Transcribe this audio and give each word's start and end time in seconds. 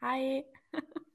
Hi. 0.00 0.44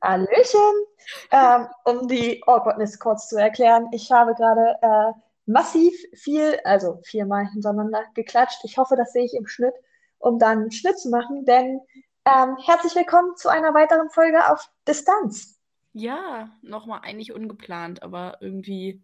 Hallöchen. 0.01 0.85
Ähm, 1.31 1.67
um 1.85 2.07
die 2.07 2.43
Awkwardness 2.45 2.99
kurz 2.99 3.29
zu 3.29 3.37
erklären, 3.37 3.87
ich 3.93 4.11
habe 4.11 4.33
gerade 4.33 4.77
äh, 4.81 5.13
massiv 5.45 5.93
viel, 6.13 6.59
also 6.65 6.99
viermal 7.05 7.47
hintereinander 7.47 8.03
geklatscht. 8.13 8.59
Ich 8.65 8.77
hoffe, 8.77 8.95
das 8.97 9.13
sehe 9.13 9.23
ich 9.23 9.33
im 9.33 9.47
Schnitt, 9.47 9.73
um 10.19 10.37
dann 10.37 10.59
einen 10.59 10.71
Schnitt 10.71 10.99
zu 10.99 11.09
machen, 11.09 11.45
denn 11.45 11.79
ähm, 12.25 12.57
herzlich 12.65 12.95
willkommen 12.95 13.35
zu 13.37 13.49
einer 13.49 13.73
weiteren 13.73 14.09
Folge 14.09 14.51
auf 14.51 14.69
Distanz. 14.87 15.59
Ja, 15.93 16.49
nochmal 16.61 17.01
eigentlich 17.03 17.31
ungeplant, 17.31 18.03
aber 18.03 18.37
irgendwie 18.41 19.01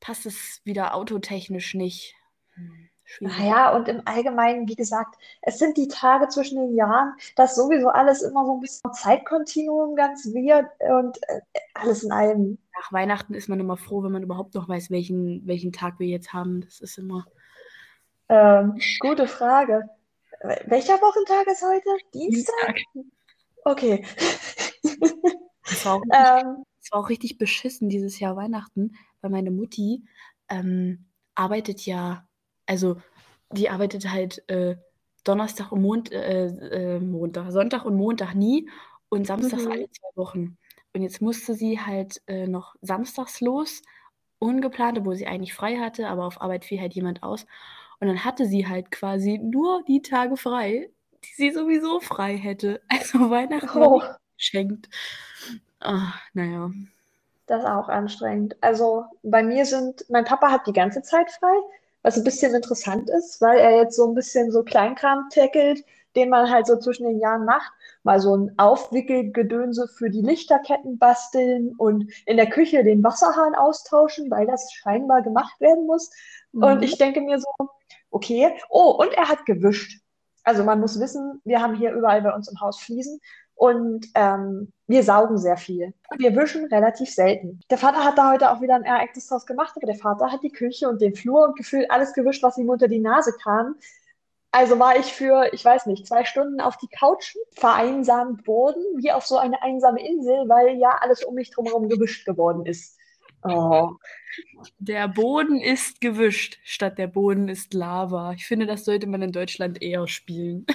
passt 0.00 0.26
es 0.26 0.60
wieder 0.64 0.94
autotechnisch 0.94 1.74
nicht. 1.74 2.14
Hm, 2.54 2.88
schwierig. 3.06 3.38
Naja, 3.38 3.74
und 3.74 3.88
im 3.88 4.02
Allgemeinen, 4.04 4.68
wie 4.68 4.76
gesagt, 4.76 5.16
es 5.42 5.58
sind 5.58 5.76
die 5.76 5.88
Tage 5.88 6.28
zwischen 6.28 6.58
den 6.58 6.76
Jahren, 6.76 7.14
das 7.36 7.54
sowieso 7.54 7.88
alles 7.88 8.22
immer 8.22 8.44
so 8.44 8.54
ein 8.54 8.60
bisschen 8.60 8.92
Zeitkontinuum 8.92 9.96
ganz 9.96 10.26
weird 10.26 10.66
und 10.80 11.18
äh, 11.28 11.40
alles 11.74 12.02
in 12.02 12.12
allem. 12.12 12.58
Nach 12.78 12.92
Weihnachten 12.92 13.34
ist 13.34 13.48
man 13.48 13.60
immer 13.60 13.76
froh, 13.76 14.02
wenn 14.02 14.12
man 14.12 14.22
überhaupt 14.22 14.54
noch 14.54 14.68
weiß, 14.68 14.90
welchen, 14.90 15.46
welchen 15.46 15.72
Tag 15.72 15.98
wir 15.98 16.08
jetzt 16.08 16.32
haben. 16.32 16.60
Das 16.60 16.80
ist 16.80 16.98
immer. 16.98 17.24
Ähm, 18.28 18.78
gute 19.00 19.26
Frage. 19.26 19.88
Welcher 20.66 20.94
Wochentag 20.94 21.46
ist 21.46 21.62
heute? 21.62 21.88
Dienstag? 22.12 22.76
Okay. 23.64 24.04
Es 25.64 25.84
war, 25.86 25.94
auch 25.94 26.02
richtig, 26.02 26.44
Ähm, 26.44 26.64
war 26.90 27.00
auch 27.00 27.08
richtig 27.08 27.38
beschissen 27.38 27.88
dieses 27.88 28.18
Jahr 28.20 28.36
Weihnachten, 28.36 28.96
weil 29.20 29.30
meine 29.30 29.50
Mutti 29.50 30.04
ähm, 30.48 31.06
arbeitet 31.34 31.84
ja, 31.86 32.26
also 32.66 32.96
die 33.50 33.70
arbeitet 33.70 34.10
halt 34.10 34.48
äh, 34.48 34.76
Donnerstag 35.24 35.72
und 35.72 35.82
Mond, 35.82 36.12
äh, 36.12 36.46
äh, 36.46 37.00
Montag, 37.00 37.50
Sonntag 37.50 37.84
und 37.84 37.96
Montag 37.96 38.34
nie 38.34 38.68
und 39.08 39.26
samstags 39.26 39.64
mhm. 39.64 39.72
alle 39.72 39.90
zwei 39.90 40.08
Wochen. 40.14 40.56
Und 40.94 41.02
jetzt 41.02 41.20
musste 41.20 41.54
sie 41.54 41.80
halt 41.80 42.22
äh, 42.26 42.46
noch 42.46 42.76
samstags 42.80 43.40
los, 43.40 43.82
ungeplant, 44.38 44.98
obwohl 44.98 45.16
sie 45.16 45.26
eigentlich 45.26 45.54
frei 45.54 45.76
hatte, 45.76 46.08
aber 46.08 46.24
auf 46.24 46.40
Arbeit 46.40 46.64
fiel 46.64 46.80
halt 46.80 46.94
jemand 46.94 47.22
aus. 47.22 47.46
Und 48.00 48.08
dann 48.08 48.24
hatte 48.24 48.46
sie 48.46 48.66
halt 48.66 48.90
quasi 48.90 49.38
nur 49.38 49.82
die 49.84 50.02
Tage 50.02 50.36
frei, 50.36 50.90
die 51.24 51.34
sie 51.34 51.50
sowieso 51.50 52.00
frei 52.00 52.36
hätte. 52.36 52.80
Also 52.88 53.30
Weihnachten 53.30 53.78
Oh, 53.78 54.02
geschenkt. 54.36 54.88
Ah, 55.80 56.14
naja. 56.32 56.70
das 57.46 57.62
ist 57.62 57.68
auch 57.68 57.88
anstrengend. 57.88 58.56
Also 58.60 59.04
bei 59.22 59.42
mir 59.42 59.66
sind, 59.66 60.04
mein 60.08 60.24
Papa 60.24 60.50
hat 60.50 60.66
die 60.66 60.72
ganze 60.72 61.02
Zeit 61.02 61.30
frei, 61.30 61.56
was 62.06 62.16
ein 62.16 62.22
bisschen 62.22 62.54
interessant 62.54 63.10
ist, 63.10 63.40
weil 63.40 63.58
er 63.58 63.78
jetzt 63.78 63.96
so 63.96 64.06
ein 64.06 64.14
bisschen 64.14 64.52
so 64.52 64.62
Kleinkram 64.62 65.28
tackelt, 65.28 65.84
den 66.14 66.30
man 66.30 66.48
halt 66.48 66.68
so 66.68 66.78
zwischen 66.78 67.04
den 67.04 67.18
Jahren 67.18 67.44
macht. 67.44 67.72
Mal 68.04 68.20
so 68.20 68.36
ein 68.36 68.52
Aufwickelgedönse 68.58 69.88
für 69.88 70.08
die 70.08 70.22
Lichterketten 70.22 70.98
basteln 70.98 71.74
und 71.78 72.08
in 72.24 72.36
der 72.36 72.48
Küche 72.48 72.84
den 72.84 73.02
Wasserhahn 73.02 73.56
austauschen, 73.56 74.30
weil 74.30 74.46
das 74.46 74.72
scheinbar 74.72 75.22
gemacht 75.22 75.60
werden 75.60 75.84
muss. 75.86 76.12
Und 76.60 76.76
Mhm. 76.76 76.82
ich 76.84 76.96
denke 76.96 77.20
mir 77.22 77.40
so, 77.40 77.48
okay. 78.10 78.52
Oh, 78.70 78.90
und 78.92 79.12
er 79.14 79.28
hat 79.28 79.44
gewischt. 79.44 80.00
Also 80.44 80.62
man 80.62 80.78
muss 80.78 81.00
wissen, 81.00 81.40
wir 81.44 81.60
haben 81.60 81.74
hier 81.74 81.92
überall 81.92 82.22
bei 82.22 82.32
uns 82.32 82.46
im 82.48 82.60
Haus 82.60 82.78
Fliesen 82.78 83.20
und 83.56 84.06
ähm, 84.14 84.72
wir 84.86 85.02
saugen 85.02 85.38
sehr 85.38 85.56
viel. 85.56 85.94
Wir 86.18 86.36
wischen 86.36 86.66
relativ 86.66 87.10
selten. 87.10 87.60
Der 87.70 87.78
Vater 87.78 88.04
hat 88.04 88.18
da 88.18 88.32
heute 88.32 88.50
auch 88.50 88.60
wieder 88.60 88.76
ein 88.76 88.84
Ereignis 88.84 89.26
draus 89.26 89.46
gemacht, 89.46 89.72
aber 89.74 89.86
der 89.86 89.96
Vater 89.96 90.30
hat 90.30 90.42
die 90.42 90.52
Küche 90.52 90.88
und 90.88 91.00
den 91.00 91.14
Flur 91.14 91.42
und 91.42 91.56
gefühlt 91.56 91.90
alles 91.90 92.12
gewischt, 92.12 92.42
was 92.42 92.58
ihm 92.58 92.68
unter 92.68 92.86
die 92.86 93.00
Nase 93.00 93.32
kam. 93.42 93.76
Also 94.52 94.78
war 94.78 94.98
ich 94.98 95.06
für, 95.06 95.52
ich 95.52 95.64
weiß 95.64 95.86
nicht, 95.86 96.06
zwei 96.06 96.24
Stunden 96.24 96.60
auf 96.60 96.76
die 96.76 96.88
Couch 96.88 97.34
vereinsamt 97.56 98.46
worden, 98.46 98.82
wie 98.96 99.10
auf 99.10 99.26
so 99.26 99.38
eine 99.38 99.60
einsame 99.62 100.06
Insel, 100.06 100.48
weil 100.48 100.76
ja 100.76 100.98
alles 101.00 101.24
um 101.24 101.34
mich 101.34 101.50
drumherum 101.50 101.88
gewischt 101.88 102.26
geworden 102.26 102.66
ist. 102.66 102.98
Oh. 103.42 103.92
Der 104.78 105.08
Boden 105.08 105.60
ist 105.60 106.00
gewischt, 106.00 106.58
statt 106.62 106.98
der 106.98 107.06
Boden 107.06 107.48
ist 107.48 107.74
Lava. 107.74 108.32
Ich 108.32 108.46
finde, 108.46 108.66
das 108.66 108.84
sollte 108.84 109.06
man 109.06 109.22
in 109.22 109.32
Deutschland 109.32 109.82
eher 109.82 110.06
spielen. 110.08 110.66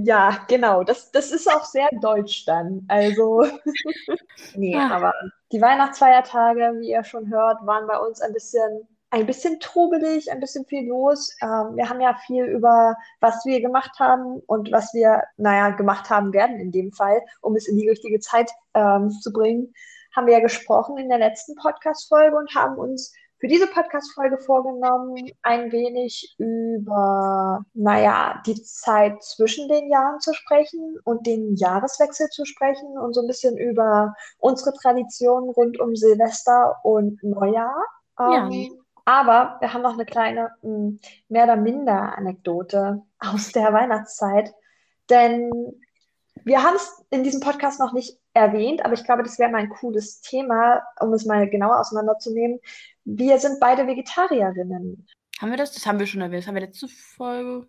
Ja, 0.00 0.44
genau. 0.46 0.84
Das, 0.84 1.10
das 1.10 1.32
ist 1.32 1.50
auch 1.52 1.64
sehr 1.64 1.88
deutsch 2.00 2.44
dann. 2.44 2.84
Also, 2.86 3.44
nee, 4.54 4.76
Ah, 4.76 4.94
aber 4.94 5.12
die 5.50 5.60
Weihnachtsfeiertage, 5.60 6.76
wie 6.78 6.90
ihr 6.90 7.02
schon 7.02 7.28
hört, 7.28 7.66
waren 7.66 7.88
bei 7.88 7.98
uns 7.98 8.20
ein 8.20 8.32
bisschen, 8.32 8.86
ein 9.10 9.26
bisschen 9.26 9.58
trubelig, 9.58 10.30
ein 10.30 10.38
bisschen 10.38 10.64
viel 10.66 10.86
los. 10.88 11.34
Ähm, 11.42 11.74
wir 11.74 11.88
haben 11.88 12.00
ja 12.00 12.14
viel 12.26 12.44
über, 12.44 12.96
was 13.18 13.44
wir 13.44 13.60
gemacht 13.60 13.98
haben 13.98 14.40
und 14.46 14.70
was 14.70 14.94
wir, 14.94 15.24
naja, 15.36 15.70
gemacht 15.70 16.10
haben 16.10 16.32
werden 16.32 16.60
in 16.60 16.70
dem 16.70 16.92
Fall, 16.92 17.20
um 17.40 17.56
es 17.56 17.66
in 17.66 17.76
die 17.76 17.88
richtige 17.88 18.20
Zeit 18.20 18.52
ähm, 18.74 19.10
zu 19.10 19.32
bringen, 19.32 19.74
haben 20.14 20.28
wir 20.28 20.34
ja 20.34 20.40
gesprochen 20.40 20.96
in 20.98 21.08
der 21.08 21.18
letzten 21.18 21.56
Podcast-Folge 21.56 22.36
und 22.36 22.54
haben 22.54 22.76
uns 22.76 23.12
für 23.38 23.46
diese 23.46 23.68
Podcast-Folge 23.68 24.38
vorgenommen, 24.38 25.30
ein 25.42 25.70
wenig 25.70 26.34
über, 26.38 27.64
naja, 27.74 28.42
die 28.46 28.60
Zeit 28.62 29.22
zwischen 29.22 29.68
den 29.68 29.88
Jahren 29.88 30.20
zu 30.20 30.34
sprechen 30.34 30.98
und 31.04 31.26
den 31.26 31.54
Jahreswechsel 31.54 32.28
zu 32.30 32.44
sprechen 32.44 32.98
und 32.98 33.14
so 33.14 33.20
ein 33.20 33.28
bisschen 33.28 33.56
über 33.56 34.14
unsere 34.38 34.72
Traditionen 34.74 35.50
rund 35.50 35.78
um 35.80 35.94
Silvester 35.94 36.76
und 36.82 37.22
Neujahr. 37.22 37.76
ja. 38.18 38.48
Ähm, 38.48 38.80
aber 39.04 39.56
wir 39.60 39.72
haben 39.72 39.80
noch 39.80 39.94
eine 39.94 40.04
kleine, 40.04 40.50
mh, 40.60 40.98
mehr 41.30 41.44
oder 41.44 41.56
minder 41.56 42.18
Anekdote 42.18 43.02
aus 43.18 43.52
der 43.52 43.72
Weihnachtszeit, 43.72 44.52
denn 45.08 45.50
wir 46.44 46.62
haben 46.62 46.76
es 46.76 47.04
in 47.08 47.24
diesem 47.24 47.40
Podcast 47.40 47.80
noch 47.80 47.94
nicht 47.94 48.18
erwähnt, 48.38 48.84
aber 48.84 48.94
ich 48.94 49.04
glaube, 49.04 49.22
das 49.22 49.38
wäre 49.38 49.50
mal 49.50 49.58
ein 49.58 49.68
cooles 49.68 50.20
Thema, 50.20 50.82
um 51.00 51.12
es 51.12 51.24
mal 51.24 51.48
genauer 51.48 51.80
auseinanderzunehmen. 51.80 52.60
Wir 53.04 53.38
sind 53.38 53.60
beide 53.60 53.86
Vegetarierinnen. 53.86 55.06
Haben 55.40 55.50
wir 55.50 55.56
das? 55.56 55.72
Das 55.72 55.86
haben 55.86 55.98
wir 55.98 56.06
schon 56.06 56.20
erwähnt. 56.20 56.42
Das 56.42 56.48
haben 56.48 56.54
wir 56.54 56.62
letzte 56.62 56.88
Folge 56.88 57.68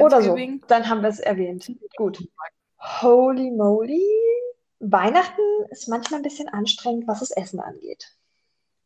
Oder 0.00 0.22
so. 0.22 0.36
Dann 0.68 0.88
haben 0.88 1.02
wir 1.02 1.08
es 1.08 1.20
erwähnt. 1.20 1.70
Gut. 1.96 2.26
Holy 2.78 3.50
moly. 3.50 4.02
Weihnachten 4.80 5.40
ist 5.70 5.88
manchmal 5.88 6.20
ein 6.20 6.24
bisschen 6.24 6.48
anstrengend, 6.48 7.06
was 7.06 7.20
das 7.20 7.30
Essen 7.30 7.60
angeht. 7.60 8.16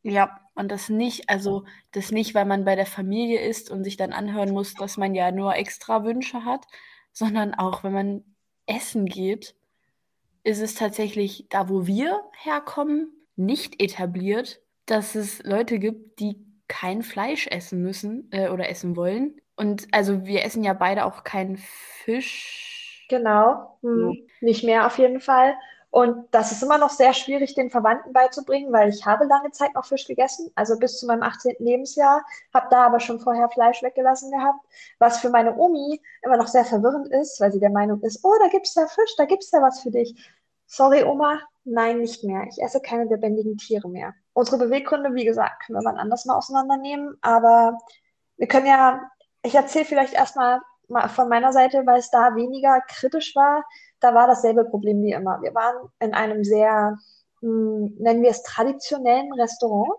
Ja, 0.02 0.38
und 0.54 0.70
das 0.70 0.88
nicht, 0.88 1.28
also 1.30 1.64
das 1.90 2.12
nicht, 2.12 2.34
weil 2.34 2.44
man 2.44 2.64
bei 2.64 2.76
der 2.76 2.86
Familie 2.86 3.40
ist 3.40 3.70
und 3.70 3.82
sich 3.82 3.96
dann 3.96 4.12
anhören 4.12 4.52
muss, 4.52 4.74
dass 4.74 4.96
man 4.96 5.14
ja 5.14 5.32
nur 5.32 5.56
extra 5.56 6.04
Wünsche 6.04 6.44
hat, 6.44 6.66
sondern 7.12 7.54
auch, 7.54 7.82
wenn 7.82 7.92
man 7.92 8.36
essen 8.66 9.06
geht, 9.06 9.56
ist 10.46 10.60
es 10.60 10.74
tatsächlich 10.74 11.48
da, 11.50 11.68
wo 11.68 11.86
wir 11.86 12.22
herkommen, 12.42 13.12
nicht 13.36 13.82
etabliert, 13.82 14.60
dass 14.86 15.14
es 15.16 15.42
Leute 15.42 15.78
gibt, 15.80 16.20
die 16.20 16.46
kein 16.68 17.02
Fleisch 17.02 17.48
essen 17.48 17.82
müssen 17.82 18.28
äh, 18.32 18.48
oder 18.50 18.68
essen 18.68 18.96
wollen. 18.96 19.40
Und 19.56 19.88
also 19.92 20.24
wir 20.24 20.44
essen 20.44 20.62
ja 20.64 20.72
beide 20.74 21.04
auch 21.04 21.24
keinen 21.24 21.56
Fisch. 21.58 23.08
Genau, 23.08 23.78
So. 23.82 23.88
hm, 23.88 24.28
nicht 24.40 24.64
mehr 24.64 24.86
auf 24.86 24.98
jeden 24.98 25.20
Fall. 25.20 25.54
Und 25.90 26.26
das 26.32 26.52
ist 26.52 26.62
immer 26.62 26.76
noch 26.78 26.90
sehr 26.90 27.14
schwierig, 27.14 27.54
den 27.54 27.70
Verwandten 27.70 28.12
beizubringen, 28.12 28.72
weil 28.72 28.90
ich 28.90 29.06
habe 29.06 29.24
lange 29.24 29.50
Zeit 29.52 29.74
noch 29.74 29.86
Fisch 29.86 30.06
gegessen, 30.06 30.50
also 30.54 30.78
bis 30.78 30.98
zu 30.98 31.06
meinem 31.06 31.22
18. 31.22 31.56
Lebensjahr, 31.58 32.22
habe 32.52 32.66
da 32.70 32.84
aber 32.86 33.00
schon 33.00 33.18
vorher 33.20 33.48
Fleisch 33.48 33.82
weggelassen 33.82 34.30
gehabt, 34.30 34.58
was 34.98 35.20
für 35.20 35.30
meine 35.30 35.56
Omi 35.56 36.00
immer 36.22 36.36
noch 36.36 36.48
sehr 36.48 36.66
verwirrend 36.66 37.08
ist, 37.08 37.40
weil 37.40 37.50
sie 37.52 37.60
der 37.60 37.70
Meinung 37.70 38.02
ist, 38.02 38.22
oh, 38.24 38.34
da 38.42 38.48
gibt's 38.48 38.74
ja 38.74 38.86
Fisch, 38.88 39.14
da 39.16 39.24
gibt's 39.24 39.50
ja 39.52 39.62
was 39.62 39.80
für 39.80 39.90
dich. 39.90 40.14
Sorry, 40.66 41.04
Oma, 41.04 41.40
nein, 41.64 41.98
nicht 42.00 42.24
mehr. 42.24 42.44
Ich 42.48 42.60
esse 42.62 42.80
keine 42.80 43.04
lebendigen 43.04 43.56
Tiere 43.56 43.88
mehr. 43.88 44.14
Unsere 44.32 44.58
Beweggründe, 44.58 45.14
wie 45.14 45.24
gesagt, 45.24 45.64
können 45.64 45.78
wir 45.78 45.84
wann 45.84 45.98
anders 45.98 46.24
mal 46.26 46.36
auseinandernehmen, 46.36 47.16
aber 47.22 47.78
wir 48.36 48.48
können 48.48 48.66
ja, 48.66 49.00
ich 49.42 49.54
erzähle 49.54 49.84
vielleicht 49.84 50.14
erstmal 50.14 50.60
mal 50.88 51.08
von 51.08 51.28
meiner 51.28 51.52
Seite, 51.52 51.84
weil 51.86 51.98
es 51.98 52.10
da 52.10 52.34
weniger 52.36 52.80
kritisch 52.88 53.34
war. 53.34 53.64
Da 54.00 54.14
war 54.14 54.26
dasselbe 54.26 54.64
Problem 54.64 55.02
wie 55.02 55.12
immer. 55.12 55.40
Wir 55.42 55.54
waren 55.54 55.88
in 56.00 56.14
einem 56.14 56.44
sehr, 56.44 56.96
mh, 57.40 57.90
nennen 57.98 58.22
wir 58.22 58.30
es 58.30 58.42
traditionellen 58.42 59.32
Restaurant 59.32 59.92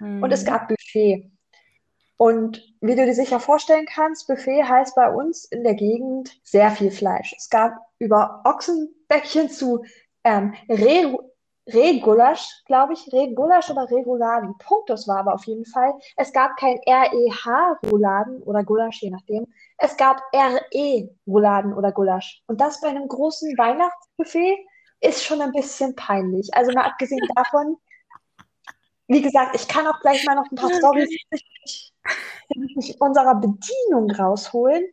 und 0.00 0.30
es 0.32 0.42
Mhm. 0.42 0.46
gab 0.46 0.68
Buffet. 0.68 1.30
Und 2.16 2.62
wie 2.80 2.94
du 2.94 3.04
dir 3.04 3.14
sicher 3.14 3.40
vorstellen 3.40 3.86
kannst, 3.86 4.26
Buffet 4.28 4.64
heißt 4.64 4.94
bei 4.94 5.10
uns 5.10 5.44
in 5.46 5.64
der 5.64 5.74
Gegend 5.74 6.30
sehr 6.44 6.70
viel 6.70 6.90
Fleisch. 6.90 7.34
Es 7.36 7.48
gab 7.48 7.72
über 7.98 8.40
Ochsenbäckchen 8.44 9.50
zu 9.50 9.84
ähm, 10.24 10.54
Reh, 10.68 11.14
Rehgulasch, 11.66 12.62
glaube 12.66 12.92
ich, 12.92 13.10
Rehgulasch 13.12 13.70
oder 13.70 13.90
Rehrouladen. 13.90 14.56
Punkt, 14.58 14.90
das 14.90 15.08
war 15.08 15.18
aber 15.18 15.34
auf 15.34 15.44
jeden 15.44 15.64
Fall. 15.64 15.94
Es 16.16 16.32
gab 16.32 16.56
kein 16.56 16.78
REH-Rouladen 16.86 18.42
oder 18.42 18.64
Gulasch, 18.64 19.00
je 19.00 19.10
nachdem. 19.10 19.46
Es 19.78 19.96
gab 19.96 20.20
RE-Rouladen 20.34 21.72
oder 21.72 21.92
Gulasch. 21.92 22.42
Und 22.46 22.60
das 22.60 22.80
bei 22.80 22.88
einem 22.88 23.08
großen 23.08 23.56
Weihnachtsbuffet 23.56 24.58
ist 25.00 25.24
schon 25.24 25.40
ein 25.40 25.52
bisschen 25.52 25.94
peinlich. 25.94 26.52
Also 26.54 26.72
mal 26.72 26.84
abgesehen 26.84 27.26
davon, 27.34 27.76
wie 29.06 29.22
gesagt, 29.22 29.54
ich 29.54 29.66
kann 29.68 29.86
auch 29.86 30.00
gleich 30.00 30.24
mal 30.24 30.34
noch 30.34 30.50
ein 30.50 30.56
paar 30.56 30.72
Storys 30.72 31.10
unserer 32.98 33.34
Bedienung 33.36 34.10
rausholen, 34.10 34.84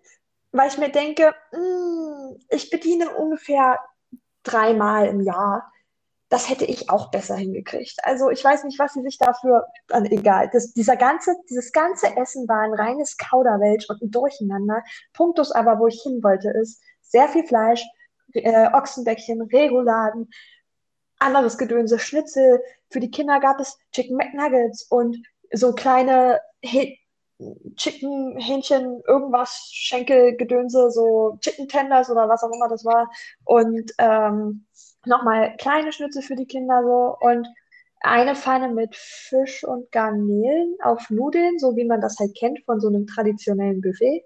weil 0.51 0.69
ich 0.69 0.77
mir 0.77 0.89
denke, 0.89 1.34
mh, 1.51 2.36
ich 2.50 2.69
bediene 2.69 3.10
ungefähr 3.10 3.80
dreimal 4.44 5.08
im 5.08 5.22
Jahr. 5.22 5.72
Das 6.30 6.50
hätte 6.50 6.66
ich 6.66 6.90
auch 6.90 7.12
besser 7.12 7.36
hingekriegt. 7.36 7.98
Also 8.04 8.30
ich 8.30 8.44
weiß 8.44 8.64
nicht, 8.64 8.80
was 8.80 8.94
sie 8.94 9.02
sich 9.02 9.18
dafür, 9.18 9.68
äh, 9.90 10.02
egal. 10.10 10.50
Das, 10.54 10.72
dieser 10.74 10.96
ganze, 10.96 11.36
dieses 11.50 11.72
ganze 11.74 12.16
Essen 12.16 12.48
war 12.48 12.62
ein 12.62 12.74
reines 12.74 13.18
Kauderwelsch 13.18 13.90
und 13.90 14.02
ein 14.02 14.12
Durcheinander. 14.12 14.82
Punktus 15.14 15.52
aber, 15.52 15.80
wo 15.80 15.88
ich 15.88 16.02
hin 16.02 16.24
wollte, 16.24 16.50
ist 16.52 16.82
sehr 17.02 17.28
viel 17.28 17.46
Fleisch, 17.46 17.84
äh, 18.34 18.68
Ochsenbäckchen, 18.72 19.42
Reguladen, 19.42 20.30
anderes 21.20 21.58
Gedönse, 21.58 22.00
Schnitzel. 22.00 22.62
Für 22.90 23.02
die 23.02 23.12
Kinder 23.12 23.40
gab 23.40 23.60
es 23.60 23.78
Chicken 23.92 24.16
McNuggets 24.16 24.84
und 24.90 25.18
so 25.52 25.74
kleine 25.74 26.40
He 26.62 27.00
Chicken, 27.76 28.38
Hähnchen, 28.38 29.02
irgendwas, 29.08 29.70
Schenkelgedönse, 29.72 30.92
so 30.92 31.38
Chicken 31.42 31.68
Tenders 31.68 32.10
oder 32.10 32.30
was 32.30 32.44
auch 32.44 32.52
immer 32.52 32.70
das 32.70 32.86
war. 32.86 33.10
Und 33.46 33.92
ähm, 33.98 34.66
nochmal 35.06 35.56
kleine 35.58 35.92
Schnitzel 35.92 36.22
für 36.22 36.36
die 36.36 36.46
Kinder 36.46 36.84
so 36.84 37.18
und 37.20 37.48
eine 38.02 38.36
Pfanne 38.36 38.70
mit 38.70 38.96
Fisch 38.96 39.64
und 39.64 39.92
Garnelen 39.92 40.76
auf 40.82 41.10
Nudeln, 41.10 41.60
so 41.60 41.76
wie 41.76 41.86
man 41.86 42.02
das 42.02 42.18
halt 42.20 42.36
kennt 42.36 42.60
von 42.66 42.80
so 42.80 42.88
einem 42.88 43.06
traditionellen 43.08 43.82
Buffet. 43.82 44.26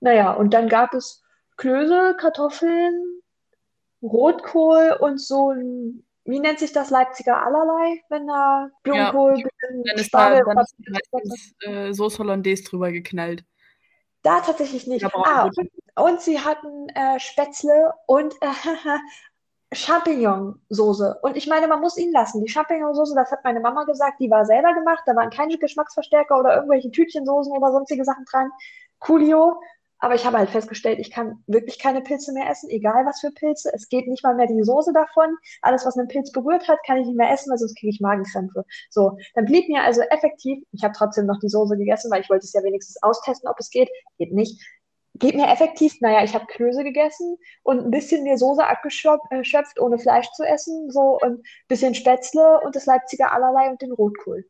Naja, 0.00 0.32
und 0.32 0.54
dann 0.54 0.68
gab 0.68 0.94
es 0.94 1.22
Klöße, 1.56 2.14
Kartoffeln, 2.18 3.20
Rotkohl 4.02 4.96
und 5.00 5.20
so 5.20 5.50
ein 5.50 6.04
wie 6.30 6.40
nennt 6.40 6.58
sich 6.58 6.72
das 6.72 6.90
Leipziger 6.90 7.44
allerlei, 7.44 8.02
wenn 8.08 8.26
da 8.26 8.70
Blumenkohl, 8.82 9.38
ja, 9.38 9.48
dann 9.60 9.96
ist 9.96 10.06
Spargel 10.06 10.42
da, 10.46 10.54
dann 10.54 10.64
ist 10.64 11.12
meistens 11.12 11.54
äh, 11.60 11.92
Sauce 11.92 12.18
Hollandaise 12.18 12.64
drüber 12.64 12.92
geknallt. 12.92 13.44
Da 14.22 14.40
tatsächlich 14.40 14.86
nicht. 14.86 15.04
Ah, 15.04 15.44
und, 15.44 15.70
und, 15.96 16.20
sie 16.20 16.38
hatten 16.38 16.88
äh, 16.90 17.18
Spätzle 17.18 17.92
und 18.06 18.34
äh, 18.42 18.46
Champignonsoße. 19.72 21.18
Und 21.22 21.36
ich 21.36 21.46
meine, 21.46 21.68
man 21.68 21.80
muss 21.80 21.96
ihn 21.96 22.12
lassen. 22.12 22.44
Die 22.44 22.50
Champignonsoße, 22.50 23.14
das 23.14 23.30
hat 23.30 23.44
meine 23.44 23.60
Mama 23.60 23.84
gesagt, 23.84 24.20
die 24.20 24.30
war 24.30 24.44
selber 24.44 24.74
gemacht. 24.74 25.02
Da 25.06 25.16
waren 25.16 25.30
keine 25.30 25.56
Geschmacksverstärker 25.56 26.38
oder 26.38 26.56
irgendwelche 26.56 26.90
Tütchensoßen 26.90 27.52
oder 27.52 27.72
sonstige 27.72 28.04
Sachen 28.04 28.24
dran. 28.30 28.50
Coolio. 28.98 29.60
Aber 30.00 30.14
ich 30.14 30.24
habe 30.24 30.38
halt 30.38 30.48
festgestellt, 30.48 30.98
ich 30.98 31.10
kann 31.10 31.44
wirklich 31.46 31.78
keine 31.78 32.00
Pilze 32.00 32.32
mehr 32.32 32.48
essen, 32.50 32.70
egal 32.70 33.04
was 33.04 33.20
für 33.20 33.30
Pilze. 33.30 33.70
Es 33.74 33.88
geht 33.88 34.08
nicht 34.08 34.24
mal 34.24 34.34
mehr 34.34 34.46
die 34.46 34.62
Soße 34.62 34.92
davon. 34.94 35.36
Alles, 35.60 35.84
was 35.84 35.96
einen 35.96 36.08
Pilz 36.08 36.32
berührt 36.32 36.66
hat, 36.68 36.78
kann 36.86 36.96
ich 36.96 37.06
nicht 37.06 37.18
mehr 37.18 37.30
essen, 37.30 37.50
weil 37.50 37.58
sonst 37.58 37.78
kriege 37.78 37.90
ich 37.90 38.00
Magenkrämpfe. 38.00 38.64
So, 38.88 39.18
dann 39.34 39.44
blieb 39.44 39.68
mir 39.68 39.82
also 39.82 40.00
effektiv, 40.00 40.64
ich 40.72 40.82
habe 40.82 40.94
trotzdem 40.96 41.26
noch 41.26 41.38
die 41.38 41.50
Soße 41.50 41.76
gegessen, 41.76 42.10
weil 42.10 42.22
ich 42.22 42.30
wollte 42.30 42.44
es 42.44 42.52
ja 42.54 42.62
wenigstens 42.62 43.02
austesten, 43.02 43.48
ob 43.48 43.56
es 43.58 43.70
geht. 43.70 43.90
Geht 44.18 44.32
nicht. 44.32 44.60
Geht 45.14 45.34
mir 45.34 45.48
effektiv, 45.48 46.00
naja, 46.00 46.24
ich 46.24 46.34
habe 46.34 46.46
Klöße 46.46 46.82
gegessen 46.82 47.36
und 47.62 47.80
ein 47.80 47.90
bisschen 47.90 48.22
mir 48.22 48.38
Soße 48.38 48.64
abgeschöpft, 48.66 49.78
ohne 49.78 49.98
Fleisch 49.98 50.30
zu 50.32 50.44
essen, 50.44 50.90
so 50.90 51.18
und 51.20 51.40
ein 51.40 51.42
bisschen 51.68 51.94
Spätzle 51.94 52.60
und 52.64 52.74
das 52.74 52.86
Leipziger 52.86 53.32
allerlei 53.32 53.68
und 53.68 53.82
den 53.82 53.92
Rotkohl. 53.92 54.46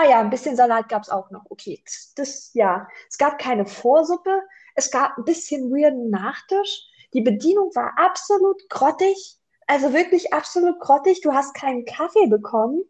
Ah 0.00 0.08
ja, 0.08 0.20
ein 0.20 0.30
bisschen 0.30 0.54
Salat 0.54 0.88
gab 0.88 1.02
es 1.02 1.08
auch 1.08 1.32
noch. 1.32 1.42
Okay, 1.50 1.82
das, 2.14 2.50
ja. 2.54 2.86
Es 3.10 3.18
gab 3.18 3.36
keine 3.36 3.66
Vorsuppe. 3.66 4.42
Es 4.76 4.92
gab 4.92 5.18
ein 5.18 5.24
bisschen 5.24 5.72
weirden 5.72 6.08
Nachtisch. 6.08 6.86
Die 7.14 7.20
Bedienung 7.20 7.74
war 7.74 7.94
absolut 7.96 8.62
grottig. 8.68 9.40
Also 9.66 9.92
wirklich 9.92 10.32
absolut 10.32 10.78
grottig. 10.78 11.20
Du 11.22 11.32
hast 11.32 11.52
keinen 11.52 11.84
Kaffee 11.84 12.28
bekommen. 12.28 12.84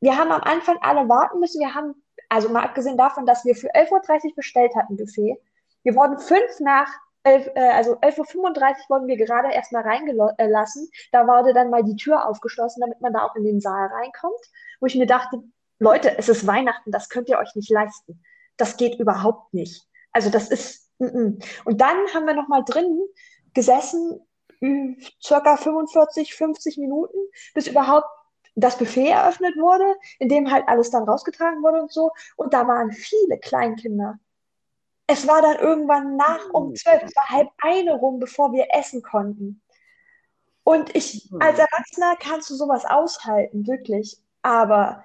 Wir 0.00 0.18
haben 0.18 0.30
am 0.30 0.42
Anfang 0.42 0.76
alle 0.82 1.08
warten 1.08 1.40
müssen. 1.40 1.60
Wir 1.60 1.74
haben, 1.74 1.94
also 2.28 2.50
mal 2.50 2.64
abgesehen 2.64 2.98
davon, 2.98 3.24
dass 3.24 3.46
wir 3.46 3.56
für 3.56 3.74
11.30 3.74 4.24
Uhr 4.26 4.34
bestellt 4.36 4.76
hatten, 4.76 4.98
Buffet. 4.98 5.40
Wir 5.82 5.94
wurden 5.94 6.18
fünf 6.18 6.60
nach 6.60 6.92
11, 7.22 7.52
äh, 7.54 7.70
also 7.70 7.94
11.35 8.00 8.36
Uhr 8.36 8.96
wurden 8.96 9.08
wir 9.08 9.16
gerade 9.16 9.50
erstmal 9.50 9.82
reingelassen. 9.82 10.90
Da 11.10 11.26
wurde 11.26 11.54
dann 11.54 11.70
mal 11.70 11.84
die 11.84 11.96
Tür 11.96 12.28
aufgeschlossen, 12.28 12.82
damit 12.82 13.00
man 13.00 13.14
da 13.14 13.22
auch 13.22 13.34
in 13.34 13.44
den 13.44 13.62
Saal 13.62 13.86
reinkommt. 13.86 14.44
Wo 14.78 14.84
ich 14.84 14.96
mir 14.96 15.06
dachte, 15.06 15.42
Leute, 15.80 16.16
es 16.18 16.28
ist 16.28 16.46
Weihnachten, 16.46 16.92
das 16.92 17.08
könnt 17.08 17.28
ihr 17.28 17.38
euch 17.38 17.54
nicht 17.56 17.70
leisten. 17.70 18.22
Das 18.56 18.76
geht 18.76 19.00
überhaupt 19.00 19.52
nicht. 19.54 19.88
Also 20.12 20.30
das 20.30 20.48
ist. 20.48 20.88
Mm 20.98 21.06
-mm. 21.06 21.44
Und 21.64 21.80
dann 21.80 21.96
haben 22.14 22.26
wir 22.26 22.34
noch 22.34 22.48
mal 22.48 22.62
drin 22.62 23.00
gesessen, 23.54 24.20
circa 25.22 25.56
45, 25.56 26.34
50 26.34 26.76
Minuten, 26.76 27.16
bis 27.54 27.66
überhaupt 27.66 28.08
das 28.54 28.76
Buffet 28.76 29.08
eröffnet 29.08 29.56
wurde, 29.56 29.96
in 30.18 30.28
dem 30.28 30.50
halt 30.50 30.68
alles 30.68 30.90
dann 30.90 31.04
rausgetragen 31.04 31.62
wurde 31.62 31.80
und 31.80 31.92
so. 31.92 32.10
Und 32.36 32.52
da 32.52 32.68
waren 32.68 32.92
viele 32.92 33.38
Kleinkinder. 33.38 34.18
Es 35.06 35.26
war 35.26 35.40
dann 35.40 35.56
irgendwann 35.56 36.16
nach 36.16 36.50
um 36.52 36.68
oh. 36.68 36.72
zwölf, 36.74 37.02
es 37.02 37.16
war 37.16 37.30
halb 37.30 37.48
eine 37.58 37.94
rum, 37.94 38.18
bevor 38.20 38.52
wir 38.52 38.68
essen 38.72 39.02
konnten. 39.02 39.62
Und 40.62 40.94
ich, 40.94 41.30
als 41.40 41.58
hm. 41.58 41.66
Erwachsener 41.70 42.16
kannst 42.20 42.50
du 42.50 42.54
sowas 42.54 42.84
aushalten, 42.84 43.66
wirklich. 43.66 44.18
Aber 44.42 45.04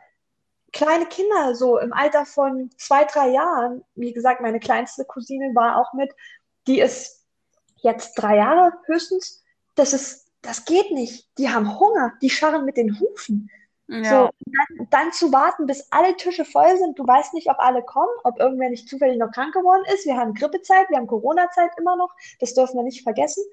kleine 0.75 1.05
Kinder, 1.05 1.55
so 1.55 1.79
im 1.79 1.93
Alter 1.93 2.25
von 2.25 2.69
zwei, 2.77 3.05
drei 3.05 3.29
Jahren. 3.29 3.83
Wie 3.95 4.11
gesagt, 4.11 4.41
meine 4.41 4.59
kleinste 4.59 5.05
Cousine 5.05 5.55
war 5.55 5.77
auch 5.77 5.93
mit, 5.93 6.11
die 6.67 6.81
ist 6.81 7.23
jetzt 7.77 8.13
drei 8.15 8.35
Jahre 8.35 8.73
höchstens. 8.85 9.41
Das 9.75 9.93
ist, 9.93 10.27
das 10.41 10.65
geht 10.65 10.91
nicht. 10.91 11.29
Die 11.37 11.49
haben 11.49 11.79
Hunger, 11.79 12.13
die 12.21 12.29
scharren 12.29 12.65
mit 12.65 12.75
den 12.75 12.99
Hufen. 12.99 13.49
Ja. 13.87 14.03
So, 14.03 14.29
dann, 14.39 14.87
dann, 14.89 15.11
zu 15.13 15.31
warten, 15.31 15.67
bis 15.67 15.87
alle 15.91 16.17
Tische 16.17 16.43
voll 16.43 16.75
sind, 16.77 16.97
du 16.97 17.05
weißt 17.05 17.35
nicht, 17.35 17.49
ob 17.49 17.59
alle 17.59 17.83
kommen, 17.83 18.11
ob 18.23 18.39
irgendwer 18.39 18.69
nicht 18.69 18.89
zufällig 18.89 19.17
noch 19.17 19.31
krank 19.31 19.53
geworden 19.53 19.83
ist. 19.93 20.05
Wir 20.05 20.17
haben 20.17 20.33
Grippezeit, 20.33 20.89
wir 20.89 20.97
haben 20.97 21.07
Corona-Zeit 21.07 21.69
immer 21.77 21.95
noch, 21.95 22.09
das 22.39 22.55
dürfen 22.55 22.77
wir 22.77 22.83
nicht 22.83 23.03
vergessen. 23.03 23.43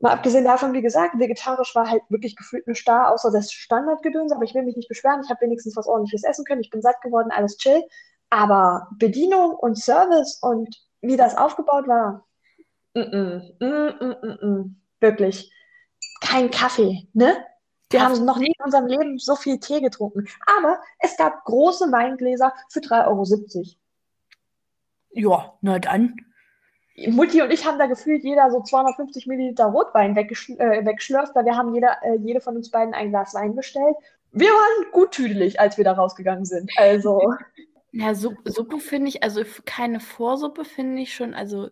Mal 0.00 0.12
abgesehen 0.12 0.44
davon, 0.44 0.72
wie 0.72 0.80
gesagt, 0.80 1.18
vegetarisch 1.18 1.74
war 1.74 1.88
halt 1.88 2.02
wirklich 2.08 2.34
gefühlt 2.34 2.66
nur 2.66 2.74
starr, 2.74 3.12
außer 3.12 3.30
das 3.30 3.52
Standardgedöns, 3.52 4.32
aber 4.32 4.44
ich 4.44 4.54
will 4.54 4.62
mich 4.62 4.76
nicht 4.76 4.88
beschweren, 4.88 5.20
ich 5.22 5.30
habe 5.30 5.42
wenigstens 5.42 5.76
was 5.76 5.86
ordentliches 5.86 6.24
essen 6.24 6.44
können, 6.46 6.62
ich 6.62 6.70
bin 6.70 6.80
satt 6.80 7.00
geworden, 7.02 7.30
alles 7.30 7.58
chill. 7.58 7.82
Aber 8.30 8.88
Bedienung 8.98 9.54
und 9.54 9.76
Service 9.78 10.38
und 10.40 10.74
wie 11.02 11.16
das 11.16 11.36
aufgebaut 11.36 11.86
war, 11.86 12.26
mm 12.94 13.00
-mm, 13.00 14.46
mm 14.46 14.76
wirklich 15.00 15.50
kein 16.20 16.50
Kaffee, 16.50 17.08
ne? 17.12 17.44
Wir 17.90 18.04
haben 18.04 18.24
noch 18.24 18.38
nie 18.38 18.54
in 18.56 18.64
unserem 18.64 18.86
Leben 18.86 19.18
so 19.18 19.34
viel 19.34 19.58
Tee 19.58 19.80
getrunken. 19.80 20.28
Aber 20.46 20.78
es 21.00 21.16
gab 21.16 21.44
große 21.44 21.90
Weingläser 21.90 22.52
für 22.68 22.78
3,70 22.78 23.56
Euro. 23.56 23.66
Ja, 25.12 25.58
na 25.60 25.78
dann. 25.80 26.14
Mutti 27.08 27.40
und 27.42 27.52
ich 27.52 27.66
haben 27.66 27.78
da 27.78 27.86
gefühlt 27.86 28.24
jeder 28.24 28.50
so 28.50 28.62
250 28.62 29.26
Milliliter 29.26 29.66
Rotwein 29.66 30.16
weggeschl 30.16 30.58
äh, 30.58 30.84
weggeschlürft, 30.84 31.34
weil 31.34 31.44
wir 31.44 31.56
haben 31.56 31.74
jeder, 31.74 31.96
äh, 32.02 32.16
jede 32.16 32.40
von 32.40 32.56
uns 32.56 32.70
beiden 32.70 32.94
ein 32.94 33.10
Glas 33.10 33.34
Wein 33.34 33.54
bestellt. 33.54 33.96
Wir 34.32 34.50
waren 34.50 34.92
gut 34.92 35.12
tüdelig, 35.12 35.60
als 35.60 35.76
wir 35.76 35.84
da 35.84 35.92
rausgegangen 35.92 36.44
sind. 36.44 36.70
Also. 36.76 37.20
Ja, 37.92 38.14
Suppe, 38.14 38.52
Suppe 38.52 38.78
finde 38.78 39.08
ich, 39.08 39.24
also 39.24 39.42
keine 39.64 39.98
Vorsuppe 39.98 40.64
finde 40.64 41.02
ich 41.02 41.12
schon, 41.12 41.34
also 41.34 41.70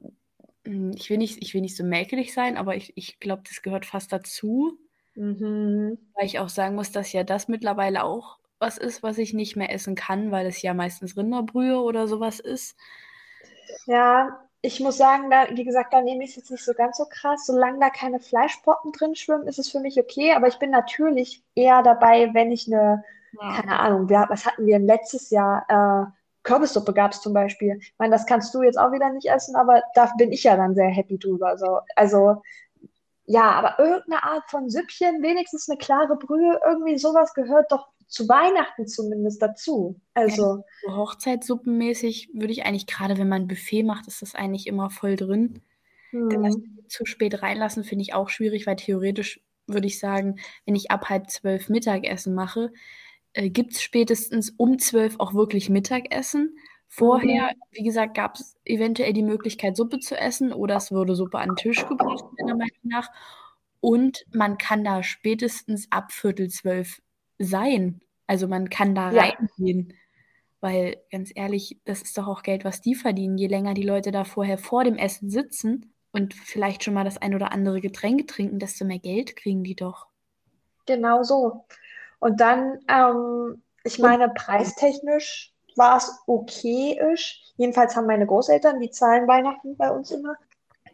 hm, 0.65 0.91
ich 0.97 1.09
will 1.11 1.19
nicht, 1.19 1.41
ich 1.41 1.55
will 1.55 1.61
nicht 1.61 1.77
so 1.77 1.85
mäkelig 1.85 2.35
sein, 2.35 2.57
aber 2.57 2.75
ich, 2.75 2.93
ich 2.97 3.21
glaube, 3.21 3.43
das 3.49 3.63
gehört 3.63 3.87
fast 3.87 4.13
dazu. 4.13 4.77
Mhm. 5.15 5.99
Weil 6.15 6.27
ich 6.27 6.39
auch 6.39 6.49
sagen 6.49 6.75
muss, 6.75 6.93
dass 6.93 7.13
ja 7.13 7.25
das 7.25 7.49
mittlerweile 7.49 8.05
auch 8.05 8.39
was 8.59 8.79
ist, 8.79 9.03
was 9.03 9.19
ich 9.19 9.33
nicht 9.33 9.57
mehr 9.57 9.73
essen 9.73 9.95
kann, 9.95 10.31
weil 10.31 10.47
es 10.47 10.61
ja 10.63 10.75
meistens 10.75 11.17
Rinderbrühe 11.17 11.79
oder 11.79 12.09
sowas 12.09 12.41
ist. 12.41 12.77
Ja, 13.87 14.48
ich 14.69 14.81
muss 14.81 14.99
sagen, 14.99 15.31
da, 15.31 15.47
wie 15.51 15.65
gesagt, 15.65 15.95
da 15.95 16.03
nehme 16.03 16.23
ich 16.25 16.31
es 16.31 16.37
jetzt 16.37 16.51
nicht 16.51 16.63
so 16.63 16.75
ganz 16.75 16.99
so 16.99 17.07
krass. 17.09 17.47
Solange 17.47 17.81
da 17.81 17.89
keine 17.89 18.21
Fleischpoppen 18.21 18.93
drin 18.93 19.17
schwimmen, 19.17 19.49
ist 19.49 19.59
es 19.59 19.71
für 19.71 19.81
mich 19.81 19.99
okay. 19.99 20.33
Aber 20.35 20.47
ich 20.47 20.59
bin 20.59 20.71
natürlich 20.71 21.43
eher 21.55 21.83
dabei, 21.83 22.35
wenn 22.35 22.53
ich 22.53 22.67
eine, 22.67 23.03
ja. 23.33 23.63
keine 23.63 23.81
Ahnung, 23.81 24.11
was 24.11 24.45
hatten 24.45 24.67
wir 24.67 24.79
letztes 24.79 25.31
Jahr? 25.31 25.65
Äh, 25.69 26.13
Kürbissuppe 26.43 26.93
gab 26.93 27.13
es 27.13 27.23
zum 27.23 27.33
Beispiel. 27.33 27.79
Ich 27.81 27.95
meine, 27.97 28.13
das 28.13 28.27
kannst 28.27 28.55
du 28.55 28.63
jetzt 28.63 28.79
auch 28.79 28.93
wieder 28.93 29.11
nicht 29.11 29.31
essen, 29.31 29.57
aber 29.57 29.83
da 29.95 30.13
bin 30.19 30.33
ich 30.33 30.45
ja 30.45 30.55
dann 30.55 30.75
sehr 30.75 30.91
happy 30.91 31.19
drüber. 31.19 31.57
So. 31.57 31.81
Also, 31.97 32.43
ja, 33.25 33.51
aber 33.53 33.79
irgendeine 33.79 34.23
Art 34.23 34.51
von 34.51 34.69
Süppchen, 34.69 35.23
wenigstens 35.23 35.69
eine 35.71 35.79
klare 35.79 36.17
Brühe, 36.17 36.61
irgendwie 36.67 36.99
sowas 36.99 37.33
gehört 37.33 37.73
doch 37.73 37.89
zu 38.09 38.29
Weihnachten 38.29 38.87
zumindest 38.87 39.41
dazu. 39.41 40.01
Also 40.15 40.43
ja, 40.43 40.65
so 40.87 40.97
Hochzeitssuppenmäßig 40.97 42.31
würde 42.33 42.53
ich 42.53 42.65
eigentlich 42.65 42.87
gerade, 42.87 43.19
wenn 43.19 43.29
man 43.29 43.43
ein 43.43 43.49
Buffet 43.49 43.83
macht, 43.83 44.09
ist 44.09 44.23
das 44.23 44.35
eigentlich 44.35 44.67
immer 44.67 44.91
voll 44.91 45.17
drin. 45.17 45.61
Hm. 46.11 46.31
Denn 46.31 46.43
das 46.43 46.57
zu 46.89 47.05
spät 47.05 47.43
reinlassen 47.43 47.85
finde 47.85 48.03
ich 48.03 48.15
auch 48.15 48.31
schwierig, 48.31 48.67
weil 48.67 48.77
theoretisch 48.77 49.41
würde 49.67 49.87
ich 49.87 49.99
sagen, 49.99 50.37
wenn 50.65 50.75
ich 50.75 50.91
ab 50.91 51.11
halb 51.11 51.31
zwölf 51.31 51.69
Mittagessen 51.69 52.35
mache, 52.35 52.73
äh, 53.35 53.51
gibt 53.51 53.75
es 53.75 53.83
spätestens 53.83 54.51
um 54.57 54.79
zwölf 54.79 55.17
auch 55.19 55.35
wirklich 55.35 55.69
Mittagessen. 55.69 56.57
Vorher, 56.89 57.53
mhm. 57.53 57.61
wie 57.73 57.83
gesagt, 57.83 58.17
gab 58.17 58.37
es 58.37 58.57
eventuell 58.65 59.13
die 59.13 59.23
Möglichkeit, 59.23 59.77
Suppe 59.77 60.01
zu 60.01 60.17
essen 60.17 60.55
oder 60.55 60.77
es 60.77 60.91
würde 60.91 61.15
Suppe 61.15 61.39
an 61.39 61.51
den 61.51 61.57
Tisch 61.57 61.87
gebracht, 61.87 62.25
meiner 62.39 62.57
Meinung 62.57 62.79
nach. 62.85 63.11
Und 63.81 64.25
man 64.33 64.57
kann 64.57 64.83
da 64.83 65.03
spätestens 65.03 65.87
ab 65.93 66.11
Viertel 66.11 66.49
zwölf 66.49 67.03
sein. 67.39 68.01
Also 68.27 68.49
man 68.49 68.69
kann 68.69 68.95
da 68.95 69.11
ja. 69.11 69.23
reingehen. 69.23 69.95
Weil 70.61 70.97
ganz 71.11 71.31
ehrlich, 71.35 71.79
das 71.85 72.03
ist 72.03 72.19
doch 72.19 72.27
auch 72.27 72.43
Geld, 72.43 72.65
was 72.65 72.81
die 72.81 72.95
verdienen. 72.95 73.39
Je 73.39 73.47
länger 73.47 73.75
die 73.75 73.83
Leute 73.83 74.11
da 74.11 74.25
vorher 74.25 74.59
vor 74.59 74.85
dem 74.85 74.97
Essen 74.97 75.31
sitzen 75.31 75.95
und 76.13 76.35
vielleicht 76.35 76.83
schon 76.83 76.95
mal 76.95 77.05
das 77.05 77.19
ein 77.19 77.35
oder 77.35 77.53
andere 77.53 77.81
Getränk 77.81 78.27
trinken, 78.27 78.59
desto 78.59 78.85
mehr 78.85 78.99
Geld 78.99 79.37
kriegen 79.37 79.63
die 79.63 79.77
doch. 79.77 80.09
Genau 80.87 81.23
so. 81.23 81.65
Und 82.19 82.41
dann, 82.41 82.79
ähm, 82.89 83.63
ich 83.85 83.99
meine, 83.99 84.29
preistechnisch 84.31 85.53
war 85.77 85.99
es 85.99 86.13
okay-isch. 86.27 87.53
Jedenfalls 87.57 87.95
haben 87.95 88.07
meine 88.07 88.27
Großeltern, 88.27 88.81
die 88.81 88.91
zahlen 88.91 89.29
Weihnachten 89.29 89.77
bei 89.77 89.91
uns 89.91 90.11
immer, 90.11 90.37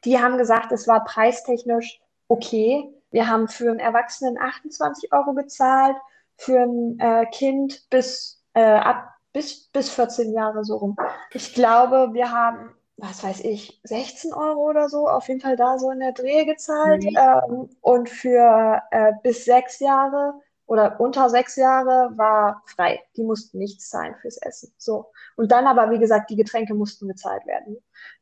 die 0.04 0.18
haben 0.18 0.36
gesagt, 0.36 0.70
es 0.72 0.86
war 0.86 1.04
preistechnisch 1.04 2.00
okay. 2.28 2.92
Wir 3.10 3.28
haben 3.28 3.48
für 3.48 3.70
einen 3.70 3.80
Erwachsenen 3.80 4.38
28 4.38 5.12
Euro 5.12 5.32
gezahlt, 5.34 5.96
für 6.36 6.60
ein 6.60 6.98
äh, 6.98 7.26
Kind 7.26 7.88
bis, 7.90 8.42
äh, 8.54 8.62
ab, 8.62 9.08
bis, 9.32 9.68
bis 9.68 9.90
14 9.90 10.32
Jahre 10.32 10.64
so 10.64 10.76
rum. 10.76 10.96
Ich 11.32 11.54
glaube, 11.54 12.10
wir 12.12 12.30
haben, 12.30 12.70
was 12.96 13.22
weiß 13.22 13.40
ich, 13.40 13.80
16 13.84 14.32
Euro 14.32 14.68
oder 14.70 14.88
so, 14.88 15.08
auf 15.08 15.28
jeden 15.28 15.40
Fall 15.40 15.56
da 15.56 15.78
so 15.78 15.90
in 15.90 16.00
der 16.00 16.12
Drehe 16.12 16.46
gezahlt. 16.46 17.04
Mhm. 17.04 17.16
Ähm, 17.16 17.68
und 17.80 18.08
für 18.08 18.82
äh, 18.90 19.12
bis 19.22 19.44
sechs 19.44 19.80
Jahre 19.80 20.34
oder 20.66 20.98
unter 21.00 21.28
sechs 21.28 21.56
Jahre 21.56 22.12
war 22.16 22.62
frei. 22.66 23.02
Die 23.16 23.22
mussten 23.22 23.58
nichts 23.58 23.90
zahlen 23.90 24.14
fürs 24.20 24.38
Essen. 24.38 24.72
So. 24.78 25.10
Und 25.36 25.52
dann 25.52 25.66
aber, 25.66 25.90
wie 25.90 25.98
gesagt, 25.98 26.30
die 26.30 26.36
Getränke 26.36 26.74
mussten 26.74 27.06
bezahlt 27.06 27.46
werden. 27.46 27.76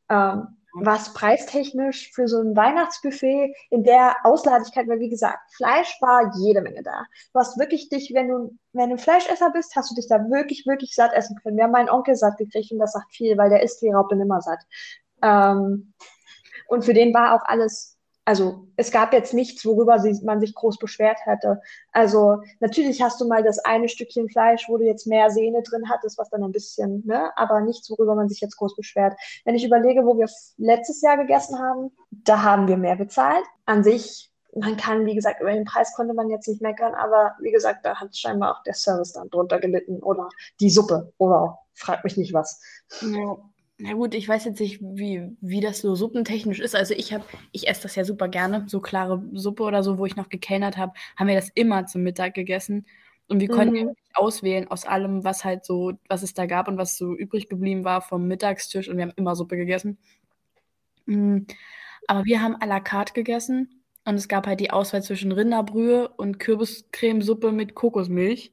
Ähm, 0.08 0.56
was 0.72 1.12
preistechnisch 1.12 2.10
für 2.12 2.28
so 2.28 2.40
ein 2.40 2.56
Weihnachtsbuffet 2.56 3.54
in 3.70 3.84
der 3.84 4.16
Ausladigkeit, 4.24 4.88
weil 4.88 5.00
wie 5.00 5.10
gesagt, 5.10 5.38
Fleisch 5.56 5.96
war 6.00 6.32
jede 6.38 6.62
Menge 6.62 6.82
da. 6.82 7.04
Du 7.32 7.40
hast 7.40 7.58
wirklich 7.58 7.88
dich, 7.90 8.12
wenn 8.14 8.28
du, 8.28 8.56
wenn 8.72 8.90
du 8.90 8.96
Fleischesser 8.96 9.50
bist, 9.50 9.76
hast 9.76 9.90
du 9.90 9.94
dich 9.94 10.08
da 10.08 10.18
wirklich, 10.30 10.66
wirklich 10.66 10.94
satt 10.94 11.12
essen 11.12 11.36
können. 11.42 11.56
Wir 11.56 11.64
haben 11.64 11.72
meinen 11.72 11.90
Onkel 11.90 12.16
satt 12.16 12.38
gekriegt 12.38 12.72
und 12.72 12.78
das 12.78 12.92
sagt 12.92 13.14
viel, 13.14 13.36
weil 13.36 13.50
der 13.50 13.62
isst 13.62 13.82
die 13.82 13.90
Raupe 13.90 14.16
nimmer 14.16 14.40
satt. 14.40 14.60
Ähm, 15.22 15.92
und 16.68 16.84
für 16.84 16.94
den 16.94 17.12
war 17.12 17.34
auch 17.34 17.44
alles 17.44 17.91
also 18.24 18.68
es 18.76 18.92
gab 18.92 19.12
jetzt 19.12 19.34
nichts, 19.34 19.64
worüber 19.64 19.98
sie, 19.98 20.18
man 20.24 20.40
sich 20.40 20.54
groß 20.54 20.78
beschwert 20.78 21.18
hätte. 21.24 21.60
Also 21.90 22.42
natürlich 22.60 23.02
hast 23.02 23.20
du 23.20 23.26
mal 23.26 23.42
das 23.42 23.58
eine 23.58 23.88
Stückchen 23.88 24.28
Fleisch, 24.28 24.68
wo 24.68 24.78
du 24.78 24.84
jetzt 24.84 25.06
mehr 25.06 25.30
Sehne 25.30 25.62
drin 25.62 25.88
hattest, 25.88 26.18
was 26.18 26.30
dann 26.30 26.44
ein 26.44 26.52
bisschen, 26.52 27.02
ne, 27.04 27.36
aber 27.36 27.60
nichts, 27.60 27.90
worüber 27.90 28.14
man 28.14 28.28
sich 28.28 28.40
jetzt 28.40 28.56
groß 28.56 28.76
beschwert. 28.76 29.14
Wenn 29.44 29.56
ich 29.56 29.64
überlege, 29.64 30.04
wo 30.04 30.16
wir 30.18 30.28
letztes 30.56 31.02
Jahr 31.02 31.16
gegessen 31.16 31.58
haben, 31.58 31.90
da 32.10 32.42
haben 32.42 32.68
wir 32.68 32.76
mehr 32.76 32.96
bezahlt. 32.96 33.44
An 33.66 33.82
sich, 33.82 34.30
man 34.54 34.76
kann, 34.76 35.04
wie 35.06 35.14
gesagt, 35.14 35.40
über 35.40 35.52
den 35.52 35.64
Preis 35.64 35.94
konnte 35.94 36.14
man 36.14 36.30
jetzt 36.30 36.46
nicht 36.46 36.62
meckern, 36.62 36.94
aber 36.94 37.34
wie 37.40 37.50
gesagt, 37.50 37.84
da 37.84 37.98
hat 37.98 38.16
scheinbar 38.16 38.56
auch 38.56 38.62
der 38.62 38.74
Service 38.74 39.12
dann 39.12 39.30
drunter 39.30 39.58
gelitten 39.58 40.00
oder 40.00 40.28
die 40.60 40.70
Suppe 40.70 41.12
oder 41.18 41.58
frag 41.74 42.04
mich 42.04 42.16
nicht 42.16 42.32
was. 42.32 42.60
Ja. 43.00 43.36
Na 43.84 43.94
gut, 43.94 44.14
ich 44.14 44.28
weiß 44.28 44.44
jetzt 44.44 44.60
nicht, 44.60 44.80
wie, 44.80 45.36
wie 45.40 45.60
das 45.60 45.80
so 45.80 45.96
suppentechnisch 45.96 46.60
ist. 46.60 46.76
Also 46.76 46.94
ich 46.94 47.12
habe, 47.12 47.24
ich 47.50 47.68
esse 47.68 47.82
das 47.82 47.96
ja 47.96 48.04
super 48.04 48.28
gerne. 48.28 48.64
So 48.68 48.80
klare 48.80 49.20
Suppe 49.32 49.64
oder 49.64 49.82
so, 49.82 49.98
wo 49.98 50.06
ich 50.06 50.14
noch 50.14 50.28
gekellnert 50.28 50.76
habe, 50.76 50.92
haben 51.16 51.26
wir 51.26 51.34
das 51.34 51.48
immer 51.52 51.84
zum 51.86 52.04
Mittag 52.04 52.34
gegessen. 52.34 52.86
Und 53.26 53.40
wir 53.40 53.50
mhm. 53.50 53.56
konnten 53.56 53.74
ja 53.74 53.86
auswählen 54.14 54.68
aus 54.70 54.84
allem, 54.84 55.24
was 55.24 55.44
halt 55.44 55.64
so, 55.64 55.94
was 56.08 56.22
es 56.22 56.32
da 56.32 56.46
gab 56.46 56.68
und 56.68 56.78
was 56.78 56.96
so 56.96 57.12
übrig 57.16 57.48
geblieben 57.48 57.82
war 57.82 58.02
vom 58.02 58.28
Mittagstisch. 58.28 58.88
Und 58.88 58.98
wir 58.98 59.02
haben 59.02 59.14
immer 59.16 59.34
Suppe 59.34 59.56
gegessen. 59.56 59.98
Mhm. 61.06 61.48
Aber 62.06 62.24
wir 62.24 62.40
haben 62.40 62.54
à 62.54 62.66
la 62.66 62.78
carte 62.78 63.14
gegessen. 63.14 63.82
Und 64.04 64.14
es 64.14 64.28
gab 64.28 64.46
halt 64.46 64.60
die 64.60 64.70
Auswahl 64.70 65.02
zwischen 65.02 65.32
Rinderbrühe 65.32 66.08
und 66.08 66.38
Kürbiscremesuppe 66.38 67.50
mit 67.50 67.74
Kokosmilch. 67.74 68.52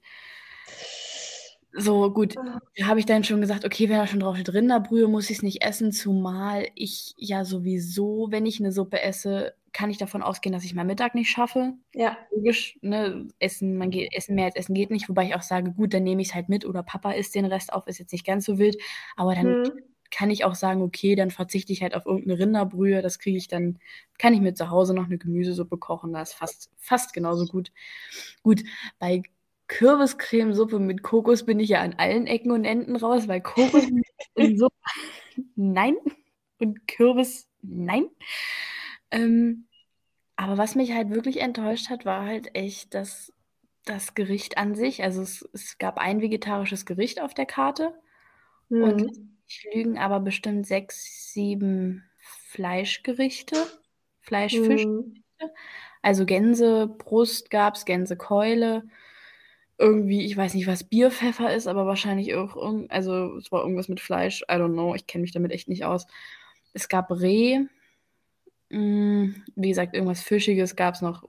So, 1.73 2.11
gut, 2.11 2.35
ah. 2.37 2.59
habe 2.83 2.99
ich 2.99 3.05
dann 3.05 3.23
schon 3.23 3.41
gesagt, 3.41 3.63
okay, 3.63 3.89
wenn 3.89 3.97
da 3.97 4.07
schon 4.07 4.19
drauf 4.19 4.35
steht 4.35 4.53
Rinderbrühe, 4.53 5.07
muss 5.07 5.29
ich 5.29 5.37
es 5.37 5.43
nicht 5.43 5.63
essen, 5.63 5.91
zumal 5.91 6.67
ich 6.75 7.13
ja 7.17 7.45
sowieso, 7.45 8.27
wenn 8.31 8.45
ich 8.45 8.59
eine 8.59 8.71
Suppe 8.71 9.01
esse, 9.01 9.53
kann 9.71 9.91
ich 9.91 9.97
davon 9.97 10.23
ausgehen, 10.23 10.53
dass 10.53 10.63
ich 10.63 10.73
meinen 10.73 10.87
Mittag 10.87 11.15
nicht 11.15 11.29
schaffe. 11.29 11.73
Ja. 11.93 12.17
Logisch, 12.31 12.79
ne, 12.81 13.27
Essen, 13.39 13.77
man 13.77 13.91
geht, 13.91 14.13
Essen 14.15 14.35
mehr 14.35 14.45
als 14.45 14.55
Essen 14.55 14.73
geht 14.73 14.89
nicht, 14.89 15.09
wobei 15.09 15.25
ich 15.25 15.35
auch 15.35 15.43
sage, 15.43 15.71
gut, 15.71 15.93
dann 15.93 16.03
nehme 16.03 16.21
ich 16.21 16.29
es 16.29 16.35
halt 16.35 16.49
mit 16.49 16.65
oder 16.65 16.81
Papa 16.81 17.11
isst 17.11 17.35
den 17.35 17.45
Rest 17.45 17.71
auf, 17.71 17.87
ist 17.87 17.99
jetzt 17.99 18.11
nicht 18.11 18.25
ganz 18.25 18.45
so 18.45 18.57
wild, 18.57 18.77
aber 19.15 19.35
dann 19.35 19.65
hm. 19.65 19.71
kann 20.09 20.31
ich 20.31 20.45
auch 20.45 20.55
sagen, 20.55 20.81
okay, 20.81 21.15
dann 21.15 21.29
verzichte 21.29 21.71
ich 21.71 21.83
halt 21.83 21.93
auf 21.93 22.05
irgendeine 22.05 22.39
Rinderbrühe, 22.39 23.01
das 23.03 23.19
kriege 23.19 23.37
ich 23.37 23.47
dann, 23.47 23.77
kann 24.17 24.33
ich 24.33 24.41
mir 24.41 24.55
zu 24.55 24.69
Hause 24.69 24.95
noch 24.95 25.05
eine 25.05 25.19
Gemüsesuppe 25.19 25.77
kochen, 25.77 26.13
das 26.13 26.31
ist 26.31 26.35
fast, 26.35 26.71
fast 26.77 27.13
genauso 27.13 27.45
gut. 27.45 27.71
Gut, 28.41 28.63
bei 28.97 29.21
Kürbiscremesuppe 29.69 30.79
mit 30.79 31.03
Kokos 31.03 31.45
bin 31.45 31.59
ich 31.59 31.69
ja 31.69 31.81
an 31.81 31.93
allen 31.97 32.27
Ecken 32.27 32.51
und 32.51 32.65
Enden 32.65 32.97
raus, 32.97 33.27
weil 33.27 33.39
Kokos 33.39 33.83
in 34.35 34.57
Suppe, 34.57 34.75
nein. 35.55 35.95
Und 36.57 36.87
Kürbis, 36.87 37.47
nein. 37.61 38.09
Ähm, 39.11 39.67
aber 40.35 40.57
was 40.57 40.75
mich 40.75 40.91
halt 40.91 41.11
wirklich 41.11 41.39
enttäuscht 41.39 41.89
hat, 41.89 42.03
war 42.03 42.25
halt 42.25 42.55
echt 42.55 42.93
das, 42.93 43.31
das 43.85 44.15
Gericht 44.15 44.57
an 44.57 44.75
sich. 44.75 45.03
Also 45.03 45.21
es, 45.21 45.47
es 45.53 45.77
gab 45.77 45.97
ein 45.97 46.21
vegetarisches 46.21 46.85
Gericht 46.85 47.21
auf 47.21 47.33
der 47.33 47.45
Karte 47.45 47.93
mhm. 48.69 48.83
und 48.83 49.11
ich 49.47 49.67
lügen 49.73 49.97
aber 49.97 50.19
bestimmt 50.19 50.65
sechs, 50.67 51.31
sieben 51.31 52.03
Fleischgerichte, 52.19 53.55
Fleischfischgerichte. 54.19 54.87
Mhm. 54.87 55.23
Also 56.01 56.25
Gänsebrust 56.25 57.49
gab 57.51 57.75
es, 57.75 57.85
Gänsekeule, 57.85 58.83
irgendwie, 59.79 60.25
ich 60.25 60.35
weiß 60.35 60.53
nicht, 60.53 60.67
was 60.67 60.83
Bierpfeffer 60.83 61.53
ist, 61.55 61.67
aber 61.67 61.85
wahrscheinlich 61.85 62.35
auch, 62.35 62.57
also 62.89 63.37
es 63.37 63.51
war 63.51 63.61
irgendwas 63.61 63.87
mit 63.87 64.01
Fleisch, 64.01 64.41
I 64.43 64.55
don't 64.55 64.73
know, 64.73 64.93
ich 64.93 65.07
kenne 65.07 65.21
mich 65.21 65.31
damit 65.31 65.51
echt 65.51 65.69
nicht 65.69 65.85
aus. 65.85 66.05
Es 66.73 66.89
gab 66.89 67.09
Reh, 67.09 67.59
mh, 68.69 68.79
mm, 68.79 69.43
wie 69.55 69.69
gesagt, 69.69 69.95
irgendwas 69.95 70.21
Fischiges 70.21 70.75
gab 70.75 70.95
es 70.95 71.01
noch, 71.01 71.27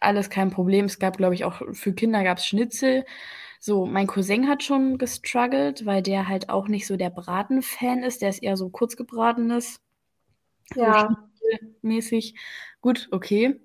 alles 0.00 0.30
kein 0.30 0.50
Problem. 0.50 0.86
Es 0.86 0.98
gab, 0.98 1.16
glaube 1.18 1.34
ich, 1.34 1.44
auch 1.44 1.62
für 1.72 1.92
Kinder 1.92 2.24
gab 2.24 2.38
es 2.38 2.46
Schnitzel. 2.46 3.04
So, 3.60 3.86
mein 3.86 4.06
Cousin 4.06 4.48
hat 4.48 4.62
schon 4.62 4.98
gestruggelt, 4.98 5.84
weil 5.84 6.02
der 6.02 6.28
halt 6.28 6.48
auch 6.48 6.68
nicht 6.68 6.86
so 6.86 6.96
der 6.96 7.10
Braten-Fan 7.10 8.02
ist, 8.02 8.22
der 8.22 8.30
ist 8.30 8.42
eher 8.42 8.56
so 8.56 8.70
kurzgebratenes. 8.70 9.80
Ja. 10.74 11.08
So 11.34 11.68
mäßig. 11.82 12.34
Gut, 12.80 13.08
okay. 13.10 13.60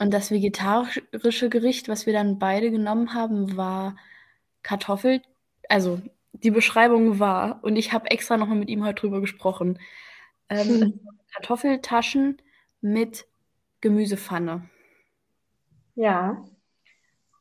Und 0.00 0.14
das 0.14 0.30
vegetarische 0.30 1.50
Gericht, 1.50 1.90
was 1.90 2.06
wir 2.06 2.14
dann 2.14 2.38
beide 2.38 2.70
genommen 2.70 3.12
haben, 3.12 3.58
war 3.58 3.96
Kartoffel. 4.62 5.20
Also 5.68 6.00
die 6.32 6.50
Beschreibung 6.50 7.18
war, 7.18 7.62
und 7.62 7.76
ich 7.76 7.92
habe 7.92 8.10
extra 8.10 8.38
nochmal 8.38 8.56
mit 8.56 8.70
ihm 8.70 8.82
heute 8.82 9.02
drüber 9.02 9.20
gesprochen, 9.20 9.78
ähm, 10.48 10.80
hm. 10.80 11.00
Kartoffeltaschen 11.34 12.40
mit 12.80 13.26
Gemüsepfanne. 13.82 14.70
Ja. 15.96 16.46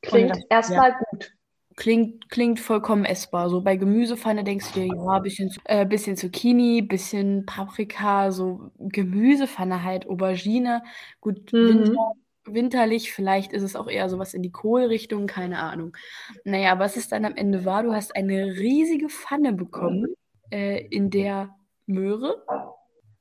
Klingt 0.01 0.37
erstmal 0.49 0.89
ja. 0.89 0.99
gut. 1.11 1.31
Klingt, 1.77 2.29
klingt 2.29 2.59
vollkommen 2.59 3.05
essbar. 3.05 3.49
So 3.49 3.61
bei 3.61 3.77
Gemüsepfanne 3.77 4.43
denkst 4.43 4.73
du 4.73 4.81
dir, 4.81 4.87
ja, 4.87 5.19
bisschen, 5.19 5.49
äh, 5.63 5.85
bisschen 5.85 6.17
Zucchini, 6.17 6.81
bisschen 6.81 7.45
Paprika, 7.45 8.33
so 8.33 8.71
Gemüsepfanne 8.79 9.81
halt, 9.81 10.09
Aubergine. 10.09 10.83
Gut, 11.21 11.53
mhm. 11.53 11.85
Winter 11.85 12.15
winterlich, 12.45 13.11
vielleicht 13.11 13.53
ist 13.53 13.63
es 13.63 13.75
auch 13.75 13.87
eher 13.87 14.09
sowas 14.09 14.33
in 14.33 14.41
die 14.41 14.51
Kohlrichtung, 14.51 15.27
keine 15.27 15.59
Ahnung. 15.59 15.95
Naja, 16.43 16.79
was 16.79 16.97
es 16.97 17.07
dann 17.07 17.25
am 17.25 17.35
Ende 17.35 17.65
war, 17.65 17.83
du 17.83 17.93
hast 17.93 18.15
eine 18.15 18.45
riesige 18.57 19.09
Pfanne 19.09 19.53
bekommen, 19.53 20.07
äh, 20.51 20.85
in 20.87 21.09
der 21.09 21.55
Möhre, 21.85 22.43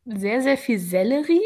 sehr, 0.05 0.41
sehr 0.43 0.57
viel 0.57 0.79
Sellerie, 0.79 1.43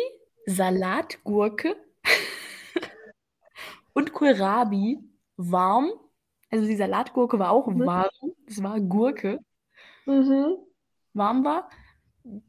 Salatgurke 0.46 1.76
und 3.92 4.12
Kohlrabi 4.12 4.98
warm. 5.36 5.90
Also 6.50 6.66
die 6.66 6.76
Salatgurke 6.76 7.38
war 7.38 7.50
auch 7.50 7.66
mhm. 7.66 7.86
warm, 7.86 8.10
es 8.46 8.62
war 8.62 8.80
Gurke. 8.80 9.38
Mhm. 10.06 10.56
Warm 11.14 11.44
war. 11.44 11.68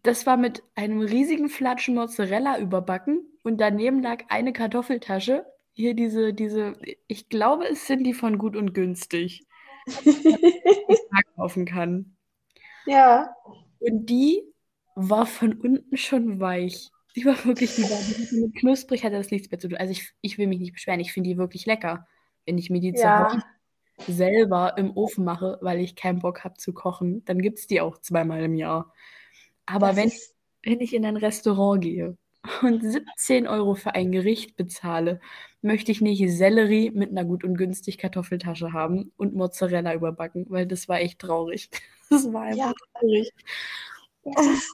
Das 0.03 0.25
war 0.25 0.38
mit 0.38 0.63
einem 0.75 1.01
riesigen 1.01 1.50
Flatschen 1.50 1.96
Mozzarella 1.96 2.60
überbacken 2.60 3.33
und 3.43 3.57
daneben 3.57 4.01
lag 4.01 4.23
eine 4.29 4.53
Kartoffeltasche. 4.53 5.45
Hier 5.73 5.93
diese, 5.93 6.33
diese, 6.33 6.75
ich 7.07 7.29
glaube, 7.29 7.65
es 7.67 7.88
sind 7.88 8.03
die 8.03 8.13
von 8.13 8.38
gut 8.38 8.55
und 8.55 8.73
günstig. 8.73 9.45
die 10.05 10.97
man 11.12 11.23
kaufen 11.35 11.65
kann. 11.65 12.15
Ja. 12.85 13.35
Und 13.79 14.05
die 14.05 14.41
war 14.95 15.25
von 15.25 15.53
unten 15.53 15.97
schon 15.97 16.39
weich. 16.39 16.89
Die 17.15 17.25
war 17.25 17.43
wirklich, 17.45 17.75
die 17.75 17.83
war 17.83 18.51
knusprig, 18.59 19.03
hatte 19.03 19.17
das 19.17 19.29
nichts 19.29 19.51
mehr 19.51 19.59
zu 19.59 19.67
tun. 19.67 19.77
Also 19.77 19.91
ich, 19.91 20.13
ich 20.21 20.38
will 20.38 20.47
mich 20.47 20.59
nicht 20.59 20.73
beschweren, 20.73 21.00
ich 21.00 21.13
finde 21.13 21.29
die 21.29 21.38
wirklich 21.38 21.65
lecker. 21.65 22.07
Wenn 22.45 22.57
ich 22.57 22.69
mir 22.69 22.79
die 22.79 22.93
ja. 22.95 23.27
zu 23.27 23.35
Hause 23.35 23.43
selber 24.07 24.77
im 24.77 24.95
Ofen 24.97 25.23
mache, 25.23 25.59
weil 25.62 25.79
ich 25.79 25.95
keinen 25.95 26.19
Bock 26.19 26.43
habe 26.43 26.55
zu 26.57 26.73
kochen, 26.73 27.23
dann 27.25 27.41
gibt 27.41 27.59
es 27.59 27.67
die 27.67 27.81
auch 27.81 28.00
zweimal 28.00 28.41
im 28.43 28.55
Jahr. 28.55 28.91
Aber 29.65 29.95
wenn, 29.95 30.12
wenn 30.63 30.81
ich 30.81 30.93
in 30.93 31.05
ein 31.05 31.17
Restaurant 31.17 31.83
gehe 31.83 32.17
und 32.62 32.81
17 32.81 33.47
Euro 33.47 33.75
für 33.75 33.95
ein 33.95 34.12
Gericht 34.12 34.57
bezahle, 34.57 35.19
möchte 35.62 35.91
ich 35.91 36.01
nicht 36.01 36.21
Sellerie 36.29 36.91
mit 36.91 37.12
einer 37.12 37.23
gut 37.23 37.43
und 37.43 37.57
günstig 37.57 37.97
Kartoffeltasche 37.97 38.73
haben 38.73 39.13
und 39.17 39.33
Mozzarella 39.33 39.93
überbacken, 39.93 40.45
weil 40.50 40.67
das 40.67 40.88
war 40.89 41.00
echt 41.00 41.19
traurig. 41.19 41.69
Das 42.09 42.31
war 42.31 42.43
einfach 42.43 42.57
ja. 42.57 42.73
traurig. 43.00 43.33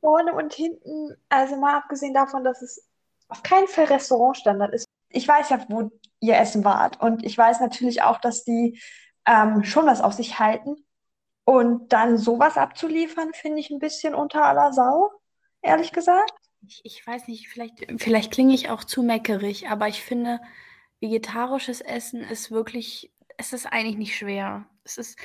Vorne 0.00 0.32
und 0.34 0.52
hinten, 0.52 1.16
also 1.28 1.56
mal 1.56 1.76
abgesehen 1.78 2.14
davon, 2.14 2.44
dass 2.44 2.62
es 2.62 2.86
auf 3.26 3.42
keinen 3.42 3.66
Fall 3.66 3.86
Restaurantstandard 3.86 4.72
ist. 4.74 4.86
Ich 5.08 5.26
weiß 5.26 5.50
ja, 5.50 5.64
wo 5.68 5.90
ihr 6.20 6.36
Essen 6.36 6.64
wart 6.64 7.00
und 7.00 7.24
ich 7.24 7.36
weiß 7.36 7.58
natürlich 7.58 8.02
auch, 8.02 8.20
dass 8.20 8.44
die 8.44 8.78
ähm, 9.26 9.64
schon 9.64 9.86
was 9.86 10.02
auf 10.02 10.12
sich 10.12 10.38
halten. 10.38 10.76
Und 11.44 11.92
dann 11.92 12.18
sowas 12.18 12.56
abzuliefern, 12.56 13.32
finde 13.32 13.58
ich 13.58 13.70
ein 13.70 13.80
bisschen 13.80 14.14
unter 14.14 14.44
aller 14.44 14.72
Sau, 14.72 15.10
ehrlich 15.62 15.90
gesagt. 15.92 16.32
Ich, 16.66 16.80
ich 16.84 17.06
weiß 17.06 17.28
nicht, 17.28 17.48
vielleicht, 17.48 17.84
vielleicht 17.98 18.32
klinge 18.32 18.54
ich 18.54 18.70
auch 18.70 18.84
zu 18.84 19.02
meckerig, 19.02 19.68
aber 19.68 19.88
ich 19.88 20.02
finde, 20.02 20.40
vegetarisches 21.00 21.80
Essen 21.80 22.20
ist 22.20 22.50
wirklich, 22.50 23.12
es 23.36 23.52
ist 23.52 23.66
eigentlich 23.66 23.96
nicht 23.96 24.16
schwer. 24.16 24.66
Es 24.84 24.98
ist, 24.98 25.18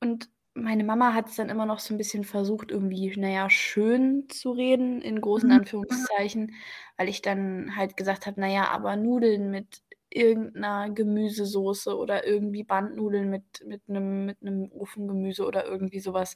und 0.00 0.30
meine 0.54 0.84
Mama 0.84 1.14
hat 1.14 1.28
es 1.28 1.36
dann 1.36 1.50
immer 1.50 1.66
noch 1.66 1.78
so 1.78 1.94
ein 1.94 1.98
bisschen 1.98 2.24
versucht, 2.24 2.70
irgendwie, 2.70 3.14
naja, 3.16 3.48
schön 3.50 4.28
zu 4.28 4.52
reden, 4.52 5.00
in 5.02 5.20
großen 5.20 5.48
mhm. 5.48 5.56
Anführungszeichen, 5.56 6.54
weil 6.96 7.08
ich 7.08 7.22
dann 7.22 7.76
halt 7.76 7.96
gesagt 7.96 8.26
habe, 8.26 8.40
naja, 8.40 8.68
aber 8.68 8.96
Nudeln 8.96 9.50
mit 9.50 9.82
irgendeiner 10.10 10.90
Gemüsesoße 10.90 11.96
oder 11.96 12.26
irgendwie 12.26 12.64
Bandnudeln 12.64 13.28
mit, 13.28 13.64
mit 13.66 13.82
einem 13.88 14.26
mit 14.26 14.38
Ofengemüse 14.72 15.44
oder 15.44 15.66
irgendwie 15.66 16.00
sowas, 16.00 16.34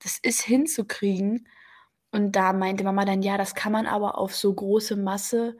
das 0.00 0.18
ist 0.18 0.42
hinzukriegen. 0.42 1.46
Und 2.12 2.32
da 2.36 2.52
meinte 2.52 2.84
Mama 2.84 3.04
dann, 3.04 3.22
ja, 3.22 3.36
das 3.36 3.54
kann 3.54 3.72
man 3.72 3.86
aber 3.86 4.18
auf 4.18 4.34
so 4.34 4.54
große 4.54 4.96
Masse 4.96 5.56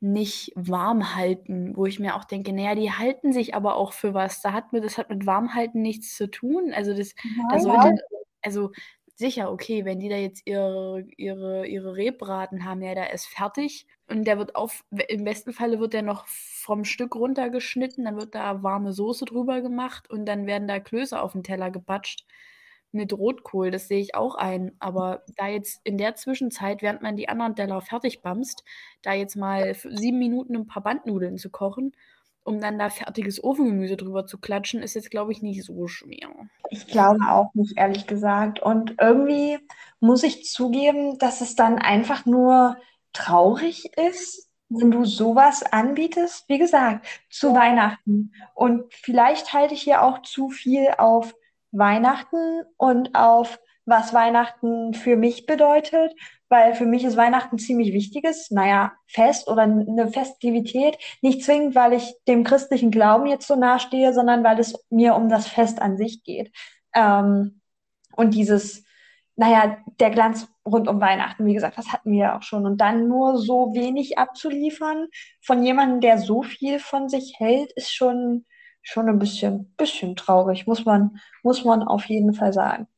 nicht 0.00 0.52
warm 0.54 1.16
halten, 1.16 1.76
wo 1.76 1.86
ich 1.86 1.98
mir 1.98 2.14
auch 2.16 2.24
denke, 2.24 2.52
naja, 2.52 2.74
die 2.74 2.92
halten 2.92 3.32
sich 3.32 3.54
aber 3.54 3.76
auch 3.76 3.92
für 3.92 4.14
was. 4.14 4.40
Da 4.42 4.52
hat 4.52 4.72
mir, 4.72 4.80
das 4.80 4.96
hat 4.98 5.10
mit 5.10 5.26
Warmhalten 5.26 5.82
nichts 5.82 6.16
zu 6.16 6.30
tun. 6.30 6.72
Also 6.72 6.94
das, 6.94 7.14
ja, 7.24 7.42
da 7.50 7.58
sollte, 7.58 8.02
also 8.42 8.70
sicher, 9.16 9.50
okay, 9.50 9.84
wenn 9.84 9.98
die 9.98 10.08
da 10.08 10.16
jetzt 10.16 10.42
ihre, 10.46 11.04
ihre, 11.16 11.66
ihre 11.66 11.96
Rebbraten 11.96 12.64
haben, 12.64 12.82
ja, 12.82 12.94
der 12.94 13.12
ist 13.12 13.26
fertig 13.26 13.86
und 14.08 14.24
der 14.24 14.38
wird 14.38 14.54
auf, 14.54 14.84
im 15.08 15.24
besten 15.24 15.52
Falle 15.52 15.80
wird 15.80 15.92
der 15.94 16.02
noch 16.02 16.26
vom 16.28 16.84
Stück 16.84 17.16
runtergeschnitten, 17.16 18.04
dann 18.04 18.16
wird 18.16 18.34
da 18.36 18.62
warme 18.62 18.92
Soße 18.92 19.24
drüber 19.24 19.60
gemacht 19.60 20.08
und 20.08 20.26
dann 20.26 20.46
werden 20.46 20.68
da 20.68 20.78
Klöße 20.78 21.20
auf 21.20 21.32
den 21.32 21.42
Teller 21.42 21.70
gepatscht 21.72 22.24
mit 22.92 23.12
Rotkohl, 23.12 23.70
das 23.70 23.88
sehe 23.88 24.00
ich 24.00 24.14
auch 24.14 24.34
ein. 24.34 24.72
Aber 24.78 25.22
da 25.36 25.48
jetzt 25.48 25.80
in 25.84 25.98
der 25.98 26.14
Zwischenzeit, 26.14 26.82
während 26.82 27.02
man 27.02 27.16
die 27.16 27.28
anderen 27.28 27.54
Teller 27.54 27.80
fertig 27.80 28.22
bamst, 28.22 28.64
da 29.02 29.12
jetzt 29.12 29.36
mal 29.36 29.74
sieben 29.74 30.18
Minuten 30.18 30.56
ein 30.56 30.66
paar 30.66 30.82
Bandnudeln 30.82 31.36
zu 31.38 31.50
kochen, 31.50 31.92
um 32.44 32.60
dann 32.60 32.78
da 32.78 32.88
fertiges 32.88 33.44
Ofengemüse 33.44 33.96
drüber 33.96 34.24
zu 34.24 34.38
klatschen, 34.38 34.82
ist 34.82 34.94
jetzt, 34.94 35.10
glaube 35.10 35.32
ich, 35.32 35.42
nicht 35.42 35.62
so 35.64 35.86
schwer. 35.86 36.30
Ich 36.70 36.86
glaube 36.86 37.20
auch 37.28 37.52
nicht, 37.52 37.76
ehrlich 37.76 38.06
gesagt. 38.06 38.60
Und 38.60 38.96
irgendwie 38.98 39.58
muss 40.00 40.22
ich 40.22 40.44
zugeben, 40.44 41.18
dass 41.18 41.42
es 41.42 41.56
dann 41.56 41.78
einfach 41.78 42.24
nur 42.24 42.78
traurig 43.12 43.92
ist, 43.98 44.48
wenn 44.70 44.90
du 44.90 45.04
sowas 45.04 45.62
anbietest, 45.62 46.48
wie 46.48 46.58
gesagt, 46.58 47.06
zu 47.30 47.54
Weihnachten. 47.54 48.32
Und 48.54 48.92
vielleicht 48.94 49.52
halte 49.52 49.74
ich 49.74 49.82
hier 49.82 50.02
auch 50.02 50.22
zu 50.22 50.48
viel 50.48 50.88
auf 50.96 51.34
Weihnachten 51.72 52.62
und 52.76 53.14
auf 53.14 53.58
was 53.84 54.12
Weihnachten 54.12 54.92
für 54.94 55.16
mich 55.16 55.46
bedeutet, 55.46 56.14
weil 56.48 56.74
für 56.74 56.86
mich 56.86 57.04
ist 57.04 57.16
Weihnachten 57.16 57.58
ziemlich 57.58 57.92
wichtiges, 57.92 58.50
naja, 58.50 58.92
Fest 59.06 59.48
oder 59.48 59.62
eine 59.62 60.08
Festivität. 60.08 60.98
Nicht 61.22 61.42
zwingend, 61.42 61.74
weil 61.74 61.94
ich 61.94 62.14
dem 62.26 62.44
christlichen 62.44 62.90
Glauben 62.90 63.26
jetzt 63.26 63.46
so 63.46 63.56
nahe 63.56 63.80
stehe, 63.80 64.12
sondern 64.12 64.44
weil 64.44 64.58
es 64.58 64.74
mir 64.90 65.14
um 65.14 65.28
das 65.28 65.46
Fest 65.48 65.80
an 65.80 65.96
sich 65.96 66.22
geht. 66.22 66.52
Ähm, 66.94 67.60
und 68.16 68.34
dieses, 68.34 68.84
naja, 69.36 69.78
der 70.00 70.10
Glanz 70.10 70.48
rund 70.66 70.88
um 70.88 71.00
Weihnachten, 71.00 71.46
wie 71.46 71.54
gesagt, 71.54 71.78
das 71.78 71.92
hatten 71.92 72.12
wir 72.12 72.18
ja 72.18 72.38
auch 72.38 72.42
schon. 72.42 72.66
Und 72.66 72.80
dann 72.80 73.08
nur 73.08 73.38
so 73.38 73.74
wenig 73.74 74.18
abzuliefern 74.18 75.06
von 75.40 75.62
jemandem, 75.62 76.00
der 76.00 76.18
so 76.18 76.42
viel 76.42 76.78
von 76.78 77.08
sich 77.08 77.34
hält, 77.38 77.72
ist 77.72 77.94
schon, 77.94 78.44
schon 78.88 79.08
ein 79.08 79.18
bisschen, 79.18 79.74
bisschen 79.76 80.16
traurig, 80.16 80.66
muss 80.66 80.84
man, 80.84 81.20
muss 81.42 81.64
man 81.64 81.82
auf 81.82 82.04
jeden 82.06 82.32
Fall 82.32 82.52
sagen. 82.52 82.88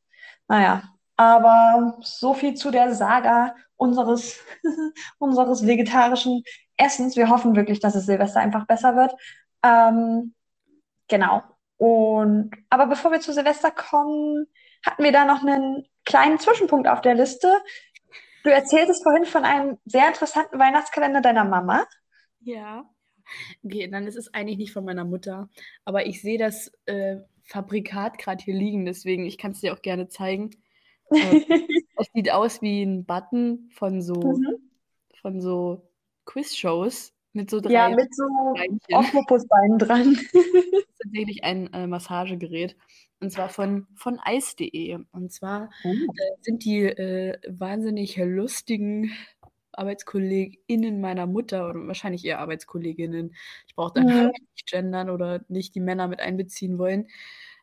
Naja, 0.49 0.83
aber 1.17 1.99
so 2.01 2.35
viel 2.35 2.55
zu 2.55 2.71
der 2.71 2.95
Saga 2.95 3.55
unseres, 3.77 4.41
unseres 5.19 5.67
vegetarischen 5.67 6.43
Essens. 6.77 7.17
Wir 7.17 7.29
hoffen 7.29 7.57
wirklich, 7.57 7.81
dass 7.81 7.95
es 7.95 8.07
Silvester 8.07 8.41
einfach 8.41 8.67
besser 8.67 8.97
wird. 8.97 9.15
Ähm, 9.63 10.35
genau. 11.09 11.43
Und, 11.77 12.51
aber 12.69 12.87
bevor 12.87 13.11
wir 13.11 13.21
zu 13.21 13.33
Silvester 13.33 13.71
kommen, 13.71 14.47
hatten 14.85 15.03
wir 15.03 15.13
da 15.13 15.25
noch 15.25 15.43
einen 15.43 15.87
kleinen 16.05 16.39
Zwischenpunkt 16.39 16.89
auf 16.89 17.01
der 17.01 17.15
Liste. 17.15 17.53
Du 18.45 18.51
erzähltest 18.51 19.03
vorhin 19.03 19.25
von 19.25 19.45
einem 19.45 19.79
sehr 19.85 20.09
interessanten 20.09 20.59
Weihnachtskalender 20.59 21.21
deiner 21.21 21.45
Mama. 21.45 21.85
Ja. 22.41 22.85
Okay, 23.63 23.89
dann 23.89 24.07
ist 24.07 24.17
es 24.17 24.33
eigentlich 24.35 24.59
nicht 24.59 24.73
von 24.73 24.85
meiner 24.85 25.05
Mutter. 25.05 25.49
Aber 25.85 26.07
ich 26.07 26.21
sehe 26.21 26.39
das 26.39 26.73
äh, 26.87 27.19
Fabrikat 27.45 28.19
gerade 28.19 28.43
hier 28.43 28.55
liegen, 28.55 28.85
deswegen 28.85 29.27
ich 29.27 29.39
kann 29.39 29.53
es 29.53 29.61
dir 29.61 29.75
auch 29.75 29.83
gerne 29.83 30.09
zeigen. 30.09 30.51
Äh, 31.11 31.41
es 31.97 32.09
sieht 32.15 32.31
aus 32.31 32.63
wie 32.63 32.83
ein 32.83 33.05
Button 33.05 33.71
von 33.73 34.03
so, 34.03 34.15
mhm. 34.15 34.71
von 35.21 35.41
so 35.41 35.91
Quiz-Shows 36.25 37.13
mit 37.33 37.51
so 37.51 37.61
drei. 37.61 37.73
Ja, 37.73 37.89
mit 37.89 38.15
so 38.15 38.25
Oktopusbeinen 38.93 39.79
dran. 39.79 40.15
das 40.15 40.45
ist 40.45 40.99
tatsächlich 41.03 41.45
ein 41.45 41.73
äh, 41.73 41.87
Massagegerät. 41.87 42.77
Und 43.21 43.31
zwar 43.31 43.49
von, 43.49 43.87
von 43.95 44.19
ice.de. 44.27 44.99
Und 45.13 45.33
zwar 45.33 45.71
oh. 45.85 45.89
äh, 45.89 46.37
sind 46.41 46.65
die 46.65 46.85
äh, 46.85 47.39
wahnsinnig 47.49 48.17
lustigen 48.17 49.13
ArbeitskollegInnen 49.73 51.01
meiner 51.01 51.27
Mutter 51.27 51.69
oder 51.71 51.87
wahrscheinlich 51.87 52.25
eher 52.25 52.41
Arbeitskolleginnen, 52.41 53.35
ich 53.67 53.75
brauche 53.75 53.95
da 53.95 54.01
mhm. 54.03 54.33
nicht 54.55 54.71
gendern 54.71 55.11
oder 55.11 55.45
nicht 55.49 55.75
die 55.75 55.81
Männer 55.81 56.09
mit 56.09 56.21
einbeziehen 56.21 56.79
wollen, 56.79 57.09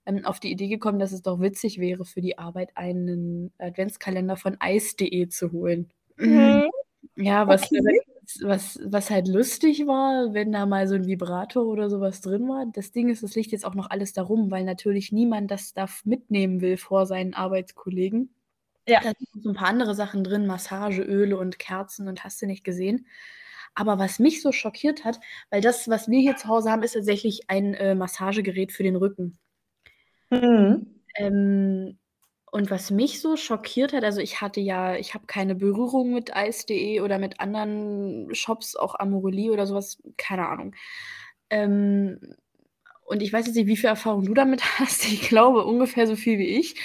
ähm, 0.06 0.26
auf 0.26 0.40
die 0.40 0.52
Idee 0.52 0.68
gekommen, 0.68 1.00
dass 1.00 1.12
es 1.12 1.22
doch 1.22 1.40
witzig 1.40 1.80
wäre, 1.80 2.06
für 2.06 2.22
die 2.22 2.38
Arbeit 2.38 2.72
einen 2.76 3.52
Adventskalender 3.58 4.38
von 4.38 4.58
ice.de 4.64 5.28
zu 5.28 5.52
holen. 5.52 5.90
Mhm. 6.18 6.64
Ja, 7.16 7.48
was, 7.48 7.64
okay. 7.64 8.00
was, 8.42 8.80
was 8.84 9.10
halt 9.10 9.28
lustig 9.28 9.88
war, 9.88 10.34
wenn 10.34 10.52
da 10.52 10.68
mal 10.68 10.88
so 10.88 10.94
ein 10.94 11.08
Vibrator 11.08 11.66
oder 11.66 11.90
sowas 11.90 12.22
drin 12.22 12.48
war. 12.48 12.66
Das 12.72 12.92
Ding 12.92 13.10
ist, 13.10 13.24
das 13.24 13.34
liegt 13.34 13.52
jetzt 13.52 13.66
auch 13.66 13.74
noch 13.74 13.90
alles 13.90 14.14
darum, 14.14 14.52
weil 14.52 14.66
natürlich 14.66 15.12
niemand 15.12 15.50
das 15.50 15.70
Stuff 15.70 16.06
mitnehmen 16.06 16.62
will 16.62 16.78
vor 16.78 17.08
seinen 17.08 17.34
Arbeitskollegen. 17.34 18.30
Ja. 18.88 19.02
Da 19.02 19.12
sind 19.18 19.44
so 19.44 19.50
ein 19.50 19.56
paar 19.56 19.68
andere 19.68 19.96
Sachen 19.96 20.24
drin, 20.24 20.48
Massageöle 20.48 21.38
und 21.38 21.60
Kerzen 21.60 22.08
und 22.08 22.24
hast 22.24 22.42
du 22.42 22.46
nicht 22.46 22.64
gesehen. 22.64 23.06
Aber 23.76 24.00
was 24.00 24.18
mich 24.18 24.42
so 24.42 24.52
schockiert 24.52 25.06
hat, 25.06 25.20
weil 25.52 25.62
das, 25.62 25.88
was 25.88 26.08
wir 26.10 26.20
hier 26.20 26.36
zu 26.36 26.48
Hause 26.48 26.72
haben, 26.72 26.84
ist 26.84 26.94
tatsächlich 26.94 27.50
ein 27.50 27.74
äh, 27.76 27.94
Massagegerät 27.96 28.72
für 28.72 28.84
den 28.84 28.96
Rücken. 28.96 29.38
Mhm. 30.30 31.02
Ähm, 31.16 32.00
und 32.52 32.72
was 32.72 32.92
mich 32.92 33.22
so 33.22 33.36
schockiert 33.36 33.94
hat, 33.94 34.04
also 34.04 34.22
ich 34.22 34.42
hatte 34.42 34.62
ja, 34.62 34.96
ich 34.96 35.14
habe 35.14 35.26
keine 35.28 35.54
Berührung 35.54 36.14
mit 36.14 36.32
Ice.de 36.36 37.02
oder 37.02 37.20
mit 37.20 37.40
anderen 37.40 38.34
Shops, 38.34 38.76
auch 38.76 38.96
Amorelie 38.96 39.52
oder 39.52 39.68
sowas, 39.68 40.02
keine 40.18 40.48
Ahnung. 40.48 40.74
Ähm, 41.50 42.20
und 43.06 43.22
ich 43.22 43.32
weiß 43.32 43.46
jetzt 43.48 43.56
nicht, 43.56 43.68
wie 43.68 43.78
viel 43.78 43.90
Erfahrung 43.90 44.26
du 44.26 44.34
damit 44.34 44.64
hast. 44.80 45.06
Ich 45.06 45.30
glaube 45.30 45.66
ungefähr 45.66 46.08
so 46.08 46.16
viel 46.16 46.40
wie 46.40 46.58
ich. 46.58 46.76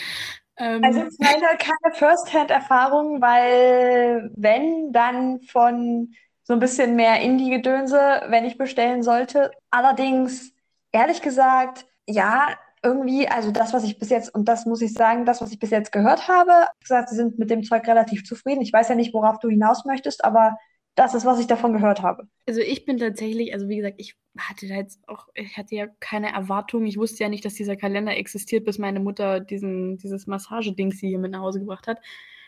Ähm, 0.57 0.83
also 0.85 1.01
keine, 1.23 1.57
keine 1.59 1.95
First-Hand-Erfahrung, 1.95 3.21
weil 3.21 4.31
wenn, 4.37 4.93
dann 4.93 5.41
von 5.43 6.15
so 6.45 6.53
ein 6.53 6.61
bisschen 6.61 6.97
mehr 6.97 7.21
Indie-Gedönse, 7.21 8.23
wenn 8.29 8.45
ich 8.45 8.59
bestellen 8.59 9.03
sollte. 9.03 9.53
Allerdings, 9.71 10.53
ehrlich 10.91 11.23
gesagt, 11.23 11.87
ja, 12.07 12.49
irgendwie, 12.83 13.29
also 13.29 13.53
das, 13.53 13.73
was 13.73 13.85
ich 13.85 13.99
bis 13.99 14.11
jetzt, 14.11 14.35
und 14.35 14.49
das 14.49 14.67
muss 14.67 14.83
ich 14.83 14.93
sagen, 14.93 15.25
das, 15.25 15.41
was 15.41 15.53
ich 15.53 15.59
bis 15.61 15.71
jetzt 15.71 15.93
gehört 15.93 16.27
habe, 16.29 16.67
gesagt, 16.81 17.09
sie 17.11 17.17
sind 17.17 17.39
mit 17.39 17.49
dem 17.49 17.63
Zeug 17.63 17.87
relativ 17.87 18.25
zufrieden. 18.25 18.61
Ich 18.61 18.73
weiß 18.73 18.89
ja 18.89 18.97
nicht, 18.97 19.15
worauf 19.15 19.39
du 19.39 19.49
hinaus 19.49 19.85
möchtest, 19.85 20.25
aber 20.25 20.59
das 20.95 21.15
ist, 21.15 21.25
was 21.25 21.41
ich 21.41 21.47
davon 21.47 21.73
gehört 21.73 22.03
habe. 22.03 22.29
Also 22.47 22.61
ich 22.61 22.85
bin 22.85 22.99
tatsächlich, 22.99 23.55
also 23.55 23.69
wie 23.69 23.77
gesagt, 23.77 23.97
ich 23.99 24.15
hatte 24.37 24.69
da 24.69 24.75
jetzt 24.75 25.01
auch, 25.09 25.29
ich 25.35 25.57
hatte 25.57 25.75
ja 25.75 25.87
keine 26.01 26.33
Erwartungen. 26.33 26.87
Ich 26.87 26.99
wusste 26.99 27.23
ja 27.23 27.31
nicht, 27.31 27.45
dass 27.45 27.55
dieser 27.55 27.77
Kalender 27.77 28.17
existiert, 28.17 28.65
bis 28.65 28.79
meine 28.79 29.01
Mutter 29.01 29.41
diesen, 29.41 29.97
dieses 29.97 30.27
Massageding 30.27 30.93
sie 30.93 31.09
hier 31.09 31.19
mit 31.19 31.33
nach 31.33 31.41
Hause 31.41 31.61
gebracht 31.61 31.87
hat. 31.87 31.99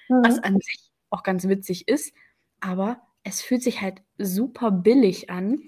Mhm. 0.09 0.23
Was 0.25 0.39
an 0.41 0.59
sich 0.61 0.91
auch 1.11 1.23
ganz 1.23 1.49
witzig 1.49 1.89
ist. 1.89 2.15
Aber 2.61 3.01
es 3.23 3.41
fühlt 3.41 3.63
sich 3.63 3.81
halt 3.81 4.03
super 4.19 4.71
billig 4.71 5.31
an. 5.31 5.61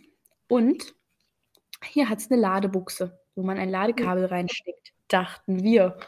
Und 0.48 0.94
hier 1.82 2.08
hat 2.08 2.18
es 2.18 2.30
eine 2.30 2.40
Ladebuchse, 2.40 3.18
wo 3.34 3.42
man 3.42 3.58
ein 3.58 3.70
Ladekabel 3.70 4.24
mhm. 4.24 4.28
reinsteckt, 4.28 4.92
dachten 5.08 5.62
wir. 5.62 5.98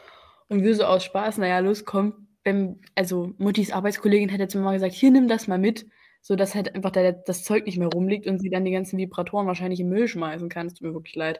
Und 0.49 0.63
wir 0.63 0.75
so 0.75 0.83
aus 0.83 1.03
Spaß, 1.03 1.39
naja, 1.39 1.59
los, 1.59 1.85
komm. 1.85 2.27
Wenn, 2.43 2.81
also 2.95 3.33
Muttis 3.37 3.71
Arbeitskollegin 3.71 4.29
hätte 4.29 4.43
jetzt 4.43 4.55
mal 4.55 4.73
gesagt, 4.73 4.93
hier 4.93 5.11
nimm 5.11 5.27
das 5.27 5.47
mal 5.47 5.57
mit 5.57 5.85
so 6.21 6.35
dass 6.35 6.55
halt 6.55 6.75
einfach 6.75 6.91
der, 6.91 7.13
das 7.13 7.43
Zeug 7.43 7.65
nicht 7.65 7.77
mehr 7.77 7.87
rumliegt 7.87 8.27
und 8.27 8.39
sie 8.39 8.49
dann 8.49 8.65
die 8.65 8.71
ganzen 8.71 8.97
Vibratoren 8.97 9.47
wahrscheinlich 9.47 9.79
im 9.79 9.89
Müll 9.89 10.07
schmeißen 10.07 10.49
kann. 10.49 10.67
Es 10.67 10.73
tut 10.73 10.87
mir 10.87 10.93
wirklich 10.93 11.15
leid. 11.15 11.39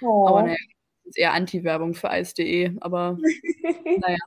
Oh. 0.00 0.28
Aber 0.28 0.42
naja, 0.42 0.56
das 1.04 1.10
ist 1.10 1.18
eher 1.18 1.32
Anti-Werbung 1.32 1.94
für 1.94 2.10
Eis.de, 2.10 2.76
aber 2.80 3.18
naja. 3.98 4.18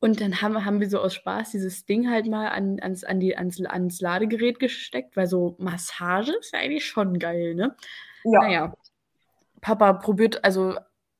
Und 0.00 0.20
dann 0.20 0.40
haben, 0.40 0.64
haben 0.64 0.80
wir 0.80 0.88
so 0.88 1.00
aus 1.00 1.14
Spaß 1.14 1.50
dieses 1.50 1.84
Ding 1.84 2.08
halt 2.08 2.26
mal 2.26 2.48
an, 2.48 2.78
ans, 2.80 3.02
an 3.02 3.18
die, 3.18 3.36
ans, 3.36 3.60
ans 3.64 4.00
Ladegerät 4.00 4.60
gesteckt, 4.60 5.16
weil 5.16 5.26
so 5.26 5.56
Massage 5.58 6.32
ist 6.38 6.52
ja 6.52 6.60
eigentlich 6.60 6.86
schon 6.86 7.18
geil, 7.18 7.56
ne? 7.56 7.74
Ja. 8.24 8.40
Naja, 8.40 8.74
Papa 9.60 9.94
probiert, 9.94 10.44
also 10.44 10.76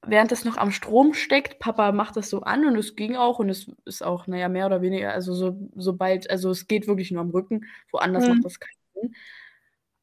während 0.06 0.32
es 0.32 0.44
noch 0.44 0.56
am 0.56 0.70
Strom 0.70 1.14
steckt, 1.14 1.58
Papa 1.58 1.92
macht 1.92 2.16
das 2.16 2.30
so 2.30 2.42
an 2.42 2.64
und 2.66 2.76
es 2.76 2.96
ging 2.96 3.16
auch 3.16 3.38
und 3.38 3.48
es 3.50 3.70
ist 3.84 4.02
auch, 4.02 4.26
naja, 4.26 4.48
mehr 4.48 4.66
oder 4.66 4.80
weniger, 4.80 5.12
also 5.12 5.34
so, 5.34 5.56
sobald, 5.74 6.30
also 6.30 6.50
es 6.50 6.66
geht 6.68 6.86
wirklich 6.86 7.10
nur 7.10 7.20
am 7.22 7.30
Rücken, 7.30 7.64
woanders 7.90 8.26
Mhm. 8.26 8.34
macht 8.34 8.44
das 8.44 8.60
keinen 8.60 8.78
Sinn. 8.94 9.16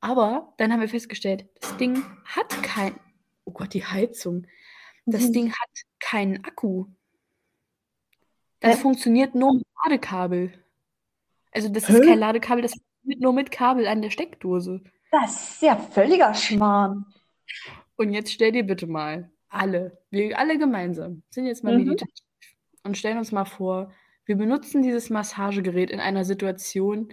Aber 0.02 0.54
dann 0.58 0.72
haben 0.72 0.82
wir 0.82 0.90
festgestellt, 0.90 1.48
das 1.62 1.76
Ding 1.78 2.04
hat 2.26 2.50
kein, 2.62 2.96
oh 3.46 3.52
Gott, 3.52 3.74
die 3.74 3.86
Heizung. 3.86 4.46
Das 5.06 5.28
Mhm. 5.30 5.34
Ding 5.34 5.52
hat 5.54 5.70
keinen 6.00 6.44
Akku. 6.44 6.86
Das 8.60 8.78
Hä? 8.78 8.82
funktioniert 8.82 9.34
nur 9.36 9.54
mit 9.56 9.66
Ladekabel. 9.84 10.52
Also 11.52 11.70
das 11.70 11.90
ist 11.90 12.02
Hä? 12.02 12.06
kein 12.08 12.20
Ladekabel, 12.20 12.62
das 12.62 12.74
funktioniert 12.74 13.22
nur 13.22 13.34
mit 13.34 13.52
Kabel 13.52 13.88
an 13.88 14.02
der 14.02 14.10
Steckdose. 14.10 14.82
Das 15.12 15.54
ist 15.54 15.62
ja 15.62 15.76
völliger 15.78 16.34
Schmarrn. 16.34 17.06
Und 17.96 18.12
jetzt 18.12 18.32
stell 18.32 18.52
dir 18.52 18.64
bitte 18.64 18.88
mal, 18.88 19.32
alle, 19.56 20.00
wir 20.12 20.38
alle 20.40 20.58
gemeinsam, 20.58 21.24
sind 21.30 21.46
jetzt 21.48 21.64
mal 21.64 21.74
Mhm. 21.74 21.78
meditativ 21.78 22.26
und 22.84 22.98
stellen 22.98 23.18
uns 23.18 23.32
mal 23.32 23.46
vor, 23.46 23.92
wir 24.26 24.36
benutzen 24.38 24.82
dieses 24.82 25.10
Massagegerät 25.10 25.92
in 25.92 26.00
einer 26.00 26.26
Situation, 26.26 27.10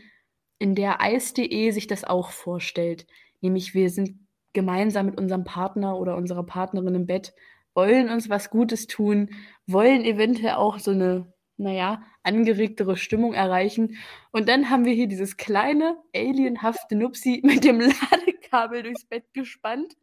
in 0.59 0.75
der 0.75 1.01
Eis.de 1.03 1.71
sich 1.71 1.87
das 1.87 2.05
auch 2.05 2.31
vorstellt. 2.31 3.07
Nämlich 3.41 3.75
wir 3.75 3.91
sind 3.91 4.19
gemeinsam 4.53 5.07
mit 5.07 5.19
unserem 5.21 5.45
Partner 5.45 5.99
oder 5.99 6.17
unserer 6.17 6.45
Partnerin 6.45 6.95
im 6.95 7.07
Bett, 7.07 7.35
wollen 7.75 8.11
uns 8.11 8.29
was 8.31 8.51
Gutes 8.51 8.87
tun, 8.87 9.31
wollen 9.67 10.05
eventuell 10.05 10.55
auch 10.55 10.79
so 10.79 10.91
eine, 10.93 11.33
naja, 11.57 12.03
angeregtere 12.23 12.97
Stimmung 12.97 13.35
erreichen. 13.35 13.97
Und 14.31 14.49
dann 14.49 14.71
haben 14.71 14.85
wir 14.85 14.93
hier 14.95 15.09
dieses 15.09 15.37
kleine, 15.37 15.97
alienhafte 16.15 16.97
Nupsi 16.97 17.41
mit 17.45 17.65
dem 17.65 17.81
Ladekabel 18.11 18.83
durchs 18.85 19.05
Bett 19.07 19.25
gespannt. 19.35 19.95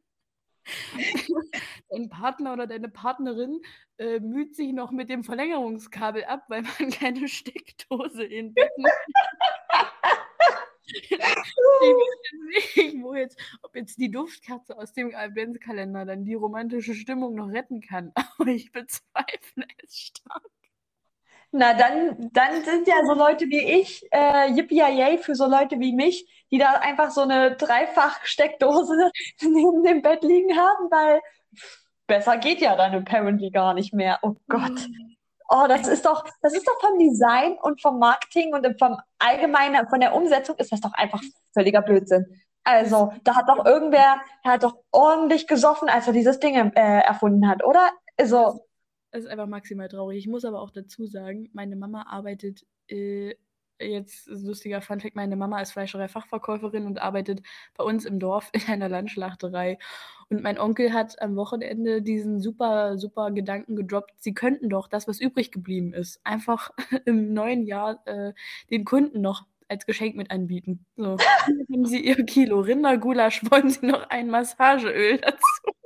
Dein 1.89 2.09
Partner 2.09 2.53
oder 2.53 2.67
deine 2.67 2.89
Partnerin 2.89 3.61
äh, 3.97 4.19
müht 4.19 4.55
sich 4.55 4.73
noch 4.73 4.91
mit 4.91 5.09
dem 5.09 5.23
Verlängerungskabel 5.23 6.25
ab, 6.25 6.45
weil 6.47 6.61
man 6.61 6.71
keine 6.91 7.27
Steckdose 7.27 8.23
in 8.23 8.53
Bett 8.53 8.71
macht. 8.77 8.93
Ich 12.75 12.99
wo 13.01 13.13
jetzt, 13.13 13.39
ob 13.61 13.75
jetzt 13.75 13.99
die 13.99 14.09
Duftkerze 14.09 14.75
aus 14.75 14.91
dem 14.91 15.13
Adventskalender 15.13 16.03
dann 16.05 16.25
die 16.25 16.33
romantische 16.33 16.95
Stimmung 16.95 17.35
noch 17.35 17.49
retten 17.49 17.79
kann. 17.79 18.11
Aber 18.15 18.47
ich 18.47 18.71
bezweifle 18.71 19.65
es 19.83 19.97
stark. 19.97 20.49
Na, 21.51 21.73
dann, 21.73 22.29
dann 22.31 22.63
sind 22.63 22.87
ja 22.87 22.95
so 23.05 23.13
Leute 23.13 23.45
wie 23.45 23.81
ich, 23.81 24.07
äh, 24.11 24.51
yippie 24.51 25.17
für 25.17 25.33
so 25.33 25.47
Leute 25.47 25.79
wie 25.79 25.93
mich, 25.93 26.45
die 26.51 26.59
da 26.59 26.73
einfach 26.73 27.09
so 27.09 27.21
eine 27.21 27.55
Dreifach-Steckdose 27.55 29.11
neben 29.41 29.83
dem 29.83 30.01
Bett 30.01 30.23
liegen 30.23 30.55
haben, 30.55 30.91
weil 30.91 31.21
besser 32.05 32.37
geht 32.37 32.61
ja 32.61 32.75
dann 32.75 32.93
apparently 32.93 33.49
gar 33.49 33.73
nicht 33.73 33.93
mehr. 33.93 34.19
Oh 34.21 34.35
Gott. 34.47 34.87
Oh, 35.51 35.65
das 35.67 35.87
ist 35.87 36.05
doch, 36.05 36.23
das 36.43 36.53
ist 36.53 36.67
doch 36.67 36.79
vom 36.79 36.99
Design 36.99 37.57
und 37.63 37.81
vom 37.81 37.97
Marketing 37.97 38.53
und 38.53 38.67
vom 38.77 38.97
Allgemeinen, 39.17 39.87
von 39.87 39.99
der 39.99 40.13
Umsetzung 40.13 40.55
ist 40.57 40.71
das 40.71 40.81
doch 40.81 40.93
einfach 40.93 41.21
völliger 41.53 41.81
Blödsinn. 41.81 42.25
Also, 42.63 43.11
da 43.23 43.35
hat 43.35 43.49
doch 43.49 43.65
irgendwer, 43.65 44.21
der 44.45 44.51
hat 44.51 44.63
doch 44.63 44.75
ordentlich 44.91 45.47
gesoffen, 45.47 45.89
als 45.89 46.05
er 46.05 46.13
dieses 46.13 46.39
Ding 46.39 46.53
äh, 46.55 46.99
erfunden 46.99 47.49
hat, 47.49 47.63
oder? 47.65 47.89
Also, 48.15 48.67
Es 49.11 49.25
ist 49.25 49.29
einfach 49.29 49.47
maximal 49.47 49.87
traurig. 49.87 50.19
Ich 50.19 50.27
muss 50.27 50.45
aber 50.45 50.61
auch 50.61 50.71
dazu 50.71 51.05
sagen, 51.05 51.49
meine 51.53 51.75
Mama 51.75 52.03
arbeitet 52.03 52.65
äh, 52.87 53.35
jetzt, 53.79 54.27
lustiger 54.27 54.81
Funfact, 54.81 55.15
meine 55.15 55.35
Mama 55.35 55.59
ist 55.61 55.71
Fleischerei-Fachverkäuferin 55.71 56.85
und 56.85 57.01
arbeitet 57.01 57.41
bei 57.77 57.83
uns 57.83 58.05
im 58.05 58.19
Dorf 58.19 58.49
in 58.53 58.61
einer 58.67 58.89
Landschlachterei. 58.89 59.77
Und 60.29 60.43
mein 60.43 60.59
Onkel 60.59 60.93
hat 60.93 61.21
am 61.21 61.35
Wochenende 61.35 62.01
diesen 62.01 62.39
super, 62.39 62.97
super 62.97 63.31
Gedanken 63.31 63.75
gedroppt, 63.75 64.13
sie 64.17 64.33
könnten 64.33 64.69
doch 64.69 64.87
das, 64.87 65.07
was 65.07 65.19
übrig 65.19 65.51
geblieben 65.51 65.93
ist, 65.93 66.19
einfach 66.23 66.71
im 67.05 67.33
neuen 67.33 67.65
Jahr 67.65 68.01
äh, 68.05 68.33
den 68.69 68.85
Kunden 68.85 69.21
noch 69.21 69.45
als 69.67 69.85
Geschenk 69.85 70.15
mit 70.15 70.31
anbieten. 70.31 70.85
So, 70.97 71.17
haben 71.71 71.85
Sie 71.85 72.03
Ihr 72.03 72.25
Kilo 72.25 72.59
Rindergulasch, 72.59 73.43
wollen 73.49 73.69
Sie 73.69 73.85
noch 73.85 74.09
ein 74.09 74.29
Massageöl 74.29 75.19
dazu? 75.19 75.78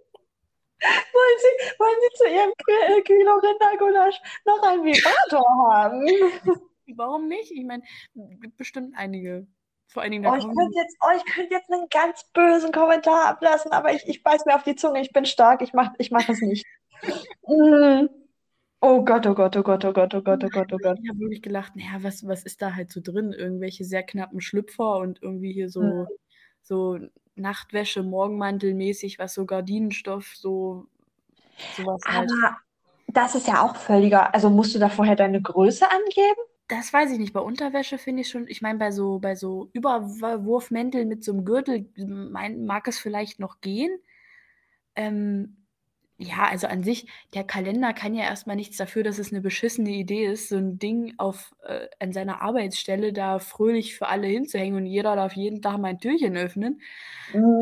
Wollen 0.84 1.40
Sie, 1.40 1.80
wollen 1.80 2.00
Sie 2.02 2.18
zu 2.18 2.26
Ihrem 2.28 2.54
Ki- 2.58 2.94
äh, 2.98 3.02
Kilo 3.02 3.36
Rindergulasch 3.36 4.20
noch 4.46 4.62
einen 4.64 4.84
Vibrator 4.84 5.46
haben? 5.72 6.06
Warum 6.96 7.28
nicht? 7.28 7.52
Ich 7.52 7.64
meine, 7.66 7.84
gibt 8.14 8.58
bestimmt 8.58 8.94
einige. 8.98 9.48
Vor 9.88 10.02
allen 10.04 10.12
Dingen, 10.12 10.26
Oh, 10.26 10.36
ich 10.36 10.44
könnte 10.44 10.76
jetzt, 10.76 10.98
oh, 11.02 11.16
ich 11.16 11.26
könnte 11.34 11.54
jetzt 11.54 11.72
einen 11.72 11.88
ganz 11.90 12.24
bösen 12.34 12.72
Kommentar 12.72 13.26
ablassen, 13.26 13.72
aber 13.72 13.94
ich, 13.94 14.04
ich 14.08 14.24
beiß 14.24 14.46
mir 14.46 14.56
auf 14.56 14.64
die 14.64 14.76
Zunge, 14.76 15.02
ich 15.02 15.12
bin 15.14 15.26
stark, 15.26 15.62
ich 15.62 15.74
mach, 15.74 15.92
ich 16.00 16.10
mach 16.12 16.28
es 16.30 16.42
nicht. 16.42 16.66
Mm. 17.48 18.08
Oh 18.86 19.02
Gott, 19.06 19.26
oh 19.28 19.34
Gott, 19.34 19.56
oh 19.56 19.64
Gott, 19.64 19.86
oh 19.86 19.94
Gott, 19.94 20.14
oh 20.14 20.22
Gott, 20.22 20.44
oh 20.44 20.50
Gott, 20.50 20.74
oh 20.74 20.78
Gott. 20.78 21.00
Ich 21.02 21.10
habe 21.10 21.20
wirklich 21.20 21.42
gelacht, 21.42 21.74
naja, 21.78 22.00
was, 22.02 22.28
was 22.28 22.44
ist 22.44 22.62
da 22.62 22.76
halt 22.76 22.92
so 22.92 23.00
drin? 23.02 23.32
Irgendwelche 23.32 23.86
sehr 23.86 24.04
knappen 24.04 24.42
Schlüpfer 24.42 24.98
und 24.98 25.24
irgendwie 25.24 25.54
hier 25.54 25.70
so, 25.70 25.82
Mhm. 25.82 26.08
so 26.64 27.00
Nachtwäsche, 27.36 28.04
Morgenmantelmäßig, 28.04 29.20
was 29.20 29.34
so 29.34 29.46
Gardinenstoff, 29.46 30.36
so 30.36 30.88
sowas 31.76 32.02
halt. 32.06 32.32
Aber 32.32 32.58
das 33.08 33.36
ist 33.36 33.48
ja 33.48 33.62
auch 33.62 33.76
völliger, 33.76 34.34
also 34.34 34.50
musst 34.50 34.76
du 34.76 34.80
da 34.80 34.90
vorher 34.90 35.16
deine 35.16 35.42
Größe 35.42 35.90
angeben? 35.90 36.42
Das 36.68 36.92
weiß 36.92 37.12
ich 37.12 37.20
nicht. 37.20 37.34
Bei 37.34 37.42
Unterwäsche 37.42 37.98
finde 37.98 38.22
ich 38.22 38.30
schon, 38.30 38.48
ich 38.48 38.62
meine, 38.62 38.80
bei 38.80 38.92
so, 38.92 39.20
bei 39.20 39.36
so 39.36 39.70
Überwurfmänteln 39.74 41.08
mit 41.08 41.24
so 41.24 41.34
einem 41.34 41.46
Gürtel 41.46 41.90
mein, 41.98 42.66
mag 42.66 42.88
es 42.88 43.00
vielleicht 43.00 43.40
noch 43.40 43.62
gehen. 43.62 44.00
Ähm, 44.96 45.63
ja, 46.18 46.48
also 46.50 46.68
an 46.68 46.84
sich, 46.84 47.08
der 47.34 47.44
Kalender 47.44 47.94
kann 47.94 48.14
ja 48.14 48.24
erstmal 48.24 48.56
nichts 48.56 48.78
dafür, 48.78 49.04
dass 49.04 49.20
es 49.20 49.32
eine 49.32 49.42
beschissene 49.42 49.90
Idee 49.90 50.26
ist, 50.26 50.50
so 50.50 50.58
ein 50.58 50.78
Ding 50.78 51.14
auf, 51.18 51.54
äh, 51.64 51.88
an 52.00 52.14
seiner 52.14 52.42
Arbeitsstelle 52.42 53.14
da 53.14 53.40
fröhlich 53.40 53.96
für 53.96 54.08
alle 54.08 54.28
hinzuhängen 54.28 54.78
und 54.78 54.86
jeder 54.86 55.16
darf 55.16 55.34
jeden 55.34 55.62
Tag 55.62 55.78
mal 55.80 55.90
ein 55.90 56.00
Türchen 56.00 56.38
öffnen. 56.38 56.82
Mhm. 57.34 57.60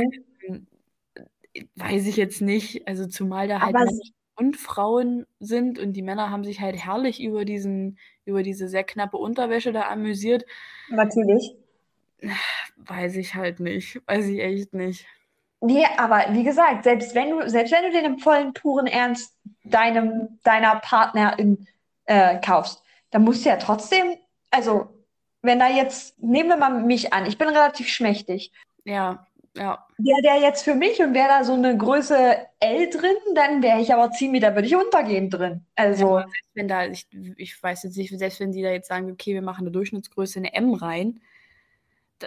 Ähm, 0.48 0.68
weiß 1.76 2.08
ich 2.08 2.18
jetzt 2.18 2.42
nicht. 2.42 2.88
Also 2.88 3.08
zumal 3.08 3.48
da 3.48 3.62
halt 3.62 3.76
und 4.36 4.58
Frauen 4.58 5.28
sind 5.40 5.78
und 5.78 5.94
die 5.94 6.02
Männer 6.02 6.32
haben 6.32 6.44
sich 6.44 6.62
halt 6.62 6.76
herrlich 6.76 7.22
über 7.22 7.46
diesen, 7.46 8.00
über 8.26 8.42
diese 8.42 8.68
sehr 8.68 8.84
knappe 8.84 9.18
Unterwäsche 9.18 9.72
da 9.72 9.90
amüsiert. 9.90 10.46
natürlich. 10.90 11.56
Weiß 12.78 13.16
ich 13.18 13.36
halt 13.36 13.60
nicht. 13.60 14.02
Weiß 14.08 14.26
ich 14.28 14.40
echt 14.40 14.74
nicht. 14.74 15.06
Nee, 15.62 15.86
aber 15.98 16.26
wie 16.32 16.44
gesagt, 16.44 16.84
selbst 16.84 17.14
wenn 17.14 17.30
du, 17.30 17.48
selbst 17.50 17.72
wenn 17.72 17.84
du 17.84 17.92
den 17.92 18.06
im 18.06 18.20
vollen, 18.20 18.54
puren 18.54 18.88
Ernst 18.88 19.36
deinem, 19.64 20.40
deiner 20.44 20.80
Partnerin 20.80 21.68
äh, 22.06 22.40
kaufst, 22.40 22.84
dann 23.12 23.24
musst 23.24 23.46
du 23.46 23.50
ja 23.50 23.58
trotzdem, 23.58 24.16
also 24.50 24.90
wenn 25.44 25.60
da 25.60 25.70
jetzt, 25.70 26.18
nehmen 26.20 26.50
wir 26.50 26.58
mal 26.58 26.82
mich 26.84 27.14
an, 27.14 27.26
ich 27.28 27.38
bin 27.38 27.48
relativ 27.48 27.88
schmächtig. 27.88 28.52
Ja, 28.86 29.28
ja. 29.56 29.86
Wäre 29.98 30.22
der 30.24 30.38
jetzt 30.38 30.64
für 30.64 30.74
mich 30.74 31.00
und 31.00 31.14
wäre 31.14 31.28
da 31.28 31.44
so 31.44 31.54
eine 31.54 31.78
Größe 31.78 32.38
L 32.60 32.90
drin, 32.90 33.16
dann 33.36 33.62
wäre 33.62 33.82
ich 33.82 33.94
aber 33.94 34.12
ziemlich, 34.12 34.42
da 34.42 34.56
würde 34.56 34.68
ich 34.68 34.76
untergehen 34.76 35.30
drin. 35.30 35.66
Also, 35.76 36.20
Ja, 36.20 36.24
selbst 36.24 36.56
wenn 36.56 36.68
da, 36.68 36.86
ich, 36.86 37.08
ich 37.38 37.62
weiß 37.62 37.84
jetzt 37.84 37.98
nicht, 37.98 38.18
selbst 38.18 38.40
wenn 38.40 38.52
die 38.52 38.64
da 38.64 38.72
jetzt 38.72 38.88
sagen, 38.88 39.12
okay, 39.12 39.34
wir 39.36 39.42
machen 39.44 39.62
eine 39.62 39.72
Durchschnittsgröße, 39.72 40.40
eine 40.40 40.54
M 40.54 40.74
rein, 40.74 41.22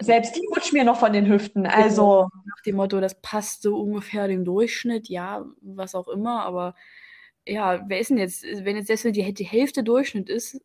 selbst 0.01 0.37
die 0.37 0.47
rutscht 0.47 0.73
mir 0.73 0.85
noch 0.85 0.99
von 0.99 1.13
den 1.13 1.29
Hüften. 1.29 1.67
Also, 1.67 2.29
nach 2.47 2.63
dem 2.65 2.77
Motto, 2.77 3.01
das 3.01 3.21
passt 3.21 3.63
so 3.63 3.77
ungefähr 3.77 4.29
dem 4.29 4.45
Durchschnitt, 4.45 5.09
ja, 5.09 5.45
was 5.61 5.95
auch 5.95 6.09
immer, 6.09 6.45
aber 6.45 6.75
ja, 7.47 7.83
wer 7.87 8.01
ist 8.01 8.11
denn 8.11 8.19
jetzt, 8.19 8.45
wenn 8.45 8.77
jetzt 8.77 8.87
selbst 8.87 9.05
die, 9.05 9.35
die 9.35 9.45
Hälfte 9.45 9.83
Durchschnitt 9.83 10.29
ist, 10.29 10.61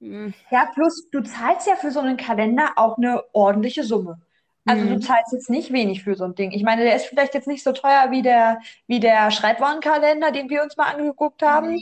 hm, 0.00 0.34
ja, 0.50 0.68
plus 0.74 1.08
du 1.10 1.22
zahlst 1.22 1.66
ja 1.66 1.76
für 1.76 1.90
so 1.90 2.00
einen 2.00 2.16
Kalender 2.16 2.72
auch 2.76 2.98
eine 2.98 3.22
ordentliche 3.32 3.82
Summe. 3.82 4.20
Also 4.66 4.84
du 4.84 4.94
hm, 4.94 5.00
zahlst 5.00 5.32
jetzt 5.32 5.48
nicht 5.48 5.72
wenig 5.72 6.02
für 6.02 6.16
so 6.16 6.24
ein 6.24 6.34
Ding. 6.34 6.50
Ich 6.50 6.64
meine, 6.64 6.82
der 6.82 6.96
ist 6.96 7.06
vielleicht 7.06 7.34
jetzt 7.34 7.46
nicht 7.46 7.62
so 7.62 7.72
teuer 7.72 8.10
wie 8.10 8.22
der, 8.22 8.58
wie 8.88 9.00
der 9.00 9.30
Schreibwarenkalender, 9.30 10.32
den 10.32 10.50
wir 10.50 10.62
uns 10.62 10.76
mal 10.76 10.92
angeguckt 10.92 11.42
haben. 11.42 11.80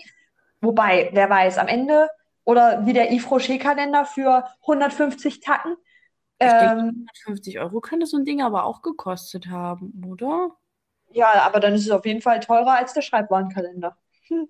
Wobei, 0.61 1.11
wer 1.13 1.29
weiß, 1.29 1.59
am 1.59 1.67
Ende, 1.67 2.09
oder 2.45 2.85
wie 2.87 2.93
der 2.93 3.11
Yves 3.11 3.31
Rocher-Kalender 3.31 4.05
für 4.05 4.45
150 4.63 5.41
Tacken. 5.41 5.77
Ähm, 6.45 7.07
150 7.25 7.59
Euro 7.61 7.81
könnte 7.81 8.07
so 8.07 8.17
ein 8.17 8.25
Ding 8.25 8.43
aber 8.43 8.65
auch 8.65 8.83
gekostet 8.83 9.49
haben, 9.49 10.05
oder? 10.07 10.57
ja, 11.15 11.33
aber 11.45 11.61
dann 11.61 11.75
ist 11.75 11.85
es 11.85 11.91
auf 11.91 12.05
jeden 12.05 12.21
Fall 12.21 12.41
teurer 12.41 12.77
als 12.77 12.93
der 12.93 13.03
Schreibwarenkalender. 13.03 13.97
Hm, 14.29 14.49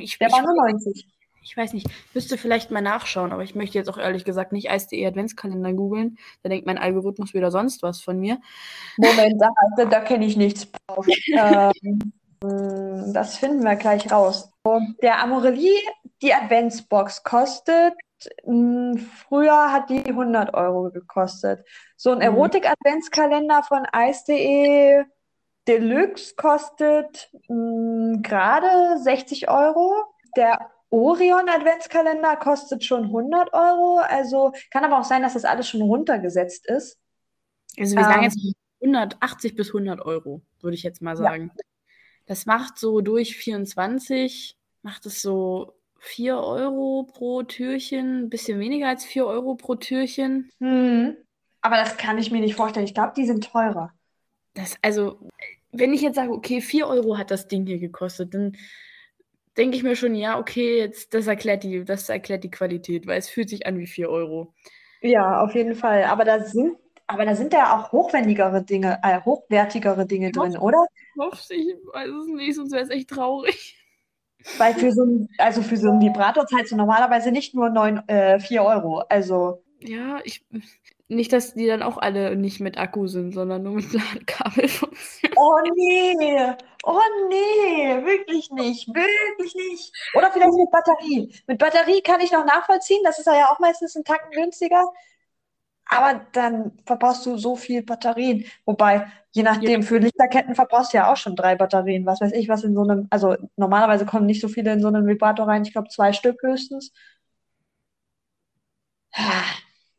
Ich, 0.00 0.18
der 0.18 0.28
ich, 0.28 0.34
war 0.34 0.42
nur 0.42 0.54
90. 0.54 1.08
ich 1.42 1.56
weiß 1.56 1.72
nicht, 1.72 1.88
müsste 2.14 2.36
vielleicht 2.38 2.70
mal 2.70 2.82
nachschauen, 2.82 3.32
aber 3.32 3.42
ich 3.42 3.54
möchte 3.54 3.78
jetzt 3.78 3.88
auch 3.88 3.98
ehrlich 3.98 4.24
gesagt 4.24 4.52
nicht 4.52 4.70
Eis.de 4.70 5.04
Adventskalender 5.06 5.72
googeln. 5.72 6.18
Da 6.42 6.50
denkt 6.50 6.66
mein 6.66 6.78
Algorithmus 6.78 7.34
wieder 7.34 7.50
sonst 7.50 7.82
was 7.82 8.00
von 8.00 8.18
mir. 8.20 8.38
Moment, 8.98 9.40
da, 9.40 9.48
da, 9.76 9.84
da 9.86 10.00
kenne 10.00 10.26
ich 10.26 10.36
nichts 10.36 10.68
drauf. 10.86 11.06
Ähm, 11.32 12.12
das 13.12 13.36
finden 13.36 13.62
wir 13.62 13.76
gleich 13.76 14.10
raus. 14.10 14.50
Der 15.00 15.22
Amorelie 15.22 15.78
die 16.22 16.32
Adventsbox 16.32 17.24
kostet, 17.24 17.94
früher 19.28 19.72
hat 19.72 19.90
die 19.90 20.04
100 20.06 20.54
Euro 20.54 20.90
gekostet. 20.90 21.66
So 21.96 22.10
ein 22.12 22.18
Mhm. 22.18 22.22
Erotik-Adventskalender 22.22 23.62
von 23.64 23.86
ice.de 23.94 25.04
Deluxe 25.68 26.34
kostet 26.36 27.30
mh, 27.48 28.18
gerade 28.22 28.98
60 29.02 29.48
Euro. 29.48 29.94
Der 30.36 30.70
Orion 30.90 31.48
Adventskalender 31.48 32.36
kostet 32.36 32.84
schon 32.84 33.04
100 33.04 33.52
Euro. 33.54 33.98
Also 33.98 34.52
kann 34.70 34.84
aber 34.84 34.98
auch 35.00 35.04
sein, 35.04 35.22
dass 35.22 35.34
das 35.34 35.44
alles 35.44 35.68
schon 35.68 35.82
runtergesetzt 35.82 36.66
ist. 36.66 36.98
Also 37.78 37.96
wir 37.96 38.04
sagen 38.04 38.22
Ähm, 38.22 38.24
jetzt 38.24 38.38
180 38.82 39.54
bis 39.56 39.68
100 39.68 40.00
Euro, 40.02 40.42
würde 40.60 40.74
ich 40.74 40.82
jetzt 40.82 41.00
mal 41.02 41.16
ja. 41.16 41.16
sagen. 41.16 41.52
Das 42.26 42.46
macht 42.46 42.78
so 42.78 43.00
durch 43.00 43.36
24, 43.36 44.58
macht 44.82 45.06
es 45.06 45.22
so 45.22 45.74
4 46.04 46.36
Euro 46.36 47.04
pro 47.04 47.44
Türchen, 47.44 48.24
ein 48.24 48.28
bisschen 48.28 48.58
weniger 48.58 48.88
als 48.88 49.04
4 49.04 49.24
Euro 49.24 49.54
pro 49.54 49.76
Türchen. 49.76 50.50
Hm. 50.58 51.16
Aber 51.60 51.76
das 51.76 51.96
kann 51.96 52.18
ich 52.18 52.32
mir 52.32 52.40
nicht 52.40 52.56
vorstellen. 52.56 52.86
Ich 52.86 52.94
glaube, 52.94 53.12
die 53.16 53.24
sind 53.24 53.44
teurer. 53.44 53.92
Das, 54.54 54.76
also, 54.82 55.20
wenn 55.70 55.94
ich 55.94 56.02
jetzt 56.02 56.16
sage, 56.16 56.32
okay, 56.32 56.60
4 56.60 56.88
Euro 56.88 57.16
hat 57.18 57.30
das 57.30 57.46
Ding 57.46 57.66
hier 57.66 57.78
gekostet, 57.78 58.34
dann 58.34 58.56
denke 59.56 59.76
ich 59.76 59.84
mir 59.84 59.94
schon, 59.94 60.16
ja, 60.16 60.38
okay, 60.40 60.78
jetzt 60.78 61.14
das 61.14 61.28
erklärt 61.28 61.62
die, 61.62 61.84
das 61.84 62.08
erklärt 62.08 62.42
die 62.42 62.50
Qualität, 62.50 63.06
weil 63.06 63.18
es 63.18 63.28
fühlt 63.28 63.48
sich 63.48 63.64
an 63.66 63.78
wie 63.78 63.86
4 63.86 64.10
Euro. 64.10 64.52
Ja, 65.02 65.40
auf 65.40 65.54
jeden 65.54 65.76
Fall. 65.76 66.02
Aber 66.04 66.24
da 66.24 66.40
sind, 66.44 66.76
aber 67.06 67.24
da 67.24 67.36
sind 67.36 67.52
ja 67.52 67.78
auch 67.78 67.92
hochwendigere 67.92 68.64
Dinge, 68.64 68.98
äh, 69.04 69.20
hochwertigere 69.20 70.04
Dinge 70.04 70.30
Ich 70.30 70.36
hoffe, 70.36 70.50
drin, 70.50 70.58
oder? 70.58 70.84
ich 70.90 71.22
hoffe, 71.22 71.54
ich 71.54 71.76
weiß 71.92 72.08
es 72.08 72.26
nicht, 72.26 72.56
sonst 72.56 72.72
wäre 72.72 72.82
es 72.82 72.90
echt 72.90 73.08
traurig. 73.08 73.78
Weil 74.58 74.74
für 74.74 74.92
so 74.92 75.04
ein, 75.04 75.28
also 75.38 75.62
für 75.62 75.76
so 75.76 75.90
einen 75.90 76.00
Vibrator 76.00 76.46
zahlst 76.46 76.72
du 76.72 76.76
normalerweise 76.76 77.32
nicht 77.32 77.54
nur 77.54 77.70
9, 77.70 78.08
äh, 78.08 78.38
4 78.40 78.62
Euro. 78.62 78.98
Also, 79.08 79.62
Ja, 79.80 80.20
ich. 80.24 80.44
Nicht, 81.08 81.32
dass 81.34 81.52
die 81.54 81.66
dann 81.66 81.82
auch 81.82 81.98
alle 81.98 82.36
nicht 82.36 82.60
mit 82.60 82.78
Akku 82.78 83.06
sind, 83.06 83.32
sondern 83.32 83.62
nur 83.64 83.74
mit 83.74 83.92
Ladekabel 83.92 84.66
funktionieren. 84.68 85.34
oh 85.36 85.58
nee, 85.76 86.54
oh 86.84 87.00
nee, 87.28 88.04
wirklich 88.06 88.50
nicht, 88.50 88.88
wirklich 88.88 89.54
nicht. 89.54 89.92
Oder 90.14 90.32
vielleicht 90.32 90.54
mit 90.54 90.70
Batterie. 90.70 91.34
Mit 91.46 91.58
Batterie 91.58 92.00
kann 92.02 92.20
ich 92.22 92.32
noch 92.32 92.46
nachvollziehen, 92.46 93.02
das 93.04 93.18
ist 93.18 93.26
ja 93.26 93.50
auch 93.52 93.58
meistens 93.58 93.94
ein 93.94 94.04
Tacken 94.04 94.30
günstiger. 94.30 94.84
Aber 95.94 96.26
dann 96.32 96.72
verbrauchst 96.86 97.26
du 97.26 97.36
so 97.36 97.56
viel 97.56 97.82
Batterien. 97.82 98.44
Wobei, 98.64 99.06
je 99.32 99.42
nachdem, 99.42 99.82
für 99.82 99.98
Lichterketten 99.98 100.54
verbrauchst 100.54 100.92
du 100.92 100.98
ja 100.98 101.12
auch 101.12 101.16
schon 101.16 101.36
drei 101.36 101.54
Batterien. 101.54 102.06
Was 102.06 102.20
weiß 102.20 102.32
ich, 102.32 102.48
was 102.48 102.64
in 102.64 102.74
so 102.74 102.82
einem, 102.82 103.08
also 103.10 103.36
normalerweise 103.56 104.06
kommen 104.06 104.26
nicht 104.26 104.40
so 104.40 104.48
viele 104.48 104.72
in 104.72 104.80
so 104.80 104.88
einen 104.88 105.06
Vibrator 105.06 105.46
rein. 105.46 105.62
Ich 105.62 105.72
glaube, 105.72 105.88
zwei 105.88 106.12
Stück 106.12 106.42
höchstens. 106.42 106.92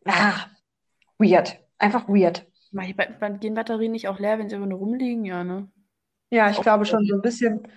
Ah, 0.06 0.48
weird. 1.20 1.60
Einfach 1.78 2.08
weird. 2.08 2.46
gehen 3.40 3.54
Batterien 3.54 3.92
nicht 3.92 4.08
auch 4.08 4.20
leer, 4.20 4.40
wenn 4.40 4.50
sie 4.50 4.56
einfach 4.56 4.68
nur 4.68 4.80
rumliegen? 4.80 5.26
Ja, 5.26 5.44
ne? 5.44 5.70
Ja, 6.32 6.50
ich 6.50 6.60
glaube 6.60 6.86
schon, 6.86 7.06
so 7.06 7.16
ein 7.16 7.22
bisschen, 7.22 7.68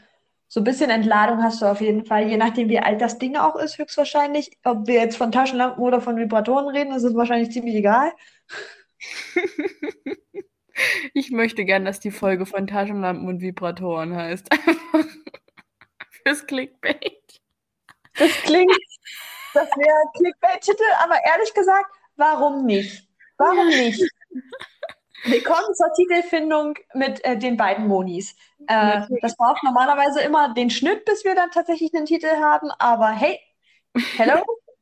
so 0.49 0.61
ein 0.61 0.65
bisschen 0.65 0.91
Entladung 0.91 1.43
hast 1.43 1.61
du 1.61 1.67
auf 1.67 1.81
jeden 1.81 2.05
Fall. 2.05 2.29
Je 2.29 2.37
nachdem, 2.37 2.69
wie 2.69 2.79
alt 2.79 3.01
das 3.01 3.19
Ding 3.19 3.37
auch 3.37 3.57
ist, 3.57 3.79
höchstwahrscheinlich. 3.79 4.57
Ob 4.65 4.87
wir 4.87 4.95
jetzt 4.95 5.17
von 5.17 5.33
Taschenlampen 5.33 5.83
oder 5.83 6.01
von 6.01 6.17
Vibratoren 6.17 6.69
reden, 6.69 6.93
ist 6.95 7.03
es 7.03 7.15
wahrscheinlich 7.15 7.51
ziemlich 7.51 7.75
egal. 7.75 8.13
Ich 11.15 11.31
möchte 11.31 11.65
gern, 11.65 11.85
dass 11.85 12.01
die 12.01 12.11
Folge 12.11 12.47
von 12.47 12.67
Taschenlampen 12.67 13.27
und 13.29 13.41
Vibratoren 13.41 14.15
heißt. 14.15 14.47
Fürs 16.11 16.47
Clickbait. 16.47 17.41
Das 18.19 18.31
klingt, 18.43 18.77
das 19.55 19.69
wäre 19.71 20.11
Clickbait-Titel, 20.17 20.85
aber 21.03 21.17
ehrlich 21.25 21.53
gesagt, 21.55 21.91
warum 22.17 22.67
nicht? 22.67 23.09
Warum 23.39 23.69
nicht? 23.69 24.03
Willkommen 25.29 25.75
zur 25.75 25.93
Titelfindung 25.95 26.75
mit 26.95 27.25
äh, 27.25 27.37
den 27.37 27.57
beiden 27.57 27.89
Monis. 27.89 28.37
Äh, 28.69 29.03
das 29.21 29.37
braucht 29.37 29.61
normalerweise 29.65 30.21
immer 30.21 30.55
den 30.55 30.71
Schnitt, 30.71 31.05
bis 31.05 31.25
wir 31.25 31.35
dann 31.35 31.51
tatsächlich 31.51 31.93
einen 31.95 32.07
Titel 32.07 32.29
haben, 32.29 32.71
aber 32.79 33.11
hey, 33.11 33.41
hello 34.17 34.35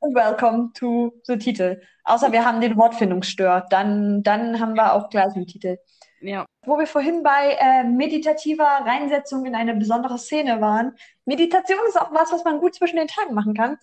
and 0.03 0.15
welcome 0.15 0.71
to 0.75 1.15
the 1.25 1.39
Titel. 1.39 1.81
Außer 2.05 2.31
wir 2.31 2.45
haben 2.45 2.61
den 2.61 2.77
Wortfindungsstör, 2.77 3.67
dann, 3.71 4.23
dann 4.23 4.61
haben 4.61 4.75
wir 4.75 4.93
auch 4.93 5.09
gleich 5.09 5.35
einen 5.35 5.47
Titel. 5.47 5.79
Ja. 6.21 6.45
Wo 6.67 6.79
wir 6.79 6.87
vorhin 6.87 7.23
bei 7.23 7.57
äh, 7.59 7.85
meditativer 7.85 8.65
Reinsetzung 8.85 9.47
in 9.47 9.55
eine 9.55 9.75
besondere 9.75 10.19
Szene 10.19 10.61
waren. 10.61 10.95
Meditation 11.25 11.81
ist 11.89 11.99
auch 11.99 12.13
was, 12.13 12.33
was 12.33 12.45
man 12.45 12.61
gut 12.61 12.75
zwischen 12.75 12.97
den 12.97 13.09
Tagen 13.09 13.33
machen 13.33 13.55
kann. 13.55 13.79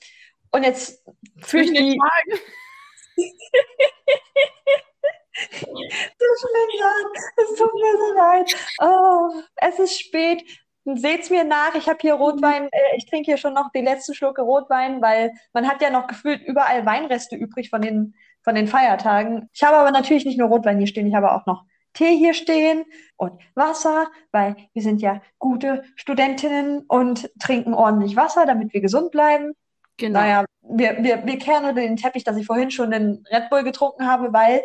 Und 0.52 0.64
jetzt 0.64 1.04
Zwischen 1.42 1.74
den 1.74 1.98
Tagen. 1.98 2.40
den 5.32 6.80
Tagen. 6.80 7.14
Es 7.38 7.58
tut 7.58 7.74
mir 7.74 7.98
so 7.98 8.14
leid. 8.16 8.56
Oh, 8.82 9.42
es 9.56 9.80
ist 9.80 10.00
spät. 10.00 10.44
Seht's 10.84 11.30
mir 11.30 11.44
nach, 11.44 11.76
ich 11.76 11.88
habe 11.88 12.00
hier 12.02 12.16
Rotwein, 12.16 12.68
äh, 12.72 12.98
ich 12.98 13.06
trinke 13.06 13.26
hier 13.26 13.38
schon 13.38 13.54
noch 13.54 13.72
die 13.72 13.82
letzten 13.82 14.16
Schlucke 14.16 14.42
Rotwein, 14.42 15.00
weil 15.00 15.32
man 15.54 15.68
hat 15.68 15.80
ja 15.80 15.92
noch 15.92 16.08
gefühlt 16.08 16.42
überall 16.42 16.88
Weinreste 16.88 17.36
übrig 17.36 17.70
von 17.70 17.84
den, 17.84 18.16
von 18.42 18.56
den 18.56 18.68
Feiertagen. 18.68 19.48
Ich 19.54 19.62
habe 19.62 19.78
aber 19.78 19.92
natürlich 19.92 20.26
nicht 20.26 20.40
nur 20.40 20.50
Rotwein 20.50 20.80
hier 20.80 20.88
stehen, 20.88 21.06
ich 21.06 21.14
habe 21.14 21.34
auch 21.34 21.46
noch 21.46 21.66
Tee 21.94 22.18
hier 22.18 22.34
stehen 22.34 22.86
und 23.18 23.34
Wasser, 23.54 24.08
weil 24.32 24.56
wir 24.74 24.82
sind 24.82 25.02
ja 25.02 25.22
gute 25.38 25.84
Studentinnen 25.96 26.86
und 26.88 27.30
trinken 27.40 27.76
ordentlich 27.76 28.16
Wasser, 28.16 28.48
damit 28.48 28.74
wir 28.74 28.82
gesund 28.82 29.12
bleiben. 29.12 29.54
Genau. 29.98 30.20
Naja, 30.20 30.46
wir, 30.62 31.04
wir, 31.04 31.26
wir 31.26 31.38
kehren 31.38 31.66
unter 31.66 31.82
den 31.82 31.98
Teppich, 31.98 32.24
dass 32.24 32.38
ich 32.38 32.46
vorhin 32.46 32.72
schon 32.72 32.94
einen 32.94 33.26
Red 33.32 33.50
Bull 33.50 33.64
getrunken 33.64 34.08
habe, 34.08 34.34
weil 34.34 34.62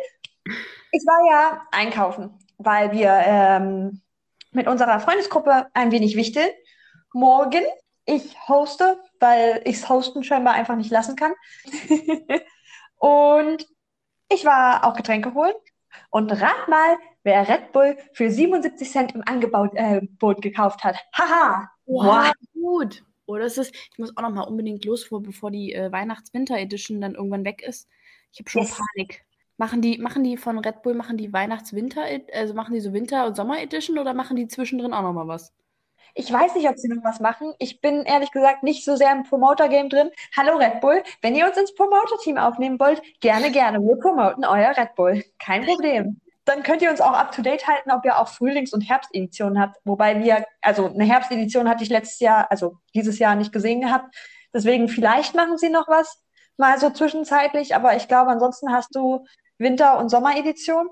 ich 0.91 1.03
war 1.05 1.31
ja 1.31 1.67
einkaufen, 1.71 2.37
weil 2.57 2.91
wir 2.91 3.11
ähm, 3.25 4.01
mit 4.51 4.67
unserer 4.67 4.99
Freundesgruppe 4.99 5.67
ein 5.73 5.91
wenig 5.91 6.15
wichteln. 6.15 6.49
Morgen, 7.13 7.63
ich 8.05 8.35
hoste, 8.47 8.99
weil 9.19 9.61
ich 9.65 9.77
es 9.77 9.89
hosten 9.89 10.23
scheinbar 10.23 10.53
einfach 10.53 10.75
nicht 10.75 10.91
lassen 10.91 11.15
kann. 11.15 11.33
Und 12.97 13.67
ich 14.29 14.45
war 14.45 14.85
auch 14.85 14.95
Getränke 14.95 15.33
holen. 15.33 15.53
Und 16.09 16.31
rat 16.31 16.67
mal, 16.67 16.97
wer 17.23 17.47
Red 17.47 17.71
Bull 17.71 17.97
für 18.13 18.29
77 18.29 18.89
Cent 18.89 19.15
im 19.15 19.23
Angebot 19.25 19.71
äh, 19.75 20.01
gekauft 20.41 20.83
hat. 20.83 20.97
Haha! 21.13 21.69
Wow, 21.85 22.31
gut. 22.53 23.03
Oder 23.25 23.45
ist 23.45 23.57
es, 23.57 23.71
ich 23.71 23.97
muss 23.97 24.15
auch 24.15 24.21
noch 24.21 24.31
mal 24.31 24.43
unbedingt 24.43 24.85
los, 24.85 25.03
vor, 25.03 25.21
bevor 25.21 25.51
die 25.51 25.73
äh, 25.73 25.91
Weihnachts-Winter-Edition 25.91 27.01
dann 27.01 27.15
irgendwann 27.15 27.45
weg 27.45 27.61
ist. 27.61 27.89
Ich 28.31 28.39
habe 28.39 28.49
schon 28.49 28.61
Yes. 28.61 28.77
Panik. 28.77 29.25
Machen 29.57 29.81
die, 29.81 29.97
machen 29.97 30.23
die 30.23 30.37
von 30.37 30.59
Red 30.59 30.83
Bull, 30.83 30.93
machen 30.93 31.17
die 31.17 31.33
Weihnachts-Winter, 31.33 32.03
also 32.33 32.53
machen 32.53 32.73
die 32.73 32.79
so 32.79 32.93
Winter- 32.93 33.25
und 33.25 33.35
Sommer-Edition 33.35 33.97
oder 33.97 34.13
machen 34.13 34.35
die 34.35 34.47
zwischendrin 34.47 34.93
auch 34.93 35.01
noch 35.01 35.13
mal 35.13 35.27
was? 35.27 35.51
Ich 36.13 36.31
weiß 36.31 36.55
nicht, 36.55 36.69
ob 36.69 36.77
sie 36.77 36.87
noch 36.87 37.03
was 37.03 37.19
machen. 37.19 37.53
Ich 37.59 37.81
bin 37.81 38.03
ehrlich 38.03 38.31
gesagt 38.31 38.63
nicht 38.63 38.85
so 38.85 38.95
sehr 38.95 39.11
im 39.11 39.23
Promoter-Game 39.23 39.89
drin. 39.89 40.09
Hallo 40.35 40.57
Red 40.57 40.81
Bull, 40.81 41.03
wenn 41.21 41.35
ihr 41.35 41.45
uns 41.47 41.57
ins 41.57 41.73
Promoter-Team 41.75 42.37
aufnehmen 42.37 42.79
wollt, 42.79 43.01
gerne, 43.19 43.51
gerne. 43.51 43.79
Wir 43.79 43.97
promoten 43.97 44.45
euer 44.45 44.75
Red 44.77 44.95
Bull. 44.95 45.23
Kein 45.39 45.65
Problem. 45.65 46.21
Dann 46.45 46.63
könnt 46.63 46.81
ihr 46.81 46.89
uns 46.89 47.01
auch 47.01 47.13
up-to-date 47.13 47.67
halten, 47.67 47.91
ob 47.91 48.05
ihr 48.05 48.17
auch 48.17 48.29
Frühlings- 48.29 48.73
und 48.73 48.81
Herbsteditionen 48.81 49.59
habt. 49.59 49.77
Wobei 49.83 50.23
wir, 50.23 50.45
also 50.61 50.87
eine 50.87 51.03
Herbstedition 51.03 51.67
hatte 51.67 51.83
ich 51.83 51.89
letztes 51.89 52.19
Jahr, 52.19 52.49
also 52.49 52.77
dieses 52.95 53.19
Jahr 53.19 53.35
nicht 53.35 53.51
gesehen 53.51 53.81
gehabt. 53.81 54.15
Deswegen 54.53 54.87
vielleicht 54.87 55.35
machen 55.35 55.57
sie 55.57 55.69
noch 55.69 55.87
was, 55.87 56.23
mal 56.57 56.79
so 56.79 56.89
zwischenzeitlich. 56.89 57.75
Aber 57.75 57.95
ich 57.95 58.07
glaube, 58.07 58.31
ansonsten 58.31 58.71
hast 58.71 58.95
du 58.95 59.25
Winter- 59.57 59.97
und 59.99 60.09
Sommeredition. 60.09 60.89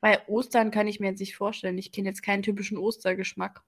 Bei 0.00 0.26
Ostern 0.28 0.70
kann 0.70 0.86
ich 0.86 1.00
mir 1.00 1.08
jetzt 1.08 1.20
nicht 1.20 1.36
vorstellen. 1.36 1.78
Ich 1.78 1.92
kenne 1.92 2.08
jetzt 2.08 2.22
keinen 2.22 2.42
typischen 2.42 2.78
Ostergeschmack. 2.78 3.62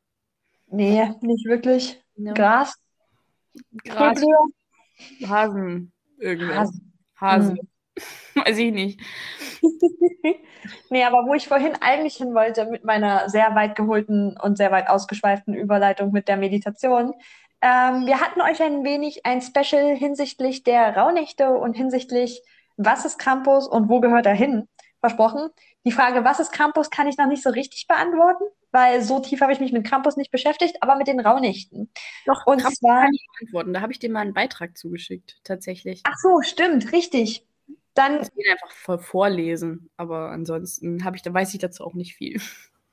Nee, 0.68 1.10
nicht 1.20 1.46
wirklich. 1.46 2.00
Ja. 2.14 2.32
Gras, 2.32 2.76
Gras, 3.84 4.18
Frühblüher, 4.20 5.28
Hasen, 5.28 5.92
irgendwas. 6.18 6.70
Hasen. 7.16 7.56
Hase. 7.56 7.56
Weiß 8.34 8.58
ich 8.58 8.72
nicht. 8.72 9.00
Nee, 10.90 11.04
aber 11.04 11.26
wo 11.26 11.34
ich 11.34 11.48
vorhin 11.48 11.74
eigentlich 11.80 12.16
hin 12.16 12.34
wollte 12.34 12.66
mit 12.66 12.84
meiner 12.84 13.28
sehr 13.28 13.54
weit 13.54 13.76
geholten 13.76 14.36
und 14.40 14.56
sehr 14.56 14.70
weit 14.72 14.88
ausgeschweiften 14.88 15.54
Überleitung 15.54 16.12
mit 16.12 16.28
der 16.28 16.36
Meditation. 16.36 17.14
Ähm, 17.62 18.06
wir 18.06 18.20
hatten 18.20 18.40
euch 18.40 18.62
ein 18.62 18.84
wenig 18.84 19.24
ein 19.24 19.40
Special 19.40 19.94
hinsichtlich 19.96 20.64
der 20.64 20.96
Rauhnächte 20.96 21.50
und 21.50 21.74
hinsichtlich, 21.74 22.42
was 22.84 23.04
ist 23.04 23.18
Krampus 23.18 23.68
und 23.68 23.88
wo 23.88 24.00
gehört 24.00 24.26
er 24.26 24.34
hin, 24.34 24.68
versprochen. 25.00 25.50
Die 25.84 25.92
Frage, 25.92 26.24
was 26.24 26.40
ist 26.40 26.52
Krampus, 26.52 26.90
kann 26.90 27.08
ich 27.08 27.16
noch 27.16 27.26
nicht 27.26 27.42
so 27.42 27.50
richtig 27.50 27.86
beantworten, 27.86 28.44
weil 28.70 29.02
so 29.02 29.20
tief 29.20 29.40
habe 29.40 29.52
ich 29.52 29.60
mich 29.60 29.72
mit 29.72 29.86
Krampus 29.86 30.16
nicht 30.16 30.30
beschäftigt, 30.30 30.82
aber 30.82 30.96
mit 30.96 31.06
den 31.06 31.20
Rauhnächten. 31.20 31.90
Doch, 32.26 32.46
Und 32.46 32.60
Krampus 32.60 32.78
zwar, 32.78 33.02
kann 33.02 33.14
ich 33.14 33.26
beantworten. 33.38 33.72
Da 33.72 33.80
habe 33.80 33.92
ich 33.92 33.98
dir 33.98 34.10
mal 34.10 34.20
einen 34.20 34.34
Beitrag 34.34 34.76
zugeschickt, 34.76 35.40
tatsächlich. 35.44 36.00
ach 36.04 36.16
so, 36.18 36.42
stimmt, 36.42 36.92
richtig. 36.92 37.46
Dann 37.94 38.22
Ich 38.22 38.28
will 38.36 38.46
ihn 38.46 38.52
einfach 38.52 38.70
voll 38.70 38.98
vorlesen, 38.98 39.90
aber 39.96 40.30
ansonsten 40.30 41.04
habe 41.04 41.16
ich, 41.16 41.22
da 41.22 41.34
weiß 41.34 41.52
ich 41.54 41.60
dazu 41.60 41.84
auch 41.84 41.94
nicht 41.94 42.14
viel. 42.14 42.40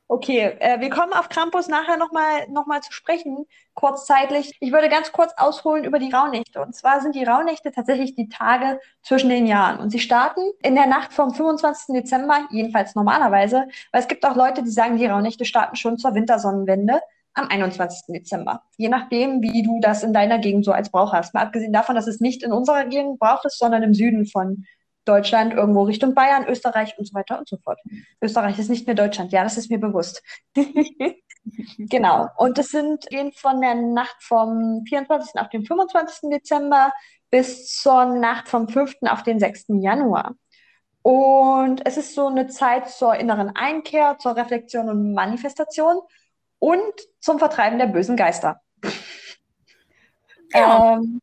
Okay, 0.09 0.55
äh, 0.59 0.79
wir 0.79 0.89
kommen 0.89 1.11
auf 1.11 1.27
Krampus 1.27 1.67
nachher 1.67 1.97
nochmal 1.97 2.47
noch 2.49 2.65
mal 2.65 2.81
zu 2.81 2.93
sprechen, 2.93 3.45
kurzzeitlich. 3.73 4.55
Ich 4.61 4.71
würde 4.71 4.87
ganz 4.87 5.11
kurz 5.11 5.33
ausholen 5.35 5.83
über 5.83 5.99
die 5.99 6.09
Rauhnächte. 6.09 6.61
Und 6.61 6.73
zwar 6.73 7.01
sind 7.01 7.13
die 7.13 7.25
Rauhnächte 7.25 7.73
tatsächlich 7.73 8.15
die 8.15 8.29
Tage 8.29 8.79
zwischen 9.03 9.29
den 9.29 9.45
Jahren. 9.45 9.79
Und 9.79 9.89
sie 9.89 9.99
starten 9.99 10.41
in 10.63 10.75
der 10.75 10.87
Nacht 10.87 11.11
vom 11.11 11.33
25. 11.33 11.93
Dezember, 11.93 12.47
jedenfalls 12.51 12.95
normalerweise, 12.95 13.67
weil 13.91 14.01
es 14.01 14.07
gibt 14.07 14.25
auch 14.25 14.37
Leute, 14.37 14.63
die 14.63 14.71
sagen, 14.71 14.97
die 14.97 15.07
Rauhnächte 15.07 15.43
starten 15.43 15.75
schon 15.75 15.97
zur 15.97 16.15
Wintersonnenwende 16.15 17.01
am 17.33 17.49
21. 17.49 18.03
Dezember. 18.07 18.63
Je 18.77 18.87
nachdem, 18.87 19.41
wie 19.41 19.61
du 19.61 19.79
das 19.81 20.03
in 20.03 20.13
deiner 20.13 20.39
Gegend 20.39 20.63
so 20.63 20.71
als 20.71 20.89
Brauch 20.89 21.11
hast. 21.11 21.33
Mal 21.33 21.43
abgesehen 21.43 21.73
davon, 21.73 21.95
dass 21.95 22.07
es 22.07 22.21
nicht 22.21 22.43
in 22.43 22.53
unserer 22.53 22.85
Gegend 22.85 23.19
Brauch 23.19 23.43
ist, 23.43 23.59
sondern 23.59 23.83
im 23.83 23.93
Süden 23.93 24.25
von 24.25 24.65
Deutschland, 25.07 25.53
irgendwo 25.53 25.83
Richtung 25.83 26.13
Bayern, 26.13 26.47
Österreich 26.47 26.97
und 26.97 27.07
so 27.07 27.13
weiter 27.13 27.39
und 27.39 27.47
so 27.47 27.57
fort. 27.57 27.79
Österreich 28.21 28.59
ist 28.59 28.69
nicht 28.69 28.85
mehr 28.85 28.95
Deutschland, 28.95 29.31
ja, 29.31 29.43
das 29.43 29.57
ist 29.57 29.69
mir 29.69 29.79
bewusst. 29.79 30.21
genau. 31.77 32.27
Und 32.37 32.57
es 32.57 32.69
sind 32.69 33.07
gehen 33.07 33.31
von 33.33 33.61
der 33.61 33.75
Nacht 33.75 34.17
vom 34.21 34.83
24. 34.87 35.39
auf 35.39 35.49
den 35.49 35.65
25. 35.65 36.29
Dezember 36.29 36.91
bis 37.29 37.75
zur 37.75 38.05
Nacht 38.05 38.47
vom 38.47 38.67
5. 38.67 38.95
auf 39.09 39.23
den 39.23 39.39
6. 39.39 39.65
Januar. 39.79 40.35
Und 41.01 41.85
es 41.85 41.97
ist 41.97 42.15
so 42.15 42.27
eine 42.27 42.47
Zeit 42.47 42.89
zur 42.89 43.15
inneren 43.15 43.55
Einkehr, 43.55 44.17
zur 44.19 44.35
Reflexion 44.35 44.89
und 44.89 45.13
Manifestation 45.13 46.01
und 46.59 46.93
zum 47.19 47.39
Vertreiben 47.39 47.79
der 47.79 47.87
bösen 47.87 48.17
Geister. 48.17 48.61
Ja. 50.53 50.95
Ähm, 50.95 51.21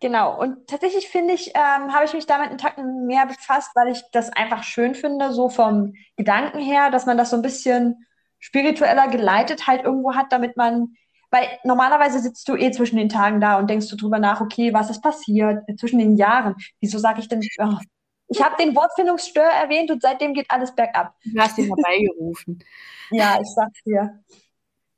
Genau, 0.00 0.40
und 0.40 0.68
tatsächlich 0.68 1.08
finde 1.08 1.34
ich, 1.34 1.48
ähm, 1.54 1.92
habe 1.92 2.04
ich 2.04 2.12
mich 2.12 2.26
damit 2.26 2.50
einen 2.50 2.58
Tacken 2.58 3.06
mehr 3.06 3.26
befasst, 3.26 3.70
weil 3.74 3.88
ich 3.88 4.02
das 4.12 4.30
einfach 4.30 4.62
schön 4.62 4.94
finde, 4.94 5.32
so 5.32 5.48
vom 5.48 5.94
Gedanken 6.16 6.60
her, 6.60 6.90
dass 6.90 7.06
man 7.06 7.18
das 7.18 7.30
so 7.30 7.36
ein 7.36 7.42
bisschen 7.42 8.06
spiritueller 8.38 9.08
geleitet 9.08 9.66
halt 9.66 9.84
irgendwo 9.84 10.14
hat, 10.14 10.26
damit 10.30 10.56
man, 10.56 10.94
weil 11.30 11.48
normalerweise 11.64 12.20
sitzt 12.20 12.48
du 12.48 12.54
eh 12.54 12.70
zwischen 12.70 12.96
den 12.96 13.08
Tagen 13.08 13.40
da 13.40 13.58
und 13.58 13.68
denkst 13.68 13.88
du 13.88 13.96
drüber 13.96 14.20
nach, 14.20 14.40
okay, 14.40 14.72
was 14.72 14.88
ist 14.88 15.02
passiert 15.02 15.64
zwischen 15.80 15.98
den 15.98 16.16
Jahren? 16.16 16.54
Wieso 16.80 16.98
sage 16.98 17.18
ich 17.20 17.28
denn, 17.28 17.42
oh, 17.58 17.78
ich 18.28 18.42
habe 18.42 18.56
den 18.62 18.76
Wortfindungsstör 18.76 19.50
erwähnt 19.50 19.90
und 19.90 20.02
seitdem 20.02 20.34
geht 20.34 20.50
alles 20.50 20.74
bergab. 20.74 21.14
Du 21.24 21.40
hast 21.40 21.58
ihn 21.58 21.66
herbeigerufen. 21.66 22.62
ja, 23.10 23.38
ich 23.40 23.48
sag's 23.48 23.82
dir. 23.84 24.22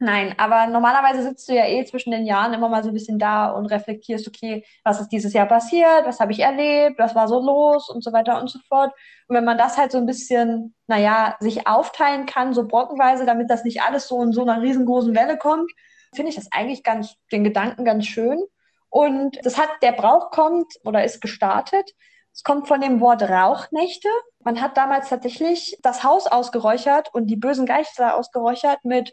Nein, 0.03 0.35
aber 0.39 0.67
normalerweise 0.67 1.23
sitzt 1.23 1.47
du 1.47 1.53
ja 1.55 1.67
eh 1.67 1.85
zwischen 1.85 2.11
den 2.11 2.25
Jahren 2.25 2.55
immer 2.55 2.71
mal 2.71 2.83
so 2.83 2.89
ein 2.89 2.95
bisschen 2.95 3.19
da 3.19 3.51
und 3.51 3.67
reflektierst, 3.67 4.27
okay, 4.27 4.65
was 4.83 4.99
ist 4.99 5.11
dieses 5.11 5.35
Jahr 5.35 5.45
passiert, 5.45 6.07
was 6.07 6.21
habe 6.21 6.33
ich 6.33 6.41
erlebt, 6.41 6.99
was 6.99 7.15
war 7.15 7.29
so 7.29 7.39
los 7.39 7.91
und 7.91 8.03
so 8.03 8.11
weiter 8.11 8.41
und 8.41 8.49
so 8.49 8.59
fort. 8.67 8.95
Und 9.29 9.37
wenn 9.37 9.45
man 9.45 9.59
das 9.59 9.77
halt 9.77 9.93
so 9.93 9.99
ein 9.99 10.07
bisschen, 10.07 10.75
naja, 10.87 11.37
sich 11.41 11.67
aufteilen 11.67 12.25
kann, 12.25 12.55
so 12.55 12.67
brockenweise, 12.67 13.27
damit 13.27 13.51
das 13.51 13.63
nicht 13.65 13.83
alles 13.83 14.09
so 14.09 14.23
in 14.23 14.33
so 14.33 14.41
einer 14.41 14.63
riesengroßen 14.63 15.15
Welle 15.15 15.37
kommt, 15.37 15.71
finde 16.15 16.31
ich 16.31 16.37
das 16.37 16.51
eigentlich 16.51 16.83
ganz, 16.83 17.17
den 17.31 17.45
Gedanken 17.45 17.85
ganz 17.85 18.07
schön. 18.07 18.43
Und 18.89 19.39
das 19.45 19.59
hat, 19.59 19.69
der 19.83 19.93
Brauch 19.93 20.31
kommt 20.31 20.73
oder 20.83 21.05
ist 21.05 21.21
gestartet. 21.21 21.91
Es 22.33 22.43
kommt 22.43 22.69
von 22.69 22.81
dem 22.81 23.01
Wort 23.01 23.21
Rauchnächte. 23.23 24.09
Man 24.39 24.63
hat 24.63 24.79
damals 24.79 25.11
tatsächlich 25.11 25.77
das 25.83 26.05
Haus 26.05 26.27
ausgeräuchert 26.27 27.13
und 27.13 27.27
die 27.27 27.37
bösen 27.37 27.67
Geister 27.67 28.17
ausgeräuchert 28.17 28.83
mit 28.83 29.13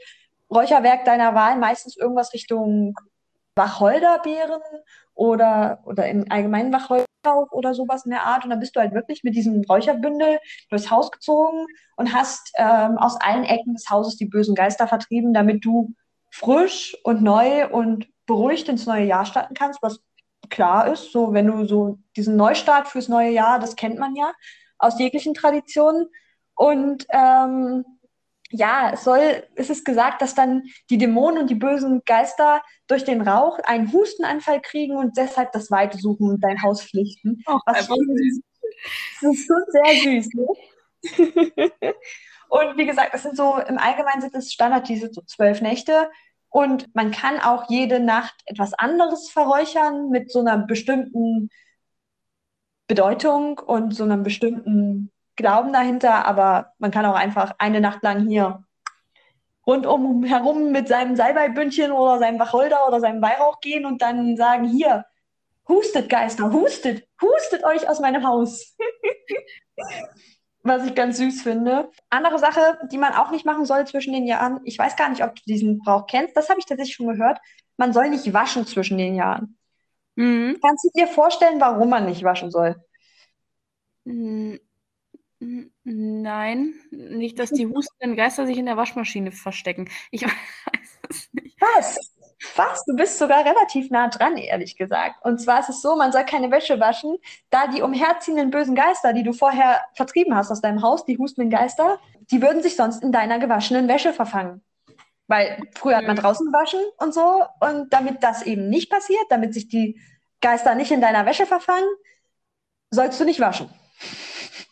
Räucherwerk 0.50 1.06
deiner 1.06 1.36
Wahl, 1.36 1.58
meistens 1.58 1.98
irgendwas 1.98 2.34
Richtung 2.34 2.96
Wacholderbeeren 3.56 4.62
oder, 5.14 5.80
oder 5.86 6.08
im 6.08 6.26
allgemeinen 6.30 6.72
Wacholder 6.72 7.06
oder 7.52 7.74
sowas 7.74 8.06
in 8.06 8.12
der 8.12 8.24
Art. 8.24 8.44
Und 8.44 8.52
dann 8.52 8.60
bist 8.60 8.76
du 8.76 8.80
halt 8.80 8.94
wirklich 8.94 9.24
mit 9.24 9.36
diesem 9.36 9.64
Räucherbündel 9.64 10.40
durchs 10.70 10.90
Haus 10.90 11.12
gezogen 11.12 11.66
und 11.98 12.14
hast 12.14 12.52
ähm, 12.58 12.98
aus 12.98 13.20
allen 13.20 13.44
Ecken 13.44 13.74
des 13.74 13.90
Hauses 13.90 14.16
die 14.16 14.28
bösen 14.28 14.56
Geister 14.56 14.88
vertrieben, 14.88 15.34
damit 15.34 15.66
du 15.66 15.94
frisch 16.32 16.96
und 17.04 17.22
neu 17.22 17.68
und 17.70 18.08
beruhigt 18.26 18.70
ins 18.70 18.86
neue 18.86 19.06
Jahr 19.06 19.26
starten 19.26 19.56
kannst, 19.56 19.82
was 19.82 20.00
klar 20.50 20.92
ist. 20.92 21.12
So, 21.12 21.34
wenn 21.34 21.48
du 21.48 21.66
so 21.66 22.00
diesen 22.16 22.36
Neustart 22.36 22.88
fürs 22.88 23.08
neue 23.08 23.32
Jahr, 23.32 23.60
das 23.60 23.76
kennt 23.76 23.98
man 24.00 24.16
ja 24.16 24.32
aus 24.78 25.00
jeglichen 25.00 25.34
Traditionen. 25.34 26.08
Und 26.56 27.06
ähm, 27.10 27.86
ja, 28.50 28.92
es 28.94 29.04
soll, 29.04 29.44
es 29.56 29.70
ist 29.70 29.86
gesagt, 29.86 30.22
dass 30.22 30.36
dann 30.36 30.64
die 30.90 30.98
Dämonen 30.98 31.40
und 31.42 31.50
die 31.50 31.56
bösen 31.56 32.02
Geister 32.06 32.62
durch 32.88 33.04
den 33.04 33.22
Rauch 33.22 33.60
einen 33.60 33.92
Hustenanfall 33.92 34.62
kriegen 34.62 34.96
und 34.96 35.18
deshalb 35.18 35.52
das 35.52 35.70
Weite 35.72 35.98
suchen 35.98 36.30
und 36.30 36.44
dein 36.44 36.62
Haus 36.62 36.82
pflichten. 36.84 37.44
Oh, 37.46 37.60
was 37.66 37.86
schon, 37.86 37.98
das 39.22 39.32
ist 39.32 39.48
schon 39.48 39.64
sehr 39.68 40.22
süß. 40.22 40.30
Ne? 40.34 40.48
und 42.50 42.78
wie 42.78 42.86
gesagt, 42.86 43.14
das 43.14 43.24
sind 43.24 43.36
so, 43.36 43.58
im 43.58 43.78
Allgemeinen 43.78 44.22
sind 44.22 44.36
es 44.36 44.54
Standard 44.54 44.88
diese 44.88 45.12
so 45.12 45.22
zwölf 45.22 45.62
Nächte. 45.62 46.10
Und 46.50 46.94
man 46.96 47.12
kann 47.12 47.40
auch 47.40 47.70
jede 47.70 48.00
Nacht 48.00 48.36
etwas 48.46 48.74
anderes 48.74 49.30
verräuchern 49.30 50.10
mit 50.10 50.32
so 50.32 50.40
einer 50.40 50.58
bestimmten 50.58 51.50
Bedeutung 52.88 53.60
und 53.60 53.94
so 53.94 54.06
einem 54.06 54.24
bestimmten 54.24 55.12
Glauben 55.38 55.72
dahinter, 55.72 56.26
aber 56.26 56.74
man 56.80 56.92
kann 56.92 57.06
auch 57.06 57.16
einfach 57.16 57.54
eine 57.60 57.80
Nacht 57.80 58.04
lang 58.04 58.28
hier 58.28 58.64
rundum 59.68 60.24
herum 60.24 60.72
mit 60.72 60.88
seinem 60.88 61.16
Salbeibündchen 61.16 61.92
oder 61.92 62.20
seinem 62.20 62.40
Wacholder 62.40 62.88
oder 62.88 63.02
seinem 63.02 63.22
Weihrauch 63.22 63.60
gehen 63.60 63.86
und 63.86 64.02
dann 64.02 64.38
sagen, 64.38 64.66
hier, 64.66 65.06
hustet 65.68 66.10
Geister, 66.10 66.52
hustet, 66.54 67.06
hustet 67.22 67.66
euch 67.66 67.88
aus 67.90 68.00
meinem 68.00 68.26
Haus. 68.26 68.76
Was 70.64 70.86
ich 70.86 70.96
ganz 70.96 71.18
süß 71.18 71.44
finde. 71.44 71.92
Andere 72.10 72.40
Sache, 72.40 72.80
die 72.92 72.98
man 72.98 73.14
auch 73.14 73.32
nicht 73.32 73.46
machen 73.46 73.66
soll 73.66 73.86
zwischen 73.86 74.14
den 74.14 74.26
Jahren, 74.26 74.60
ich 74.64 74.78
weiß 74.80 74.96
gar 74.96 75.10
nicht, 75.10 75.24
ob 75.24 75.36
du 75.36 75.42
diesen 75.46 75.80
Brauch 75.80 76.08
kennst, 76.08 76.36
das 76.36 76.50
habe 76.50 76.60
ich 76.60 76.66
tatsächlich 76.66 76.96
schon 76.96 77.08
gehört, 77.08 77.40
man 77.78 77.94
soll 77.94 78.10
nicht 78.10 78.34
waschen 78.34 78.66
zwischen 78.66 78.98
den 78.98 79.16
Jahren. 79.16 79.58
Mhm. 80.16 80.58
Kannst 80.62 80.86
du 80.86 80.90
dir 80.96 81.08
vorstellen, 81.08 81.62
warum 81.62 81.90
man 81.90 82.06
nicht 82.06 82.24
waschen 82.24 82.52
soll? 82.52 82.76
Nein, 85.40 86.74
nicht, 86.92 87.40
dass 87.40 87.52
die 87.52 87.68
hustenden 87.74 88.16
Geister 88.16 88.48
sich 88.48 88.58
in 88.58 88.66
der 88.66 88.78
Waschmaschine 88.78 89.32
verstecken. 89.32 89.90
Ich 90.12 90.22
weiß 90.26 91.00
es 91.10 91.30
nicht. 91.34 91.56
Was? 91.60 92.14
Was? 92.56 92.84
Du 92.86 92.96
bist 92.96 93.18
sogar 93.18 93.46
relativ 93.46 93.90
nah 93.90 94.10
dran, 94.10 94.38
ehrlich 94.38 94.78
gesagt. 94.78 95.24
Und 95.24 95.40
zwar 95.40 95.60
ist 95.60 95.70
es 95.70 95.82
so, 95.82 95.96
man 95.96 96.12
soll 96.12 96.24
keine 96.24 96.52
Wäsche 96.52 96.80
waschen, 96.80 97.18
da 97.50 97.68
die 97.68 97.82
umherziehenden 97.82 98.52
bösen 98.52 98.76
Geister, 98.76 99.14
die 99.14 99.24
du 99.24 99.34
vorher 99.34 99.82
vertrieben 99.96 100.36
hast 100.36 100.52
aus 100.52 100.62
deinem 100.62 100.82
Haus, 100.84 101.06
die 101.06 101.18
hustenden 101.18 101.50
Geister, 101.50 102.00
die 102.32 102.42
würden 102.42 102.62
sich 102.62 102.76
sonst 102.76 103.02
in 103.02 103.12
deiner 103.12 103.40
gewaschenen 103.40 103.88
Wäsche 103.88 104.14
verfangen. 104.14 104.62
Weil 105.28 105.62
früher 105.76 105.98
hat 105.98 106.08
man 106.08 106.16
draußen 106.16 106.46
gewaschen 106.46 106.80
und 107.00 107.14
so. 107.14 107.44
Und 107.60 107.92
damit 107.92 108.24
das 108.24 108.44
eben 108.44 108.70
nicht 108.70 108.90
passiert, 108.90 109.26
damit 109.30 109.54
sich 109.54 109.68
die 109.68 110.00
Geister 110.40 110.76
nicht 110.76 110.92
in 110.92 111.02
deiner 111.02 111.26
Wäsche 111.26 111.46
verfangen, 111.46 111.90
sollst 112.92 113.20
du 113.20 113.26
nicht 113.26 113.40
waschen. 113.40 113.70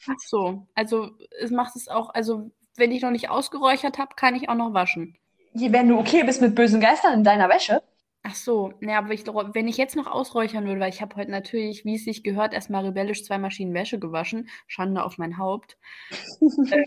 Ach 0.08 0.20
so, 0.20 0.68
also 0.76 1.12
es 1.40 1.52
macht 1.52 1.76
es 1.76 1.88
auch, 1.88 2.14
also 2.14 2.52
wenn 2.78 2.92
ich 2.92 3.02
noch 3.02 3.12
nicht 3.12 3.30
ausgeräuchert 3.30 3.98
habe, 3.98 4.16
kann 4.16 4.36
ich 4.36 4.50
auch 4.50 4.56
noch 4.56 4.74
waschen. 4.74 5.18
Wenn 5.54 5.88
du 5.88 5.98
okay 5.98 6.24
bist 6.24 6.42
mit 6.42 6.56
bösen 6.56 6.82
Geistern 6.82 7.14
in 7.14 7.24
deiner 7.24 7.50
Wäsche. 7.50 7.82
Ach 8.28 8.36
so, 8.36 8.74
ne, 8.80 8.98
aber 8.98 9.12
ich, 9.12 9.26
wenn 9.28 9.68
ich 9.68 9.78
jetzt 9.78 9.96
noch 9.96 10.08
ausräuchern 10.08 10.66
würde, 10.66 10.80
weil 10.80 10.90
ich 10.90 11.02
habe 11.02 11.16
heute 11.16 11.30
natürlich, 11.30 11.86
wie 11.86 11.96
es 11.96 12.06
sich 12.06 12.24
gehört, 12.24 12.54
erstmal 12.56 12.84
rebellisch 12.84 13.24
zwei 13.24 13.38
Maschinen 13.38 13.74
Wäsche 13.76 14.00
gewaschen. 14.00 14.50
Schande 14.66 15.04
auf 15.04 15.20
mein 15.20 15.38
Haupt. 15.38 15.78
äh, 16.72 16.86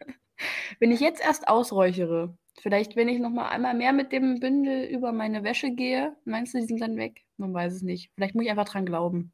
wenn 0.80 0.92
ich 0.92 1.00
jetzt 1.00 1.22
erst 1.22 1.46
ausräuchere, 1.46 2.36
vielleicht 2.60 2.96
wenn 2.96 3.08
ich 3.08 3.20
noch 3.20 3.30
mal 3.30 3.48
einmal 3.48 3.74
mehr 3.74 3.92
mit 3.92 4.12
dem 4.12 4.40
Bündel 4.40 4.84
über 4.86 5.12
meine 5.12 5.44
Wäsche 5.44 5.72
gehe, 5.72 6.16
meinst 6.24 6.54
du, 6.54 6.58
die 6.58 6.66
sind 6.66 6.80
dann 6.80 6.96
weg? 6.96 7.24
Man 7.36 7.52
weiß 7.52 7.74
es 7.74 7.82
nicht. 7.82 8.10
Vielleicht 8.14 8.34
muss 8.34 8.44
ich 8.44 8.50
einfach 8.50 8.68
dran 8.68 8.86
glauben. 8.86 9.32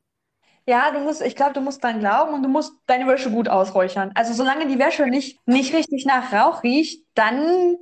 Ja, 0.67 0.93
du 0.93 1.01
musst, 1.01 1.23
ich 1.23 1.35
glaube, 1.35 1.55
du 1.55 1.61
musst 1.61 1.83
dran 1.83 1.99
glauben 1.99 2.35
und 2.35 2.43
du 2.43 2.49
musst 2.49 2.75
deine 2.87 3.07
Wäsche 3.07 3.31
gut 3.31 3.49
ausräuchern. 3.49 4.13
Also 4.15 4.33
solange 4.33 4.67
die 4.67 4.79
Wäsche 4.79 5.07
nicht, 5.07 5.47
nicht 5.47 5.75
richtig 5.75 6.07
nach 6.07 6.33
Rauch 6.33 6.63
riecht, 6.63 7.05
dann 7.15 7.77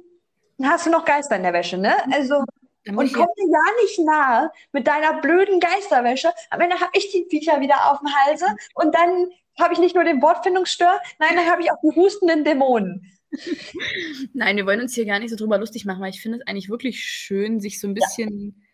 hast 0.62 0.86
du 0.86 0.90
noch 0.90 1.04
Geister 1.04 1.36
in 1.36 1.42
der 1.42 1.52
Wäsche, 1.52 1.76
ne? 1.76 1.94
Also 2.12 2.42
und 2.86 3.12
komm 3.12 3.28
dir 3.36 3.50
ja 3.50 3.82
nicht 3.82 3.98
nahe 3.98 4.50
mit 4.72 4.86
deiner 4.86 5.20
blöden 5.20 5.60
Geisterwäsche. 5.60 6.30
Am 6.48 6.60
Ende 6.60 6.80
habe 6.80 6.90
ich 6.94 7.12
die 7.12 7.26
Viecher 7.28 7.60
wieder 7.60 7.90
auf 7.90 7.98
dem 7.98 8.08
Halse 8.14 8.46
und 8.74 8.94
dann 8.94 9.28
habe 9.58 9.74
ich 9.74 9.80
nicht 9.80 9.94
nur 9.94 10.04
den 10.04 10.22
Wortfindungsstör, 10.22 11.00
nein, 11.18 11.36
dann 11.36 11.50
habe 11.50 11.62
ich 11.62 11.70
auch 11.70 11.80
die 11.82 11.94
hustenden 11.94 12.44
Dämonen. 12.44 13.12
Nein, 14.34 14.56
wir 14.56 14.66
wollen 14.66 14.80
uns 14.80 14.94
hier 14.94 15.06
gar 15.06 15.20
nicht 15.20 15.30
so 15.30 15.36
drüber 15.36 15.56
lustig 15.58 15.84
machen, 15.84 16.00
weil 16.00 16.10
ich 16.10 16.20
finde 16.20 16.38
es 16.38 16.46
eigentlich 16.48 16.68
wirklich 16.68 17.04
schön, 17.04 17.60
sich 17.60 17.78
so 17.78 17.86
ein 17.86 17.94
bisschen 17.94 18.66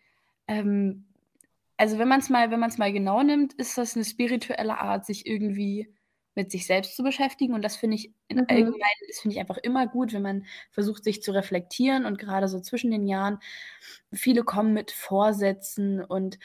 ja. 0.49 0.55
ähm, 0.55 1.06
also 1.77 1.99
wenn 1.99 2.07
man 2.07 2.19
es 2.19 2.29
mal, 2.29 2.51
wenn 2.51 2.59
man 2.59 2.69
es 2.69 2.77
mal 2.77 2.91
genau 2.91 3.23
nimmt, 3.23 3.53
ist 3.53 3.77
das 3.77 3.95
eine 3.95 4.05
spirituelle 4.05 4.79
Art, 4.79 5.05
sich 5.05 5.25
irgendwie 5.25 5.93
mit 6.37 6.51
sich 6.51 6.67
selbst 6.67 6.95
zu 6.95 7.03
beschäftigen. 7.03 7.53
Und 7.53 7.63
das 7.63 7.75
finde 7.75 7.95
ich 7.95 8.13
in 8.27 8.37
mhm. 8.37 8.45
allgemein, 8.47 8.97
das 9.07 9.19
finde 9.19 9.35
ich 9.35 9.39
einfach 9.39 9.57
immer 9.57 9.87
gut, 9.87 10.13
wenn 10.13 10.21
man 10.21 10.45
versucht, 10.71 11.03
sich 11.03 11.21
zu 11.21 11.31
reflektieren 11.31 12.05
und 12.05 12.19
gerade 12.19 12.47
so 12.47 12.59
zwischen 12.61 12.91
den 12.91 13.07
Jahren, 13.07 13.39
viele 14.13 14.43
kommen 14.43 14.73
mit 14.73 14.91
Vorsätzen 14.91 16.03
und 16.03 16.37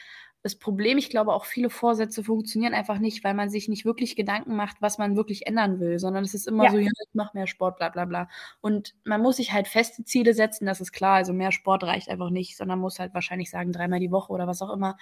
das 0.43 0.55
Problem, 0.55 0.97
ich 0.97 1.09
glaube 1.09 1.33
auch 1.33 1.45
viele 1.45 1.69
Vorsätze 1.69 2.23
funktionieren 2.23 2.73
einfach 2.73 2.99
nicht, 2.99 3.23
weil 3.23 3.33
man 3.33 3.49
sich 3.49 3.69
nicht 3.69 3.85
wirklich 3.85 4.15
Gedanken 4.17 4.55
macht, 4.57 4.81
was 4.81 4.97
man 4.97 5.15
wirklich 5.15 5.47
ändern 5.47 5.79
will, 5.79 5.99
sondern 5.99 6.25
es 6.25 6.33
ist 6.33 6.47
immer 6.47 6.65
Ja. 6.65 6.71
so, 6.71 6.77
ja, 6.77 6.91
ich 6.99 7.13
mache 7.13 7.31
mehr 7.35 7.47
Sport, 7.47 7.77
bla 7.77 7.89
bla 7.89 8.03
bla. 8.05 8.27
Und 8.61 8.93
man 9.05 9.21
muss 9.21 9.37
sich 9.37 9.53
halt 9.53 9.69
feste 9.69 10.03
Ziele 10.03 10.33
setzen, 10.33 10.65
das 10.65 10.81
ist 10.81 10.91
klar. 10.91 11.15
Also 11.15 11.31
mehr 11.31 11.53
Sport 11.53 11.83
reicht 11.85 12.09
einfach 12.09 12.29
nicht, 12.29 12.57
sondern 12.57 12.79
muss 12.79 12.99
halt 12.99 13.13
wahrscheinlich 13.13 13.49
sagen, 13.49 13.71
dreimal 13.71 13.99
die 14.01 14.11
Woche 14.11 14.33
oder 14.33 14.45
was 14.45 14.61
auch 14.61 14.71
immer. 14.73 14.97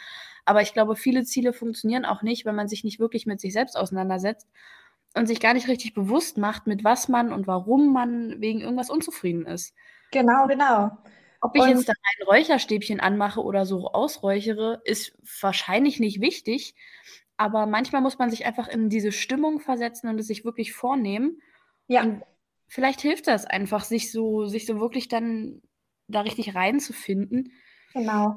Aber 0.46 0.62
ich 0.62 0.74
glaube, 0.74 0.96
viele 0.96 1.24
Ziele 1.24 1.54
funktionieren 1.54 2.06
auch 2.06 2.22
nicht, 2.22 2.46
wenn 2.46 2.56
man 2.56 2.68
sich 2.68 2.84
nicht 2.84 3.00
wirklich 3.00 3.26
mit 3.26 3.42
sich 3.42 3.54
selbst 3.54 3.76
auseinandersetzt 3.78 4.48
und 5.16 5.28
sich 5.28 5.39
gar 5.39 5.54
nicht 5.56 5.68
richtig 5.68 5.94
bewusst 5.96 6.38
macht, 6.38 6.68
mit 6.68 6.84
was 6.84 7.10
man 7.10 7.34
und 7.34 7.48
warum 7.48 7.92
man 7.94 8.39
wegen 8.42 8.62
irgendwas 8.62 8.89
unzufrieden 8.92 9.46
ist. 9.48 9.74
Genau, 10.12 10.48
genau. 10.48 10.92
Ob 11.42 11.56
ich 11.56 11.62
Und- 11.62 11.70
jetzt 11.70 11.89
da 11.89 11.94
ein 11.94 12.28
Räucherstäbchen 12.28 13.00
anmache 13.00 13.42
oder 13.44 13.66
so 13.66 13.88
ausräuchere, 13.92 14.82
ist 14.86 15.18
wahrscheinlich 15.42 16.00
nicht 16.00 16.22
wichtig. 16.22 16.76
Aber 17.38 17.66
manchmal 17.66 18.02
muss 18.02 18.20
man 18.20 18.30
sich 18.30 18.46
einfach 18.46 18.68
in 18.68 18.89
diese 18.89 19.12
Stimmung 19.12 19.60
versetzen 19.60 20.08
und 20.08 20.20
es 20.20 20.28
sich 20.28 20.46
wirklich 20.46 20.74
vornehmen. 20.74 21.42
Ja. 21.88 22.04
Und 22.04 22.24
vielleicht 22.68 23.02
hilft 23.02 23.28
das 23.28 23.46
einfach, 23.46 23.84
sich 23.84 24.12
so, 24.12 24.46
sich 24.46 24.66
so 24.68 24.80
wirklich 24.80 25.08
dann 25.08 25.62
da 26.08 26.22
richtig 26.22 26.54
reinzufinden. 26.54 27.52
Genau. 27.94 28.36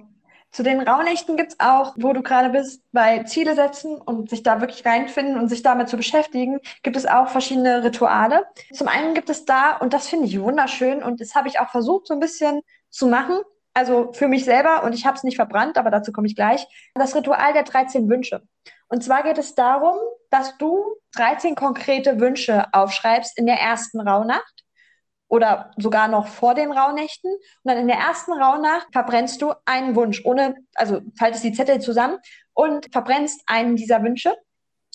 Zu 0.51 0.63
den 0.63 0.81
Rauhnächten 0.81 1.37
gibt 1.37 1.53
es 1.53 1.61
auch, 1.61 1.95
wo 1.99 2.13
du 2.13 2.23
gerade 2.23 2.49
bist, 2.49 2.83
bei 2.93 3.25
Ziele 3.25 3.57
setzen 3.57 3.97
und 3.97 4.31
sich 4.31 4.45
da 4.45 4.61
wirklich 4.61 4.87
reinfinden 4.87 5.37
und 5.39 5.49
sich 5.49 5.63
damit 5.63 5.89
zu 5.89 5.97
beschäftigen, 5.97 6.61
gibt 6.85 6.97
es 6.97 7.07
auch 7.07 7.29
verschiedene 7.29 7.83
Rituale. 7.83 8.47
Zum 8.73 8.87
einen 8.87 9.15
gibt 9.15 9.29
es 9.31 9.45
da, 9.45 9.77
und 9.77 9.93
das 9.93 10.09
finde 10.09 10.27
ich 10.27 10.41
wunderschön, 10.41 11.03
und 11.03 11.21
das 11.21 11.35
habe 11.35 11.49
ich 11.49 11.59
auch 11.59 11.71
versucht, 11.71 12.07
so 12.07 12.15
ein 12.15 12.21
bisschen 12.21 12.63
zu 12.95 13.09
machen, 13.09 13.41
also 13.75 14.13
für 14.13 14.29
mich 14.29 14.45
selber, 14.45 14.85
und 14.85 14.95
ich 14.95 15.05
habe 15.05 15.17
es 15.17 15.25
nicht 15.25 15.37
verbrannt, 15.37 15.77
aber 15.77 15.91
dazu 15.91 16.13
komme 16.13 16.29
ich 16.29 16.37
gleich, 16.37 16.67
das 16.95 17.15
Ritual 17.17 17.53
der 17.53 17.65
13 17.65 18.09
Wünsche. 18.09 18.43
Und 18.89 19.03
zwar 19.03 19.25
geht 19.25 19.39
es 19.39 19.57
darum, 19.57 19.97
dass 20.31 20.57
du 20.59 20.85
13 21.17 21.57
konkrete 21.57 22.21
Wünsche 22.21 22.73
aufschreibst 22.73 23.37
in 23.37 23.47
der 23.47 23.57
ersten 23.57 24.01
Rauhnacht 24.01 24.65
oder 25.27 25.73
sogar 25.77 26.07
noch 26.07 26.29
vor 26.29 26.55
den 26.55 26.71
Rauhnächten. 26.71 27.33
Und 27.33 27.41
dann 27.65 27.79
in 27.79 27.89
der 27.89 27.97
ersten 27.97 28.33
Rauhnacht 28.33 28.87
verbrennst 28.93 29.43
du 29.43 29.53
einen 29.65 29.97
Wunsch, 29.97 30.25
ohne, 30.25 30.55
also 30.75 31.01
faltest 31.19 31.43
die 31.43 31.53
Zettel 31.53 31.81
zusammen 31.81 32.19
und 32.53 32.93
verbrennst 32.93 33.43
einen 33.47 33.75
dieser 33.75 34.05
Wünsche, 34.05 34.37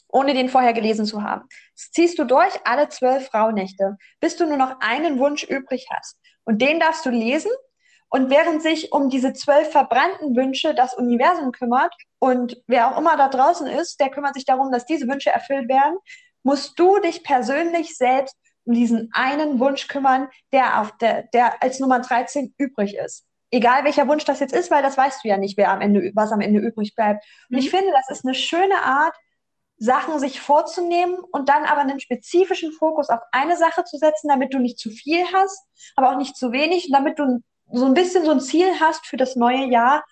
ohne 0.08 0.34
den 0.34 0.47
vorher 0.47 0.72
gelesen 0.72 1.06
zu 1.06 1.24
haben. 1.24 1.50
Das 1.76 1.91
ziehst 1.91 2.18
du 2.18 2.24
durch 2.24 2.54
alle 2.64 2.88
zwölf 2.88 3.34
Rauhnächte, 3.34 3.97
bis 4.22 4.38
du 4.38 4.45
nur 4.45 4.58
noch 4.58 4.80
einen 4.80 5.20
Wunsch 5.20 5.43
übrig 5.43 5.88
hast. 5.91 6.18
Und 6.45 6.62
den 6.62 6.80
darfst 6.80 7.06
du 7.06 7.10
lesen. 7.10 7.52
Und 8.10 8.30
während 8.30 8.62
sich 8.64 8.91
um 8.91 9.10
diese 9.10 9.34
zwölf 9.34 9.72
verbrannten 9.72 10.36
Wünsche 10.36 10.74
das 10.74 10.95
Universum 10.95 11.51
kümmert 11.51 11.93
und 12.20 12.62
wer 12.68 12.91
auch 12.91 12.99
immer 12.99 13.16
da 13.18 13.30
draußen 13.30 13.68
ist, 13.68 13.99
der 13.99 14.10
kümmert 14.10 14.34
sich 14.34 14.45
darum, 14.45 14.72
dass 14.72 14.86
diese 14.86 15.07
Wünsche 15.07 15.30
erfüllt 15.30 15.70
werden, 15.70 15.97
musst 16.43 16.80
du 16.80 16.99
dich 16.99 17.24
persönlich 17.24 17.95
selbst 17.97 18.36
um 18.66 18.74
diesen 18.74 19.10
einen 19.14 19.60
Wunsch 19.60 19.88
kümmern, 19.88 20.30
der 20.51 20.82
auf 20.82 20.91
der, 20.97 21.24
der 21.34 21.62
als 21.62 21.80
Nummer 21.80 21.99
13 21.99 22.53
übrig 22.57 22.95
ist. 22.95 23.26
Egal 23.51 23.84
welcher 23.84 24.07
Wunsch 24.07 24.26
das 24.26 24.39
jetzt 24.39 24.53
ist, 24.53 24.70
weil 24.70 24.84
das 24.84 24.97
weißt 24.97 25.24
du 25.24 25.28
ja 25.28 25.38
nicht, 25.38 25.57
wer 25.57 25.72
am 25.72 25.82
Ende, 25.82 26.12
was 26.14 26.32
am 26.32 26.41
Ende 26.41 26.60
übrig 26.60 26.95
bleibt. 26.95 27.24
Und 27.49 27.55
Mhm. 27.55 27.60
ich 27.60 27.70
finde, 27.70 27.91
das 27.91 28.18
ist 28.18 28.26
eine 28.26 28.36
schöne 28.36 28.82
Art, 28.84 29.16
Sachen 29.78 30.20
sich 30.20 30.41
vorzunehmen 30.41 31.18
und 31.32 31.47
dann 31.47 31.64
aber 31.64 31.82
einen 31.82 31.99
spezifischen 32.01 32.74
Fokus 32.74 33.10
auf 33.10 33.22
eine 33.32 33.55
Sache 33.55 33.86
zu 33.86 33.97
setzen, 33.97 34.28
damit 34.28 34.53
du 34.53 34.60
nicht 34.60 34.78
zu 34.78 34.89
viel 34.89 35.24
hast, 35.34 35.66
aber 35.95 36.12
auch 36.12 36.18
nicht 36.18 36.36
zu 36.36 36.51
wenig, 36.51 36.88
und 36.88 36.93
damit 36.93 37.18
du 37.18 37.41
so 37.72 37.86
ein 37.86 37.93
bisschen 37.93 38.26
so 38.26 38.32
ein 38.32 38.39
Ziel 38.39 38.67
hast 38.80 39.05
für 39.05 39.17
das 39.17 39.36
neue 39.36 39.70
Jahr, 39.70 40.03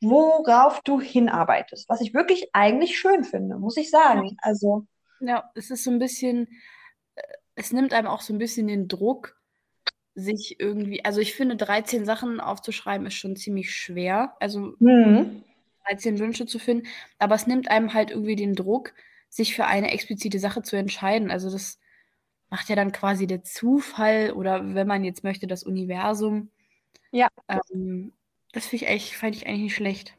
worauf 0.00 0.80
du 0.82 1.00
hinarbeitest. 1.00 1.88
Was 1.88 2.00
ich 2.00 2.14
wirklich 2.14 2.50
eigentlich 2.52 2.98
schön 2.98 3.24
finde, 3.24 3.58
muss 3.58 3.76
ich 3.76 3.90
sagen. 3.90 4.36
Also, 4.42 4.86
Ja, 5.20 5.50
es 5.54 5.70
ist 5.70 5.84
so 5.84 5.90
ein 5.90 5.98
bisschen, 5.98 6.48
äh, 7.14 7.22
es 7.54 7.72
nimmt 7.72 7.92
einem 7.92 8.08
auch 8.08 8.20
so 8.20 8.32
ein 8.32 8.38
bisschen 8.38 8.66
den 8.66 8.88
Druck, 8.88 9.36
sich 10.14 10.58
irgendwie, 10.58 11.04
also 11.04 11.20
ich 11.20 11.34
finde, 11.34 11.56
13 11.56 12.04
Sachen 12.04 12.40
aufzuschreiben 12.40 13.06
ist 13.06 13.14
schon 13.14 13.36
ziemlich 13.36 13.74
schwer. 13.74 14.36
Also 14.40 14.74
hm, 14.78 15.44
13 15.88 16.18
Wünsche 16.18 16.46
zu 16.46 16.58
finden, 16.58 16.86
aber 17.18 17.34
es 17.34 17.46
nimmt 17.46 17.70
einem 17.70 17.94
halt 17.94 18.10
irgendwie 18.10 18.36
den 18.36 18.54
Druck, 18.54 18.92
sich 19.28 19.54
für 19.54 19.66
eine 19.66 19.92
explizite 19.92 20.38
Sache 20.38 20.62
zu 20.62 20.76
entscheiden. 20.76 21.30
Also 21.30 21.50
das 21.50 21.78
macht 22.48 22.68
ja 22.68 22.76
dann 22.76 22.92
quasi 22.92 23.26
der 23.26 23.44
Zufall 23.44 24.32
oder 24.32 24.74
wenn 24.74 24.86
man 24.86 25.04
jetzt 25.04 25.22
möchte, 25.22 25.46
das 25.46 25.62
Universum. 25.62 26.50
Ja. 27.10 27.28
Ähm, 27.48 28.12
das 28.52 28.66
finde 28.66 28.84
ich 28.84 28.90
echt, 28.90 29.14
fand 29.14 29.36
ich 29.36 29.46
eigentlich 29.46 29.62
nicht 29.62 29.74
schlecht. 29.74 30.14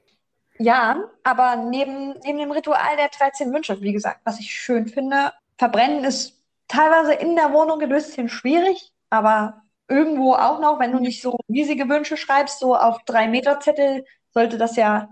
Ja, 0.58 1.10
aber 1.24 1.56
neben, 1.56 2.14
neben 2.24 2.38
dem 2.38 2.52
Ritual 2.52 2.96
der 2.98 3.10
13 3.10 3.52
Wünsche, 3.54 3.82
wie 3.82 3.94
gesagt, 3.94 4.22
was 4.26 4.40
ich 4.40 4.54
schön 4.54 4.88
finde, 4.88 5.34
verbrennen 5.58 6.04
ist 6.04 6.40
teilweise 6.68 7.14
in 7.14 7.36
der 7.36 7.52
Wohnung 7.52 7.82
ein 7.82 7.90
bisschen 7.90 8.30
schwierig, 8.30 8.94
aber 9.10 9.64
irgendwo 9.88 10.34
auch 10.34 10.60
noch, 10.60 10.80
wenn 10.80 10.92
du 10.92 11.00
nicht 11.00 11.22
so 11.22 11.38
riesige 11.50 11.90
Wünsche 11.90 12.16
schreibst, 12.16 12.60
so 12.60 12.76
auf 12.76 13.04
drei 13.06 13.28
Meter 13.28 13.60
Zettel, 13.60 14.06
sollte 14.34 14.58
das 14.58 14.76
ja 14.76 15.10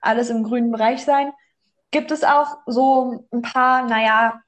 alles 0.00 0.30
im 0.30 0.42
grünen 0.42 0.72
Bereich 0.72 1.04
sein. 1.04 1.32
Gibt 1.90 2.10
es 2.10 2.24
auch 2.24 2.58
so 2.66 3.26
ein 3.32 3.42
paar, 3.42 3.82
naja, 3.82 4.40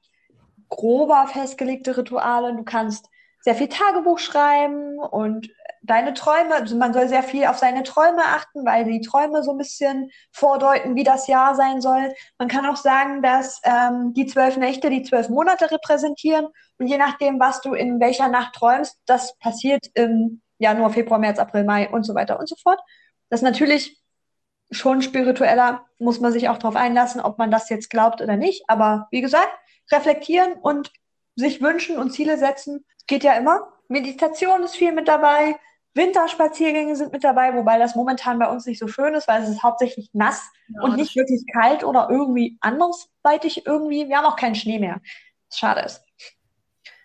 grober 0.69 1.27
festgelegte 1.27 1.97
Rituale. 1.97 2.55
Du 2.55 2.63
kannst 2.63 3.07
sehr 3.41 3.55
viel 3.55 3.69
Tagebuch 3.69 4.19
schreiben 4.19 4.99
und 4.99 5.49
deine 5.89 6.13
Träume, 6.13 6.55
also 6.55 6.77
man 6.77 6.93
soll 6.93 7.07
sehr 7.07 7.23
viel 7.23 7.45
auf 7.45 7.57
seine 7.57 7.83
Träume 7.83 8.23
achten, 8.23 8.65
weil 8.65 8.85
die 8.85 9.01
Träume 9.01 9.43
so 9.43 9.51
ein 9.51 9.57
bisschen 9.57 10.11
vordeuten, 10.31 10.95
wie 10.95 11.03
das 11.03 11.27
Jahr 11.27 11.55
sein 11.55 11.81
soll. 11.81 12.13
Man 12.37 12.47
kann 12.47 12.65
auch 12.65 12.75
sagen, 12.75 13.21
dass 13.21 13.59
ähm, 13.63 14.13
die 14.13 14.27
zwölf 14.27 14.57
Nächte 14.57 14.89
die 14.89 15.03
zwölf 15.03 15.29
Monate 15.29 15.71
repräsentieren 15.71 16.47
und 16.77 16.87
je 16.87 16.97
nachdem, 16.97 17.39
was 17.39 17.61
du 17.61 17.73
in 17.73 17.99
welcher 17.99 18.27
Nacht 18.27 18.53
träumst, 18.53 18.97
das 19.05 19.35
passiert 19.39 19.87
im 19.95 20.41
Januar, 20.59 20.91
Februar, 20.91 21.19
März, 21.19 21.39
April, 21.39 21.63
Mai 21.63 21.89
und 21.89 22.03
so 22.03 22.13
weiter 22.13 22.39
und 22.39 22.47
so 22.47 22.55
fort. 22.61 22.79
Das 23.29 23.39
ist 23.39 23.43
natürlich 23.45 23.99
schon 24.71 25.01
spiritueller, 25.01 25.85
muss 25.97 26.19
man 26.19 26.31
sich 26.31 26.49
auch 26.49 26.57
darauf 26.57 26.75
einlassen, 26.75 27.21
ob 27.21 27.37
man 27.39 27.49
das 27.49 27.69
jetzt 27.69 27.89
glaubt 27.89 28.21
oder 28.21 28.37
nicht. 28.37 28.63
Aber 28.67 29.07
wie 29.11 29.21
gesagt, 29.21 29.51
reflektieren 29.91 30.53
und 30.53 30.91
sich 31.35 31.61
wünschen 31.61 31.97
und 31.97 32.11
Ziele 32.11 32.37
setzen, 32.37 32.85
geht 33.07 33.23
ja 33.23 33.33
immer. 33.33 33.73
Meditation 33.87 34.61
ist 34.63 34.75
viel 34.75 34.91
mit 34.91 35.07
dabei. 35.07 35.55
Winterspaziergänge 35.95 36.95
sind 36.95 37.11
mit 37.11 37.23
dabei, 37.23 37.53
wobei 37.55 37.77
das 37.79 37.95
momentan 37.95 38.39
bei 38.39 38.49
uns 38.49 38.65
nicht 38.65 38.79
so 38.79 38.87
schön 38.87 39.13
ist, 39.15 39.27
weil 39.27 39.41
es 39.43 39.49
ist 39.49 39.63
hauptsächlich 39.63 40.09
nass 40.13 40.49
Ja, 40.67 40.81
und 40.83 40.95
nicht 40.95 41.15
wirklich 41.15 41.43
kalt 41.51 41.83
oder 41.83 42.07
irgendwie 42.09 42.57
andersweitig 42.61 43.65
irgendwie. 43.65 44.07
Wir 44.07 44.17
haben 44.17 44.25
auch 44.25 44.35
keinen 44.35 44.55
Schnee 44.55 44.79
mehr. 44.79 45.01
Was 45.49 45.57
schade 45.57 45.81
ist. 45.81 46.03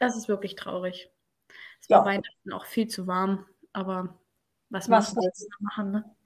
Das 0.00 0.16
ist 0.16 0.28
wirklich 0.28 0.54
traurig. 0.54 1.10
Es 1.80 1.88
Ja. 1.88 1.98
war 1.98 2.04
Weihnachten 2.06 2.52
auch 2.52 2.66
viel 2.66 2.88
zu 2.88 3.06
warm, 3.06 3.46
aber 3.72 4.18
was, 4.70 4.84
Was 4.84 4.88
machst 4.88 5.16
du 5.16 5.20
jetzt 5.22 5.48
machen, 5.60 5.90
ne? 5.92 6.16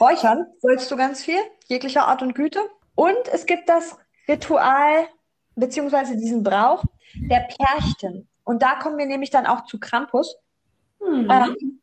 Räuchern 0.00 0.46
sollst 0.60 0.90
du 0.90 0.96
ganz 0.96 1.24
viel, 1.24 1.38
jeglicher 1.66 2.06
Art 2.06 2.22
und 2.22 2.34
Güte. 2.34 2.60
Und 2.94 3.28
es 3.32 3.46
gibt 3.46 3.68
das 3.68 3.96
Ritual, 4.28 5.08
beziehungsweise 5.56 6.16
diesen 6.16 6.42
Brauch 6.44 6.84
der 7.14 7.48
Perchten. 7.48 8.28
Und 8.44 8.62
da 8.62 8.76
kommen 8.76 8.96
wir 8.98 9.06
nämlich 9.06 9.30
dann 9.30 9.46
auch 9.46 9.64
zu 9.64 9.80
Krampus. 9.80 10.36
Mhm. 11.00 11.30
Ähm, 11.30 11.80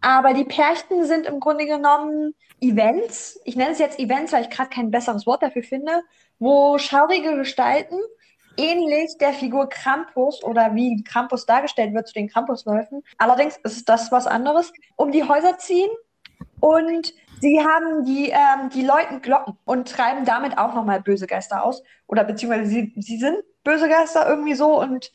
aber 0.00 0.34
die 0.34 0.44
Perchten 0.44 1.04
sind 1.04 1.26
im 1.26 1.40
Grunde 1.40 1.66
genommen 1.66 2.34
Events. 2.60 3.40
Ich 3.44 3.56
nenne 3.56 3.72
es 3.72 3.78
jetzt 3.78 3.98
Events, 3.98 4.32
weil 4.32 4.42
ich 4.42 4.50
gerade 4.50 4.70
kein 4.70 4.90
besseres 4.90 5.26
Wort 5.26 5.42
dafür 5.42 5.62
finde, 5.62 6.02
wo 6.38 6.78
schaurige 6.78 7.36
Gestalten 7.36 7.96
ähnlich 8.56 9.16
der 9.18 9.32
Figur 9.32 9.68
Krampus 9.68 10.42
oder 10.42 10.74
wie 10.74 11.02
Krampus 11.04 11.46
dargestellt 11.46 11.94
wird 11.94 12.08
zu 12.08 12.14
den 12.14 12.28
Krampusläufen. 12.28 13.02
Allerdings 13.18 13.58
ist 13.64 13.88
das 13.88 14.12
was 14.12 14.26
anderes. 14.26 14.72
Um 14.96 15.12
die 15.12 15.24
Häuser 15.24 15.58
ziehen 15.58 15.90
und 16.60 17.12
sie 17.40 17.60
haben 17.60 18.04
die, 18.04 18.30
ähm, 18.30 18.70
die 18.72 18.82
läuten 18.82 19.20
Glocken 19.20 19.58
und 19.64 19.88
treiben 19.88 20.24
damit 20.24 20.56
auch 20.58 20.74
nochmal 20.74 21.02
böse 21.02 21.26
Geister 21.26 21.62
aus. 21.62 21.82
Oder 22.06 22.24
beziehungsweise 22.24 22.70
sie, 22.70 22.94
sie 22.96 23.18
sind 23.18 23.38
böse 23.64 23.88
Geister 23.88 24.28
irgendwie 24.28 24.54
so 24.54 24.80
und 24.80 25.12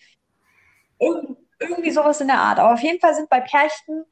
irg 0.99 1.37
irgendwie 1.61 1.91
sowas 1.91 2.21
in 2.21 2.27
der 2.27 2.39
Art. 2.39 2.59
Aber 2.59 2.73
auf 2.73 2.81
jeden 2.81 2.99
Fall 2.99 3.15
sind 3.15 3.29
bei 3.29 3.39
Perchten 3.39 4.03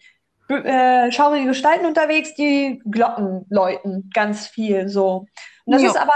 äh, 0.50 1.12
schaurige 1.12 1.46
Gestalten 1.48 1.86
unterwegs, 1.86 2.34
die 2.36 2.82
Glocken 2.90 3.46
läuten 3.50 4.10
ganz 4.14 4.48
viel 4.48 4.88
so. 4.90 5.26
Und 5.66 5.74
das 5.74 5.84
Ja. 5.84 5.90
ist 5.90 5.98
aber 5.98 6.14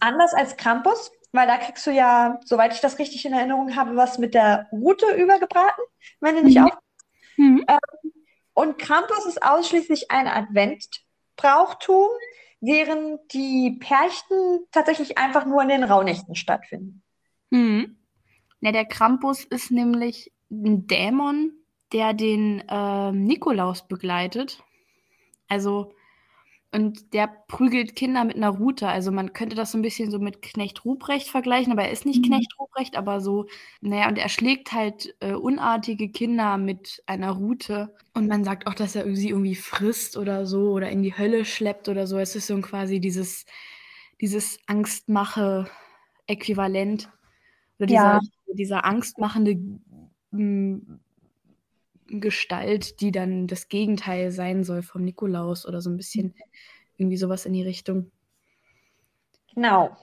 anders 0.00 0.34
als 0.34 0.56
Krampus, 0.56 1.10
weil 1.32 1.46
da 1.46 1.56
kriegst 1.56 1.86
du 1.86 1.90
ja, 1.90 2.38
soweit 2.44 2.74
ich 2.74 2.80
das 2.80 2.98
richtig 2.98 3.24
in 3.24 3.32
Erinnerung 3.32 3.76
habe, 3.76 3.96
was 3.96 4.18
mit 4.18 4.34
der 4.34 4.68
Rute 4.72 5.06
übergebraten, 5.14 5.84
wenn 6.20 6.36
du 6.36 6.42
nicht 6.42 6.58
Mhm. 6.58 6.66
auf. 6.66 6.78
Mhm. 7.36 7.64
Und 8.54 8.78
Krampus 8.78 9.26
ist 9.26 9.42
ausschließlich 9.42 10.10
ein 10.10 10.26
Adventbrauchtum, 10.28 12.08
während 12.60 13.20
die 13.32 13.78
Perchten 13.80 14.60
tatsächlich 14.72 15.18
einfach 15.18 15.44
nur 15.44 15.62
in 15.62 15.68
den 15.68 15.84
Rauhnächten 15.84 16.34
stattfinden. 16.34 17.02
Mhm. 17.50 17.98
Ja, 18.60 18.72
der 18.72 18.86
Krampus 18.86 19.44
ist 19.44 19.70
nämlich 19.70 20.32
ein 20.50 20.86
Dämon, 20.86 21.52
der 21.92 22.14
den 22.14 22.62
ähm, 22.68 23.24
Nikolaus 23.24 23.86
begleitet. 23.86 24.62
Also 25.48 25.92
Und 26.72 27.12
der 27.14 27.28
prügelt 27.48 27.96
Kinder 27.96 28.24
mit 28.24 28.36
einer 28.36 28.50
Rute. 28.50 28.88
Also 28.88 29.10
man 29.12 29.32
könnte 29.32 29.56
das 29.56 29.72
so 29.72 29.78
ein 29.78 29.82
bisschen 29.82 30.10
so 30.10 30.18
mit 30.18 30.42
Knecht 30.42 30.84
Ruprecht 30.84 31.28
vergleichen, 31.28 31.72
aber 31.72 31.84
er 31.84 31.92
ist 31.92 32.04
nicht 32.04 32.20
mhm. 32.22 32.26
Knecht 32.26 32.58
Ruprecht, 32.58 32.96
aber 32.96 33.20
so, 33.20 33.46
naja, 33.80 34.08
und 34.08 34.18
er 34.18 34.28
schlägt 34.28 34.72
halt 34.72 35.14
äh, 35.20 35.34
unartige 35.34 36.08
Kinder 36.10 36.58
mit 36.58 37.02
einer 37.06 37.30
Rute. 37.30 37.94
Und 38.14 38.26
man 38.28 38.44
sagt 38.44 38.66
auch, 38.66 38.74
dass 38.74 38.96
er 38.96 39.14
sie 39.14 39.28
irgendwie 39.30 39.54
frisst 39.54 40.16
oder 40.16 40.44
so 40.46 40.72
oder 40.72 40.90
in 40.90 41.02
die 41.02 41.16
Hölle 41.16 41.44
schleppt 41.44 41.88
oder 41.88 42.06
so. 42.06 42.18
Es 42.18 42.34
ist 42.36 42.46
so 42.48 42.60
quasi 42.60 43.00
dieses, 43.00 43.46
dieses 44.20 44.58
Angstmache-Äquivalent. 44.66 47.08
Oder 47.78 47.86
dieser, 47.86 48.14
ja. 48.14 48.20
dieser 48.54 48.84
angstmachende 48.84 49.56
Gestalt, 52.08 53.00
die 53.00 53.10
dann 53.10 53.46
das 53.46 53.68
Gegenteil 53.68 54.30
sein 54.30 54.64
soll 54.64 54.82
vom 54.82 55.02
Nikolaus 55.02 55.66
oder 55.66 55.80
so 55.80 55.90
ein 55.90 55.96
bisschen 55.96 56.34
irgendwie 56.96 57.16
sowas 57.16 57.46
in 57.46 57.52
die 57.52 57.64
Richtung. 57.64 58.10
Genau. 59.54 59.96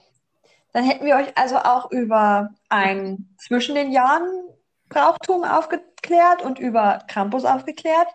Dann 0.72 0.84
hätten 0.84 1.06
wir 1.06 1.16
euch 1.16 1.36
also 1.36 1.56
auch 1.56 1.90
über 1.90 2.50
ein 2.68 3.34
zwischen 3.38 3.74
den 3.74 3.92
Jahren 3.92 4.28
Brauchtum 4.88 5.44
aufgeklärt 5.44 6.42
und 6.42 6.58
über 6.58 6.98
Krampus 7.08 7.44
aufgeklärt 7.44 8.08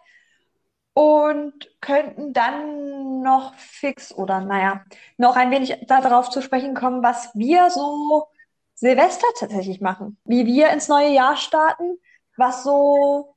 und 0.94 1.54
könnten 1.82 2.34
dann 2.34 3.22
noch 3.22 3.56
fix 3.56 4.14
oder 4.14 4.42
naja, 4.42 4.84
noch 5.18 5.36
ein 5.36 5.52
wenig 5.52 5.86
darauf 5.88 6.30
zu 6.30 6.42
sprechen 6.42 6.74
kommen, 6.74 7.02
was 7.02 7.34
wir 7.34 7.70
so 7.70 8.28
Silvester 8.76 9.28
tatsächlich 9.40 9.82
machen. 9.82 10.18
Wie 10.26 10.46
wir 10.46 10.70
ins 10.70 10.90
neue 10.90 11.14
Jahr 11.14 11.38
starten, 11.38 11.98
was 12.40 12.64
so 12.64 13.36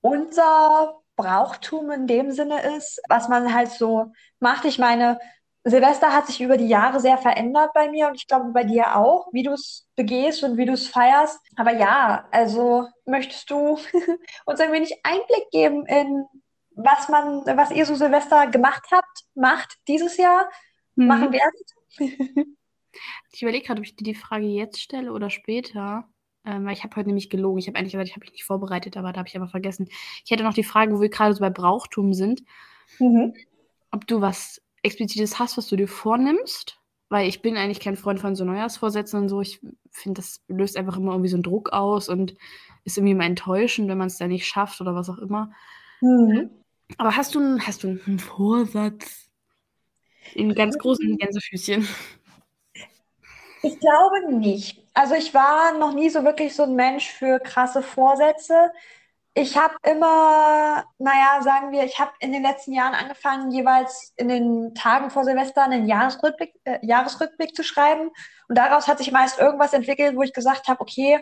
unser 0.00 1.00
Brauchtum 1.16 1.90
in 1.90 2.06
dem 2.06 2.30
Sinne 2.32 2.76
ist, 2.76 3.00
was 3.08 3.28
man 3.28 3.54
halt 3.54 3.70
so 3.70 4.12
macht. 4.38 4.64
Ich 4.66 4.78
meine, 4.78 5.18
Silvester 5.64 6.12
hat 6.12 6.26
sich 6.26 6.40
über 6.40 6.56
die 6.56 6.68
Jahre 6.68 7.00
sehr 7.00 7.18
verändert 7.18 7.72
bei 7.74 7.90
mir 7.90 8.08
und 8.08 8.14
ich 8.14 8.26
glaube 8.26 8.52
bei 8.52 8.64
dir 8.64 8.96
auch, 8.96 9.28
wie 9.32 9.42
du 9.42 9.52
es 9.52 9.88
begehst 9.96 10.44
und 10.44 10.56
wie 10.58 10.66
du 10.66 10.74
es 10.74 10.86
feierst. 10.86 11.40
Aber 11.56 11.72
ja, 11.72 12.28
also 12.30 12.86
möchtest 13.06 13.50
du 13.50 13.78
uns 14.44 14.60
ein 14.60 14.72
wenig 14.72 15.00
Einblick 15.02 15.50
geben 15.50 15.86
in 15.86 16.26
was 16.76 17.08
man, 17.08 17.44
was 17.46 17.70
ihr 17.70 17.86
so 17.86 17.94
Silvester 17.94 18.46
gemacht 18.48 18.84
habt, 18.92 19.24
macht 19.34 19.76
dieses 19.88 20.16
Jahr, 20.18 20.48
mhm. 20.94 21.06
machen 21.06 21.32
werdet? 21.32 22.22
ich 23.32 23.42
überlege 23.42 23.66
gerade, 23.66 23.80
ob 23.80 23.86
ich 23.86 23.96
dir 23.96 24.04
die 24.04 24.14
Frage 24.14 24.46
jetzt 24.46 24.80
stelle 24.80 25.12
oder 25.12 25.30
später. 25.30 26.08
Ähm, 26.46 26.64
weil 26.64 26.74
ich 26.74 26.84
habe 26.84 26.94
heute 26.94 27.08
nämlich 27.08 27.28
gelogen. 27.28 27.58
Ich 27.58 27.66
habe 27.66 27.76
eigentlich 27.76 27.92
gesagt, 27.92 28.08
ich 28.08 28.14
habe 28.14 28.24
mich 28.24 28.32
nicht 28.32 28.44
vorbereitet, 28.44 28.96
aber 28.96 29.12
da 29.12 29.18
habe 29.18 29.28
ich 29.28 29.36
aber 29.36 29.48
vergessen. 29.48 29.88
Ich 30.24 30.30
hätte 30.30 30.44
noch 30.44 30.54
die 30.54 30.64
Frage, 30.64 30.94
wo 30.94 31.00
wir 31.00 31.08
gerade 31.08 31.34
so 31.34 31.40
bei 31.40 31.50
Brauchtum 31.50 32.14
sind. 32.14 32.42
Mhm. 33.00 33.34
Ob 33.90 34.06
du 34.06 34.20
was 34.20 34.62
Explizites 34.82 35.40
hast, 35.40 35.56
was 35.56 35.66
du 35.66 35.76
dir 35.76 35.88
vornimmst? 35.88 36.80
Weil 37.08 37.28
ich 37.28 37.42
bin 37.42 37.56
eigentlich 37.56 37.80
kein 37.80 37.96
Freund 37.96 38.20
von 38.20 38.36
so 38.36 38.44
Neujahrsvorsätzen 38.44 39.20
und 39.20 39.28
so. 39.28 39.40
Ich 39.40 39.60
finde, 39.90 40.20
das 40.20 40.40
löst 40.46 40.76
einfach 40.76 40.96
immer 40.96 41.12
irgendwie 41.12 41.30
so 41.30 41.36
einen 41.36 41.42
Druck 41.42 41.72
aus 41.72 42.08
und 42.08 42.36
ist 42.84 42.96
irgendwie 42.96 43.14
mal 43.14 43.24
enttäuschend, 43.24 43.88
wenn 43.88 43.98
man 43.98 44.06
es 44.06 44.18
dann 44.18 44.28
nicht 44.28 44.46
schafft 44.46 44.80
oder 44.80 44.94
was 44.94 45.10
auch 45.10 45.18
immer. 45.18 45.52
Mhm. 46.00 46.50
Aber 46.98 47.16
hast 47.16 47.34
du, 47.34 47.58
hast 47.58 47.82
du 47.82 47.98
einen 48.06 48.18
Vorsatz? 48.20 49.28
In 50.34 50.54
ganz 50.54 50.78
großen 50.78 51.16
Gänsefüßchen. 51.16 51.86
Ich 53.66 53.80
glaube 53.80 54.32
nicht. 54.32 54.80
Also 54.94 55.14
ich 55.16 55.34
war 55.34 55.72
noch 55.72 55.92
nie 55.92 56.08
so 56.08 56.22
wirklich 56.24 56.54
so 56.54 56.62
ein 56.62 56.76
Mensch 56.76 57.10
für 57.10 57.40
krasse 57.40 57.82
Vorsätze. 57.82 58.70
Ich 59.34 59.56
habe 59.56 59.74
immer, 59.82 60.84
naja, 60.98 61.42
sagen 61.42 61.72
wir, 61.72 61.82
ich 61.84 61.98
habe 61.98 62.12
in 62.20 62.32
den 62.32 62.42
letzten 62.42 62.72
Jahren 62.72 62.94
angefangen, 62.94 63.50
jeweils 63.50 64.12
in 64.16 64.28
den 64.28 64.74
Tagen 64.76 65.10
vor 65.10 65.24
Silvester 65.24 65.64
einen 65.64 65.86
Jahresrückblick, 65.88 66.54
äh, 66.64 66.78
Jahresrückblick 66.82 67.56
zu 67.56 67.64
schreiben. 67.64 68.10
Und 68.48 68.56
daraus 68.56 68.86
hat 68.86 68.98
sich 68.98 69.10
meist 69.10 69.40
irgendwas 69.40 69.72
entwickelt, 69.72 70.16
wo 70.16 70.22
ich 70.22 70.32
gesagt 70.32 70.68
habe, 70.68 70.80
okay, 70.80 71.18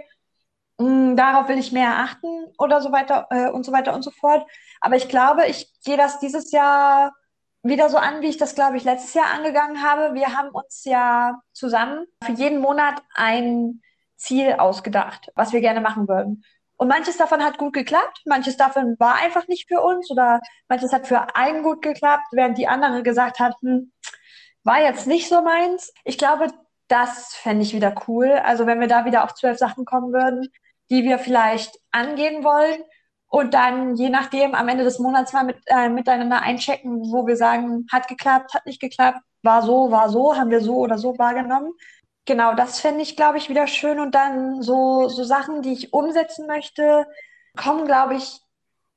mh, 0.78 0.86
hm, 0.86 1.16
darauf 1.16 1.48
will 1.48 1.58
ich 1.58 1.72
mehr 1.72 1.98
achten 1.98 2.52
oder 2.58 2.82
so 2.82 2.92
weiter 2.92 3.26
äh, 3.30 3.48
und 3.50 3.64
so 3.64 3.72
weiter 3.72 3.94
und 3.94 4.02
so 4.02 4.10
fort. 4.10 4.46
Aber 4.82 4.96
ich 4.96 5.08
glaube, 5.08 5.46
ich 5.46 5.72
gehe 5.84 5.96
das 5.96 6.20
dieses 6.20 6.52
Jahr 6.52 7.12
wieder 7.64 7.88
so 7.88 7.96
an, 7.96 8.20
wie 8.20 8.28
ich 8.28 8.36
das, 8.36 8.54
glaube 8.54 8.76
ich, 8.76 8.84
letztes 8.84 9.14
Jahr 9.14 9.32
angegangen 9.32 9.82
habe. 9.82 10.14
Wir 10.14 10.36
haben 10.36 10.50
uns 10.50 10.84
ja 10.84 11.40
zusammen 11.52 12.06
für 12.22 12.32
jeden 12.32 12.60
Monat 12.60 13.02
ein 13.14 13.80
Ziel 14.16 14.52
ausgedacht, 14.58 15.32
was 15.34 15.52
wir 15.52 15.60
gerne 15.60 15.80
machen 15.80 16.06
würden. 16.06 16.44
Und 16.76 16.88
manches 16.88 17.16
davon 17.16 17.42
hat 17.42 17.56
gut 17.56 17.72
geklappt, 17.72 18.20
manches 18.26 18.56
davon 18.56 18.96
war 18.98 19.14
einfach 19.16 19.48
nicht 19.48 19.68
für 19.68 19.80
uns 19.80 20.10
oder 20.10 20.40
manches 20.68 20.92
hat 20.92 21.06
für 21.06 21.34
einen 21.34 21.62
gut 21.62 21.82
geklappt, 21.82 22.26
während 22.32 22.58
die 22.58 22.68
andere 22.68 23.02
gesagt 23.02 23.38
hat, 23.38 23.54
hm, 23.62 23.92
war 24.62 24.82
jetzt 24.82 25.06
nicht 25.06 25.28
so 25.28 25.40
meins. 25.40 25.92
Ich 26.04 26.18
glaube, 26.18 26.48
das 26.88 27.34
fände 27.34 27.62
ich 27.62 27.74
wieder 27.74 27.94
cool. 28.08 28.28
Also 28.44 28.66
wenn 28.66 28.80
wir 28.80 28.88
da 28.88 29.04
wieder 29.06 29.24
auf 29.24 29.34
zwölf 29.34 29.56
Sachen 29.56 29.84
kommen 29.84 30.12
würden, 30.12 30.48
die 30.90 31.04
wir 31.04 31.18
vielleicht 31.18 31.78
angehen 31.92 32.44
wollen 32.44 32.82
und 33.34 33.52
dann 33.52 33.96
je 33.96 34.10
nachdem 34.10 34.54
am 34.54 34.68
Ende 34.68 34.84
des 34.84 35.00
Monats 35.00 35.32
mal 35.32 35.42
mit, 35.42 35.56
äh, 35.66 35.88
miteinander 35.88 36.42
einchecken, 36.42 37.00
wo 37.10 37.26
wir 37.26 37.36
sagen, 37.36 37.84
hat 37.90 38.06
geklappt, 38.06 38.54
hat 38.54 38.64
nicht 38.64 38.80
geklappt, 38.80 39.18
war 39.42 39.62
so, 39.62 39.90
war 39.90 40.08
so, 40.08 40.36
haben 40.36 40.50
wir 40.50 40.60
so 40.60 40.76
oder 40.76 40.98
so 40.98 41.18
wahrgenommen. 41.18 41.72
Genau, 42.26 42.54
das 42.54 42.78
fände 42.78 43.02
ich, 43.02 43.16
glaube 43.16 43.38
ich, 43.38 43.48
wieder 43.48 43.66
schön. 43.66 43.98
Und 43.98 44.14
dann 44.14 44.62
so, 44.62 45.08
so 45.08 45.24
Sachen, 45.24 45.62
die 45.62 45.72
ich 45.72 45.92
umsetzen 45.92 46.46
möchte, 46.46 47.08
kommen, 47.56 47.86
glaube 47.86 48.14
ich, 48.14 48.38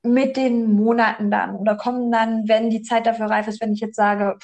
mit 0.04 0.38
den 0.38 0.72
Monaten 0.72 1.32
dann 1.32 1.56
oder 1.56 1.76
kommen 1.76 2.12
dann, 2.12 2.48
wenn 2.48 2.70
die 2.70 2.84
Zeit 2.84 3.08
dafür 3.08 3.32
reif 3.32 3.48
ist, 3.48 3.60
wenn 3.60 3.74
ich 3.74 3.80
jetzt 3.80 3.96
sage, 3.96 4.38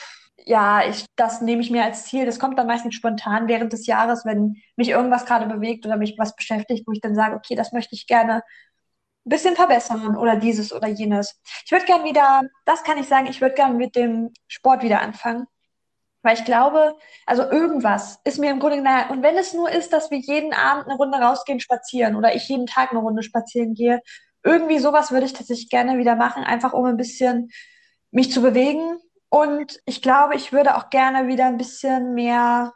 ja, 0.44 0.82
ich, 0.90 1.06
das 1.16 1.42
nehme 1.42 1.62
ich 1.62 1.70
mir 1.70 1.84
als 1.84 2.06
Ziel. 2.06 2.26
Das 2.26 2.40
kommt 2.40 2.58
dann 2.58 2.66
meistens 2.66 2.96
spontan 2.96 3.48
während 3.48 3.72
des 3.74 3.86
Jahres, 3.86 4.26
wenn 4.26 4.56
mich 4.76 4.90
irgendwas 4.90 5.28
gerade 5.28 5.46
bewegt 5.46 5.86
oder 5.86 5.98
mich 5.98 6.16
was 6.18 6.36
beschäftigt, 6.36 6.88
wo 6.88 6.94
ich 6.94 7.02
dann 7.02 7.14
sage, 7.14 7.36
okay, 7.36 7.54
das 7.54 7.74
möchte 7.74 7.94
ich 7.94 8.08
gerne 8.08 8.42
ein 9.26 9.30
bisschen 9.30 9.56
verbessern 9.56 10.18
oder 10.18 10.36
dieses 10.36 10.74
oder 10.74 10.88
jenes. 10.88 11.40
Ich 11.66 11.72
würde 11.72 11.86
gerne 11.86 12.04
wieder, 12.04 12.42
das 12.66 12.84
kann 12.84 12.98
ich 12.98 13.08
sagen, 13.08 13.28
ich 13.28 13.42
würde 13.42 13.56
gerne 13.56 13.76
mit 13.76 13.96
dem 13.96 14.32
Sport 14.48 14.84
wieder 14.84 15.02
anfangen. 15.02 15.48
Weil 16.24 16.38
ich 16.38 16.46
glaube, 16.46 16.96
also 17.26 17.44
irgendwas 17.44 18.20
ist 18.24 18.40
mir 18.40 18.52
im 18.52 18.60
Grunde 18.60 18.82
nahe. 18.82 19.10
Und 19.10 19.24
wenn 19.24 19.38
es 19.38 19.54
nur 19.54 19.70
ist, 19.70 19.92
dass 19.92 20.10
wir 20.10 20.20
jeden 20.20 20.54
Abend 20.54 20.88
eine 20.88 20.96
Runde 20.96 21.18
rausgehen, 21.18 21.60
spazieren 21.60 22.16
oder 22.16 22.34
ich 22.34 22.48
jeden 22.48 22.66
Tag 22.66 22.92
eine 22.92 23.02
Runde 23.02 23.24
spazieren 23.24 23.74
gehe, 23.74 24.02
irgendwie 24.44 24.80
sowas 24.80 25.12
würde 25.12 25.26
ich 25.26 25.34
tatsächlich 25.34 25.70
gerne 25.70 25.98
wieder 25.98 26.16
machen, 26.16 26.44
einfach 26.44 26.74
um 26.74 26.86
ein 26.86 26.98
bisschen 26.98 27.52
mich 28.12 28.32
zu 28.32 28.42
bewegen. 28.42 28.98
Und 29.30 29.80
ich 29.86 30.02
glaube, 30.02 30.36
ich 30.36 30.54
würde 30.54 30.78
auch 30.78 30.90
gerne 30.90 31.28
wieder 31.28 31.46
ein 31.46 31.58
bisschen 31.58 32.14
mehr 32.14 32.74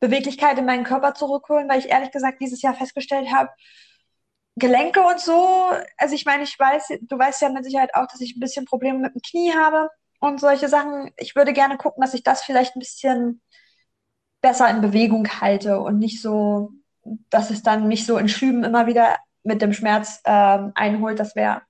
Beweglichkeit 0.00 0.58
in 0.58 0.66
meinen 0.66 0.84
Körper 0.84 1.14
zurückholen, 1.14 1.68
weil 1.68 1.78
ich 1.78 1.88
ehrlich 1.88 2.10
gesagt 2.10 2.40
dieses 2.40 2.60
Jahr 2.60 2.74
festgestellt 2.74 3.32
habe, 3.32 3.50
Gelenke 4.56 5.00
und 5.00 5.18
so, 5.18 5.70
also 5.96 6.14
ich 6.14 6.26
meine, 6.26 6.42
ich 6.42 6.58
weiß, 6.58 6.92
du 7.00 7.18
weißt 7.18 7.40
ja 7.42 7.48
mit 7.48 7.64
Sicherheit 7.64 7.94
auch, 7.94 8.06
dass 8.06 8.20
ich 8.20 8.36
ein 8.36 8.40
bisschen 8.40 8.66
Probleme 8.66 8.98
mit 8.98 9.14
dem 9.14 9.22
Knie 9.22 9.52
habe 9.54 9.88
und 10.20 10.40
solche 10.40 10.68
Sachen. 10.68 11.10
Ich 11.16 11.34
würde 11.34 11.52
gerne 11.52 11.78
gucken, 11.78 12.02
dass 12.02 12.14
ich 12.14 12.22
das 12.22 12.42
vielleicht 12.42 12.76
ein 12.76 12.80
bisschen 12.80 13.40
besser 14.42 14.68
in 14.68 14.82
Bewegung 14.82 15.26
halte 15.40 15.80
und 15.80 15.98
nicht 15.98 16.20
so, 16.20 16.70
dass 17.30 17.50
es 17.50 17.62
dann 17.62 17.88
mich 17.88 18.04
so 18.04 18.18
in 18.18 18.28
Schüben 18.28 18.64
immer 18.64 18.86
wieder 18.86 19.16
mit 19.42 19.62
dem 19.62 19.72
Schmerz 19.72 20.20
ähm, 20.24 20.72
einholt. 20.74 21.18
Das 21.18 21.34
wäre 21.34 21.62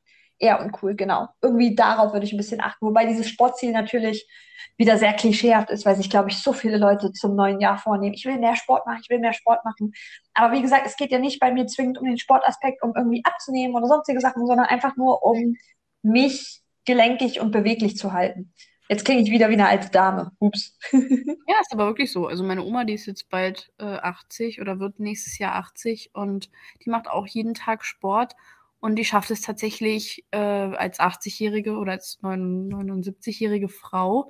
eher 0.42 0.60
uncool, 0.60 0.94
genau. 0.94 1.28
Irgendwie 1.40 1.74
darauf 1.74 2.12
würde 2.12 2.26
ich 2.26 2.32
ein 2.32 2.36
bisschen 2.36 2.60
achten. 2.60 2.84
Wobei 2.84 3.06
dieses 3.06 3.28
Sportziel 3.28 3.70
natürlich 3.70 4.28
wieder 4.76 4.98
sehr 4.98 5.12
klischeehaft 5.12 5.70
ist, 5.70 5.86
weil 5.86 5.96
sich, 5.96 6.10
glaube 6.10 6.30
ich, 6.30 6.38
so 6.38 6.52
viele 6.52 6.78
Leute 6.78 7.12
zum 7.12 7.36
neuen 7.36 7.60
Jahr 7.60 7.78
vornehmen. 7.78 8.14
Ich 8.14 8.24
will 8.24 8.38
mehr 8.38 8.56
Sport 8.56 8.84
machen, 8.86 9.00
ich 9.02 9.08
will 9.08 9.20
mehr 9.20 9.32
Sport 9.32 9.64
machen. 9.64 9.92
Aber 10.34 10.52
wie 10.52 10.62
gesagt, 10.62 10.86
es 10.86 10.96
geht 10.96 11.12
ja 11.12 11.18
nicht 11.18 11.38
bei 11.38 11.52
mir 11.52 11.66
zwingend 11.66 11.98
um 11.98 12.06
den 12.06 12.18
Sportaspekt, 12.18 12.82
um 12.82 12.92
irgendwie 12.96 13.22
abzunehmen 13.24 13.76
oder 13.76 13.86
sonstige 13.86 14.20
Sachen, 14.20 14.46
sondern 14.46 14.66
einfach 14.66 14.96
nur 14.96 15.22
um 15.22 15.56
mich 16.02 16.60
gelenkig 16.84 17.40
und 17.40 17.52
beweglich 17.52 17.96
zu 17.96 18.12
halten. 18.12 18.52
Jetzt 18.88 19.04
klinge 19.04 19.22
ich 19.22 19.30
wieder 19.30 19.48
wie 19.48 19.54
eine 19.54 19.68
alte 19.68 19.90
Dame. 19.90 20.32
Ups. 20.40 20.76
ja, 20.92 21.60
ist 21.60 21.72
aber 21.72 21.86
wirklich 21.86 22.10
so. 22.10 22.26
Also 22.26 22.42
meine 22.42 22.64
Oma, 22.64 22.84
die 22.84 22.94
ist 22.94 23.06
jetzt 23.06 23.28
bald 23.30 23.72
äh, 23.78 23.84
80 23.84 24.60
oder 24.60 24.80
wird 24.80 24.98
nächstes 24.98 25.38
Jahr 25.38 25.54
80 25.54 26.10
und 26.14 26.50
die 26.84 26.90
macht 26.90 27.08
auch 27.08 27.26
jeden 27.26 27.54
Tag 27.54 27.84
Sport 27.84 28.34
und 28.82 28.96
die 28.96 29.04
schafft 29.04 29.30
es 29.30 29.42
tatsächlich 29.42 30.26
äh, 30.32 30.38
als 30.38 30.98
80-jährige 30.98 31.76
oder 31.76 31.92
als 31.92 32.18
79-jährige 32.20 33.68
Frau 33.68 34.28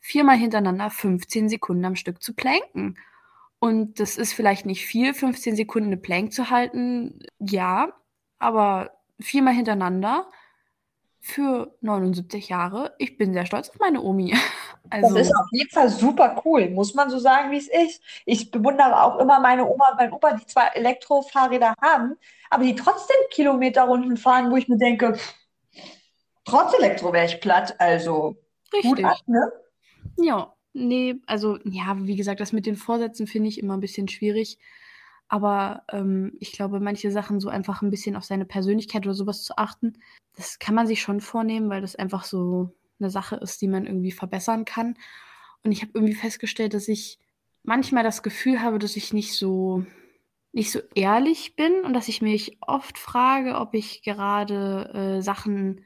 viermal 0.00 0.36
hintereinander 0.36 0.90
15 0.90 1.48
Sekunden 1.48 1.84
am 1.84 1.94
Stück 1.94 2.20
zu 2.20 2.34
planken. 2.34 2.98
Und 3.60 4.00
das 4.00 4.16
ist 4.16 4.32
vielleicht 4.32 4.66
nicht 4.66 4.84
viel, 4.84 5.14
15 5.14 5.54
Sekunden 5.54 5.90
eine 5.90 5.98
Plank 5.98 6.32
zu 6.32 6.50
halten, 6.50 7.20
ja, 7.38 7.92
aber 8.40 8.90
viermal 9.20 9.54
hintereinander 9.54 10.28
für 11.20 11.72
79 11.80 12.48
Jahre. 12.48 12.92
Ich 12.98 13.16
bin 13.16 13.32
sehr 13.32 13.46
stolz 13.46 13.68
auf 13.68 13.78
meine 13.78 14.02
Omi. 14.02 14.34
Also, 14.90 15.14
das 15.14 15.28
ist 15.28 15.36
auf 15.36 15.46
jeden 15.52 15.70
Fall 15.70 15.88
super 15.88 16.42
cool, 16.44 16.70
muss 16.70 16.94
man 16.94 17.10
so 17.10 17.18
sagen, 17.18 17.50
wie 17.50 17.58
es 17.58 17.68
ist. 17.68 18.02
Ich 18.24 18.50
bewundere 18.50 19.02
auch 19.02 19.18
immer 19.18 19.40
meine 19.40 19.66
Oma 19.66 19.90
und 19.90 19.96
meinen 19.96 20.12
Opa, 20.12 20.36
die 20.36 20.46
zwar 20.46 20.76
Elektrofahrräder 20.76 21.74
haben, 21.80 22.16
aber 22.50 22.64
die 22.64 22.74
trotzdem 22.74 23.16
Kilometerrunden 23.30 24.16
fahren, 24.16 24.50
wo 24.50 24.56
ich 24.56 24.68
mir 24.68 24.78
denke, 24.78 25.18
trotz 26.44 26.74
Elektro 26.74 27.12
wäre 27.12 27.26
ich 27.26 27.40
platt. 27.40 27.74
Also 27.78 28.36
Richtig. 28.72 29.04
Ab, 29.04 29.18
ne? 29.26 29.52
Ja, 30.18 30.54
nee, 30.72 31.16
also 31.26 31.58
ja, 31.64 31.96
wie 32.00 32.16
gesagt, 32.16 32.40
das 32.40 32.52
mit 32.52 32.66
den 32.66 32.76
Vorsätzen 32.76 33.26
finde 33.26 33.48
ich 33.48 33.58
immer 33.58 33.76
ein 33.76 33.80
bisschen 33.80 34.08
schwierig. 34.08 34.58
Aber 35.28 35.82
ähm, 35.90 36.36
ich 36.38 36.52
glaube, 36.52 36.78
manche 36.78 37.10
Sachen 37.10 37.40
so 37.40 37.48
einfach 37.48 37.82
ein 37.82 37.90
bisschen 37.90 38.16
auf 38.16 38.24
seine 38.24 38.44
Persönlichkeit 38.44 39.06
oder 39.06 39.14
sowas 39.14 39.42
zu 39.42 39.56
achten, 39.56 40.00
das 40.36 40.58
kann 40.58 40.74
man 40.74 40.86
sich 40.86 41.02
schon 41.02 41.20
vornehmen, 41.20 41.68
weil 41.68 41.80
das 41.80 41.96
einfach 41.96 42.24
so 42.24 42.70
eine 43.00 43.10
Sache 43.10 43.36
ist, 43.36 43.60
die 43.62 43.68
man 43.68 43.86
irgendwie 43.86 44.12
verbessern 44.12 44.64
kann. 44.64 44.96
Und 45.64 45.72
ich 45.72 45.82
habe 45.82 45.92
irgendwie 45.94 46.14
festgestellt, 46.14 46.74
dass 46.74 46.88
ich 46.88 47.18
manchmal 47.64 48.04
das 48.04 48.22
Gefühl 48.22 48.62
habe, 48.62 48.78
dass 48.78 48.96
ich 48.96 49.12
nicht 49.12 49.34
so 49.36 49.84
nicht 50.52 50.72
so 50.72 50.80
ehrlich 50.94 51.56
bin 51.56 51.82
und 51.84 51.92
dass 51.94 52.08
ich 52.08 52.22
mich 52.22 52.58
oft 52.62 52.98
frage, 52.98 53.56
ob 53.56 53.74
ich 53.74 54.02
gerade 54.02 55.18
äh, 55.18 55.22
Sachen, 55.22 55.84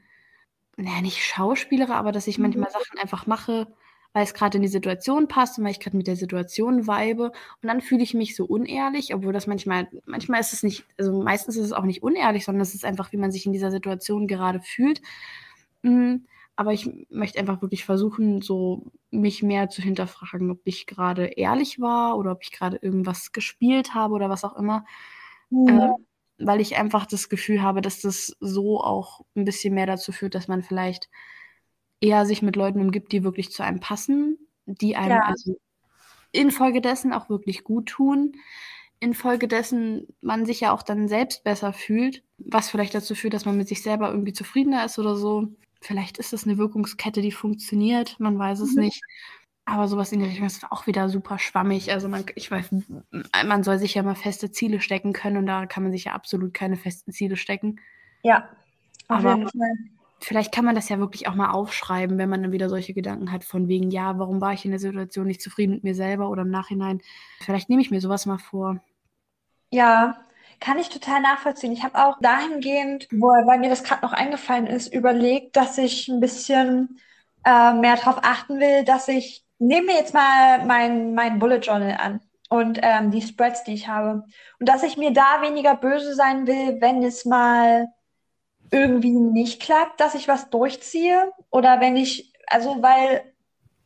naja, 0.77 1.01
nicht 1.01 1.23
schauspielere, 1.23 1.95
aber 1.95 2.11
dass 2.11 2.27
ich 2.27 2.37
Mhm. 2.37 2.43
manchmal 2.43 2.71
Sachen 2.71 2.97
einfach 2.99 3.27
mache, 3.27 3.67
weil 4.13 4.23
es 4.23 4.33
gerade 4.33 4.57
in 4.57 4.61
die 4.63 4.67
Situation 4.69 5.27
passt 5.27 5.57
und 5.57 5.63
weil 5.65 5.71
ich 5.71 5.79
gerade 5.79 5.97
mit 5.97 6.07
der 6.07 6.15
Situation 6.15 6.87
vibe. 6.87 7.25
Und 7.25 7.33
dann 7.67 7.81
fühle 7.81 8.03
ich 8.03 8.13
mich 8.13 8.35
so 8.35 8.45
unehrlich, 8.45 9.13
obwohl 9.13 9.33
das 9.33 9.47
manchmal, 9.47 9.89
manchmal 10.05 10.39
ist 10.41 10.53
es 10.53 10.63
nicht, 10.63 10.85
also 10.97 11.21
meistens 11.21 11.55
ist 11.57 11.65
es 11.65 11.73
auch 11.73 11.83
nicht 11.85 12.03
unehrlich, 12.03 12.45
sondern 12.45 12.61
es 12.61 12.75
ist 12.75 12.85
einfach, 12.85 13.11
wie 13.13 13.17
man 13.17 13.31
sich 13.31 13.45
in 13.45 13.53
dieser 13.53 13.71
Situation 13.71 14.27
gerade 14.27 14.61
fühlt. 14.61 15.01
Mm, 15.83 16.17
aber 16.55 16.73
ich 16.73 16.89
möchte 17.09 17.39
einfach 17.39 17.61
wirklich 17.61 17.85
versuchen, 17.85 18.41
so 18.41 18.91
mich 19.09 19.43
mehr 19.43 19.69
zu 19.69 19.81
hinterfragen, 19.81 20.51
ob 20.51 20.61
ich 20.65 20.85
gerade 20.87 21.25
ehrlich 21.27 21.79
war 21.79 22.17
oder 22.17 22.31
ob 22.31 22.43
ich 22.43 22.51
gerade 22.51 22.77
irgendwas 22.77 23.31
gespielt 23.31 23.93
habe 23.95 24.13
oder 24.13 24.29
was 24.29 24.43
auch 24.43 24.55
immer. 24.57 24.85
Mhm. 25.49 25.67
Ähm, 25.69 26.07
weil 26.39 26.59
ich 26.61 26.77
einfach 26.77 27.05
das 27.05 27.29
Gefühl 27.29 27.61
habe, 27.61 27.81
dass 27.81 28.01
das 28.01 28.35
so 28.39 28.81
auch 28.81 29.21
ein 29.35 29.45
bisschen 29.45 29.73
mehr 29.75 29.85
dazu 29.85 30.11
führt, 30.11 30.35
dass 30.35 30.47
man 30.47 30.63
vielleicht 30.63 31.09
eher 32.01 32.25
sich 32.25 32.41
mit 32.41 32.55
Leuten 32.55 32.81
umgibt, 32.81 33.11
die 33.11 33.23
wirklich 33.23 33.51
zu 33.51 33.63
einem 33.63 33.79
passen, 33.79 34.37
die 34.65 34.95
einem 34.95 35.17
Ja. 35.17 35.25
also 35.25 35.57
infolgedessen 36.31 37.13
auch 37.13 37.29
wirklich 37.29 37.63
gut 37.63 37.87
tun, 37.89 38.33
infolgedessen 38.99 40.07
man 40.21 40.45
sich 40.45 40.61
ja 40.61 40.71
auch 40.73 40.83
dann 40.83 41.07
selbst 41.07 41.43
besser 41.43 41.73
fühlt, 41.73 42.23
was 42.37 42.69
vielleicht 42.69 42.95
dazu 42.95 43.15
führt, 43.15 43.33
dass 43.33 43.45
man 43.45 43.57
mit 43.57 43.67
sich 43.67 43.83
selber 43.83 44.09
irgendwie 44.11 44.33
zufriedener 44.33 44.85
ist 44.85 44.99
oder 44.99 45.15
so. 45.15 45.49
Vielleicht 45.81 46.17
ist 46.19 46.31
das 46.31 46.45
eine 46.45 46.57
Wirkungskette, 46.57 47.21
die 47.21 47.31
funktioniert, 47.31 48.19
man 48.19 48.37
weiß 48.37 48.59
es 48.59 48.75
Mhm. 48.75 48.83
nicht. 48.83 49.01
Aber 49.65 49.87
sowas 49.87 50.11
in 50.11 50.19
der 50.19 50.29
Richtung 50.29 50.45
ist 50.47 50.71
auch 50.71 50.87
wieder 50.87 51.09
super 51.09 51.39
schwammig. 51.39 51.91
Also 51.91 52.07
man, 52.07 52.25
ich 52.35 52.49
weiß, 52.51 52.69
man 53.45 53.63
soll 53.63 53.77
sich 53.79 53.93
ja 53.93 54.03
mal 54.03 54.15
feste 54.15 54.51
Ziele 54.51 54.81
stecken 54.81 55.13
können 55.13 55.37
und 55.37 55.45
da 55.45 55.65
kann 55.65 55.83
man 55.83 55.91
sich 55.91 56.05
ja 56.05 56.13
absolut 56.13 56.53
keine 56.53 56.77
festen 56.77 57.11
Ziele 57.11 57.35
stecken. 57.37 57.79
Ja, 58.23 58.49
auf 59.07 59.19
Aber 59.19 59.35
jeden 59.35 59.47
Fall. 59.49 59.73
vielleicht 60.19 60.51
kann 60.53 60.65
man 60.65 60.75
das 60.75 60.89
ja 60.89 60.99
wirklich 60.99 61.27
auch 61.27 61.35
mal 61.35 61.51
aufschreiben, 61.51 62.17
wenn 62.17 62.29
man 62.29 62.43
dann 62.43 62.51
wieder 62.51 62.69
solche 62.69 62.93
Gedanken 62.93 63.31
hat 63.31 63.43
von 63.43 63.67
wegen, 63.67 63.91
ja, 63.91 64.17
warum 64.19 64.41
war 64.41 64.53
ich 64.53 64.65
in 64.65 64.71
der 64.71 64.79
Situation 64.79 65.27
nicht 65.27 65.41
zufrieden 65.41 65.73
mit 65.75 65.83
mir 65.83 65.95
selber 65.95 66.29
oder 66.29 66.41
im 66.43 66.51
Nachhinein. 66.51 67.01
Vielleicht 67.39 67.69
nehme 67.69 67.81
ich 67.81 67.91
mir 67.91 68.01
sowas 68.01 68.25
mal 68.25 68.39
vor. 68.39 68.81
Ja, 69.71 70.17
kann 70.61 70.77
ich 70.77 70.89
total 70.89 71.21
nachvollziehen. 71.21 71.73
Ich 71.73 71.83
habe 71.83 71.97
auch 72.05 72.17
dahingehend, 72.21 73.07
wo, 73.11 73.27
weil 73.27 73.59
mir 73.59 73.69
das 73.69 73.83
gerade 73.83 74.05
noch 74.05 74.13
eingefallen 74.13 74.67
ist, 74.67 74.93
überlegt, 74.93 75.57
dass 75.57 75.77
ich 75.77 76.07
ein 76.07 76.21
bisschen 76.21 76.99
äh, 77.43 77.73
mehr 77.73 77.97
darauf 77.97 78.19
achten 78.23 78.59
will, 78.59 78.85
dass 78.85 79.07
ich, 79.09 79.43
nehme 79.59 79.87
mir 79.87 79.95
jetzt 79.95 80.13
mal 80.13 80.65
mein, 80.65 81.13
mein 81.13 81.39
Bullet 81.39 81.59
Journal 81.59 81.97
an 81.99 82.21
und 82.49 82.79
ähm, 82.81 83.11
die 83.11 83.21
Spreads, 83.21 83.63
die 83.63 83.73
ich 83.73 83.87
habe. 83.87 84.23
Und 84.59 84.69
dass 84.69 84.83
ich 84.83 84.97
mir 84.97 85.11
da 85.11 85.41
weniger 85.41 85.75
böse 85.75 86.15
sein 86.15 86.47
will, 86.47 86.79
wenn 86.79 87.03
es 87.03 87.25
mal 87.25 87.87
irgendwie 88.71 89.11
nicht 89.11 89.61
klappt, 89.61 89.99
dass 89.99 90.15
ich 90.15 90.27
was 90.27 90.49
durchziehe. 90.49 91.31
Oder 91.49 91.79
wenn 91.81 91.95
ich, 91.95 92.33
also 92.47 92.81
weil 92.81 93.33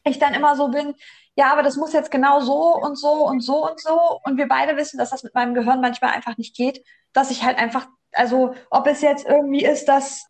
ich 0.04 0.20
dann 0.20 0.34
immer 0.34 0.56
so 0.56 0.70
bin, 0.70 0.94
ja, 1.36 1.52
aber 1.52 1.64
das 1.64 1.76
muss 1.76 1.94
jetzt 1.94 2.12
genau 2.12 2.40
so 2.40 2.76
und 2.76 2.98
so 2.98 3.28
und 3.28 3.42
so 3.42 3.70
und 3.70 3.80
so. 3.80 4.20
Und 4.24 4.38
wir 4.38 4.48
beide 4.48 4.78
wissen, 4.78 4.98
dass 4.98 5.10
das 5.10 5.24
mit 5.24 5.36
meinem 5.36 5.54
Gehirn 5.54 5.82
manchmal 5.82 6.12
einfach 6.12 6.38
nicht 6.38 6.56
geht, 6.56 6.84
dass 7.14 7.32
ich 7.32 7.44
halt 7.44 7.58
einfach, 7.58 7.88
also 8.14 8.54
ob 8.70 8.88
es 8.88 9.02
jetzt 9.02 9.26
irgendwie 9.26 9.66
ist, 9.66 9.86
dass, 9.86 10.28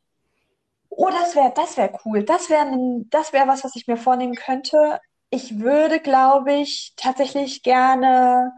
oh, 0.89 1.09
das 1.09 1.35
wäre, 1.35 1.53
das 1.55 1.77
wäre 1.77 1.97
cool, 2.05 2.23
das 2.23 2.49
wäre, 2.49 2.65
das 3.09 3.33
wäre 3.33 3.47
was, 3.47 3.63
was 3.63 3.75
ich 3.75 3.87
mir 3.87 3.97
vornehmen 3.97 4.35
könnte. 4.35 4.99
Ich 5.29 5.59
würde, 5.59 5.99
glaube 5.99 6.53
ich, 6.53 6.93
tatsächlich 6.97 7.61
gerne 7.61 8.53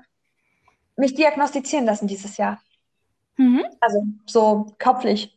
mich 0.95 1.15
diagnostizieren 1.15 1.85
lassen 1.85 2.07
dieses 2.07 2.37
Jahr. 2.37 2.59
Mhm. 3.35 3.63
Also 3.81 4.03
so 4.25 4.75
kopflich. 4.79 5.36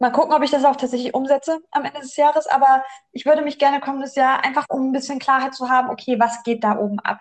Mal 0.00 0.12
gucken, 0.12 0.32
ob 0.32 0.42
ich 0.42 0.50
das 0.50 0.64
auch 0.64 0.76
tatsächlich 0.76 1.14
umsetze 1.14 1.58
am 1.72 1.84
Ende 1.84 2.00
des 2.00 2.16
Jahres. 2.16 2.46
Aber 2.46 2.84
ich 3.12 3.26
würde 3.26 3.42
mich 3.42 3.58
gerne 3.58 3.80
kommendes 3.80 4.14
Jahr 4.14 4.44
einfach, 4.44 4.66
um 4.68 4.88
ein 4.88 4.92
bisschen 4.92 5.18
Klarheit 5.18 5.54
zu 5.54 5.68
haben, 5.70 5.90
okay, 5.90 6.18
was 6.20 6.42
geht 6.44 6.62
da 6.62 6.78
oben 6.78 7.00
ab? 7.00 7.20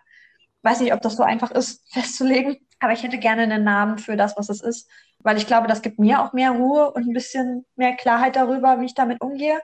Weiß 0.61 0.80
nicht, 0.82 0.93
ob 0.93 1.01
das 1.01 1.15
so 1.15 1.23
einfach 1.23 1.51
ist, 1.51 1.84
festzulegen. 1.93 2.57
Aber 2.80 2.93
ich 2.93 3.03
hätte 3.03 3.17
gerne 3.17 3.43
einen 3.43 3.63
Namen 3.63 3.97
für 3.97 4.15
das, 4.15 4.38
was 4.38 4.49
es 4.49 4.61
ist. 4.61 4.89
Weil 5.19 5.38
ich 5.38 5.47
glaube, 5.47 5.67
das 5.67 5.82
gibt 5.82 5.97
mir 5.99 6.21
auch 6.21 6.34
mehr 6.34 6.51
Ruhe 6.51 6.91
und 6.91 7.07
ein 7.07 7.13
bisschen 7.13 7.65
mehr 7.75 7.95
Klarheit 7.95 8.36
darüber, 8.36 8.80
wie 8.80 8.86
ich 8.86 8.93
damit 8.93 9.21
umgehe. 9.21 9.59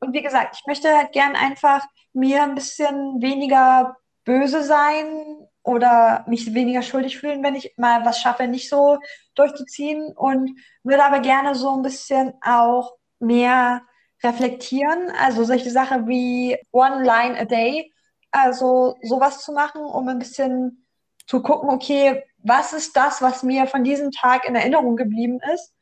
Und 0.00 0.14
wie 0.14 0.22
gesagt, 0.22 0.56
ich 0.58 0.66
möchte 0.66 0.94
halt 0.96 1.12
gern 1.12 1.36
einfach 1.36 1.84
mir 2.14 2.42
ein 2.42 2.54
bisschen 2.54 3.20
weniger 3.20 3.96
böse 4.24 4.62
sein 4.62 5.45
oder 5.66 6.24
mich 6.28 6.54
weniger 6.54 6.80
schuldig 6.82 7.18
fühlen, 7.18 7.42
wenn 7.42 7.56
ich 7.56 7.74
mal 7.76 8.04
was 8.04 8.20
schaffe, 8.20 8.46
nicht 8.46 8.68
so 8.68 8.98
durchzuziehen 9.34 10.16
und 10.16 10.56
würde 10.84 11.04
aber 11.04 11.18
gerne 11.18 11.56
so 11.56 11.74
ein 11.74 11.82
bisschen 11.82 12.34
auch 12.40 12.94
mehr 13.18 13.82
reflektieren. 14.22 15.10
Also 15.18 15.42
solche 15.42 15.70
Sachen 15.70 16.06
wie 16.06 16.56
One 16.70 17.02
Line 17.02 17.38
a 17.38 17.44
Day, 17.44 17.92
also 18.30 18.96
sowas 19.02 19.42
zu 19.42 19.52
machen, 19.52 19.82
um 19.82 20.08
ein 20.08 20.20
bisschen 20.20 20.86
zu 21.26 21.42
gucken, 21.42 21.68
okay, 21.68 22.22
was 22.38 22.72
ist 22.72 22.96
das, 22.96 23.20
was 23.20 23.42
mir 23.42 23.66
von 23.66 23.82
diesem 23.82 24.12
Tag 24.12 24.48
in 24.48 24.54
Erinnerung 24.54 24.94
geblieben 24.94 25.40
ist? 25.52 25.72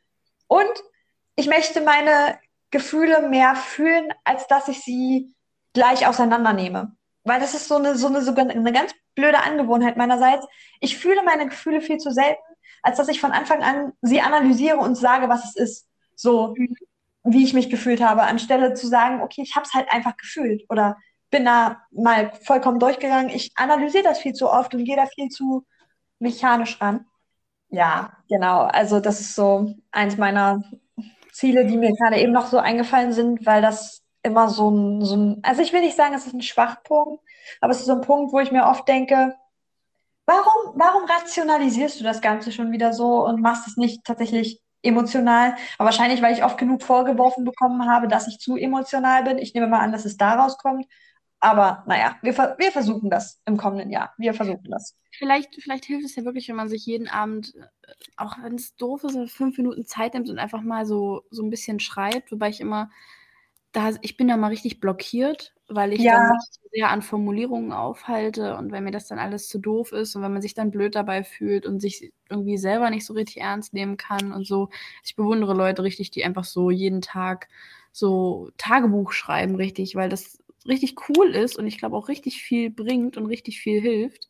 Und 0.47 0.72
ich 1.37 1.47
möchte 1.47 1.82
meine 1.82 2.39
Gefühle 2.70 3.28
mehr 3.28 3.55
fühlen, 3.55 4.09
als 4.24 4.47
dass 4.47 4.68
ich 4.68 4.80
sie 4.80 5.35
gleich 5.74 6.07
auseinandernehme. 6.07 6.97
Weil 7.25 7.41
das 7.41 7.55
ist 7.55 7.68
so 7.68 7.77
eine, 7.77 7.97
so 7.97 8.07
eine, 8.07 8.22
so 8.22 8.35
eine 8.35 8.72
ganz 8.72 8.93
blöde 9.14 9.43
Angewohnheit 9.43 9.97
meinerseits. 9.97 10.47
Ich 10.81 10.99
fühle 10.99 11.22
meine 11.22 11.49
Gefühle 11.49 11.81
viel 11.81 11.99
zu 11.99 12.11
selten, 12.11 12.43
als 12.83 12.99
dass 12.99 13.09
ich 13.09 13.20
von 13.20 13.33
Anfang 13.33 13.62
an 13.62 13.93
sie 14.03 14.20
analysiere 14.20 14.77
und 14.77 14.95
sage, 14.95 15.29
was 15.29 15.45
es 15.45 15.57
ist. 15.57 15.89
So, 16.14 16.55
wie 17.25 17.45
ich 17.45 17.55
mich 17.55 17.70
gefühlt 17.70 18.03
habe, 18.03 18.22
anstelle 18.22 18.75
zu 18.75 18.87
sagen, 18.87 19.22
okay, 19.22 19.43
ich 19.43 19.57
habe 19.57 19.66
es 19.66 19.72
halt 19.72 19.91
einfach 19.91 20.16
gefühlt 20.16 20.64
oder 20.68 20.97
bin 21.31 21.47
da 21.47 21.83
mal 21.91 22.31
vollkommen 22.43 22.79
durchgegangen. 22.79 23.31
Ich 23.31 23.53
analysiere 23.57 24.05
das 24.05 24.20
viel 24.20 24.35
zu 24.35 24.49
oft 24.49 24.75
und 24.75 24.85
gehe 24.85 24.97
da 24.97 25.07
viel 25.07 25.31
zu 25.31 25.64
mechanisch 26.20 26.81
ran. 26.81 27.07
Ja, 27.70 28.12
genau. 28.29 28.61
Also 28.61 29.01
das 29.01 29.20
ist 29.20 29.35
so 29.35 29.75
eins 29.91 30.16
meiner 30.16 30.62
Ziele, 31.33 31.66
die 31.66 31.77
mir 31.77 31.93
gerade 31.93 32.18
eben 32.20 32.33
noch 32.33 32.47
so 32.47 32.59
eingefallen 32.59 33.12
sind, 33.12 33.45
weil 33.47 33.62
das 33.62 34.03
immer 34.25 34.49
so 34.49 34.70
ein, 34.70 35.05
so 35.05 35.16
ein, 35.16 35.41
also 35.43 35.62
ich 35.62 35.72
will 35.72 35.83
nicht 35.83 35.97
sagen, 35.97 36.14
es 36.14 36.27
ist 36.27 36.35
ein 36.35 36.43
Schwachpunkt, 36.43 37.22
aber 37.61 37.70
es 37.70 37.81
ist 37.81 37.87
so 37.87 37.93
ein 37.93 38.01
Punkt, 38.01 38.33
wo 38.33 38.41
ich 38.41 38.51
mir 38.51 38.66
oft 38.66 38.89
denke, 38.89 39.37
warum, 40.27 40.72
warum 40.75 41.05
rationalisierst 41.05 42.01
du 42.01 42.05
das 42.05 42.20
Ganze 42.20 42.51
schon 42.51 42.72
wieder 42.72 42.93
so 42.93 43.27
und 43.27 43.41
machst 43.41 43.68
es 43.68 43.77
nicht 43.77 44.05
tatsächlich 44.05 44.61
emotional? 44.83 45.57
Aber 45.79 45.87
wahrscheinlich, 45.87 46.22
weil 46.22 46.35
ich 46.35 46.43
oft 46.43 46.59
genug 46.59 46.83
vorgeworfen 46.83 47.45
bekommen 47.45 47.89
habe, 47.89 48.09
dass 48.09 48.27
ich 48.27 48.39
zu 48.39 48.57
emotional 48.57 49.25
bin. 49.25 49.39
Ich 49.39 49.55
nehme 49.55 49.68
mal 49.68 49.81
an, 49.81 49.93
dass 49.93 50.07
es 50.07 50.16
daraus 50.16 50.57
kommt. 50.59 50.87
Aber 51.41 51.85
naja, 51.87 52.16
wir, 52.22 52.35
wir 52.35 52.72
versuchen 52.72 53.11
das 53.11 53.43
im 53.45 53.59
kommenden 53.59 53.91
Jahr. 53.91 54.14
Wir 54.16 54.33
versuchen 54.33 54.70
das. 54.70 54.97
Vielleicht, 55.12 55.62
vielleicht 55.62 55.85
hilft 55.85 56.07
es 56.07 56.16
ja 56.16 56.25
wirklich, 56.25 56.49
wenn 56.49 56.57
man 56.57 56.70
sich 56.70 56.87
jeden 56.87 57.07
Abend, 57.07 57.53
auch 58.16 58.39
wenn 58.43 58.55
es 58.55 58.75
doof 58.77 59.05
ist, 59.05 59.31
fünf 59.31 59.59
Minuten 59.59 59.85
Zeit 59.85 60.14
nimmt 60.14 60.31
und 60.31 60.39
einfach 60.39 60.62
mal 60.62 60.87
so, 60.87 61.22
so 61.31 61.43
ein 61.43 61.51
bisschen 61.51 61.81
schreibt, 61.81 62.33
wobei 62.33 62.49
ich 62.49 62.62
immer, 62.62 62.89
da, 63.75 63.91
ich 64.03 64.16
bin 64.16 64.29
da 64.29 64.37
mal 64.39 64.49
richtig 64.49 64.81
blockiert, 64.81 65.55
weil 65.68 65.93
ich 65.93 66.07
Ja. 66.07 66.11
dann 66.11 66.27
mich 66.29 66.39
sehr 66.72 66.91
an 66.91 67.03
Formulierungen 67.03 67.72
aufhalte 67.72 68.57
und 68.57 68.72
wenn 68.72 68.85
mir 68.85 68.91
das 68.93 69.09
dann 69.09 69.18
alles 69.18 69.49
zu 69.49 69.59
doof 69.59 69.93
ist 69.93 70.16
und 70.16 70.22
wenn 70.22 70.33
man 70.33 70.43
sich 70.43 70.55
dann 70.55 70.70
blöd 70.70 70.95
dabei 70.95 71.25
fühlt 71.25 71.66
und 71.66 71.81
sich 71.81 72.12
irgendwie 72.31 72.59
selber 72.59 72.91
nicht 72.91 73.07
so 73.07 73.14
richtig 73.14 73.39
ernst 73.43 73.75
nehmen 73.75 73.97
kann 73.97 74.33
und 74.33 74.47
so. 74.47 74.70
Ich 75.05 75.16
bewundere 75.16 75.55
Leute 75.55 75.83
richtig, 75.85 76.11
die 76.11 76.25
einfach 76.25 76.45
so 76.45 76.70
jeden 76.70 77.03
Tag 77.03 77.49
so 77.93 78.51
Tagebuch 78.59 79.12
schreiben, 79.12 79.57
richtig, 79.57 79.95
weil 79.97 80.09
das 80.09 80.39
richtig 80.66 80.97
cool 81.11 81.29
ist 81.35 81.59
und 81.59 81.66
ich 81.66 81.79
glaube 81.79 81.97
auch 81.97 82.09
richtig 82.09 82.43
viel 82.43 82.70
bringt 82.70 83.16
und 83.16 83.27
richtig 83.27 83.61
viel 83.61 83.81
hilft. 83.81 84.29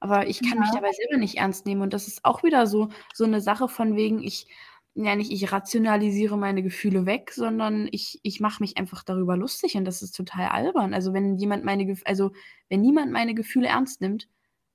Aber 0.00 0.26
ich 0.28 0.42
kann 0.42 0.58
mich 0.58 0.70
Ja. 0.70 0.74
dabei 0.74 0.90
selber 0.92 1.18
nicht 1.18 1.36
ernst 1.38 1.64
nehmen. 1.66 1.82
Und 1.82 1.94
das 1.94 2.08
ist 2.08 2.24
auch 2.24 2.42
wieder 2.42 2.66
so, 2.66 2.88
so 3.14 3.24
eine 3.24 3.40
Sache 3.40 3.68
von 3.68 3.96
wegen, 3.96 4.22
ich, 4.22 4.46
ja 4.94 5.16
nicht, 5.16 5.32
ich 5.32 5.50
rationalisiere 5.52 6.36
meine 6.36 6.62
Gefühle 6.62 7.06
weg, 7.06 7.32
sondern 7.32 7.88
ich, 7.92 8.20
ich 8.22 8.40
mache 8.40 8.62
mich 8.62 8.76
einfach 8.76 9.02
darüber 9.02 9.36
lustig 9.36 9.76
und 9.76 9.84
das 9.84 10.02
ist 10.02 10.12
total 10.12 10.48
albern. 10.48 10.92
Also 10.92 11.12
wenn 11.14 11.36
jemand 11.36 11.64
meine 11.64 11.86
Gef 11.86 12.02
also 12.04 12.32
wenn 12.68 12.80
niemand 12.80 13.10
meine 13.10 13.34
Gefühle 13.34 13.68
ernst 13.68 14.00
nimmt, 14.00 14.28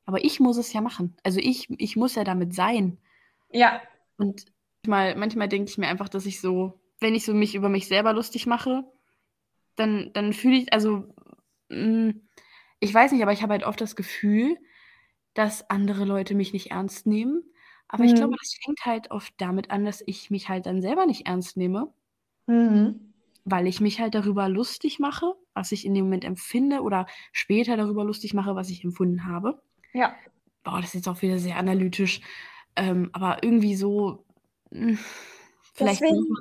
aber 0.05 0.24
ich 0.24 0.39
muss 0.39 0.57
es 0.57 0.74
ja 0.74 0.82
machen. 0.82 1.15
Also 1.24 1.39
ich, 1.39 1.70
ich 1.78 1.95
muss 1.95 2.15
ja 2.15 2.24
damit 2.24 2.55
sein. 2.55 2.97
Ja. 3.51 3.82
Und 4.18 4.45
manchmal, 4.84 5.15
manchmal 5.15 5.49
denke 5.49 5.70
ich 5.70 5.78
mir 5.78 5.88
einfach, 5.88 6.09
dass 6.09 6.26
ich 6.26 6.39
so, 6.39 6.80
wenn 6.99 7.13
ich 7.13 7.26
so 7.26 7.34
mich 7.34 7.55
über 7.55 7.70
mich 7.70 7.88
selber 7.88 8.13
lustig 8.13 8.47
mache, 8.47 8.84
dann, 9.76 10.11
dann 10.13 10.34
fühle 10.34 10.57
ich, 10.57 10.74
also 10.74 11.13
mm, 11.70 12.11
ich 12.80 12.93
weiß 12.93 13.11
nicht, 13.11 13.22
aber 13.22 13.34
ich 13.34 13.43
habe 13.43 13.53
halt 13.53 13.63
oft 13.63 13.82
das 13.82 13.95
Gefühl, 13.95 14.57
dass 15.34 15.70
andere 15.70 16.05
Leute 16.05 16.36
mich 16.36 16.53
nicht 16.53 16.72
ernst 16.72 17.05
nehmen. 17.05 17.43
Aber 17.90 18.04
ich 18.06 18.16
glaube, 18.16 18.34
Mhm. 18.34 18.38
das 18.40 18.54
fängt 18.64 18.86
halt 18.86 19.12
oft 19.12 19.34
damit 19.38 19.72
an, 19.72 19.86
dass 19.86 20.04
ich 20.06 20.30
mich 20.32 20.50
halt 20.50 20.66
dann 20.66 20.82
selber 20.82 21.06
nicht 21.06 21.28
ernst 21.28 21.58
nehme, 21.58 21.94
Mhm. 22.48 23.14
weil 23.46 23.68
ich 23.68 23.80
mich 23.82 24.00
halt 24.00 24.14
darüber 24.16 24.50
lustig 24.50 25.00
mache, 25.00 25.34
was 25.54 25.72
ich 25.72 25.86
in 25.86 25.94
dem 25.94 26.06
Moment 26.06 26.26
empfinde 26.26 26.82
oder 26.82 27.08
später 27.32 27.78
darüber 27.78 28.04
lustig 28.04 28.34
mache, 28.34 28.56
was 28.56 28.70
ich 28.70 28.84
empfunden 28.84 29.26
habe. 29.26 29.62
Ja. 29.94 30.16
Boah, 30.64 30.78
das 30.78 30.88
ist 30.88 30.94
jetzt 30.96 31.08
auch 31.08 31.22
wieder 31.22 31.40
sehr 31.40 31.58
analytisch. 31.58 32.22
Ähm, 32.76 33.10
aber 33.14 33.42
irgendwie 33.44 33.76
so, 33.76 34.26
mh, 34.72 34.98
vielleicht 35.74 36.02
Deswegen, 36.02 36.36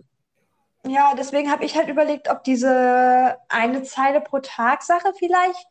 ja, 0.86 1.14
deswegen 1.16 1.50
habe 1.50 1.64
ich 1.64 1.76
halt 1.76 1.88
überlegt, 1.88 2.28
ob 2.30 2.44
diese 2.44 3.38
eine 3.48 3.82
Zeile 3.82 4.20
pro 4.20 4.38
Tag 4.40 4.82
Sache 4.82 5.12
vielleicht 5.18 5.66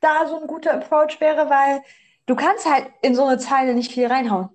da 0.00 0.26
so 0.28 0.40
ein 0.40 0.46
guter 0.46 0.74
Approach 0.74 1.20
wäre, 1.20 1.50
weil 1.50 1.82
du 2.26 2.36
kannst 2.36 2.66
halt 2.70 2.90
in 3.02 3.14
so 3.14 3.24
eine 3.26 3.38
Zeile 3.38 3.74
nicht 3.74 3.92
viel 3.92 4.06
reinhauen. 4.06 4.50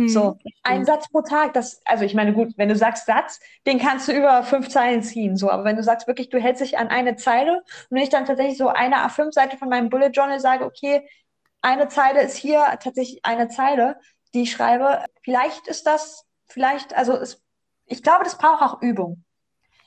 Hm, 0.00 0.08
So, 0.08 0.38
ein. 0.62 0.84
Satz 0.84 1.08
pro 1.10 1.22
Tag, 1.22 1.52
das, 1.54 1.80
also 1.84 2.04
ich 2.04 2.14
meine, 2.14 2.32
gut, 2.32 2.54
wenn 2.56 2.68
du 2.68 2.76
sagst 2.76 3.06
Satz, 3.06 3.40
den 3.66 3.78
kannst 3.78 4.08
du 4.08 4.12
über 4.12 4.42
fünf 4.42 4.68
Zeilen 4.68 5.02
ziehen, 5.02 5.36
so, 5.36 5.50
aber 5.50 5.64
wenn 5.64 5.76
du 5.76 5.82
sagst 5.82 6.06
wirklich, 6.06 6.30
du 6.30 6.40
hältst 6.40 6.62
dich 6.62 6.78
an 6.78 6.88
eine 6.88 7.16
Zeile 7.16 7.56
und 7.58 7.96
wenn 7.96 8.02
ich 8.02 8.08
dann 8.08 8.24
tatsächlich 8.24 8.58
so 8.58 8.68
eine 8.68 9.04
A5-Seite 9.04 9.58
von 9.58 9.68
meinem 9.68 9.90
Bullet 9.90 10.10
Journal 10.10 10.40
sage, 10.40 10.64
okay, 10.64 11.06
eine 11.62 11.88
Zeile 11.88 12.22
ist 12.22 12.36
hier 12.36 12.60
tatsächlich 12.82 13.20
eine 13.24 13.48
Zeile, 13.48 13.98
die 14.34 14.42
ich 14.42 14.52
schreibe, 14.52 15.04
vielleicht 15.22 15.68
ist 15.68 15.86
das, 15.86 16.24
vielleicht, 16.48 16.96
also 16.96 17.12
es, 17.14 17.42
ich 17.86 18.02
glaube, 18.02 18.24
das 18.24 18.38
braucht 18.38 18.62
auch 18.62 18.80
Übung. 18.82 19.24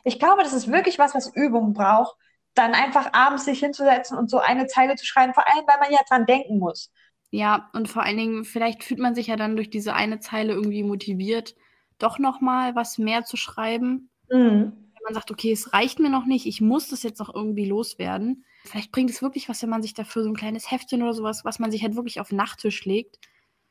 Ich 0.03 0.20
glaube, 0.20 0.43
das 0.43 0.53
ist 0.53 0.72
wirklich 0.72 0.99
was, 0.99 1.16
was 1.16 1.34
Übung 1.36 1.74
braucht, 1.74 2.16
dann 2.53 2.74
einfach 2.74 3.14
abends 3.14 3.45
sich 3.45 3.59
hinzusetzen 3.59 4.18
und 4.18 4.30
so 4.30 4.39
eine 4.39 4.68
Zeile 4.68 4.95
zu 4.95 5.05
schreiben, 5.05 5.34
vor 5.34 5.47
allem, 5.47 5.66
weil 5.68 5.80
man 5.80 5.91
ja 5.91 5.99
dran 6.07 6.26
denken 6.26 6.59
muss. 6.59 6.91
Ja, 7.34 7.72
und 7.74 7.90
vor 7.90 8.04
allen 8.04 8.18
Dingen, 8.18 8.46
vielleicht 8.46 8.84
fühlt 8.84 9.00
man 9.00 9.16
sich 9.16 9.26
ja 9.26 9.36
dann 9.36 9.56
durch 9.56 9.72
diese 9.72 9.96
eine 9.96 10.20
Zeile 10.20 10.54
irgendwie 10.54 10.84
motiviert, 10.84 11.56
doch 11.98 12.20
noch 12.20 12.42
mal 12.42 12.76
was 12.76 13.00
mehr 13.00 13.26
zu 13.26 13.38
schreiben. 13.38 14.12
Mhm. 14.30 14.72
Wenn 14.72 15.04
man 15.04 15.16
sagt, 15.16 15.32
okay, 15.32 15.52
es 15.52 15.74
reicht 15.74 15.98
mir 15.98 16.12
noch 16.12 16.28
nicht, 16.28 16.46
ich 16.46 16.62
muss 16.62 16.90
das 16.90 17.02
jetzt 17.02 17.18
noch 17.18 17.34
irgendwie 17.34 17.66
loswerden. 17.66 18.46
Vielleicht 18.66 18.92
bringt 18.92 19.10
es 19.10 19.24
wirklich 19.24 19.50
was, 19.50 19.64
wenn 19.64 19.72
man 19.72 19.82
sich 19.82 19.96
dafür 19.96 20.22
so 20.22 20.30
ein 20.30 20.36
kleines 20.36 20.70
Heftchen 20.70 21.02
oder 21.02 21.16
sowas, 21.16 21.44
was 21.44 21.58
man 21.58 21.72
sich 21.72 21.82
halt 21.82 21.96
wirklich 21.96 22.20
auf 22.20 22.30
den 22.30 22.38
Nachttisch 22.38 22.86
legt. 22.86 23.18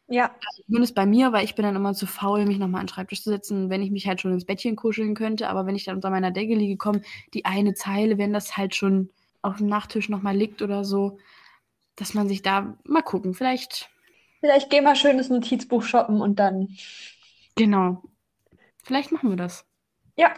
Ja, 0.09 0.35
Zumindest 0.67 0.97
bei 0.97 1.07
mir, 1.07 1.33
weil 1.33 1.45
ich 1.45 1.55
bin 1.55 1.65
dann 1.65 1.77
immer 1.77 1.95
zu 1.95 2.09
faul, 2.09 2.45
mich 2.47 2.59
nochmal 2.59 2.81
an 2.81 2.87
den 2.87 2.93
Schreibtisch 2.93 3.23
zu 3.23 3.31
setzen, 3.31 3.71
wenn 3.71 3.81
ich 3.81 3.93
mich 3.93 4.09
halt 4.09 4.21
schon 4.21 4.33
ins 4.33 4.45
Bettchen 4.45 4.75
kuscheln 4.75 5.15
könnte. 5.15 5.49
Aber 5.49 5.67
wenn 5.67 5.77
ich 5.77 5.85
dann 5.85 5.95
unter 5.95 6.11
meiner 6.11 6.33
Decke 6.33 6.57
liege, 6.57 6.77
komm, 6.77 7.03
die 7.33 7.45
eine 7.45 7.75
Zeile, 7.75 8.19
wenn 8.19 8.33
das 8.33 8.57
halt 8.57 8.75
schon 8.75 9.11
auf 9.41 9.59
dem 9.59 9.69
Nachttisch 9.69 10.09
nochmal 10.09 10.37
liegt 10.37 10.63
oder 10.63 10.85
so, 10.85 11.19
dass 11.97 12.15
man 12.15 12.29
sich 12.29 12.43
da 12.43 12.77
mal 12.85 13.03
gucken. 13.03 13.35
Vielleicht, 13.35 13.91
vielleicht 14.41 14.71
gehen 14.71 14.85
wir 14.85 14.95
schönes 14.95 15.29
Notizbuch 15.29 15.83
shoppen 15.83 16.21
und 16.21 16.39
dann, 16.39 16.69
genau. 17.57 18.03
Vielleicht 18.85 19.13
machen 19.13 19.31
wir 19.31 19.37
das. 19.37 19.65
ja, 20.17 20.35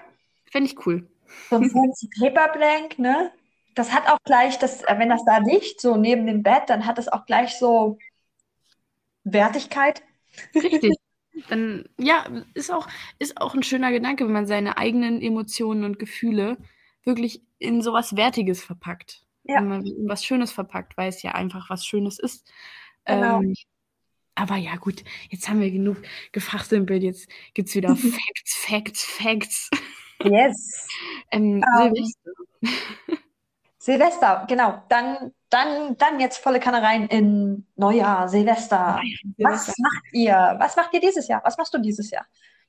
Fände 0.51 0.71
ich 0.71 0.87
cool. 0.87 1.09
so 1.51 1.57
ein 1.57 1.71
fancy 1.71 2.09
Paper 2.21 2.53
Blank, 2.53 2.99
ne? 2.99 3.33
Das 3.75 3.93
hat 3.93 4.07
auch 4.09 4.19
gleich, 4.25 4.59
das, 4.59 4.83
äh, 4.83 4.99
wenn 4.99 5.09
das 5.09 5.25
da 5.25 5.39
liegt, 5.39 5.81
so 5.81 5.97
neben 5.97 6.27
dem 6.27 6.43
Bett, 6.43 6.65
dann 6.69 6.87
hat 6.87 6.99
es 6.99 7.09
auch 7.09 7.27
gleich 7.27 7.59
so 7.59 7.99
Wertigkeit. 9.25 10.03
Richtig. 10.55 10.95
Dann, 11.49 11.89
ja, 11.99 12.27
ist 12.55 12.73
auch, 12.73 12.87
ist 13.19 13.41
auch 13.41 13.55
ein 13.55 13.65
schöner 13.65 13.91
Gedanke, 13.91 14.25
wenn 14.25 14.33
man 14.33 14.47
seine 14.47 14.79
eigenen 14.79 15.21
Emotionen 15.21 15.83
und 15.83 15.99
Gefühle 15.99 16.59
wirklich 17.03 17.43
in 17.59 17.83
sowas 17.83 18.17
Wertiges 18.17 18.63
verpackt. 18.63 19.27
Ja. 19.45 19.57
Wenn 19.57 19.69
man 19.69 19.85
was 20.07 20.25
Schönes 20.25 20.53
verpackt, 20.53 20.97
weil 20.97 21.09
es 21.09 21.23
ja 21.23 21.33
einfach 21.33 21.71
was 21.71 21.85
Schönes 21.85 22.19
ist. 22.19 22.51
Genau. 23.05 23.41
Ähm, 23.41 23.55
aber 24.35 24.57
ja, 24.57 24.77
gut, 24.77 25.05
jetzt 25.31 25.49
haben 25.49 25.61
wir 25.61 25.71
genug 25.71 25.99
gefachsimpelt. 26.33 27.03
Jetzt 27.03 27.29
gibt 27.55 27.69
es 27.69 27.75
wieder 27.75 27.95
Facts, 27.97 28.57
Facts, 28.67 29.05
Facts. 29.05 29.71
Yes. 30.23 30.89
Ähm, 31.31 31.65
Ähm, 31.81 31.93
Silvester. 31.95 32.31
Silvester, 33.79 34.45
genau. 34.49 34.83
Dann, 34.89 35.33
dann, 35.51 35.97
dann 35.99 36.21
jetzt 36.21 36.39
volle 36.39 36.61
Kanne 36.61 36.81
rein 36.81 37.07
in 37.09 37.67
Neujahr, 37.77 38.29
Silvester. 38.29 39.01
Was 39.39 39.67
Silvester. 39.67 39.75
macht 39.79 40.05
ihr? 40.13 40.57
Was 40.59 40.77
macht 40.77 40.95
ihr 40.95 41.01
dieses 41.01 41.29
Jahr? 41.29 41.43
Was 41.45 41.59
machst 41.59 41.75
du 41.75 41.79
dieses 41.79 42.11
Jahr? 42.11 42.25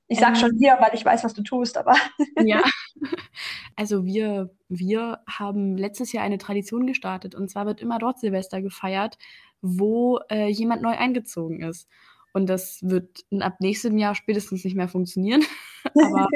Ich 0.08 0.20
sag 0.20 0.30
Ähm, 0.30 0.36
schon 0.36 0.58
hier, 0.58 0.78
weil 0.80 0.94
ich 0.94 1.04
weiß, 1.04 1.24
was 1.24 1.34
du 1.34 1.42
tust, 1.42 1.78
aber 1.78 1.96
Ja, 2.46 2.64
also 3.76 4.06
wir, 4.06 4.52
wir 4.70 5.20
haben 5.28 5.78
letztes 5.78 6.12
Jahr 6.12 6.24
eine 6.24 6.38
Tradition 6.38 6.86
gestartet 6.86 7.36
und 7.36 7.50
zwar 7.50 7.66
wird 7.66 7.82
immer 7.82 8.00
dort 8.00 8.20
Silvester 8.20 8.62
gefeiert, 8.62 9.18
wo 9.62 10.20
äh, 10.30 10.48
jemand 10.48 10.82
neu 10.82 10.96
eingezogen 10.96 11.62
ist. 11.62 11.88
Und 12.34 12.48
das 12.48 12.80
wird 12.84 13.26
ab 13.40 13.56
nächstem 13.62 13.98
Jahr 13.98 14.14
spätestens 14.14 14.64
nicht 14.66 14.76
mehr 14.76 14.90
funktionieren. 14.90 15.44
Aber 15.86 16.28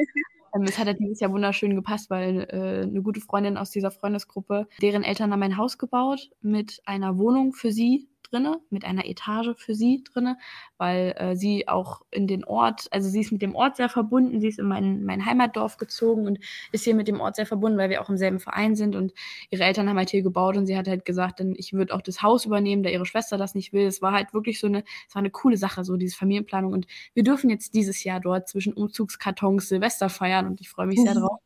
ähm, 0.56 0.64
es 0.64 0.80
hat 0.80 0.88
halt 0.88 1.00
dieses 1.00 1.20
Jahr 1.20 1.32
wunderschön 1.32 1.76
gepasst, 1.76 2.10
weil 2.10 2.48
äh, 2.50 2.84
eine 2.88 3.02
gute 3.02 3.22
Freundin 3.22 3.58
aus 3.58 3.70
dieser 3.72 3.92
Freundesgruppe, 3.92 4.68
deren 4.82 5.04
Eltern 5.04 5.32
haben 5.32 5.44
ein 5.44 5.58
Haus 5.58 5.78
gebaut 5.78 6.32
mit 6.42 6.82
einer 6.86 7.18
Wohnung 7.18 7.54
für 7.54 7.72
sie 7.72 8.08
drinne, 8.32 8.60
mit 8.70 8.86
einer 8.86 9.06
Etage 9.06 9.56
für 9.58 9.76
sie 9.76 10.04
drinne, 10.04 10.38
weil 10.78 11.14
äh, 11.18 11.36
sie 11.36 11.68
auch 11.68 12.02
in 12.12 12.28
den 12.28 12.44
Ort, 12.44 12.88
also 12.92 13.10
sie 13.10 13.22
ist 13.22 13.32
mit 13.32 13.42
dem 13.42 13.56
Ort 13.56 13.76
sehr 13.78 13.90
verbunden, 13.90 14.40
sie 14.42 14.48
ist 14.48 14.60
in 14.60 14.68
mein, 14.68 15.04
mein 15.04 15.26
Heimatdorf 15.26 15.78
gezogen 15.78 16.26
und 16.28 16.40
ist 16.72 16.84
hier 16.84 16.96
mit 16.96 17.08
dem 17.08 17.20
Ort 17.22 17.36
sehr 17.36 17.46
verbunden, 17.46 17.78
weil 17.78 17.90
wir 17.90 18.02
auch 18.02 18.10
im 18.10 18.18
selben 18.18 18.40
Verein 18.40 18.76
sind 18.76 18.96
und 18.96 19.14
ihre 19.50 19.64
Eltern 19.64 19.90
haben 19.90 19.98
halt 19.98 20.10
hier 20.12 20.22
gebaut 20.24 20.58
und 20.58 20.66
sie 20.66 20.78
hat 20.78 20.88
halt 20.88 21.06
gesagt, 21.06 21.40
dann 21.40 21.54
ich 21.58 21.74
würde 21.74 21.94
auch 21.94 22.02
das 22.02 22.22
Haus 22.22 22.46
übernehmen, 22.46 22.84
da 22.84 22.90
ihre 22.90 23.06
Schwester 23.06 23.38
das 23.38 23.56
nicht 23.56 23.74
will. 23.74 23.86
Es 23.88 24.02
war 24.02 24.14
halt 24.14 24.34
wirklich 24.34 24.60
so 24.60 24.68
eine, 24.68 24.84
es 25.08 25.16
war 25.16 25.20
eine 25.22 25.32
coole 25.32 25.58
Sache, 25.58 25.84
so 25.84 25.98
diese 25.98 26.16
Familienplanung 26.18 26.74
und 26.74 26.88
wir 27.14 27.24
dürfen 27.24 27.50
jetzt 27.50 27.74
dieses 27.76 28.04
Jahr 28.04 28.20
dort 28.20 28.48
zwischen 28.48 28.74
Umzugskartons 28.74 29.70
Silvester 29.70 30.10
feiern 30.10 30.48
und 30.48 30.62
ich 30.62 30.70
freue 30.70 30.88
mich 30.88 31.02
sehr 31.02 31.16
Mhm. 31.16 31.20
drauf. 31.20 31.40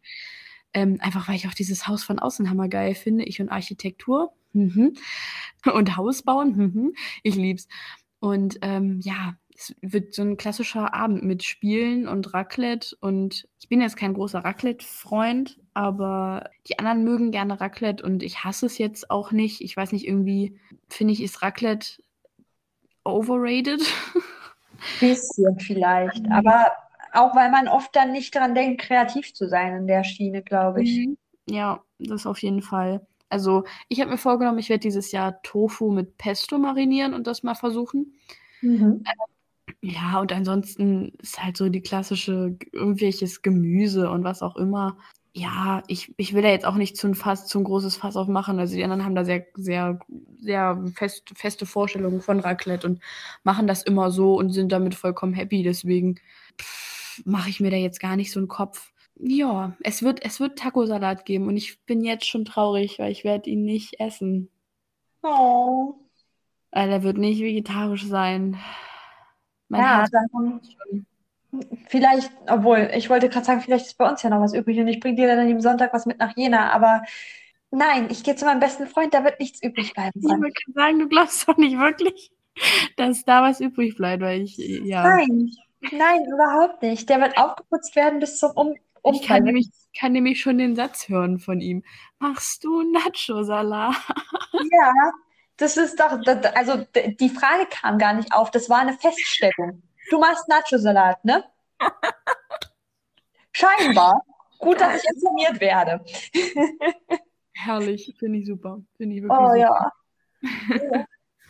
Ähm, 0.73 0.97
einfach 1.01 1.27
weil 1.27 1.35
ich 1.35 1.47
auch 1.47 1.53
dieses 1.53 1.87
Haus 1.87 2.03
von 2.03 2.19
außen 2.19 2.49
hammergeil 2.49 2.95
finde. 2.95 3.23
Ich 3.25 3.39
und 3.41 3.49
Architektur. 3.49 4.33
Mhm. 4.53 4.95
Und 5.73 5.97
Haus 5.97 6.23
bauen. 6.23 6.55
Mhm. 6.55 6.93
Ich 7.23 7.35
lieb's. 7.35 7.67
Und 8.19 8.59
ähm, 8.61 8.99
ja, 9.03 9.35
es 9.55 9.75
wird 9.81 10.13
so 10.13 10.21
ein 10.21 10.37
klassischer 10.37 10.93
Abend 10.93 11.23
mit 11.23 11.43
Spielen 11.43 12.07
und 12.07 12.33
Raclette. 12.33 12.95
Und 12.99 13.47
ich 13.59 13.69
bin 13.69 13.81
jetzt 13.81 13.97
kein 13.97 14.13
großer 14.13 14.39
Raclette-Freund, 14.39 15.59
aber 15.73 16.49
die 16.67 16.79
anderen 16.79 17.03
mögen 17.03 17.31
gerne 17.31 17.59
Raclette 17.59 18.03
und 18.03 18.23
ich 18.23 18.43
hasse 18.43 18.65
es 18.65 18.77
jetzt 18.77 19.09
auch 19.11 19.31
nicht. 19.31 19.61
Ich 19.61 19.75
weiß 19.75 19.91
nicht, 19.91 20.07
irgendwie 20.07 20.57
finde 20.89 21.13
ich, 21.13 21.21
ist 21.21 21.41
Raclette 21.41 22.01
overrated. 23.03 23.81
bisschen 24.99 25.59
vielleicht. 25.59 26.29
Aber 26.31 26.71
auch 27.13 27.35
weil 27.35 27.51
man 27.51 27.67
oft 27.67 27.95
dann 27.95 28.11
nicht 28.11 28.33
dran 28.33 28.55
denkt, 28.55 28.81
kreativ 28.81 29.33
zu 29.33 29.47
sein 29.47 29.75
in 29.75 29.87
der 29.87 30.03
Schiene, 30.03 30.41
glaube 30.41 30.83
ich. 30.83 31.05
Mhm. 31.05 31.17
Ja, 31.49 31.83
das 31.99 32.25
auf 32.25 32.41
jeden 32.41 32.61
Fall. 32.61 33.05
Also, 33.33 33.63
ich 33.89 33.99
habe 33.99 34.11
mir 34.11 34.17
vorgenommen, 34.17 34.59
ich 34.59 34.69
werde 34.69 34.81
dieses 34.81 35.11
Jahr 35.11 35.41
Tofu 35.41 35.91
mit 35.91 36.17
Pesto 36.17 36.59
marinieren 36.59 37.15
und 37.15 37.25
das 37.25 37.41
mal 37.41 37.55
versuchen. 37.55 38.13
Mhm. 38.61 39.03
Ja, 39.81 40.19
und 40.21 40.31
ansonsten 40.31 41.13
ist 41.19 41.43
halt 41.43 41.57
so 41.57 41.67
die 41.69 41.81
klassische 41.81 42.55
irgendwelches 42.71 43.41
Gemüse 43.41 44.09
und 44.11 44.23
was 44.23 44.43
auch 44.43 44.55
immer. 44.55 44.97
Ja, 45.33 45.81
ich, 45.87 46.13
ich 46.17 46.35
will 46.35 46.43
da 46.43 46.49
jetzt 46.49 46.65
auch 46.65 46.75
nicht 46.75 46.95
zu 46.95 47.07
ein 47.07 47.15
Fass, 47.15 47.47
zu 47.47 47.57
ein 47.57 47.63
großes 47.63 47.95
Fass 47.95 48.15
aufmachen. 48.15 48.59
Also 48.59 48.75
die 48.75 48.83
anderen 48.83 49.03
haben 49.03 49.15
da 49.15 49.25
sehr, 49.25 49.47
sehr, 49.55 49.99
sehr 50.39 50.83
fest, 50.95 51.31
feste 51.35 51.65
Vorstellungen 51.65 52.21
von 52.21 52.39
Raclette 52.39 52.85
und 52.85 53.01
machen 53.43 53.65
das 53.65 53.81
immer 53.81 54.11
so 54.11 54.35
und 54.37 54.51
sind 54.51 54.71
damit 54.71 54.93
vollkommen 54.93 55.33
happy. 55.33 55.63
Deswegen 55.63 56.19
mache 57.25 57.49
ich 57.49 57.59
mir 57.59 57.71
da 57.71 57.77
jetzt 57.77 57.99
gar 57.99 58.15
nicht 58.15 58.31
so 58.31 58.39
einen 58.39 58.47
Kopf. 58.47 58.92
Ja, 59.25 59.73
es 59.81 60.03
wird, 60.03 60.23
es 60.25 60.41
wird 60.41 60.59
Tacosalat 60.59 61.25
geben 61.25 61.47
und 61.47 61.55
ich 61.55 61.81
bin 61.85 62.03
jetzt 62.03 62.27
schon 62.27 62.43
traurig, 62.43 62.99
weil 62.99 63.11
ich 63.11 63.23
werde 63.23 63.49
ihn 63.49 63.63
nicht 63.63 63.99
essen. 63.99 64.49
Oh. 65.21 65.95
Weil 66.71 66.89
er 66.89 67.03
wird 67.03 67.17
nicht 67.17 67.39
vegetarisch 67.41 68.05
sein. 68.05 68.57
Mein 69.69 69.81
Ja, 69.81 70.05
dann 70.11 70.61
vielleicht, 71.87 72.31
obwohl, 72.47 72.91
ich 72.93 73.09
wollte 73.09 73.29
gerade 73.29 73.45
sagen, 73.45 73.61
vielleicht 73.61 73.85
ist 73.85 73.97
bei 73.97 74.09
uns 74.09 74.21
ja 74.23 74.29
noch 74.29 74.41
was 74.41 74.53
übrig 74.53 74.77
und 74.79 74.89
ich 74.89 74.99
bringe 74.99 75.15
dir 75.15 75.27
dann 75.27 75.39
an 75.39 75.47
dem 75.47 75.61
Sonntag 75.61 75.93
was 75.93 76.05
mit 76.05 76.19
nach 76.19 76.35
Jena, 76.35 76.71
aber 76.71 77.03
nein, 77.71 78.07
ich 78.09 78.25
gehe 78.25 78.35
zu 78.35 78.43
meinem 78.43 78.59
besten 78.59 78.87
Freund, 78.87 79.13
da 79.13 79.23
wird 79.23 79.39
nichts 79.39 79.63
übrig 79.63 79.93
bleiben 79.93 80.19
Ich 80.19 80.27
wollte 80.27 80.51
gerade 80.51 80.73
sagen, 80.73 80.99
du 80.99 81.07
glaubst 81.07 81.47
doch 81.47 81.57
nicht 81.57 81.77
wirklich, 81.77 82.31
dass 82.97 83.23
da 83.23 83.41
was 83.41 83.61
übrig 83.61 83.95
bleibt, 83.95 84.21
weil 84.21 84.41
ich, 84.41 84.57
ja. 84.57 85.03
Nein, 85.03 85.49
nein, 85.91 86.25
überhaupt 86.25 86.81
nicht. 86.81 87.07
Der 87.09 87.21
wird 87.21 87.37
aufgeputzt 87.37 87.95
werden 87.95 88.19
bis 88.19 88.37
zum 88.37 88.51
um 88.51 88.75
Ich 89.11 89.21
kann 89.21 89.43
nämlich, 89.43 89.69
kann 89.97 90.13
nämlich 90.13 90.41
schon 90.41 90.57
den 90.57 90.75
Satz 90.75 91.09
hören 91.09 91.39
von 91.39 91.59
ihm. 91.61 91.83
Machst 92.19 92.63
du 92.63 92.81
Nacho-Salat? 92.91 93.95
Ja, 94.71 94.93
das 95.57 95.77
ist 95.77 95.99
doch, 95.99 96.19
das, 96.23 96.45
also 96.55 96.85
die 96.95 97.29
Frage 97.29 97.65
kam 97.69 97.97
gar 97.97 98.13
nicht 98.13 98.31
auf, 98.33 98.51
das 98.51 98.69
war 98.69 98.79
eine 98.79 98.93
Feststellung. 98.97 99.81
Du 100.09 100.19
machst 100.19 100.47
Nacho-Salat, 100.47 101.23
ne? 101.25 101.43
Scheinbar. 103.51 104.21
Gut, 104.59 104.79
dass 104.79 105.03
ich 105.03 105.09
informiert 105.09 105.59
werde. 105.59 106.03
Herrlich, 107.53 108.15
finde 108.17 108.39
ich 108.39 108.47
super. 108.47 108.81
Finde 108.97 109.15
ich 109.15 109.23
wirklich 109.23 109.39
Oh 109.39 109.49
super. 109.49 109.57
ja. 109.59 109.91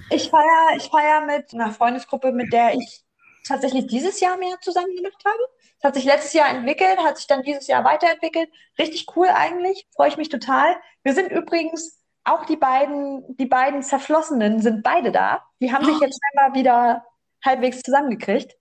Ich 0.10 0.30
feiere 0.30 0.78
ich 0.78 0.84
feier 0.90 1.26
mit 1.26 1.54
einer 1.54 1.72
Freundesgruppe, 1.72 2.32
mit 2.32 2.52
der 2.54 2.74
ich 2.76 3.04
tatsächlich 3.44 3.88
dieses 3.88 4.20
Jahr 4.20 4.38
mehr 4.38 4.60
zusammen 4.62 4.96
gemacht 4.96 5.24
habe. 5.26 5.44
Es 5.84 5.88
hat 5.90 5.96
sich 5.96 6.06
letztes 6.06 6.32
Jahr 6.32 6.48
entwickelt, 6.48 6.98
hat 7.00 7.18
sich 7.18 7.28
dann 7.28 7.44
dieses 7.44 7.68
Jahr 7.68 7.84
weiterentwickelt. 7.84 8.50
Richtig 8.80 9.06
cool 9.18 9.28
eigentlich, 9.28 9.86
freue 9.94 10.08
ich 10.08 10.16
mich 10.16 10.30
total. 10.30 10.78
Wir 11.04 11.14
sind 11.14 11.30
übrigens 11.30 12.02
auch 12.24 12.46
die 12.46 12.56
beiden, 12.56 13.36
die 13.36 13.48
beiden 13.48 13.84
Zerflossenen 13.84 14.62
sind 14.62 14.82
beide 14.82 15.12
da. 15.12 15.44
Die 15.60 15.74
haben 15.74 15.84
sich 15.84 16.00
jetzt 16.00 16.18
scheinbar 16.24 16.56
wieder 16.56 17.04
halbwegs 17.44 17.82
zusammengekriegt. 17.82 18.54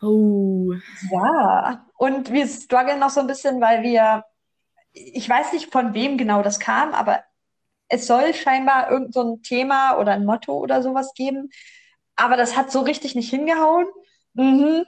Oh, 0.00 0.72
Ja, 1.10 1.86
und 1.98 2.32
wir 2.32 2.46
strugglen 2.46 2.98
noch 2.98 3.10
so 3.10 3.20
ein 3.20 3.26
bisschen, 3.26 3.60
weil 3.60 3.82
wir, 3.82 4.24
ich 4.92 5.28
weiß 5.28 5.52
nicht, 5.52 5.70
von 5.70 5.92
wem 5.92 6.16
genau 6.16 6.42
das 6.42 6.58
kam, 6.58 6.94
aber 6.94 7.22
es 7.88 8.06
soll 8.06 8.32
scheinbar 8.32 8.90
irgend 8.90 9.12
so 9.12 9.20
ein 9.20 9.42
Thema 9.42 9.98
oder 9.98 10.12
ein 10.12 10.24
Motto 10.24 10.54
oder 10.56 10.82
sowas 10.82 11.12
geben. 11.14 11.50
Aber 12.16 12.38
das 12.38 12.56
hat 12.56 12.72
so 12.72 12.80
richtig 12.80 13.14
nicht 13.14 13.28
hingehauen. 13.28 13.86
Mhm. 14.32 14.86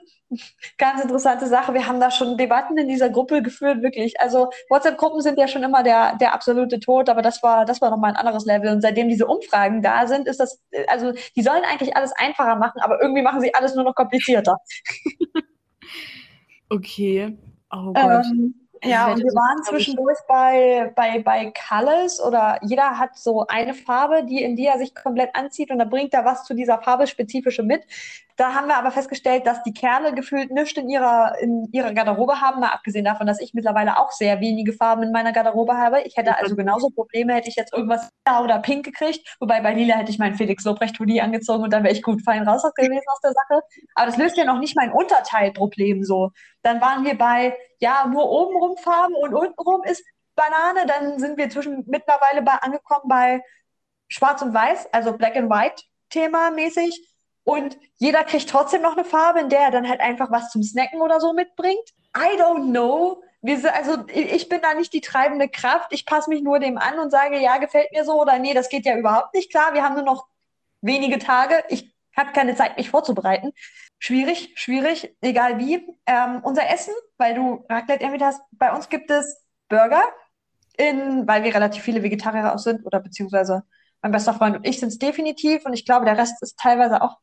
Ganz 0.78 1.02
interessante 1.02 1.46
Sache. 1.46 1.74
Wir 1.74 1.86
haben 1.86 2.00
da 2.00 2.10
schon 2.10 2.36
Debatten 2.36 2.76
in 2.76 2.88
dieser 2.88 3.10
Gruppe 3.10 3.42
geführt, 3.42 3.82
wirklich. 3.82 4.20
Also 4.20 4.50
WhatsApp-Gruppen 4.68 5.20
sind 5.20 5.38
ja 5.38 5.46
schon 5.46 5.62
immer 5.62 5.82
der, 5.82 6.16
der 6.16 6.34
absolute 6.34 6.80
Tod, 6.80 7.08
aber 7.08 7.22
das 7.22 7.42
war, 7.42 7.64
das 7.64 7.80
war 7.80 7.90
nochmal 7.90 8.10
ein 8.10 8.16
anderes 8.16 8.44
Level. 8.44 8.70
Und 8.70 8.80
seitdem 8.80 9.08
diese 9.08 9.26
Umfragen 9.26 9.82
da 9.82 10.06
sind, 10.06 10.26
ist 10.26 10.40
das, 10.40 10.60
also 10.88 11.12
die 11.36 11.42
sollen 11.42 11.62
eigentlich 11.64 11.96
alles 11.96 12.12
einfacher 12.16 12.56
machen, 12.56 12.80
aber 12.80 13.00
irgendwie 13.00 13.22
machen 13.22 13.40
sie 13.40 13.54
alles 13.54 13.74
nur 13.74 13.84
noch 13.84 13.94
komplizierter. 13.94 14.56
okay. 16.70 17.38
Oh 17.70 17.92
Gott. 17.92 18.26
Ähm, 18.26 18.63
ja, 18.84 19.12
und 19.12 19.18
wir 19.18 19.32
waren 19.32 19.62
zwischendurch 19.64 20.18
bei, 20.28 20.92
bei, 20.94 21.20
bei 21.20 21.52
Colors 21.68 22.20
oder 22.20 22.58
jeder 22.62 22.98
hat 22.98 23.16
so 23.16 23.46
eine 23.46 23.74
Farbe, 23.74 24.24
die, 24.24 24.42
in 24.42 24.56
die 24.56 24.66
er 24.66 24.78
sich 24.78 24.94
komplett 24.94 25.34
anzieht 25.34 25.70
und 25.70 25.78
dann 25.78 25.90
bringt 25.90 26.14
er 26.14 26.24
was 26.24 26.44
zu 26.44 26.54
dieser 26.54 26.80
Farbe 26.82 27.06
spezifische 27.06 27.62
mit. 27.62 27.82
Da 28.36 28.52
haben 28.52 28.66
wir 28.66 28.76
aber 28.76 28.90
festgestellt, 28.90 29.46
dass 29.46 29.62
die 29.62 29.72
Kerle 29.72 30.12
gefühlt 30.12 30.50
nichts 30.50 30.76
in 30.76 30.88
ihrer, 30.88 31.38
in 31.40 31.68
ihrer 31.70 31.92
Garderobe 31.92 32.40
haben, 32.40 32.60
mal 32.60 32.70
abgesehen 32.70 33.04
davon, 33.04 33.28
dass 33.28 33.40
ich 33.40 33.54
mittlerweile 33.54 33.96
auch 33.98 34.10
sehr 34.10 34.40
wenige 34.40 34.72
Farben 34.72 35.04
in 35.04 35.12
meiner 35.12 35.32
Garderobe 35.32 35.76
habe. 35.76 36.00
Ich 36.02 36.16
hätte 36.16 36.36
also 36.36 36.56
genauso 36.56 36.90
Probleme, 36.90 37.34
hätte 37.34 37.48
ich 37.48 37.54
jetzt 37.54 37.72
irgendwas 37.72 38.10
lila 38.26 38.42
oder 38.42 38.58
pink 38.58 38.84
gekriegt, 38.84 39.36
wobei 39.38 39.60
bei 39.60 39.74
lila 39.74 39.96
hätte 39.96 40.10
ich 40.10 40.18
meinen 40.18 40.34
Felix 40.34 40.64
Lobrecht 40.64 40.98
Hoodie 40.98 41.20
angezogen 41.20 41.62
und 41.62 41.72
dann 41.72 41.84
wäre 41.84 41.94
ich 41.94 42.02
gut 42.02 42.22
fein 42.24 42.46
raus 42.46 42.62
gewesen 42.74 43.02
aus 43.06 43.20
der 43.20 43.32
Sache. 43.48 43.62
Aber 43.94 44.06
das 44.06 44.16
löst 44.16 44.36
ja 44.36 44.44
noch 44.44 44.58
nicht 44.58 44.76
mein 44.76 44.90
Unterteilproblem 44.90 46.02
so. 46.02 46.30
Dann 46.64 46.80
waren 46.80 47.04
wir 47.04 47.16
bei, 47.16 47.56
ja, 47.78 48.06
nur 48.06 48.28
obenrum 48.28 48.76
Farben 48.78 49.14
und 49.14 49.34
untenrum 49.34 49.84
ist 49.84 50.02
Banane. 50.34 50.86
Dann 50.86 51.18
sind 51.18 51.36
wir 51.36 51.50
zwischen 51.50 51.84
mittlerweile 51.86 52.42
bei, 52.42 52.54
angekommen 52.54 53.04
bei 53.06 53.42
Schwarz 54.08 54.40
und 54.42 54.54
Weiß, 54.54 54.92
also 54.92 55.12
Black 55.12 55.36
and 55.36 55.50
White 55.50 55.84
Thema 56.08 56.50
mäßig. 56.50 57.06
Und 57.44 57.76
jeder 57.96 58.24
kriegt 58.24 58.48
trotzdem 58.48 58.80
noch 58.80 58.96
eine 58.96 59.04
Farbe, 59.04 59.40
in 59.40 59.50
der 59.50 59.60
er 59.60 59.70
dann 59.70 59.88
halt 59.88 60.00
einfach 60.00 60.30
was 60.30 60.50
zum 60.50 60.62
Snacken 60.62 61.02
oder 61.02 61.20
so 61.20 61.34
mitbringt. 61.34 61.86
I 62.16 62.40
don't 62.40 62.70
know. 62.70 63.22
Wir 63.42 63.58
sind, 63.58 63.74
also 63.74 63.98
ich 64.08 64.48
bin 64.48 64.62
da 64.62 64.72
nicht 64.72 64.94
die 64.94 65.02
treibende 65.02 65.50
Kraft. 65.50 65.92
Ich 65.92 66.06
passe 66.06 66.30
mich 66.30 66.42
nur 66.42 66.60
dem 66.60 66.78
an 66.78 66.98
und 66.98 67.10
sage, 67.10 67.38
ja, 67.38 67.58
gefällt 67.58 67.92
mir 67.92 68.06
so 68.06 68.22
oder 68.22 68.38
nee, 68.38 68.54
das 68.54 68.70
geht 68.70 68.86
ja 68.86 68.96
überhaupt 68.96 69.34
nicht 69.34 69.50
klar. 69.50 69.74
Wir 69.74 69.84
haben 69.84 69.96
nur 69.96 70.04
noch 70.04 70.26
wenige 70.80 71.18
Tage. 71.18 71.62
Ich 71.68 71.94
habe 72.16 72.32
keine 72.32 72.54
Zeit, 72.54 72.78
mich 72.78 72.88
vorzubereiten. 72.88 73.52
Schwierig, 73.98 74.52
schwierig, 74.56 75.16
egal 75.22 75.58
wie. 75.58 75.86
Ähm, 76.06 76.40
unser 76.42 76.68
Essen, 76.68 76.94
weil 77.16 77.34
du 77.34 77.64
Raclette 77.68 78.04
erwähnt 78.04 78.22
hast, 78.22 78.42
bei 78.52 78.72
uns 78.74 78.88
gibt 78.88 79.10
es 79.10 79.44
Burger, 79.68 80.02
in, 80.76 81.26
weil 81.26 81.44
wir 81.44 81.54
relativ 81.54 81.82
viele 81.82 82.02
Vegetarier 82.02 82.54
auch 82.54 82.58
sind, 82.58 82.84
oder 82.84 83.00
beziehungsweise 83.00 83.64
mein 84.02 84.12
bester 84.12 84.34
Freund 84.34 84.56
und 84.56 84.66
ich 84.66 84.78
sind 84.80 84.88
es 84.90 84.98
definitiv 84.98 85.64
und 85.64 85.72
ich 85.72 85.86
glaube, 85.86 86.04
der 86.04 86.18
Rest 86.18 86.42
ist 86.42 86.58
teilweise 86.58 87.00
auch 87.02 87.18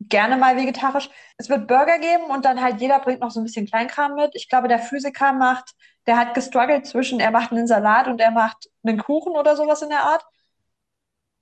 gerne 0.00 0.36
mal 0.36 0.56
vegetarisch. 0.56 1.08
Es 1.38 1.48
wird 1.48 1.68
Burger 1.68 1.98
geben 1.98 2.24
und 2.24 2.44
dann 2.44 2.60
halt 2.60 2.80
jeder 2.80 3.00
bringt 3.00 3.20
noch 3.20 3.30
so 3.30 3.40
ein 3.40 3.44
bisschen 3.44 3.66
Kleinkram 3.66 4.14
mit. 4.14 4.32
Ich 4.34 4.48
glaube, 4.48 4.68
der 4.68 4.78
Physiker 4.78 5.32
macht, 5.32 5.72
der 6.06 6.18
hat 6.18 6.34
gestruggelt 6.34 6.86
zwischen, 6.86 7.20
er 7.20 7.30
macht 7.30 7.52
einen 7.52 7.66
Salat 7.66 8.08
und 8.08 8.20
er 8.20 8.30
macht 8.32 8.68
einen 8.84 8.98
Kuchen 8.98 9.32
oder 9.32 9.56
sowas 9.56 9.82
in 9.82 9.88
der 9.90 10.02
Art. 10.02 10.24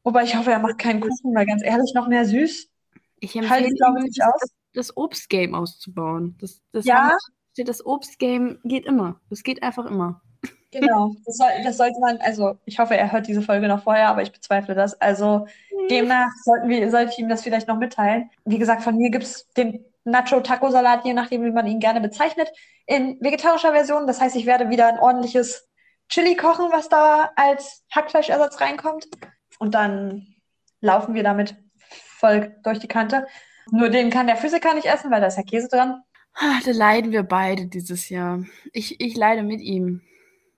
Wobei 0.05 0.25
ich 0.25 0.37
hoffe, 0.37 0.51
er 0.53 0.59
macht 0.59 0.79
keinen 0.79 1.01
Kuchen, 1.01 1.35
weil 1.35 1.47
ganz 1.47 1.63
ehrlich, 1.63 1.93
noch 1.95 2.09
mehr 2.09 2.25
süß. 2.25 2.70
Ich 3.21 3.37
empfehle 3.37 3.69
ich, 3.69 3.79
glaube 3.79 4.03
nicht 4.03 4.19
das, 4.19 4.27
aus. 4.27 4.51
das, 4.75 4.97
Obstgame 4.97 5.57
auszubauen. 5.57 6.37
Das, 6.41 6.61
das, 6.73 6.85
Ja. 6.85 7.11
haben 7.11 7.19
das 7.57 7.85
Obstgame 7.85 8.59
geht 8.65 8.87
immer. 8.87 9.21
Das 9.29 9.43
geht 9.43 9.63
einfach 9.63 9.87
immer. 9.87 10.23
Genau, 10.71 11.13
das, 11.27 11.37
soll, 11.37 11.49
das 11.65 11.77
sollte 11.77 11.99
man, 12.01 12.19
also 12.19 12.57
ich 12.65 12.79
hoffe, 12.79 12.97
er 12.97 13.13
hört 13.13 13.27
diese 13.27 13.43
Folge 13.43 13.69
noch 13.69 13.83
vorher, 13.83 14.09
aber 14.09 14.23
ich 14.23 14.33
bezweifle 14.33 14.75
das. 14.75 15.01
Also 15.01 15.47
demnach 15.91 16.31
sollten 16.45 16.69
wir, 16.69 16.91
sollte 16.91 17.13
ich 17.13 17.19
ihm 17.19 17.29
das 17.29 17.43
vielleicht 17.43 17.69
noch 17.69 17.77
mitteilen. 17.79 18.31
Wie 18.45 18.59
gesagt, 18.59 18.83
von 18.83 18.97
mir 18.97 19.11
gibt 19.11 19.25
es 19.25 19.49
den 19.57 19.85
Nacho-Taco-Salat, 20.05 21.05
je 21.05 21.13
nachdem, 21.13 21.45
wie 21.45 21.51
man 21.51 21.67
ihn 21.67 21.81
gerne 21.81 22.01
bezeichnet, 22.01 22.51
in 22.87 23.19
vegetarischer 23.21 23.73
Version. 23.73 24.07
Das 24.07 24.21
heißt, 24.21 24.37
ich 24.37 24.47
werde 24.47 24.71
wieder 24.71 24.89
ein 24.89 24.99
ordentliches 24.99 25.69
Chili 26.09 26.37
kochen, 26.37 26.67
was 26.73 26.89
da 26.89 27.31
als 27.37 27.85
Hackfleischersatz 27.93 28.61
reinkommt. 28.61 29.09
Und 29.59 29.75
dann 29.75 30.27
laufen 30.81 31.15
wir 31.15 31.23
damit 31.23 31.57
voll 32.21 32.57
durch 32.65 32.79
die 32.79 32.89
Kante. 32.89 33.27
Nur 33.71 33.89
den 33.91 34.11
kann 34.11 34.27
der 34.29 34.37
Physiker 34.37 34.75
nicht 34.75 34.87
essen, 34.87 35.11
weil 35.11 35.21
da 35.21 35.29
ist 35.29 35.37
ja 35.39 35.43
Käse 35.45 35.69
dran. 35.69 36.03
Ah, 36.35 36.61
Da 36.65 36.71
leiden 36.73 37.13
wir 37.13 37.23
beide 37.23 37.67
dieses 37.67 38.09
Jahr. 38.09 38.45
Ich, 38.73 39.01
ich 39.01 39.17
leide 39.17 39.43
mit 39.43 39.61
ihm. 39.61 40.03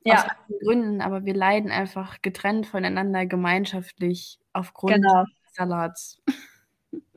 Aus 0.07 0.25
Ja, 0.25 0.25
anderen 0.25 0.61
Gründen, 0.65 1.01
aber 1.03 1.25
wir 1.27 1.35
leiden 1.35 1.71
einfach 1.73 2.23
getrennt 2.23 2.67
voneinander 2.67 3.27
gemeinschaftlich 3.27 4.41
aufgrund 4.53 4.97
genau. 4.97 5.25
des 5.47 5.55
Salats. 5.57 6.23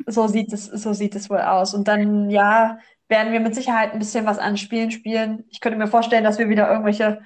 So 0.08 0.28
sieht 0.28 0.54
es, 0.54 0.66
so 0.66 0.94
sieht 0.94 1.16
es 1.16 1.30
wohl 1.30 1.40
aus. 1.42 1.74
Und 1.74 1.88
dann, 1.88 2.30
ja, 2.30 2.80
werden 3.08 3.34
wir 3.34 3.40
mit 3.40 3.56
Sicherheit 3.56 3.94
ein 3.94 4.00
bisschen 4.00 4.26
was 4.26 4.38
an 4.40 4.58
Spielen 4.58 4.92
spielen. 4.92 5.46
Ich 5.50 5.62
könnte 5.62 5.78
mir 5.80 5.88
vorstellen, 5.88 6.24
dass 6.24 6.38
wir 6.40 6.50
wieder 6.50 6.70
irgendwelche 6.70 7.22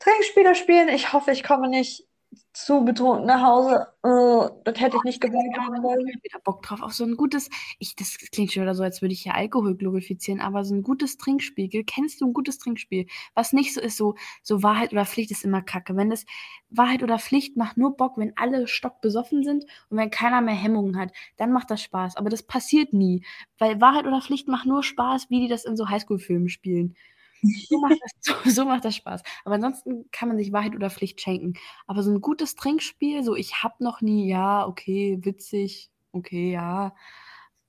Trinkspiele 0.00 0.54
spielen. 0.54 0.88
Ich 0.88 1.12
hoffe, 1.12 1.32
ich 1.32 1.42
komme 1.44 1.68
nicht 1.68 2.07
zu 2.52 2.84
betrunken 2.84 3.26
nach 3.26 3.42
Hause. 3.42 3.86
Äh, 4.02 4.50
das 4.64 4.80
hätte 4.80 4.96
ich 4.96 5.04
nicht 5.04 5.20
gewollt 5.20 5.56
haben 5.58 5.82
wollen. 5.82 6.06
Ich 6.08 6.24
wieder 6.24 6.40
Bock 6.40 6.62
drauf 6.62 6.82
auf 6.82 6.92
so 6.92 7.04
ein 7.04 7.16
gutes, 7.16 7.48
ich, 7.78 7.94
das 7.96 8.18
klingt 8.18 8.52
schon 8.52 8.62
wieder 8.62 8.74
so, 8.74 8.82
als 8.82 9.00
würde 9.00 9.12
ich 9.12 9.22
hier 9.22 9.34
Alkohol 9.34 9.76
glorifizieren, 9.76 10.40
aber 10.40 10.64
so 10.64 10.74
ein 10.74 10.82
gutes 10.82 11.16
Trinkspiel. 11.16 11.68
Kennst 11.84 12.20
du 12.20 12.26
ein 12.26 12.32
gutes 12.32 12.58
Trinkspiel? 12.58 13.06
Was 13.34 13.52
nicht 13.52 13.72
so 13.72 13.80
ist, 13.80 13.96
so, 13.96 14.14
so 14.42 14.62
Wahrheit 14.62 14.92
oder 14.92 15.06
Pflicht 15.06 15.30
ist 15.30 15.44
immer 15.44 15.62
Kacke. 15.62 15.96
Wenn 15.96 16.10
das 16.10 16.26
Wahrheit 16.70 17.02
oder 17.02 17.18
Pflicht 17.18 17.56
macht 17.56 17.76
nur 17.76 17.96
Bock, 17.96 18.18
wenn 18.18 18.36
alle 18.36 18.66
stockbesoffen 18.66 19.42
sind 19.44 19.64
und 19.88 19.96
wenn 19.96 20.10
keiner 20.10 20.40
mehr 20.40 20.54
Hemmungen 20.54 20.98
hat, 20.98 21.12
dann 21.36 21.52
macht 21.52 21.70
das 21.70 21.82
Spaß. 21.82 22.16
Aber 22.16 22.28
das 22.30 22.42
passiert 22.42 22.92
nie, 22.92 23.24
weil 23.58 23.80
Wahrheit 23.80 24.06
oder 24.06 24.20
Pflicht 24.20 24.48
macht 24.48 24.66
nur 24.66 24.82
Spaß, 24.82 25.30
wie 25.30 25.40
die 25.40 25.48
das 25.48 25.64
in 25.64 25.76
so 25.76 25.88
Highschool-Filmen 25.88 26.48
spielen. 26.48 26.96
So 27.42 27.78
macht, 27.78 27.98
das, 28.02 28.12
so, 28.20 28.50
so 28.50 28.64
macht 28.64 28.84
das 28.84 28.96
Spaß. 28.96 29.22
Aber 29.44 29.54
ansonsten 29.56 30.10
kann 30.10 30.28
man 30.28 30.38
sich 30.38 30.52
Wahrheit 30.52 30.74
oder 30.74 30.90
Pflicht 30.90 31.20
schenken. 31.20 31.54
Aber 31.86 32.02
so 32.02 32.10
ein 32.10 32.20
gutes 32.20 32.54
Trinkspiel, 32.56 33.22
so 33.22 33.34
ich 33.36 33.62
hab 33.62 33.80
noch 33.80 34.00
nie, 34.00 34.28
ja, 34.28 34.66
okay, 34.66 35.18
witzig, 35.22 35.90
okay, 36.12 36.52
ja. 36.52 36.94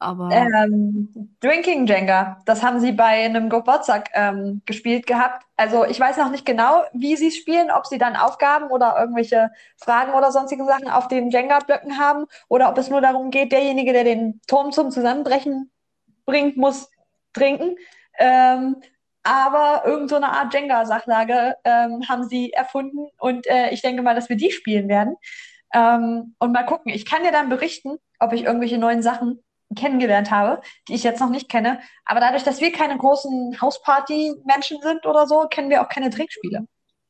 Aber 0.02 0.30
Ähm, 0.32 1.36
Drinking 1.42 1.86
Jenga, 1.86 2.42
das 2.46 2.64
haben 2.64 2.80
sie 2.80 2.94
bei 2.94 3.26
einem 3.26 3.50
Geburtstag 3.50 4.10
ähm, 4.14 4.62
gespielt 4.66 5.06
gehabt. 5.06 5.46
Also 5.58 5.84
ich 5.86 6.00
weiß 6.00 6.16
noch 6.18 6.32
nicht 6.32 6.46
genau, 6.46 6.84
wie 6.94 7.18
sie 7.18 7.28
es 7.28 7.36
spielen, 7.36 7.70
ob 7.70 7.86
sie 7.86 7.98
dann 7.98 8.16
Aufgaben 8.16 8.70
oder 8.72 8.96
irgendwelche 8.98 9.52
Fragen 9.76 10.14
oder 10.14 10.32
sonstige 10.32 10.64
Sachen 10.66 10.88
auf 10.90 11.10
den 11.10 11.30
Jenga-Blöcken 11.32 12.00
haben 12.00 12.26
oder 12.48 12.70
ob 12.70 12.78
es 12.78 12.90
nur 12.90 13.02
darum 13.02 13.30
geht, 13.30 13.52
derjenige, 13.52 13.92
der 13.92 14.06
den 14.06 14.40
Turm 14.48 14.72
zum 14.72 14.90
Zusammenbrechen 14.90 15.70
bringt, 16.26 16.56
muss 16.56 16.90
trinken. 17.34 17.76
Ähm, 18.18 18.78
aber 19.24 19.84
irgend 19.86 20.10
so 20.10 20.16
eine 20.16 20.32
Art 20.32 20.54
Jenga-Sachlage 20.54 21.56
ähm, 21.64 22.08
haben 22.08 22.28
sie 22.28 22.52
erfunden 22.52 23.10
und 23.18 23.48
äh, 23.48 23.72
ich 23.72 23.82
denke 23.82 24.02
mal, 24.02 24.16
dass 24.16 24.30
wir 24.30 24.38
die 24.38 24.52
spielen 24.52 24.88
werden. 24.88 25.16
Ähm, 25.74 26.36
und 26.40 26.52
mal 26.52 26.64
gucken. 26.64 26.92
Ich 26.92 27.06
kann 27.06 27.24
dir 27.24 27.32
dann 27.32 27.50
berichten, 27.50 27.98
ob 28.20 28.34
ich 28.34 28.44
irgendwelche 28.44 28.78
neuen 28.78 29.02
Sachen 29.02 29.44
kennengelernt 29.76 30.32
habe, 30.32 30.62
die 30.88 30.96
ich 30.96 31.04
jetzt 31.04 31.20
noch 31.20 31.30
nicht 31.30 31.50
kenne. 31.50 31.80
Aber 32.06 32.20
dadurch, 32.20 32.44
dass 32.44 32.60
wir 32.60 32.72
keine 32.72 32.98
großen 32.98 33.62
Hausparty-Menschen 33.62 34.82
sind 34.82 35.06
oder 35.06 35.28
so, 35.28 35.48
kennen 35.48 35.70
wir 35.70 35.82
auch 35.84 35.90
keine 35.90 36.10
Trinkspiele. 36.10 36.66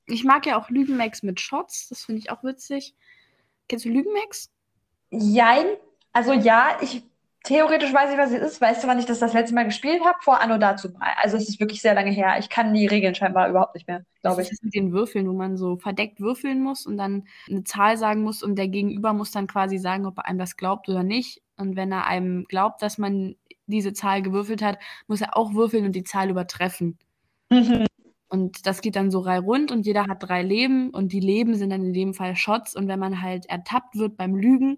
ich 0.07 0.23
mag 0.23 0.45
ja 0.45 0.59
auch 0.59 0.69
Lügenmax 0.69 1.23
mit 1.23 1.39
Shots, 1.39 1.87
das 1.89 2.03
finde 2.03 2.19
ich 2.19 2.31
auch 2.31 2.43
witzig. 2.43 2.95
Kennst 3.69 3.85
du 3.85 3.89
Lügenmax? 3.89 4.49
Jein, 5.11 5.65
also 6.11 6.33
ja, 6.33 6.77
ich 6.81 7.03
theoretisch 7.43 7.93
weiß 7.93 8.11
ich, 8.11 8.17
was 8.17 8.31
es 8.31 8.41
ist. 8.41 8.61
Weißt 8.61 8.83
du, 8.83 8.87
wann 8.87 8.99
ich 8.99 9.05
das 9.05 9.19
das 9.19 9.33
letzte 9.33 9.55
Mal 9.55 9.65
gespielt 9.65 10.03
habe? 10.05 10.17
Vor 10.21 10.41
Anno 10.41 10.57
dazu 10.57 10.89
mal. 10.91 11.13
Also 11.21 11.37
es 11.37 11.49
ist 11.49 11.59
wirklich 11.59 11.81
sehr 11.81 11.93
lange 11.93 12.11
her. 12.11 12.35
Ich 12.39 12.49
kann 12.49 12.73
die 12.73 12.87
Regeln 12.87 13.15
scheinbar 13.15 13.49
überhaupt 13.49 13.75
nicht 13.75 13.87
mehr, 13.87 14.05
glaube 14.21 14.41
Das 14.41 14.47
ich. 14.47 14.51
ist 14.51 14.63
mit 14.63 14.73
den 14.75 14.91
Würfeln, 14.91 15.27
wo 15.27 15.33
man 15.33 15.57
so 15.57 15.77
verdeckt 15.77 16.19
würfeln 16.19 16.61
muss 16.61 16.85
und 16.85 16.97
dann 16.97 17.27
eine 17.49 17.63
Zahl 17.63 17.97
sagen 17.97 18.23
muss 18.23 18.43
und 18.43 18.55
der 18.55 18.67
Gegenüber 18.67 19.13
muss 19.13 19.31
dann 19.31 19.47
quasi 19.47 19.77
sagen, 19.77 20.05
ob 20.05 20.17
er 20.17 20.25
einem 20.25 20.39
das 20.39 20.57
glaubt 20.57 20.89
oder 20.89 21.03
nicht. 21.03 21.41
Und 21.57 21.75
wenn 21.75 21.91
er 21.91 22.05
einem 22.07 22.45
glaubt, 22.45 22.81
dass 22.81 22.97
man 22.97 23.35
diese 23.67 23.93
Zahl 23.93 24.21
gewürfelt 24.21 24.61
hat, 24.61 24.79
muss 25.07 25.21
er 25.21 25.37
auch 25.37 25.53
würfeln 25.53 25.85
und 25.85 25.93
die 25.93 26.03
Zahl 26.03 26.29
übertreffen. 26.29 26.97
Mhm. 27.49 27.85
Und 28.27 28.67
das 28.67 28.81
geht 28.81 28.95
dann 28.95 29.09
so 29.09 29.19
rei 29.19 29.39
rund 29.39 29.71
und 29.71 29.85
jeder 29.87 30.05
hat 30.07 30.21
drei 30.21 30.43
Leben 30.43 30.91
und 30.91 31.11
die 31.13 31.19
Leben 31.19 31.55
sind 31.55 31.71
dann 31.71 31.83
in 31.83 31.93
dem 31.93 32.13
Fall 32.13 32.35
Shots 32.35 32.75
und 32.75 32.87
wenn 32.87 32.99
man 32.99 33.21
halt 33.23 33.47
ertappt 33.47 33.95
wird 33.95 34.17
beim 34.17 34.35
Lügen, 34.35 34.77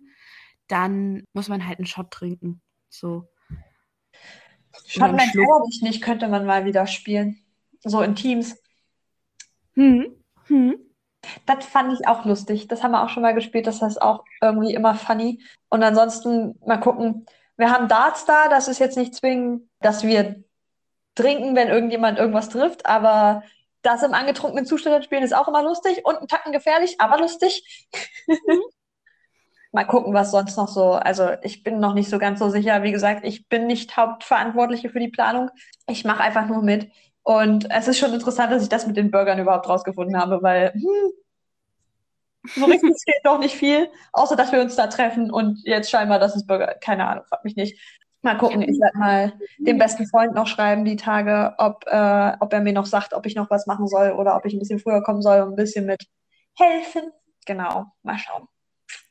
dann 0.68 1.24
muss 1.34 1.50
man 1.50 1.68
halt 1.68 1.80
einen 1.80 1.88
Shot 1.88 2.12
trinken. 2.12 2.62
So. 2.90 3.28
Shot 4.88 5.18
glaube 5.34 5.66
ich 5.70 5.82
nicht, 5.82 6.02
könnte 6.02 6.28
man 6.28 6.46
mal 6.46 6.66
wieder 6.66 6.88
spielen. 6.88 7.40
So 7.84 8.02
in 8.02 8.16
Teams. 8.16 8.62
Hm. 9.74 10.16
Hm. 10.48 10.78
Das 11.46 11.66
fand 11.66 11.94
ich 11.94 12.08
auch 12.08 12.26
lustig. 12.26 12.68
Das 12.68 12.84
haben 12.84 12.92
wir 12.92 13.04
auch 13.04 13.10
schon 13.10 13.24
mal 13.24 13.34
gespielt. 13.34 13.68
Das 13.68 13.82
ist 13.82 14.02
auch 14.02 14.24
irgendwie 14.42 14.74
immer 14.74 14.96
funny. 14.96 15.42
Und 15.70 15.84
ansonsten 15.84 16.60
mal 16.66 16.80
gucken. 16.80 17.26
Wir 17.58 17.72
haben 17.72 17.88
Darts 17.88 18.26
da. 18.26 18.50
Das 18.50 18.68
ist 18.68 18.80
jetzt 18.80 18.98
nicht 18.98 19.14
zwingend, 19.14 19.70
dass 19.80 20.04
wir 20.04 20.44
trinken, 21.16 21.56
wenn 21.56 21.68
irgendjemand 21.68 22.20
irgendwas 22.20 22.50
trifft, 22.50 22.86
aber 22.86 23.44
das 23.82 24.04
im 24.04 24.14
angetrunkenen 24.14 24.66
Zustand 24.66 25.04
spielen 25.04 25.24
ist 25.24 25.36
auch 25.36 25.48
immer 25.48 25.64
lustig 25.64 26.06
und 26.06 26.16
ein 26.18 26.28
Tacken 26.28 26.52
gefährlich, 26.52 26.96
aber 27.00 27.20
lustig. 27.20 27.86
Mhm. 28.28 28.62
Mal 29.72 29.86
gucken, 29.86 30.14
was 30.14 30.32
sonst 30.32 30.58
noch 30.58 30.68
so. 30.68 30.94
Also 30.94 31.30
ich 31.44 31.64
bin 31.64 31.80
noch 31.80 31.94
nicht 31.94 32.10
so 32.10 32.20
ganz 32.20 32.40
so 32.40 32.50
sicher. 32.50 32.84
Wie 32.84 32.92
gesagt, 32.92 33.26
ich 33.26 33.48
bin 33.48 33.68
nicht 33.68 33.96
Hauptverantwortliche 33.96 34.90
für 34.90 35.00
die 35.00 35.08
Planung. 35.08 35.50
Ich 35.88 36.04
mache 36.04 36.22
einfach 36.22 36.48
nur 36.48 36.62
mit. 36.62 36.92
Und 37.24 37.70
es 37.72 37.88
ist 37.88 38.00
schon 38.00 38.14
interessant, 38.14 38.52
dass 38.52 38.64
ich 38.64 38.70
das 38.70 38.88
mit 38.88 38.98
den 38.98 39.12
Burgern 39.12 39.40
überhaupt 39.40 39.70
rausgefunden 39.70 40.18
habe, 40.20 40.42
weil 40.42 40.74
hm, 40.74 41.12
so 42.56 42.66
richtig 42.66 42.92
fehlt 43.06 43.24
doch 43.24 43.40
nicht 43.40 43.56
viel, 43.56 43.90
außer 44.14 44.36
dass 44.36 44.52
wir 44.52 44.62
uns 44.62 44.76
da 44.76 44.88
treffen 44.88 45.32
und 45.32 45.60
jetzt 45.64 45.90
scheinbar, 45.90 46.20
dass 46.20 46.36
es 46.36 46.46
Burger, 46.46 46.76
keine 46.82 47.08
Ahnung, 47.08 47.26
frag 47.28 47.44
mich 47.44 47.56
nicht. 47.56 47.80
Mal 48.24 48.38
gucken, 48.38 48.62
ich 48.62 48.80
werde 48.80 48.98
mal 49.00 49.34
dem 49.58 49.80
besten 49.80 50.06
Freund 50.06 50.36
noch 50.36 50.46
schreiben 50.46 50.86
die 50.86 50.96
Tage, 50.96 51.56
ob, 51.58 51.86
äh, 51.88 52.34
ob 52.40 52.54
er 52.54 52.62
mir 52.62 52.74
noch 52.74 52.86
sagt, 52.86 53.16
ob 53.16 53.26
ich 53.26 53.36
noch 53.36 53.50
was 53.50 53.66
machen 53.66 53.88
soll 53.88 54.12
oder 54.12 54.36
ob 54.36 54.46
ich 54.46 54.54
ein 54.54 54.60
bisschen 54.60 54.78
früher 54.78 55.02
kommen 55.02 55.24
soll 55.24 55.42
und 55.42 55.54
ein 55.54 55.56
bisschen 55.56 55.88
mit 55.88 56.06
helfen. 56.56 57.12
Genau, 57.48 57.88
mal 58.04 58.20
schauen. 58.20 58.48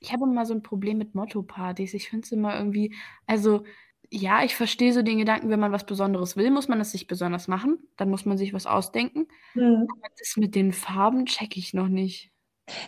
Ich 0.01 0.13
habe 0.13 0.25
immer 0.25 0.47
so 0.47 0.55
ein 0.55 0.63
Problem 0.63 0.99
mit 0.99 1.15
Motto-Partys. 1.15 1.95
Ich 1.95 2.09
finde 2.09 2.25
es 2.25 2.33
immer 2.33 2.57
irgendwie, 2.57 2.95
also 3.27 3.65
ja, 4.13 4.43
ich 4.43 4.57
verstehe 4.57 4.93
so 4.93 5.03
den 5.03 5.19
Gedanken, 5.19 5.51
wenn 5.51 5.61
man 5.61 5.73
was 5.73 5.87
Besonderes 5.87 6.37
will, 6.37 6.51
muss 6.51 6.69
man 6.69 6.81
es 6.81 6.91
sich 6.91 7.07
besonders 7.07 7.47
machen. 7.47 7.79
Dann 7.97 8.11
muss 8.11 8.25
man 8.25 8.37
sich 8.37 8.53
was 8.53 8.67
ausdenken. 8.67 9.29
Mhm. 9.55 9.87
Aber 9.89 10.09
das 10.19 10.37
mit 10.37 10.55
den 10.55 10.73
Farben 10.73 11.27
checke 11.27 11.61
ich 11.61 11.75
noch 11.75 11.89
nicht. 11.89 12.31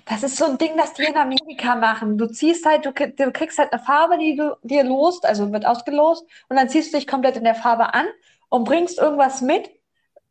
Das 0.05 0.22
ist 0.22 0.36
so 0.36 0.45
ein 0.45 0.59
Ding, 0.59 0.76
das 0.76 0.95
die 0.95 1.05
in 1.05 1.16
Amerika 1.16 1.74
machen. 1.76 2.18
Du 2.18 2.26
ziehst 2.26 2.66
halt, 2.66 2.86
du, 2.86 2.93
du 2.93 3.32
kriegst 3.32 3.59
halt 3.59 3.72
eine 3.72 3.82
Farbe, 3.82 4.18
die 4.18 4.36
du 4.36 4.57
dir 4.62 4.84
lost, 4.84 5.24
also 5.24 5.53
wird 5.53 5.66
ausgelost, 5.66 6.24
und 6.49 6.57
dann 6.57 6.68
ziehst 6.68 6.93
du 6.93 6.99
dich 6.99 7.07
komplett 7.07 7.36
in 7.36 7.45
der 7.45 7.55
Farbe 7.55 7.95
an 7.95 8.07
und 8.49 8.64
bringst 8.64 8.99
irgendwas 8.99 9.43
mit, 9.43 9.70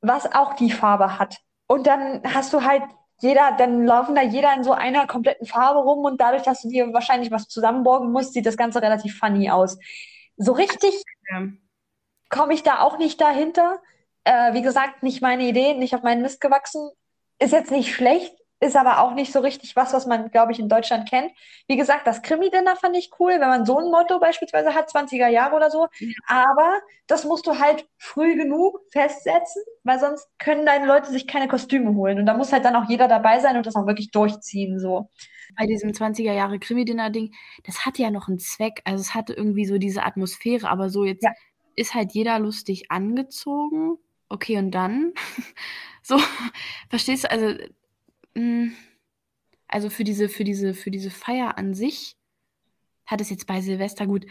was 0.02 0.32
auch 0.32 0.56
die 0.56 0.72
Farbe 0.72 1.20
hat. 1.20 1.38
Und 1.68 1.88
dann 1.88 2.22
hast 2.24 2.54
du 2.54 2.64
halt 2.64 2.84
jeder, 3.22 3.52
dann 3.58 3.86
laufen 3.86 4.16
da 4.16 4.22
jeder 4.22 4.54
in 4.56 4.64
so 4.64 4.74
einer 4.74 5.06
kompletten 5.08 5.46
Farbe 5.46 5.80
rum 5.80 6.04
und 6.06 6.20
dadurch, 6.20 6.44
dass 6.44 6.62
du 6.62 6.70
dir 6.70 6.92
wahrscheinlich 6.92 7.32
was 7.32 7.48
zusammenborgen 7.48 8.12
musst, 8.12 8.34
sieht 8.34 8.46
das 8.46 8.58
Ganze 8.58 8.82
relativ 8.82 9.18
funny 9.18 9.50
aus. 9.52 9.78
So 10.38 10.54
richtig 10.54 11.04
ja. 11.32 11.48
komme 12.30 12.54
ich 12.54 12.64
da 12.64 12.82
auch 12.82 12.98
nicht 12.98 13.22
dahinter. 13.22 13.80
Äh, 14.24 14.54
wie 14.54 14.62
gesagt, 14.62 15.04
nicht 15.04 15.22
meine 15.22 15.44
Idee, 15.44 15.76
nicht 15.76 15.96
auf 15.96 16.02
meinen 16.02 16.22
Mist 16.22 16.42
gewachsen. 16.42 16.90
Ist 17.40 17.54
jetzt 17.54 17.72
nicht 17.72 17.94
schlecht, 17.94 18.36
ist 18.62 18.76
aber 18.76 19.00
auch 19.00 19.16
nicht 19.16 19.34
so 19.34 19.40
richtig 19.40 19.76
was, 19.76 19.92
was 19.92 20.06
man, 20.06 20.30
glaube 20.30 20.52
ich, 20.52 20.60
in 20.60 20.70
Deutschland 20.70 21.10
kennt. 21.10 21.32
Wie 21.68 21.78
gesagt, 21.78 22.06
das 22.06 22.22
Krimi-Dinner 22.22 22.76
fand 22.76 22.96
ich 22.96 23.10
cool, 23.20 23.34
wenn 23.34 23.50
man 23.50 23.66
so 23.66 23.80
ein 23.80 23.90
Motto 23.90 24.20
beispielsweise 24.20 24.76
hat, 24.76 24.92
20er 24.92 25.28
Jahre 25.28 25.56
oder 25.56 25.72
so. 25.72 25.88
Ja. 25.98 26.14
Aber 26.28 26.80
das 27.08 27.26
musst 27.26 27.48
du 27.48 27.58
halt 27.58 27.88
früh 27.98 28.36
genug 28.36 28.80
festsetzen, 28.92 29.64
weil 29.84 30.00
sonst 30.00 30.28
können 30.38 30.68
deine 30.68 30.86
Leute 30.86 31.10
sich 31.10 31.26
keine 31.26 31.48
Kostüme 31.48 31.96
holen. 31.96 32.20
Und 32.20 32.28
da 32.28 32.36
muss 32.36 32.54
halt 32.54 32.64
dann 32.64 32.76
auch 32.76 32.88
jeder 32.88 33.08
dabei 33.08 33.40
sein 33.40 33.58
und 33.58 33.66
das 33.66 33.76
auch 33.76 33.88
wirklich 33.88 34.12
durchziehen, 34.12 34.80
so. 34.80 35.10
Bei 35.58 35.66
diesem 35.66 35.90
20er 35.90 36.32
Jahre 36.32 36.60
Krimi-Dinner-Ding, 36.60 37.34
das 37.64 37.84
hatte 37.88 38.04
ja 38.04 38.12
noch 38.12 38.28
einen 38.28 38.40
Zweck. 38.40 38.82
Also 38.86 39.02
es 39.02 39.16
hatte 39.16 39.34
irgendwie 39.34 39.66
so 39.66 39.80
diese 39.80 40.04
Atmosphäre, 40.04 40.70
aber 40.70 40.90
so 40.92 41.04
jetzt 41.04 41.24
ja. 41.24 41.32
ist 41.76 41.96
halt 41.96 42.14
jeder 42.14 42.38
lustig 42.38 42.92
angezogen. 42.92 43.98
Okay, 44.30 44.60
und 44.60 44.70
dann? 44.70 45.14
so, 46.04 46.20
verstehst 46.90 47.24
du? 47.24 47.32
Also 47.32 47.56
hm, 48.36 48.74
also 49.68 49.90
für 49.90 50.04
diese, 50.04 50.30
für 50.30 50.44
diese, 50.44 50.74
für 50.74 50.92
diese 50.92 51.10
Feier 51.10 51.58
an 51.58 51.74
sich 51.74 52.16
hat 53.06 53.22
es 53.22 53.30
jetzt 53.30 53.48
bei 53.48 53.62
Silvester 53.62 54.06
gut. 54.08 54.26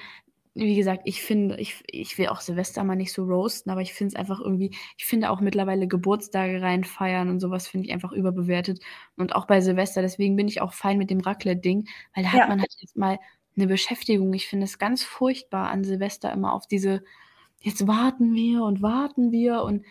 Wie 0.54 0.74
gesagt, 0.74 1.02
ich 1.04 1.22
finde, 1.22 1.56
ich, 1.58 1.82
ich 1.86 2.18
will 2.18 2.28
auch 2.28 2.40
Silvester 2.40 2.82
mal 2.82 2.96
nicht 2.96 3.12
so 3.12 3.24
roasten, 3.24 3.70
aber 3.70 3.82
ich 3.82 3.94
finde 3.94 4.14
es 4.14 4.16
einfach 4.16 4.40
irgendwie, 4.40 4.76
ich 4.98 5.06
finde 5.06 5.30
auch 5.30 5.40
mittlerweile 5.40 5.86
Geburtstage 5.86 6.60
reinfeiern 6.60 7.28
und 7.28 7.40
sowas 7.40 7.68
finde 7.68 7.86
ich 7.86 7.92
einfach 7.92 8.12
überbewertet. 8.12 8.80
Und 9.16 9.34
auch 9.34 9.46
bei 9.46 9.60
Silvester, 9.60 10.02
deswegen 10.02 10.36
bin 10.36 10.48
ich 10.48 10.60
auch 10.60 10.72
fein 10.72 10.98
mit 10.98 11.08
dem 11.10 11.20
Raclette-Ding, 11.20 11.88
weil 12.14 12.24
da 12.24 12.30
ja. 12.30 12.40
hat 12.40 12.48
man 12.48 12.60
halt 12.60 12.74
jetzt 12.78 12.96
mal 12.96 13.18
eine 13.56 13.66
Beschäftigung. 13.66 14.32
Ich 14.34 14.48
finde 14.48 14.64
es 14.64 14.78
ganz 14.78 15.02
furchtbar 15.04 15.70
an 15.70 15.84
Silvester 15.84 16.32
immer 16.32 16.52
auf 16.52 16.66
diese, 16.66 17.02
jetzt 17.60 17.86
warten 17.86 18.34
wir 18.34 18.64
und 18.64 18.82
warten 18.82 19.32
wir 19.32 19.62
und 19.62 19.84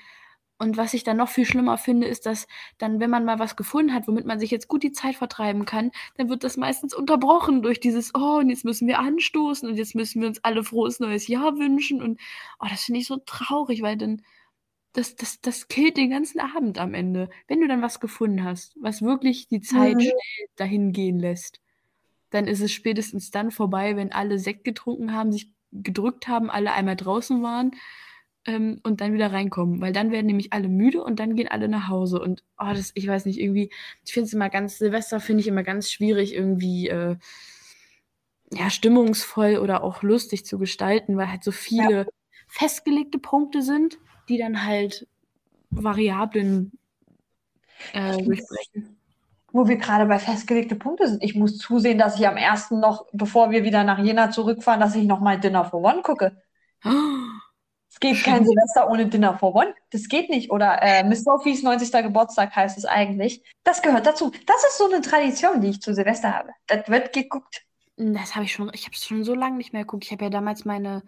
und 0.62 0.76
was 0.76 0.94
ich 0.94 1.06
dann 1.06 1.16
noch 1.16 1.30
viel 1.30 1.46
schlimmer 1.46 1.78
finde, 1.78 2.06
ist, 2.06 2.26
dass 2.26 2.46
dann, 2.78 3.00
wenn 3.00 3.10
man 3.10 3.24
mal 3.24 3.40
was 3.40 3.56
gefunden 3.56 3.94
hat, 3.94 4.10
womit 4.10 4.26
man 4.26 4.42
sich 4.42 4.52
jetzt 4.52 4.68
gut 4.68 4.84
die 4.84 4.92
Zeit 4.92 5.16
vertreiben 5.16 5.64
kann, 5.64 5.92
dann 6.18 6.28
wird 6.28 6.44
das 6.44 6.58
meistens 6.58 6.94
unterbrochen 6.94 7.62
durch 7.62 7.80
dieses, 7.80 8.14
oh, 8.14 8.40
und 8.40 8.50
jetzt 8.50 8.66
müssen 8.66 8.86
wir 8.86 9.00
anstoßen 9.00 9.70
und 9.70 9.78
jetzt 9.78 9.96
müssen 9.96 10.20
wir 10.20 10.28
uns 10.28 10.44
alle 10.44 10.66
frohes 10.66 11.00
neues 11.00 11.28
Jahr 11.28 11.58
wünschen. 11.58 12.02
Und 12.02 12.20
oh, 12.60 12.68
das 12.70 12.84
finde 12.84 13.00
ich 13.00 13.08
so 13.08 13.16
traurig, 13.26 13.82
weil 13.82 13.96
dann, 13.96 14.22
das, 14.92 15.16
das, 15.16 15.40
das 15.40 15.70
killt 15.70 15.96
den 15.96 16.10
ganzen 16.10 16.42
Abend 16.42 16.78
am 16.78 16.94
Ende. 16.94 17.30
Wenn 17.48 17.62
du 17.62 17.68
dann 17.70 17.82
was 17.82 18.02
gefunden 18.02 18.44
hast, 18.44 18.76
was 18.82 19.02
wirklich 19.02 19.48
die 19.48 19.62
Zeit 19.62 19.96
mhm. 19.96 20.02
schnell 20.02 20.48
dahin 20.58 20.92
gehen 20.92 21.20
lässt, 21.20 21.62
dann 22.32 22.48
ist 22.48 22.60
es 22.60 22.74
spätestens 22.74 23.32
dann 23.32 23.52
vorbei, 23.52 23.96
wenn 23.96 24.12
alle 24.12 24.38
Sekt 24.38 24.66
getrunken 24.66 25.14
haben, 25.14 25.32
sich 25.32 25.54
gedrückt 25.72 26.28
haben, 26.28 26.50
alle 26.50 26.74
einmal 26.74 26.98
draußen 26.98 27.42
waren 27.42 27.72
ähm, 28.46 28.80
und 28.84 29.02
dann 29.02 29.14
wieder 29.14 29.32
reinkommen, 29.32 29.82
weil 29.82 29.94
dann 29.94 30.12
werden 30.12 30.28
nämlich 30.28 30.54
alle 30.54 30.68
müde 30.68 31.04
und 31.04 31.20
dann 31.20 31.36
gehen 31.36 31.48
alle 31.48 31.68
nach 31.68 31.88
Hause. 31.88 32.20
Und 32.20 32.44
oh, 32.58 32.72
das, 32.74 32.92
ich 32.96 33.08
weiß 33.08 33.26
nicht, 33.26 33.40
irgendwie, 33.40 33.70
ich 34.06 34.14
finde 34.14 34.28
es 34.28 34.34
immer 34.34 34.50
ganz, 34.50 34.78
Silvester 34.78 35.20
finde 35.20 35.42
ich 35.42 35.48
immer 35.48 35.64
ganz 35.64 35.92
schwierig, 35.92 36.34
irgendwie 36.34 36.88
äh, 36.88 37.18
ja, 38.52 38.70
stimmungsvoll 38.70 39.58
oder 39.58 39.84
auch 39.84 40.02
lustig 40.02 40.46
zu 40.46 40.58
gestalten, 40.58 41.18
weil 41.18 41.30
halt 41.30 41.44
so 41.44 41.52
viele 41.52 41.92
ja. 41.92 42.06
festgelegte 42.48 43.20
Punkte 43.20 43.62
sind, 43.62 44.00
die 44.28 44.38
dann 44.38 44.66
halt 44.66 45.08
Variablen 45.70 46.72
äh, 47.94 48.18
durchbrechen 48.18 48.96
wo 49.52 49.68
wir 49.68 49.78
gerade 49.78 50.06
bei 50.06 50.20
festgelegte 50.20 50.76
Punkte 50.76 51.08
sind. 51.08 51.24
Ich 51.24 51.34
muss 51.34 51.58
zusehen, 51.58 51.98
dass 51.98 52.20
ich 52.20 52.28
am 52.28 52.38
ersten 52.38 52.80
noch, 52.80 53.08
bevor 53.14 53.50
wir 53.50 53.64
wieder 53.64 53.84
nach 53.84 53.98
Jena 53.98 54.30
zurückfahren, 54.30 54.80
dass 54.80 54.94
ich 54.94 55.06
noch 55.06 55.22
mal 55.22 55.40
Dinner 55.40 55.66
for 55.66 55.82
One 55.82 56.04
gucke. 56.04 56.38
Oh, 56.86 57.29
es 58.02 58.24
geht 58.24 58.24
kein 58.24 58.46
Silvester 58.46 58.90
ohne 58.90 59.08
Dinner 59.08 59.38
for 59.38 59.54
One. 59.54 59.74
Das 59.92 60.08
geht 60.08 60.30
nicht. 60.30 60.52
Oder 60.52 60.82
äh, 60.82 61.04
Miss 61.04 61.24
Sophies 61.24 61.64
90. 61.64 61.92
Geburtstag 62.04 62.56
heißt 62.56 62.78
es 62.78 62.86
eigentlich. 62.86 63.44
Das 63.64 63.82
gehört 63.82 64.06
dazu. 64.06 64.32
Das 64.46 64.64
ist 64.64 64.78
so 64.78 64.86
eine 64.86 65.02
Tradition, 65.02 65.60
die 65.60 65.70
ich 65.70 65.82
zu 65.82 65.94
Silvester 65.94 66.34
habe. 66.34 66.52
Das 66.68 66.88
wird 66.88 67.12
geguckt. 67.12 67.64
Das 67.98 68.36
habe 68.36 68.46
ich 68.46 68.54
schon, 68.54 68.72
ich 68.74 68.86
habe 68.86 68.96
es 68.96 69.06
schon 69.06 69.26
so 69.26 69.36
lange 69.36 69.58
nicht 69.58 69.74
mehr 69.74 69.82
geguckt. 69.82 70.06
Ich 70.06 70.12
habe 70.12 70.24
ja 70.24 70.30
damals 70.30 70.64
meine 70.64 71.04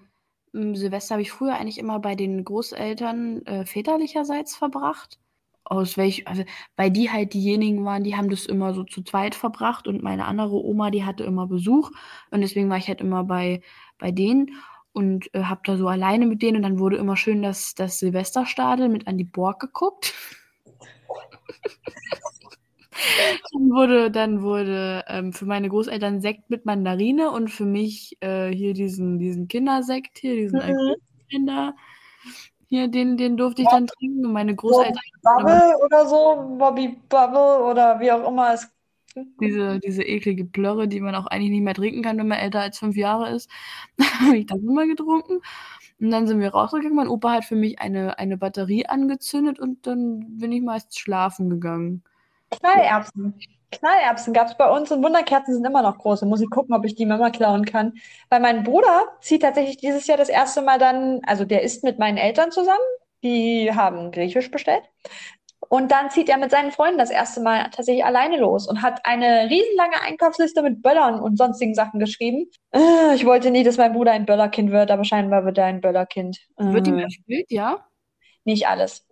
hm, 0.54 0.76
Silvester 0.76 1.16
habe 1.16 1.22
ich 1.22 1.32
früher 1.32 1.56
eigentlich 1.56 1.78
immer 1.78 2.00
bei 2.00 2.16
den 2.16 2.44
Großeltern 2.44 3.46
äh, 3.46 3.66
väterlicherseits 3.66 4.56
verbracht. 4.56 5.18
Aus 5.64 5.96
welch, 5.96 6.28
also 6.28 6.44
weil 6.76 6.92
die 6.92 7.12
halt 7.12 7.34
diejenigen 7.34 7.86
waren, 7.86 8.04
die 8.04 8.18
haben 8.18 8.30
das 8.30 8.46
immer 8.46 8.74
so 8.74 8.84
zu 8.84 9.04
zweit 9.04 9.36
verbracht 9.36 9.88
und 9.88 10.04
meine 10.04 10.26
andere 10.26 10.56
Oma, 10.56 10.90
die 10.90 11.06
hatte 11.06 11.24
immer 11.24 11.48
Besuch 11.48 11.92
und 12.32 12.42
deswegen 12.42 12.70
war 12.70 12.78
ich 12.78 12.88
halt 12.88 13.00
immer 13.00 13.24
bei, 13.24 13.62
bei 13.98 14.12
denen 14.12 14.52
und 14.94 15.34
äh, 15.34 15.44
habe 15.44 15.62
da 15.64 15.78
so 15.78 15.88
alleine 15.88 16.26
mit 16.26 16.42
denen 16.42 16.58
und 16.58 16.64
dann 16.64 16.80
wurde 16.80 16.98
immer 16.98 17.16
schön 17.16 17.42
das, 17.42 17.76
das 17.76 18.00
Silvesterstadel 18.00 18.90
mit 18.90 19.08
an 19.08 19.18
die 19.18 19.24
Borg 19.24 19.60
geguckt. 19.60 20.14
dann 23.54 23.70
wurde, 23.70 24.12
dann 24.12 24.42
wurde 24.42 25.04
ähm, 25.08 25.34
für 25.34 25.46
meine 25.46 25.70
Großeltern 25.70 26.22
Sekt 26.22 26.50
mit 26.50 26.66
Mandarine 26.66 27.32
und 27.32 27.50
für 27.50 27.66
mich 27.66 28.18
äh, 28.22 28.50
hier 28.50 28.74
diesen, 28.74 29.20
diesen 29.20 29.48
Kindersekt 29.48 30.20
hier, 30.20 30.36
diesen 30.36 30.60
mhm. 30.60 30.96
Kinder. 31.30 31.76
Hier, 32.68 32.88
den, 32.88 33.18
den 33.18 33.36
durfte 33.36 33.64
ich 33.64 33.68
dann 33.68 33.88
trinken 33.88 34.26
und 34.26 34.32
meine 34.32 34.56
Großeltern. 34.56 35.02
Bubble 35.22 35.76
oder 35.86 36.08
so, 36.08 36.56
Bobby 36.58 36.98
Bubble 37.10 37.66
oder 37.70 38.00
wie 38.00 38.12
auch 38.12 38.28
immer 38.28 38.54
es 38.54 38.70
diese, 39.40 39.80
diese 39.80 40.04
eklige 40.04 40.46
Plörre, 40.46 40.88
die 40.88 41.00
man 41.02 41.16
auch 41.16 41.28
eigentlich 41.28 41.52
nicht 41.52 41.64
mehr 41.64 41.74
trinken 41.74 42.02
kann, 42.02 42.18
wenn 42.18 42.28
man 42.28 42.40
älter 42.40 42.62
als 42.62 42.80
fünf 42.80 42.96
Jahre 42.96 43.30
ist. 43.30 43.50
habe 44.20 44.38
ich 44.38 44.46
das 44.46 44.60
immer 44.60 44.86
getrunken. 44.86 45.42
Und 46.00 46.10
dann 46.10 46.28
sind 46.28 46.40
wir 46.40 46.50
rausgegangen. 46.50 46.96
Mein 46.96 47.08
Opa 47.08 47.32
hat 47.32 47.46
für 47.46 47.56
mich 47.56 47.80
eine, 47.80 48.18
eine 48.18 48.38
Batterie 48.38 48.88
angezündet 48.88 49.60
und 49.60 49.86
dann 49.86 50.38
bin 50.38 50.52
ich 50.52 50.62
meist 50.62 50.98
schlafen 50.98 51.50
gegangen. 51.50 52.04
Knallerbsen. 52.50 53.40
Knallerbsen 53.72 54.34
gab 54.34 54.48
es 54.48 54.58
bei 54.58 54.70
uns 54.70 54.92
und 54.92 55.04
Wunderkerzen 55.04 55.54
sind 55.54 55.66
immer 55.66 55.82
noch 55.82 55.98
große. 55.98 56.26
Muss 56.26 56.42
ich 56.42 56.50
gucken, 56.50 56.76
ob 56.76 56.86
ich 56.86 56.96
die 56.96 57.06
Mama 57.06 57.30
klauen 57.30 57.66
kann. 57.66 57.94
Weil 58.30 58.42
mein 58.42 58.64
Bruder 58.64 59.06
zieht 59.22 59.44
tatsächlich 59.44 59.78
dieses 59.78 60.08
Jahr 60.08 60.18
das 60.18 60.30
erste 60.30 60.62
Mal 60.62 60.78
dann, 60.78 61.22
also 61.26 61.46
der 61.46 61.62
ist 61.62 61.84
mit 61.84 61.98
meinen 62.00 62.18
Eltern 62.18 62.52
zusammen. 62.52 62.80
Die 63.24 63.72
haben 63.74 64.12
Griechisch 64.12 64.52
bestellt. 64.52 64.84
Und 65.72 65.90
dann 65.90 66.10
zieht 66.10 66.28
er 66.28 66.38
mit 66.38 66.52
seinen 66.52 66.74
Freunden 66.74 66.98
das 66.98 67.12
erste 67.12 67.40
Mal 67.40 67.70
tatsächlich 67.72 68.04
alleine 68.04 68.36
los 68.36 68.68
und 68.68 68.82
hat 68.82 69.06
eine 69.06 69.50
riesenlange 69.50 70.02
Einkaufsliste 70.02 70.62
mit 70.64 70.82
Böllern 70.82 71.22
und 71.22 71.38
sonstigen 71.38 71.74
Sachen 71.74 71.98
geschrieben. 71.98 72.52
Äh, 72.74 73.16
ich 73.16 73.26
wollte 73.26 73.52
nie, 73.52 73.64
dass 73.64 73.78
mein 73.78 73.94
Bruder 73.94 74.12
ein 74.12 74.26
Böllerkind 74.26 74.72
wird, 74.72 74.92
aber 74.92 75.06
scheinbar 75.06 75.46
wird 75.46 75.58
er 75.58 75.68
ein 75.68 75.80
Böllerkind. 75.80 76.40
Wird 76.58 76.88
ihm 76.90 76.98
gespielt, 76.98 77.46
ja? 77.50 77.86
Nicht 78.44 78.68
alles. 78.68 79.08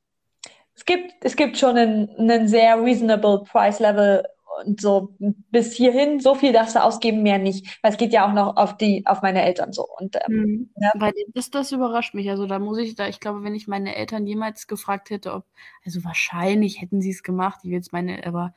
Es 0.76 0.84
gibt, 0.84 1.14
es 1.24 1.38
gibt 1.38 1.58
schon 1.58 1.78
einen, 1.78 2.10
einen 2.18 2.50
sehr 2.50 2.78
reasonable 2.84 3.46
Price 3.50 3.80
Level 3.80 4.26
und 4.66 4.82
so 4.82 5.16
bis 5.20 5.74
hierhin 5.74 6.20
so 6.20 6.36
viel 6.36 6.54
darfst 6.54 6.76
du 6.76 6.84
ausgeben, 6.84 7.24
mehr 7.24 7.38
nicht. 7.38 7.80
Weil 7.82 7.92
es 7.92 7.98
geht 7.98 8.14
ja 8.14 8.28
auch 8.28 8.34
noch 8.34 8.58
auf 8.58 8.78
die, 8.78 9.04
auf 9.06 9.22
meine 9.22 9.44
Eltern 9.44 9.74
so. 9.74 9.86
Und 9.98 10.16
ähm, 10.28 10.40
Mhm. 10.50 10.70
ja. 10.76 10.92
Bei 10.98 11.12
das, 11.34 11.52
das 11.52 11.72
überrascht 11.72 12.14
mich. 12.14 12.30
Also 12.30 12.46
da 12.46 12.60
muss 12.60 12.78
ich 12.78 12.96
da, 12.96 13.08
ich 13.08 13.20
glaube, 13.20 13.44
wenn 13.44 13.56
ich 13.56 13.68
meine 13.68 13.96
Eltern 13.96 14.26
jemals 14.28 14.68
gefragt 14.68 15.10
hätte, 15.10 15.34
ob, 15.34 15.46
also 15.86 16.04
wahrscheinlich 16.04 16.82
hätten 16.82 17.02
sie 17.02 17.12
es 17.12 17.24
gemacht, 17.24 17.60
ich 17.64 17.70
will 17.70 17.78
jetzt 17.78 17.94
meine, 17.94 18.26
aber 18.26 18.54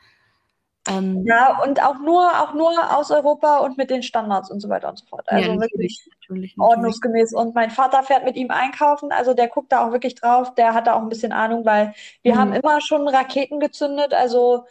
ähm, 0.89 1.23
ja, 1.25 1.63
und 1.63 1.81
auch 1.81 2.01
nur, 2.01 2.29
auch 2.41 2.55
nur 2.55 2.97
aus 2.97 3.13
Europa 3.13 3.59
und 3.59 3.79
mit 3.79 3.89
den 3.89 4.03
Standards 4.03 4.51
und 4.51 4.59
so 4.59 4.69
weiter 4.69 4.89
und 4.89 4.99
so 4.99 5.07
fort. 5.07 5.29
Also 5.29 5.51
ja, 5.53 5.61
wirklich 5.61 6.09
natürlich, 6.21 6.57
natürlich. 6.57 6.59
ordnungsgemäß. 6.59 7.35
Und 7.35 7.55
mein 7.55 7.71
Vater 7.71 8.03
fährt 8.03 8.25
mit 8.25 8.35
ihm 8.37 8.51
einkaufen, 8.51 9.13
also 9.13 9.33
der 9.33 9.47
guckt 9.47 9.71
da 9.71 9.87
auch 9.87 9.93
wirklich 9.93 10.17
drauf, 10.17 10.55
der 10.57 10.75
hat 10.75 10.89
da 10.89 10.95
auch 10.95 11.03
ein 11.03 11.09
bisschen 11.09 11.33
Ahnung, 11.33 11.65
weil 11.65 11.95
wir 12.23 12.35
mhm. 12.35 12.39
haben 12.39 12.53
immer 12.53 12.81
schon 12.81 13.07
Raketen 13.07 13.61
gezündet, 13.61 14.13
also 14.13 14.65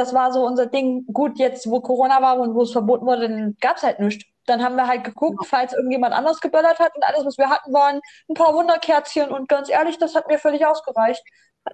das 0.00 0.14
war 0.14 0.32
so 0.32 0.46
unser 0.46 0.66
Ding. 0.66 1.04
Gut, 1.12 1.38
jetzt, 1.38 1.70
wo 1.70 1.80
Corona 1.80 2.22
war 2.22 2.38
und 2.40 2.54
wo 2.54 2.62
es 2.62 2.72
verboten 2.72 3.06
wurde, 3.06 3.28
dann 3.28 3.56
gab 3.60 3.76
es 3.76 3.82
halt 3.82 4.00
nichts. 4.00 4.24
Dann 4.46 4.64
haben 4.64 4.74
wir 4.76 4.86
halt 4.88 5.04
geguckt, 5.04 5.46
falls 5.46 5.74
irgendjemand 5.74 6.14
anders 6.14 6.40
geböllert 6.40 6.78
hat 6.78 6.96
und 6.96 7.04
alles, 7.04 7.24
was 7.24 7.36
wir 7.38 7.50
hatten, 7.50 7.72
waren 7.72 8.00
ein 8.28 8.34
paar 8.34 8.54
Wunderkerzchen 8.54 9.30
und 9.30 9.48
ganz 9.48 9.68
ehrlich, 9.68 9.98
das 9.98 10.14
hat 10.14 10.26
mir 10.28 10.38
völlig 10.38 10.66
ausgereicht. 10.66 11.22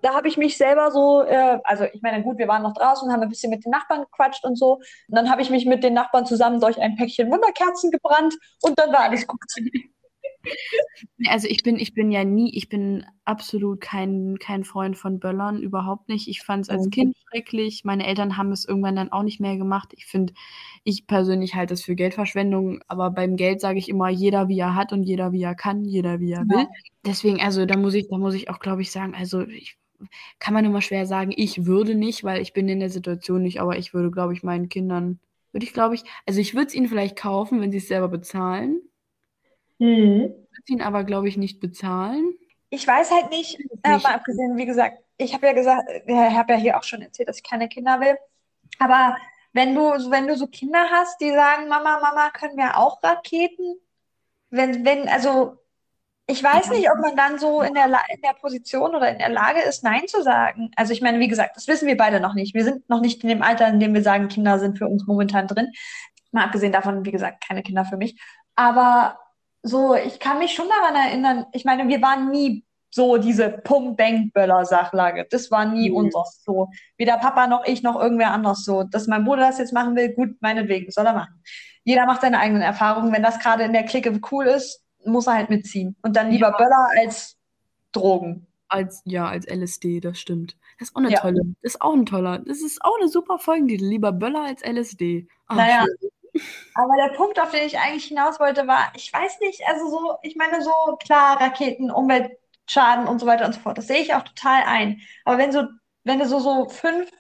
Da 0.03 0.15
habe 0.15 0.27
ich 0.27 0.37
mich 0.37 0.57
selber 0.57 0.91
so, 0.91 1.23
äh, 1.23 1.61
also 1.63 1.85
ich 1.85 2.03
meine, 2.03 2.23
gut, 2.25 2.39
wir 2.39 2.49
waren 2.49 2.63
noch 2.63 2.75
draußen, 2.75 3.11
haben 3.13 3.23
ein 3.23 3.29
bisschen 3.29 3.51
mit 3.51 3.65
den 3.65 3.71
Nachbarn 3.71 4.03
gequatscht 4.03 4.45
und 4.45 4.59
so. 4.59 4.75
Und 4.75 4.83
dann 5.09 5.31
habe 5.31 5.43
ich 5.43 5.51
mich 5.51 5.65
mit 5.65 5.85
den 5.85 5.95
Nachbarn 5.95 6.27
zusammen 6.27 6.61
durch 6.61 6.81
ein 6.81 6.97
Päckchen 6.97 7.31
Wunderkerzen 7.31 7.93
gebrannt 7.93 8.35
und 8.63 8.77
dann 8.79 8.93
war 8.93 9.01
alles 9.01 9.27
gut. 9.27 9.41
Also 11.29 11.49
ich 11.49 11.63
bin, 11.63 11.79
ich 11.79 11.95
bin 11.95 12.11
ja 12.11 12.25
nie, 12.25 12.55
ich 12.55 12.69
bin 12.69 13.05
absolut 13.25 13.81
kein, 13.81 14.39
kein 14.39 14.65
Freund 14.65 14.97
von 14.97 15.19
Böllern, 15.19 15.63
überhaupt 15.63 16.09
nicht. 16.09 16.29
Ich 16.29 16.43
fand 16.43 16.65
es 16.65 16.69
als 16.69 16.87
mhm. 16.87 16.91
Kind 16.91 17.17
schrecklich. 17.29 17.85
Meine 17.85 18.07
Eltern 18.07 18.37
haben 18.37 18.53
es 18.53 18.65
irgendwann 18.65 18.97
dann 18.97 19.13
auch 19.13 19.23
nicht 19.23 19.41
mehr 19.41 19.57
gemacht. 19.57 19.93
Ich 19.97 20.07
finde, 20.07 20.33
ich 20.85 21.07
persönlich 21.07 21.55
halte 21.55 21.75
das 21.75 21.83
für 21.83 21.95
Geldverschwendung, 21.95 22.81
aber 22.89 23.11
beim 23.11 23.37
Geld 23.37 23.61
sage 23.61 23.79
ich 23.79 23.89
immer, 23.89 24.09
jeder 24.09 24.49
wie 24.49 24.59
er 24.59 24.75
hat 24.75 24.93
und 24.93 25.03
jeder 25.03 25.33
wie 25.33 25.43
er 25.43 25.55
kann, 25.55 25.85
jeder 25.85 26.21
wie 26.21 26.33
er 26.33 26.45
ja. 26.49 26.49
will. 26.49 26.67
Deswegen, 27.05 27.41
also 27.41 27.67
da 27.67 27.77
muss 27.77 27.95
ich, 27.95 28.09
da 28.09 28.19
muss 28.19 28.35
ich 28.35 28.51
auch, 28.51 28.59
glaube 28.59 28.83
ich, 28.83 28.91
sagen, 28.91 29.15
also 29.15 29.43
ich 29.43 29.79
kann 30.39 30.55
man 30.55 30.65
immer 30.65 30.83
schwer 30.83 31.07
sagen, 31.07 31.33
ich 31.35 31.67
würde 31.67 31.95
nicht, 31.95 32.25
weil 32.25 32.43
ich 32.43 32.53
bin 32.53 32.69
in 32.69 32.81
der 32.81 32.91
Situation 32.91 33.43
nicht, 33.43 33.61
aber 33.61 33.79
ich 33.79 33.95
würde, 33.95 34.11
glaube 34.11 34.33
ich, 34.35 34.43
meinen 34.43 34.69
Kindern, 34.69 35.19
würde 35.53 35.65
ich, 35.65 35.73
glaube 35.73 35.95
ich, 35.95 36.03
also 36.27 36.41
ich 36.41 36.55
würde 36.55 36.67
es 36.67 36.75
ihnen 36.75 36.89
vielleicht 36.89 37.17
kaufen, 37.17 37.61
wenn 37.61 37.73
sie 37.73 37.79
es 37.79 37.89
selber 37.89 38.09
bezahlen. 38.09 38.81
Mhm. 39.79 40.35
Ihn 40.69 40.83
aber, 40.83 41.05
glaube 41.05 41.29
ich, 41.29 41.37
nicht 41.37 41.61
bezahlen. 41.61 42.35
Ich 42.71 42.87
weiß 42.87 43.13
halt 43.13 43.31
nicht, 43.31 43.59
äh, 43.85 43.99
mal 43.99 44.15
abgesehen, 44.15 44.57
wie 44.57 44.67
gesagt, 44.67 44.99
ich 45.17 45.33
habe 45.33 45.47
ja 45.47 45.53
gesagt, 45.53 45.89
ich 46.07 46.15
habe 46.15 46.53
ja 46.53 46.59
hier 46.59 46.77
auch 46.77 46.83
schon 46.83 47.03
erzählt, 47.03 47.29
dass 47.29 47.39
ich 47.39 47.45
keine 47.45 47.69
Kinder 47.69 48.01
will. 48.01 48.17
Aber 48.81 49.17
wenn 49.53 49.75
du, 49.75 49.83
wenn 50.11 50.27
du 50.27 50.37
so 50.37 50.49
Kinder 50.49 50.87
hast, 50.91 51.21
die 51.21 51.31
sagen, 51.31 51.69
Mama, 51.69 52.01
Mama, 52.01 52.31
können 52.31 52.57
wir 52.57 52.77
auch 52.77 53.03
Raketen? 53.03 53.77
Wenn, 54.51 54.85
wenn, 54.85 55.09
also 55.09 55.57
ich 56.27 56.43
weiß 56.43 56.71
nicht, 56.71 56.91
ob 56.91 56.99
man 56.99 57.17
dann 57.17 57.39
so 57.39 57.63
in 57.63 57.75
der, 57.75 57.87
in 57.87 58.21
der 58.21 58.35
Position 58.41 58.97
oder 58.97 59.11
in 59.11 59.19
der 59.19 59.29
Lage 59.29 59.61
ist, 59.61 59.85
Nein 59.85 60.09
zu 60.09 60.23
sagen. 60.23 60.73
Also 60.75 60.93
ich 60.93 61.01
meine, 61.01 61.21
wie 61.21 61.29
gesagt, 61.29 61.57
das 61.57 61.69
wissen 61.69 61.87
wir 61.87 61.97
beide 61.97 62.19
noch 62.19 62.35
nicht. 62.35 62.53
Wir 62.55 62.65
sind 62.65 62.89
noch 62.89 63.01
nicht 63.01 63.23
in 63.23 63.29
dem 63.29 63.43
Alter, 63.43 63.69
in 63.69 63.79
dem 63.79 63.95
wir 63.95 64.03
sagen, 64.03 64.29
Kinder 64.29 64.59
sind 64.59 64.77
für 64.77 64.89
uns 64.89 65.07
momentan 65.07 65.47
drin. 65.47 65.71
Mal 66.33 66.45
abgesehen 66.45 66.73
davon, 66.73 67.05
wie 67.05 67.13
gesagt, 67.13 67.45
keine 67.47 67.63
Kinder 67.63 67.85
für 67.85 67.97
mich. 67.97 68.21
Aber 68.57 69.19
so, 69.67 69.95
ich 69.95 70.21
kann 70.21 70.39
mich 70.39 70.55
schon 70.55 70.69
daran 70.69 70.95
erinnern, 70.95 71.47
ich 71.53 71.65
meine, 71.65 71.89
wir 71.89 72.01
waren 72.03 72.31
nie 72.31 72.65
so 72.91 73.19
diese 73.19 73.51
Pump-Bang-Böller-Sachlage. 73.51 75.27
Das 75.31 75.51
war 75.51 75.67
nie 75.67 75.91
mhm. 75.91 75.97
unseres 75.97 76.43
so. 76.43 76.69
Weder 76.97 77.19
Papa 77.19 77.47
noch 77.47 77.65
ich 77.67 77.83
noch 77.83 78.01
irgendwer 78.01 78.31
anders 78.31 78.65
so. 78.65 78.85
Dass 78.85 79.07
mein 79.07 79.25
Bruder 79.25 79.49
das 79.49 79.59
jetzt 79.59 79.73
machen 79.73 79.97
will, 79.97 80.15
gut, 80.15 80.41
meinetwegen, 80.41 80.91
soll 80.91 81.07
er 81.07 81.13
machen. 81.13 81.43
Jeder 81.85 82.07
macht 82.07 82.23
seine 82.23 82.39
eigenen 82.39 82.63
Erfahrungen. 82.63 83.13
Wenn 83.13 83.23
das 83.23 83.39
gerade 83.39 83.65
in 83.65 83.73
der 83.73 83.85
Clique 83.85 84.19
cool 84.31 84.47
ist, 84.47 84.83
muss 85.05 85.27
er 85.27 85.35
halt 85.35 85.51
mitziehen. 85.51 85.97
Und 86.03 86.17
dann 86.17 86.31
lieber 86.31 86.51
ja. 86.51 86.57
Böller 86.57 86.89
als 86.99 87.37
Drogen. 87.93 88.47
Als, 88.69 89.03
ja, 89.05 89.29
als 89.29 89.47
LSD, 89.47 90.01
das 90.01 90.19
stimmt. 90.19 90.57
Das 90.79 90.89
ist 90.89 90.97
auch 90.97 91.01
eine 91.01 91.13
ja. 91.13 91.21
tolle, 91.21 91.41
das 91.63 91.75
ist 91.75 91.83
auch 91.83 91.93
ein 91.93 92.07
toller, 92.07 92.39
das 92.39 92.63
ist 92.63 92.83
auch 92.83 92.97
eine 92.99 93.09
super 93.09 93.39
Folgentitel. 93.39 93.85
Lieber 93.85 94.13
Böller 94.13 94.43
als 94.43 94.63
LSD. 94.63 95.29
Ach, 95.47 95.57
naja, 95.57 95.85
schön. 95.85 96.11
Aber 96.75 96.97
der 96.97 97.15
Punkt, 97.17 97.41
auf 97.41 97.51
den 97.51 97.67
ich 97.67 97.79
eigentlich 97.79 98.07
hinaus 98.07 98.39
wollte, 98.41 98.67
war, 98.67 98.93
ich 98.95 99.13
weiß 99.13 99.41
nicht, 99.41 99.63
also 99.67 99.89
so, 99.89 100.17
ich 100.23 100.37
meine, 100.37 100.63
so 100.63 100.73
klar, 101.03 101.41
Raketen, 101.41 101.91
Umweltschaden 101.91 103.07
und 103.07 103.19
so 103.19 103.27
weiter 103.27 103.47
und 103.47 103.55
so 103.55 103.61
fort, 103.61 103.79
das 103.79 103.87
sehe 103.87 104.01
ich 104.01 104.15
auch 104.15 104.23
total 104.23 104.63
ein. 104.65 105.01
Aber 105.25 105.39
wenn 105.39 105.53
so, 105.53 105.65
wenn 106.05 106.19
du 106.19 106.27
so, 106.27 106.39
so 106.39 106.69
fünf, 106.69 107.11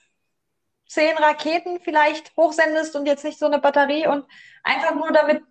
zehn 0.88 1.16
Raketen 1.16 1.80
vielleicht 1.80 2.36
hochsendest 2.36 2.94
und 2.96 3.06
jetzt 3.06 3.24
nicht 3.24 3.38
so 3.38 3.46
eine 3.46 3.58
Batterie 3.58 4.06
und 4.06 4.24
einfach 4.62 4.94
nur 4.94 5.10
damit 5.12 5.42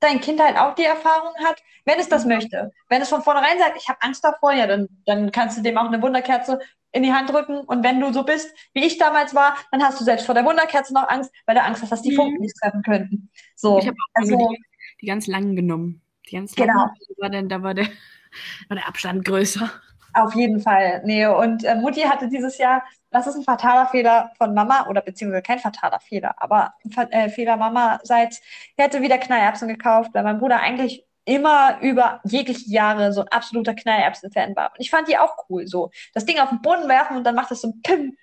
dein 0.00 0.20
Kind 0.20 0.40
halt 0.40 0.56
auch 0.58 0.74
die 0.74 0.84
Erfahrung 0.84 1.34
hat, 1.44 1.62
wenn 1.84 1.98
es 1.98 2.08
das 2.08 2.24
möchte. 2.24 2.72
Wenn 2.88 3.02
es 3.02 3.08
von 3.08 3.22
vornherein 3.22 3.58
sagt, 3.58 3.76
ich 3.76 3.88
habe 3.88 4.02
Angst 4.02 4.22
davor, 4.22 4.52
ja, 4.52 4.66
dann, 4.66 4.88
dann 5.06 5.32
kannst 5.32 5.58
du 5.58 5.62
dem 5.62 5.78
auch 5.78 5.86
eine 5.86 6.00
Wunderkerze 6.02 6.60
in 6.94 7.02
die 7.02 7.12
Hand 7.12 7.30
drücken. 7.30 7.58
Und 7.58 7.84
wenn 7.84 8.00
du 8.00 8.12
so 8.12 8.22
bist, 8.22 8.54
wie 8.72 8.84
ich 8.84 8.98
damals 8.98 9.34
war, 9.34 9.56
dann 9.72 9.82
hast 9.82 10.00
du 10.00 10.04
selbst 10.04 10.26
vor 10.26 10.34
der 10.34 10.44
Wunderkerze 10.44 10.94
noch 10.94 11.08
Angst, 11.08 11.30
weil 11.44 11.56
du 11.56 11.62
Angst 11.62 11.82
hast, 11.82 11.90
dass 11.90 12.02
die 12.02 12.12
mhm. 12.12 12.16
Funken 12.16 12.40
nicht 12.40 12.56
treffen 12.60 12.82
könnten. 12.82 13.30
So, 13.56 13.78
ich 13.78 13.86
habe 13.86 13.96
auch 13.96 14.20
also, 14.20 14.36
die, 14.36 14.62
die, 15.02 15.06
ganz 15.06 15.26
langen 15.26 15.56
genommen. 15.56 16.02
Die 16.28 16.36
ganz 16.36 16.56
langen, 16.56 16.72
genau. 16.72 16.90
war 17.18 17.30
denn, 17.30 17.48
da 17.48 17.62
war 17.62 17.74
der, 17.74 17.86
war 18.68 18.76
der 18.76 18.88
Abstand 18.88 19.24
größer. 19.24 19.70
Auf 20.14 20.34
jeden 20.36 20.60
Fall. 20.60 21.02
Nee, 21.04 21.26
und 21.26 21.64
äh, 21.64 21.74
Mutti 21.74 22.02
hatte 22.02 22.28
dieses 22.28 22.56
Jahr, 22.58 22.84
das 23.10 23.26
ist 23.26 23.34
ein 23.34 23.42
fataler 23.42 23.86
Fehler 23.86 24.30
von 24.38 24.54
Mama, 24.54 24.86
oder 24.88 25.00
beziehungsweise 25.02 25.42
kein 25.42 25.58
fataler 25.58 25.98
Fehler, 25.98 26.36
aber 26.40 26.74
ein 26.96 27.10
äh, 27.10 27.28
Fehler 27.28 27.56
Mama-seits. 27.56 28.40
Er 28.76 28.84
hätte 28.84 29.02
wieder 29.02 29.18
Knallerbsen 29.18 29.66
gekauft, 29.66 30.10
weil 30.14 30.22
mein 30.22 30.38
Bruder 30.38 30.60
eigentlich 30.60 31.04
immer 31.24 31.78
über 31.80 32.20
jegliche 32.24 32.68
Jahre 32.70 33.12
so 33.12 33.22
ein 33.22 33.28
absoluter 33.28 33.74
Knallerbsen-Fan 33.74 34.54
war. 34.56 34.72
Und 34.72 34.80
ich 34.80 34.90
fand 34.90 35.08
die 35.08 35.18
auch 35.18 35.36
cool, 35.48 35.66
so. 35.66 35.90
Das 36.12 36.26
Ding 36.26 36.38
auf 36.38 36.50
den 36.50 36.60
Boden 36.62 36.88
werfen 36.88 37.16
und 37.16 37.24
dann 37.24 37.34
macht 37.34 37.50
es 37.50 37.62
so 37.62 37.68
ein 37.68 37.82
Pim. 37.82 38.16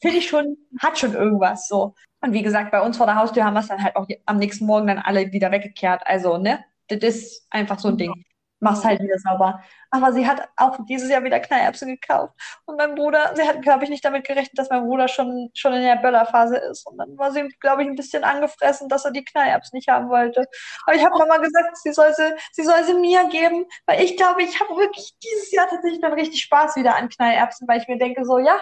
Finde 0.00 0.18
ich 0.18 0.28
schon, 0.28 0.56
hat 0.80 0.98
schon 0.98 1.14
irgendwas, 1.14 1.68
so. 1.68 1.94
Und 2.20 2.32
wie 2.32 2.42
gesagt, 2.42 2.70
bei 2.70 2.80
uns 2.82 2.96
vor 2.96 3.06
der 3.06 3.16
Haustür 3.16 3.44
haben 3.44 3.54
wir 3.54 3.60
es 3.60 3.68
dann 3.68 3.82
halt 3.82 3.96
auch 3.96 4.06
am 4.26 4.36
nächsten 4.36 4.66
Morgen 4.66 4.86
dann 4.86 4.98
alle 4.98 5.32
wieder 5.32 5.50
weggekehrt. 5.50 6.02
Also, 6.04 6.38
ne? 6.38 6.64
Das 6.88 6.98
ist 7.00 7.46
einfach 7.50 7.78
so 7.78 7.88
ein 7.88 7.96
Ding 7.96 8.12
mach's 8.60 8.84
halt 8.84 9.00
wieder 9.00 9.18
sauber. 9.18 9.62
Aber 9.90 10.12
sie 10.12 10.26
hat 10.26 10.48
auch 10.56 10.78
dieses 10.88 11.10
Jahr 11.10 11.22
wieder 11.24 11.40
Knallerbsen 11.40 11.88
gekauft. 11.88 12.34
Und 12.64 12.76
mein 12.76 12.94
Bruder, 12.94 13.32
sie 13.34 13.42
hat, 13.42 13.62
glaube 13.62 13.84
ich, 13.84 13.90
nicht 13.90 14.04
damit 14.04 14.26
gerechnet, 14.26 14.58
dass 14.58 14.70
mein 14.70 14.84
Bruder 14.84 15.08
schon, 15.08 15.50
schon 15.54 15.74
in 15.74 15.82
der 15.82 15.96
Böllerphase 15.96 16.56
ist. 16.56 16.86
Und 16.86 16.98
dann 16.98 17.16
war 17.18 17.32
sie, 17.32 17.48
glaube 17.60 17.82
ich, 17.82 17.88
ein 17.88 17.96
bisschen 17.96 18.24
angefressen, 18.24 18.88
dass 18.88 19.04
er 19.04 19.12
die 19.12 19.24
Knallerbsen 19.24 19.76
nicht 19.76 19.88
haben 19.88 20.08
wollte. 20.08 20.46
Aber 20.86 20.96
ich 20.96 21.04
habe 21.04 21.18
Mama 21.18 21.38
gesagt, 21.38 21.76
sie 21.78 21.92
soll 21.92 22.12
sie, 22.14 22.34
sie 22.52 22.64
soll 22.64 22.84
sie 22.84 22.94
mir 22.94 23.28
geben, 23.28 23.66
weil 23.86 24.02
ich 24.02 24.16
glaube, 24.16 24.42
ich 24.42 24.60
habe 24.60 24.76
wirklich 24.76 25.16
dieses 25.22 25.52
Jahr 25.52 25.68
tatsächlich 25.68 26.00
dann 26.00 26.12
richtig 26.12 26.42
Spaß 26.42 26.76
wieder 26.76 26.96
an 26.96 27.08
Knallerbsen, 27.08 27.68
weil 27.68 27.80
ich 27.80 27.88
mir 27.88 27.98
denke, 27.98 28.24
so, 28.24 28.38
ja, 28.38 28.58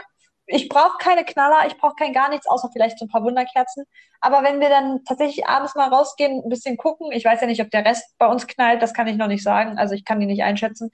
ich 0.46 0.68
brauche 0.68 0.98
keine 0.98 1.24
Knaller, 1.24 1.66
ich 1.66 1.76
brauche 1.76 1.94
kein 1.94 2.12
gar 2.12 2.28
nichts, 2.28 2.46
außer 2.46 2.68
vielleicht 2.72 2.98
so 2.98 3.06
ein 3.06 3.08
paar 3.08 3.24
Wunderkerzen. 3.24 3.84
Aber 4.20 4.42
wenn 4.42 4.60
wir 4.60 4.68
dann 4.68 5.04
tatsächlich 5.04 5.46
abends 5.46 5.74
mal 5.74 5.88
rausgehen, 5.88 6.42
ein 6.44 6.48
bisschen 6.48 6.76
gucken, 6.76 7.12
ich 7.12 7.24
weiß 7.24 7.40
ja 7.40 7.46
nicht, 7.46 7.62
ob 7.62 7.70
der 7.70 7.84
Rest 7.84 8.16
bei 8.18 8.26
uns 8.26 8.46
knallt, 8.46 8.82
das 8.82 8.94
kann 8.94 9.06
ich 9.06 9.16
noch 9.16 9.28
nicht 9.28 9.42
sagen, 9.42 9.78
also 9.78 9.94
ich 9.94 10.04
kann 10.04 10.20
die 10.20 10.26
nicht 10.26 10.42
einschätzen. 10.42 10.90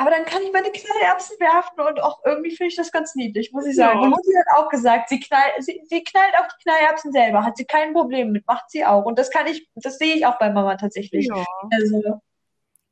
Aber 0.00 0.08
dann 0.08 0.24
kann 0.24 0.40
ich 0.42 0.50
meine 0.50 0.70
Knallerbsen 0.70 1.38
werfen 1.40 1.78
und 1.78 2.02
auch 2.02 2.20
irgendwie 2.24 2.56
finde 2.56 2.68
ich 2.68 2.76
das 2.76 2.90
ganz 2.90 3.14
niedlich, 3.16 3.52
muss 3.52 3.66
ich 3.66 3.76
sagen. 3.76 3.98
Ja. 3.98 4.04
Und 4.04 4.10
Mutti 4.10 4.32
hat 4.32 4.58
auch 4.58 4.70
gesagt, 4.70 5.10
sie, 5.10 5.20
knall, 5.20 5.50
sie, 5.58 5.78
sie 5.84 6.02
knallt 6.02 6.32
auch 6.38 6.48
die 6.48 6.62
Knallerbsen 6.62 7.12
selber, 7.12 7.44
hat 7.44 7.58
sie 7.58 7.66
kein 7.66 7.92
Problem 7.92 8.32
mit, 8.32 8.46
macht 8.46 8.70
sie 8.70 8.82
auch. 8.86 9.04
Und 9.04 9.18
das 9.18 9.30
kann 9.30 9.46
ich, 9.46 9.68
das 9.74 9.98
sehe 9.98 10.14
ich 10.14 10.24
auch 10.24 10.38
bei 10.38 10.50
Mama 10.50 10.76
tatsächlich. 10.76 11.26
Ja. 11.26 11.44
Also, 11.70 12.18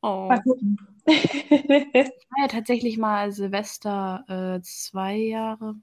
oh. 0.02 0.26
mal 0.28 0.42
gucken. 0.42 0.76
ich 1.06 1.94
war 1.94 2.42
ja 2.42 2.48
tatsächlich 2.48 2.98
mal 2.98 3.32
Silvester 3.32 4.58
äh, 4.58 4.60
zwei 4.60 5.14
Jahre, 5.14 5.76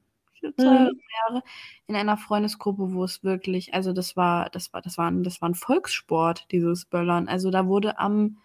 zwei 0.54 0.92
mhm. 0.92 1.00
Jahre 1.28 1.44
in 1.88 1.96
einer 1.96 2.18
Freundesgruppe, 2.18 2.94
wo 2.94 3.04
es 3.04 3.24
wirklich, 3.24 3.74
also 3.74 3.94
das 3.94 4.16
war, 4.16 4.50
das 4.50 4.74
war, 4.74 4.82
das 4.82 4.98
war, 4.98 5.10
ein, 5.10 5.24
das 5.24 5.42
war 5.42 5.50
ein 5.50 5.56
Volkssport, 5.56 6.48
dieses 6.52 6.86
Böllern. 6.86 7.28
Also 7.28 7.52
da 7.52 7.68
wurde 7.68 7.98
am, 8.00 8.38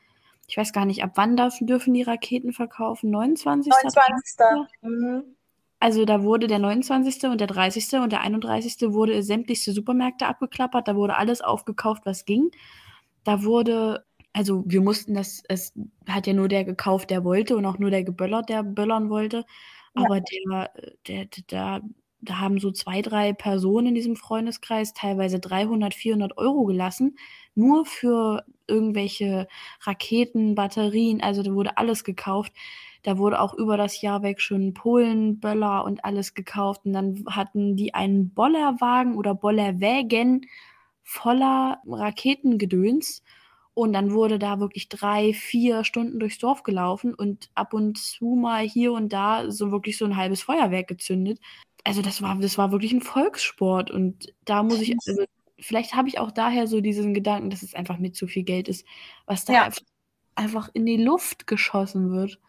ich 0.47 0.57
weiß 0.57 0.73
gar 0.73 0.85
nicht, 0.85 1.03
ab 1.05 1.13
wann 1.15 1.37
dürfen, 1.37 1.67
dürfen 1.67 1.95
die 1.95 2.03
Raketen 2.03 2.53
verkaufen? 2.53 3.11
29. 3.11 3.73
29. 3.73 4.41
Mhm. 4.83 5.37
Also 5.81 6.05
da 6.05 6.23
wurde 6.23 6.47
der 6.47 6.59
29. 6.59 7.25
und 7.31 7.41
der 7.41 7.47
30. 7.47 8.01
und 8.01 8.13
der 8.13 8.21
31. 8.21 8.93
wurde 8.93 9.23
sämtlichste 9.23 9.73
Supermärkte 9.73 10.27
abgeklappert, 10.27 10.87
da 10.87 10.95
wurde 10.95 11.17
alles 11.17 11.41
aufgekauft, 11.41 12.03
was 12.05 12.27
ging. 12.27 12.51
Da 13.25 13.45
wurde, 13.45 14.05
also 14.35 14.63
wir 14.67 14.83
mussten 14.83 15.15
das, 15.15 15.43
es 15.49 15.73
hat 16.07 16.27
ja 16.27 16.35
nur 16.35 16.49
der 16.49 16.65
gekauft, 16.65 17.09
der 17.09 17.25
wollte 17.25 17.57
und 17.57 17.65
auch 17.65 17.79
nur 17.79 17.91
der 17.91 18.05
geböllert, 18.05 18.51
der 18.51 18.63
böllern 18.63 19.09
wollte. 19.09 19.47
Aber 19.95 20.21
der, 20.21 20.71
der, 21.07 21.27
der, 21.51 21.83
da 22.21 22.39
haben 22.39 22.59
so 22.59 22.71
zwei, 22.71 23.03
drei 23.03 23.33
Personen 23.33 23.89
in 23.89 23.95
diesem 23.95 24.17
Freundeskreis 24.17 24.93
teilweise 24.93 25.41
300, 25.41 25.95
400 25.95 26.37
Euro 26.39 26.65
gelassen, 26.65 27.17
nur 27.55 27.87
für 27.87 28.45
irgendwelche 28.67 29.49
Raketen, 29.83 30.55
Batterien, 30.55 31.23
also 31.23 31.43
da 31.43 31.53
wurde 31.53 31.77
alles 31.79 32.05
gekauft. 32.05 32.53
Da 33.03 33.17
wurde 33.17 33.41
auch 33.41 33.55
über 33.55 33.77
das 33.79 34.03
Jahr 34.03 34.23
weg 34.23 34.41
schon 34.41 34.75
Polen, 34.75 35.41
Böller 35.41 35.85
und 35.85 36.05
alles 36.05 36.35
gekauft. 36.35 36.83
Und 36.85 36.93
dann 36.93 37.25
hatten 37.31 37.75
die 37.77 37.95
einen 37.95 38.35
Bollerwagen 38.35 39.17
oder 39.17 39.35
Bollerwägen 39.35 40.47
voller 41.03 41.81
Raketengedöns. 41.87 43.23
Und 43.81 43.93
dann 43.93 44.13
wurde 44.13 44.39
da 44.39 44.61
wirklich 44.61 44.89
drei, 44.89 45.33
vier 45.33 45.85
Stunden 45.85 46.19
durchs 46.21 46.39
Dorf 46.39 46.63
gelaufen 46.63 47.15
und 47.15 47.51
ab 47.55 47.75
und 47.75 47.99
zu 47.99 48.37
mal 48.37 48.63
hier 48.69 48.93
und 48.93 49.13
da 49.13 49.51
so 49.51 49.71
wirklich 49.73 49.99
so 49.99 50.05
ein 50.05 50.17
halbes 50.17 50.43
Feuerwerk 50.43 50.89
gezündet 50.89 51.39
also 51.85 52.03
das 52.03 52.23
war, 52.23 52.37
das 52.37 52.59
war 52.59 52.73
wirklich 52.73 52.93
ein 52.93 53.01
Volkssport 53.01 53.91
und 53.91 54.33
da 54.45 54.63
muss 54.63 54.81
ich, 54.81 54.97
also 55.07 55.25
vielleicht 55.59 55.95
habe 55.95 56.09
ich 56.09 56.19
auch 56.19 56.31
daher 56.31 56.67
so 56.67 56.81
diesen 56.81 57.15
Gedanken, 57.15 57.51
dass 57.51 57.63
es 57.63 57.75
einfach 57.75 57.99
mit 57.99 58.17
zu 58.17 58.27
viel 58.27 58.43
Geld 58.43 58.69
ist, 58.69 58.87
was 59.27 59.45
da 59.45 59.53
ja. 59.53 59.69
einfach 60.35 60.69
in 60.73 60.87
die 60.87 61.03
Luft 61.03 61.47
geschossen 61.47 62.11
wird. 62.13 62.41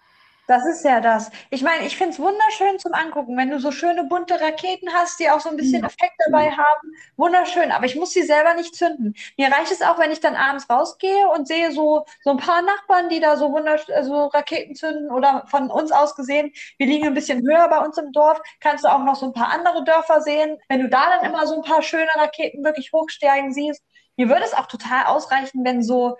Das 0.52 0.65
ist 0.65 0.84
ja 0.84 0.99
das. 0.99 1.32
Ich 1.49 1.64
meine, 1.64 1.86
ich 1.86 1.95
finde 1.95 2.11
es 2.11 2.19
wunderschön 2.19 2.78
zum 2.78 2.94
Angucken, 2.94 3.38
wenn 3.38 3.49
du 3.49 3.61
so 3.61 3.72
schöne 3.72 4.03
bunte 4.03 4.41
Raketen 4.41 4.91
hast, 4.91 5.18
die 5.18 5.30
auch 5.30 5.40
so 5.40 5.48
ein 5.48 5.56
bisschen 5.56 5.86
Effekt 5.86 6.15
dabei 6.26 6.52
haben. 6.52 6.91
Wunderschön, 7.15 7.72
aber 7.72 7.86
ich 7.86 7.95
muss 7.95 8.11
sie 8.11 8.23
selber 8.23 8.53
nicht 8.53 8.76
zünden. 8.76 9.15
Mir 9.38 9.49
reicht 9.49 9.72
es 9.72 9.82
auch, 9.82 9.98
wenn 9.98 10.11
ich 10.11 10.19
dann 10.19 10.36
abends 10.36 10.69
rausgehe 10.69 11.30
und 11.30 11.48
sehe 11.48 11.72
so, 11.72 12.03
so 12.22 12.32
ein 12.32 12.38
paar 12.38 12.61
Nachbarn, 12.64 13.07
die 13.07 13.22
da 13.22 13.38
so 13.38 13.53
wunderschön 13.53 14.03
so 14.03 14.26
Raketen 14.26 14.76
zünden 14.76 15.10
oder 15.10 15.45
von 15.48 15.72
uns 15.72 15.94
aus 15.94 16.18
gesehen, 16.18 16.52
wir 16.78 16.86
liegen 16.86 17.07
ein 17.07 17.14
bisschen 17.14 17.48
höher 17.48 17.69
bei 17.69 17.80
uns 17.80 17.98
im 17.98 18.11
Dorf, 18.11 18.41
kannst 18.60 18.84
du 18.84 18.90
auch 18.90 19.06
noch 19.06 19.15
so 19.15 19.28
ein 19.28 19.34
paar 19.34 19.53
andere 19.53 19.86
Dörfer 19.86 20.19
sehen. 20.19 20.57
Wenn 20.68 20.82
du 20.82 20.90
da 20.90 21.11
dann 21.11 21.32
immer 21.32 21.48
so 21.48 21.56
ein 21.56 21.61
paar 21.61 21.82
schöne 21.82 22.11
Raketen 22.15 22.65
wirklich 22.65 22.91
hochsteigen 22.91 23.53
siehst, 23.53 23.82
mir 24.18 24.28
würde 24.28 24.44
es 24.44 24.53
auch 24.53 24.68
total 24.68 25.06
ausreichen, 25.06 25.64
wenn 25.64 25.82
so 25.82 26.18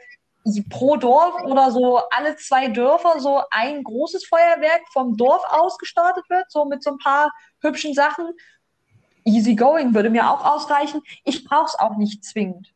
pro 0.70 0.98
Dorf 0.98 1.44
oder 1.44 1.72
so 1.72 2.02
alle 2.10 2.36
zwei 2.36 2.68
Dörfer 2.68 3.20
so 3.20 3.42
ein 3.52 3.84
großes 3.84 4.26
Feuerwerk 4.26 4.82
vom 4.92 5.18
Dorf 5.18 5.44
aus 5.50 5.78
gestartet 5.78 6.30
wird, 6.30 6.50
so 6.50 6.66
mit 6.66 6.84
so 6.84 6.92
ein 6.92 6.98
paar 6.98 7.32
hübschen 7.62 7.94
Sachen. 7.94 8.32
Easy 9.24 9.56
going 9.56 9.94
würde 9.94 10.10
mir 10.10 10.30
auch 10.30 10.44
ausreichen. 10.44 11.02
Ich 11.24 11.46
brauche 11.46 11.68
es 11.68 11.80
auch 11.80 11.98
nicht 11.98 12.24
zwingend. 12.26 12.74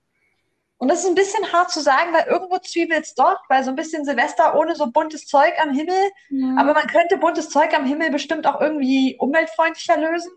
Und 0.78 0.90
das 0.90 1.00
ist 1.00 1.08
ein 1.08 1.16
bisschen 1.16 1.52
hart 1.54 1.72
zu 1.72 1.80
sagen, 1.82 2.14
weil 2.14 2.28
irgendwo 2.28 2.58
zwiebelt 2.58 3.06
es 3.06 3.16
doch, 3.16 3.40
weil 3.48 3.64
so 3.64 3.70
ein 3.70 3.76
bisschen 3.76 4.06
Silvester 4.06 4.56
ohne 4.56 4.76
so 4.76 4.88
buntes 4.88 5.26
Zeug 5.26 5.54
am 5.62 5.74
Himmel. 5.74 6.12
Ja. 6.30 6.58
Aber 6.58 6.74
man 6.74 6.88
könnte 6.88 7.18
buntes 7.18 7.50
Zeug 7.50 7.74
am 7.74 7.86
Himmel 7.86 8.12
bestimmt 8.12 8.46
auch 8.46 8.60
irgendwie 8.60 9.16
umweltfreundlicher 9.18 9.98
lösen 9.98 10.32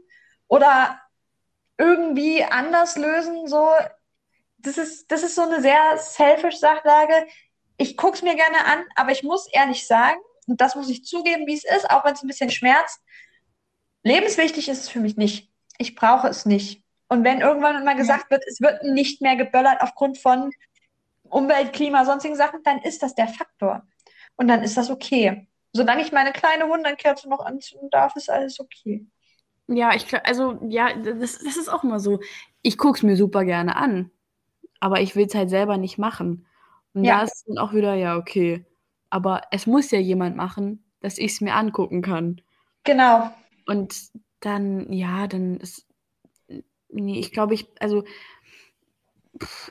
oder 0.46 1.00
irgendwie 1.76 2.44
anders 2.44 2.96
lösen. 2.96 3.48
So, 3.48 3.68
das 4.58 4.78
ist, 4.78 5.10
das 5.10 5.22
ist 5.22 5.34
so 5.34 5.42
eine 5.42 5.60
sehr 5.60 5.96
selfish 5.98 6.58
Sachlage. 6.58 7.26
Ich 7.76 7.96
gucke 7.96 8.16
es 8.16 8.22
mir 8.22 8.34
gerne 8.34 8.64
an, 8.64 8.84
aber 8.96 9.12
ich 9.12 9.22
muss 9.22 9.46
ehrlich 9.52 9.86
sagen, 9.86 10.18
und 10.46 10.60
das 10.60 10.74
muss 10.74 10.90
ich 10.90 11.04
zugeben, 11.04 11.46
wie 11.46 11.54
es 11.54 11.64
ist, 11.64 11.90
auch 11.90 12.04
wenn 12.04 12.14
es 12.14 12.22
ein 12.22 12.28
bisschen 12.28 12.50
schmerzt, 12.50 13.00
lebenswichtig 14.02 14.68
ist 14.68 14.80
es 14.80 14.88
für 14.88 15.00
mich 15.00 15.16
nicht. 15.16 15.50
Ich 15.78 15.94
brauche 15.94 16.28
es 16.28 16.44
nicht. 16.46 16.82
Und 17.08 17.24
wenn 17.24 17.40
irgendwann 17.40 17.84
mal 17.84 17.96
gesagt 17.96 18.30
wird, 18.30 18.42
es 18.48 18.60
wird 18.60 18.82
nicht 18.82 19.22
mehr 19.22 19.36
geböllert 19.36 19.80
aufgrund 19.80 20.18
von 20.18 20.50
Umwelt, 21.28 21.72
Klima, 21.72 22.04
sonstigen 22.04 22.36
Sachen, 22.36 22.62
dann 22.64 22.78
ist 22.82 23.02
das 23.02 23.14
der 23.14 23.28
Faktor. 23.28 23.86
Und 24.36 24.48
dann 24.48 24.62
ist 24.62 24.76
das 24.76 24.90
okay. 24.90 25.46
Solange 25.72 26.02
ich 26.02 26.12
meine 26.12 26.32
kleine 26.32 26.68
Wunderkerze 26.68 27.28
noch 27.28 27.44
anzünden 27.44 27.90
darf, 27.90 28.16
ist 28.16 28.30
alles 28.30 28.58
okay. 28.58 29.06
Ja, 29.68 29.94
ich 29.94 30.06
also 30.26 30.58
ja, 30.68 30.94
das, 30.94 31.38
das 31.38 31.56
ist 31.56 31.68
auch 31.68 31.84
immer 31.84 32.00
so. 32.00 32.20
Ich 32.62 32.78
gucke 32.78 32.96
es 32.96 33.02
mir 33.02 33.16
super 33.16 33.44
gerne 33.44 33.76
an 33.76 34.10
aber 34.80 35.00
ich 35.00 35.16
will 35.16 35.26
es 35.26 35.34
halt 35.34 35.50
selber 35.50 35.76
nicht 35.76 35.98
machen. 35.98 36.46
Und 36.94 37.04
ja. 37.04 37.18
da 37.18 37.24
ist 37.24 37.44
dann 37.46 37.58
auch 37.58 37.72
wieder, 37.72 37.94
ja, 37.94 38.16
okay. 38.16 38.64
Aber 39.10 39.42
es 39.50 39.66
muss 39.66 39.90
ja 39.90 39.98
jemand 39.98 40.36
machen, 40.36 40.84
dass 41.00 41.18
ich 41.18 41.32
es 41.32 41.40
mir 41.40 41.54
angucken 41.54 42.02
kann. 42.02 42.40
Genau. 42.84 43.30
Und 43.66 44.10
dann, 44.40 44.92
ja, 44.92 45.26
dann 45.26 45.58
ist. 45.58 45.86
Nee, 46.90 47.18
ich 47.18 47.32
glaube, 47.32 47.54
ich, 47.54 47.68
also. 47.80 48.04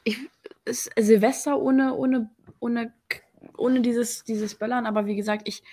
Ich, 0.03 0.17
ist 0.65 0.91
Silvester 0.97 1.59
ohne, 1.59 1.95
ohne, 1.95 2.29
ohne, 2.59 2.93
ohne 3.57 3.81
dieses, 3.81 4.23
dieses 4.23 4.55
Böllern, 4.55 4.85
aber 4.85 5.05
wie 5.05 5.15
gesagt, 5.15 5.47
ich, 5.47 5.63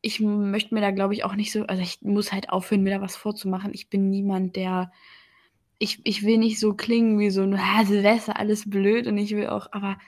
ich 0.00 0.20
möchte 0.20 0.74
mir 0.74 0.80
da, 0.80 0.90
glaube 0.90 1.14
ich, 1.14 1.24
auch 1.24 1.34
nicht 1.34 1.50
so, 1.50 1.64
also 1.64 1.82
ich 1.82 2.02
muss 2.02 2.32
halt 2.32 2.50
aufhören, 2.50 2.82
mir 2.82 2.94
da 2.94 3.00
was 3.00 3.16
vorzumachen. 3.16 3.72
Ich 3.74 3.88
bin 3.88 4.10
niemand, 4.10 4.56
der 4.56 4.92
ich, 5.78 6.00
ich 6.04 6.24
will 6.24 6.38
nicht 6.38 6.58
so 6.58 6.74
klingen 6.74 7.18
wie 7.18 7.30
so 7.30 7.42
ein 7.42 7.54
ah, 7.54 7.84
Silvester, 7.84 8.38
alles 8.38 8.68
blöd 8.68 9.06
und 9.06 9.18
ich 9.18 9.34
will 9.34 9.48
auch, 9.48 9.68
aber 9.72 9.98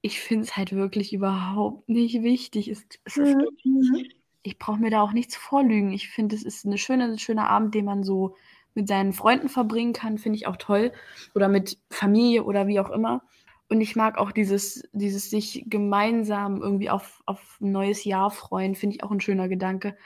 ich 0.00 0.20
finde 0.20 0.44
es 0.44 0.56
halt 0.56 0.72
wirklich 0.72 1.12
überhaupt 1.12 1.88
nicht 1.88 2.22
wichtig. 2.22 2.68
Es, 2.68 2.84
es 3.04 3.16
mhm. 3.16 4.06
Ich 4.44 4.58
brauche 4.58 4.80
mir 4.80 4.90
da 4.90 5.02
auch 5.02 5.12
nichts 5.12 5.36
vorlügen. 5.36 5.92
Ich 5.92 6.08
finde, 6.08 6.34
es 6.34 6.42
ist 6.42 6.66
eine 6.66 6.76
schöne, 6.76 7.04
ein 7.04 7.18
schöner 7.18 7.48
Abend, 7.48 7.74
den 7.76 7.84
man 7.84 8.02
so 8.02 8.34
mit 8.74 8.88
seinen 8.88 9.12
Freunden 9.12 9.48
verbringen 9.48 9.92
kann, 9.92 10.18
finde 10.18 10.36
ich 10.36 10.48
auch 10.48 10.56
toll. 10.56 10.92
Oder 11.34 11.48
mit 11.48 11.78
Familie 11.90 12.42
oder 12.42 12.66
wie 12.66 12.80
auch 12.80 12.90
immer. 12.90 13.22
Und 13.68 13.80
ich 13.80 13.94
mag 13.94 14.18
auch 14.18 14.32
dieses, 14.32 14.82
dieses 14.92 15.30
sich 15.30 15.64
gemeinsam 15.68 16.60
irgendwie 16.60 16.90
auf, 16.90 17.22
auf 17.24 17.58
ein 17.60 17.70
neues 17.70 18.04
Jahr 18.04 18.32
freuen, 18.32 18.74
finde 18.74 18.96
ich 18.96 19.04
auch 19.04 19.12
ein 19.12 19.20
schöner 19.20 19.48
Gedanke. 19.48 19.96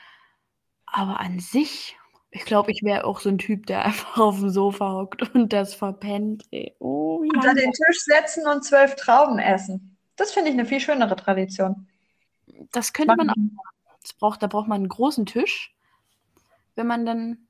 Aber 0.84 1.18
an 1.20 1.40
sich 1.40 1.96
ich 2.36 2.44
glaube, 2.44 2.70
ich 2.70 2.82
wäre 2.82 3.04
auch 3.04 3.20
so 3.20 3.30
ein 3.30 3.38
Typ, 3.38 3.66
der 3.66 3.84
einfach 3.86 4.18
auf 4.18 4.38
dem 4.38 4.50
Sofa 4.50 4.92
hockt 4.92 5.34
und 5.34 5.52
das 5.52 5.74
verpennt. 5.74 6.44
Ey. 6.50 6.76
Oh, 6.78 7.24
Unter 7.34 7.54
den 7.54 7.72
Tisch 7.72 8.00
setzen 8.04 8.46
und 8.46 8.62
zwölf 8.62 8.94
Trauben 8.94 9.38
essen. 9.38 9.96
Das 10.16 10.32
finde 10.32 10.50
ich 10.50 10.54
eine 10.54 10.66
viel 10.66 10.80
schönere 10.80 11.16
Tradition. 11.16 11.88
Das 12.72 12.92
könnte 12.92 13.16
man, 13.16 13.26
man 13.26 13.30
auch. 13.30 13.92
Das 14.02 14.12
braucht, 14.12 14.42
da 14.42 14.46
braucht 14.46 14.68
man 14.68 14.76
einen 14.76 14.88
großen 14.88 15.26
Tisch, 15.26 15.74
wenn 16.76 16.86
man 16.86 17.04
dann. 17.04 17.48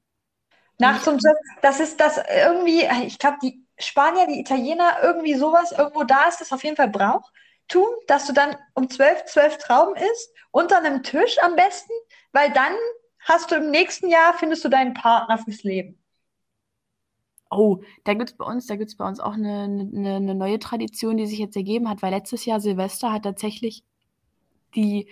Nachts 0.79 1.09
um 1.09 1.19
zwölf. 1.19 1.37
Das 1.63 1.81
ist 1.81 2.01
das 2.01 2.19
irgendwie, 2.19 2.87
ich 3.07 3.19
glaube, 3.19 3.39
die 3.43 3.65
Spanier, 3.79 4.27
die 4.27 4.41
Italiener, 4.41 4.99
irgendwie 5.03 5.35
sowas, 5.35 5.73
irgendwo 5.73 6.05
da 6.05 6.29
ist 6.29 6.41
das 6.41 6.53
auf 6.53 6.65
jeden 6.65 6.77
Fall 6.77 6.89
Brauch 6.89 7.31
tun, 7.69 7.89
dass 8.07 8.27
du 8.27 8.33
dann 8.33 8.57
um 8.75 8.89
zwölf, 8.89 9.25
zwölf 9.25 9.59
Trauben 9.59 9.97
isst, 9.97 10.33
unter 10.51 10.79
einem 10.79 11.03
Tisch 11.03 11.39
am 11.43 11.57
besten, 11.57 11.93
weil 12.33 12.53
dann 12.53 12.73
hast 13.27 13.51
du 13.51 13.57
im 13.57 13.71
nächsten 13.71 14.09
Jahr, 14.09 14.35
findest 14.35 14.65
du 14.65 14.69
deinen 14.69 14.95
Partner 14.95 15.39
fürs 15.39 15.63
Leben. 15.63 15.99
Oh, 17.51 17.83
da 18.05 18.15
gibt 18.15 18.31
es 18.31 18.37
bei 18.37 18.45
uns, 18.45 18.67
da 18.67 18.77
gibt 18.77 18.91
es 18.91 18.97
bei 18.97 19.07
uns 19.07 19.21
auch 19.21 19.35
eine, 19.35 19.63
eine, 19.65 20.17
eine, 20.17 20.35
neue 20.35 20.59
Tradition, 20.59 21.17
die 21.17 21.27
sich 21.27 21.39
jetzt 21.39 21.57
ergeben 21.57 21.89
hat, 21.89 22.03
weil 22.03 22.13
letztes 22.13 22.45
Jahr 22.45 22.61
Silvester 22.61 23.13
hat 23.13 23.23
tatsächlich 23.23 23.85
die 24.75 25.09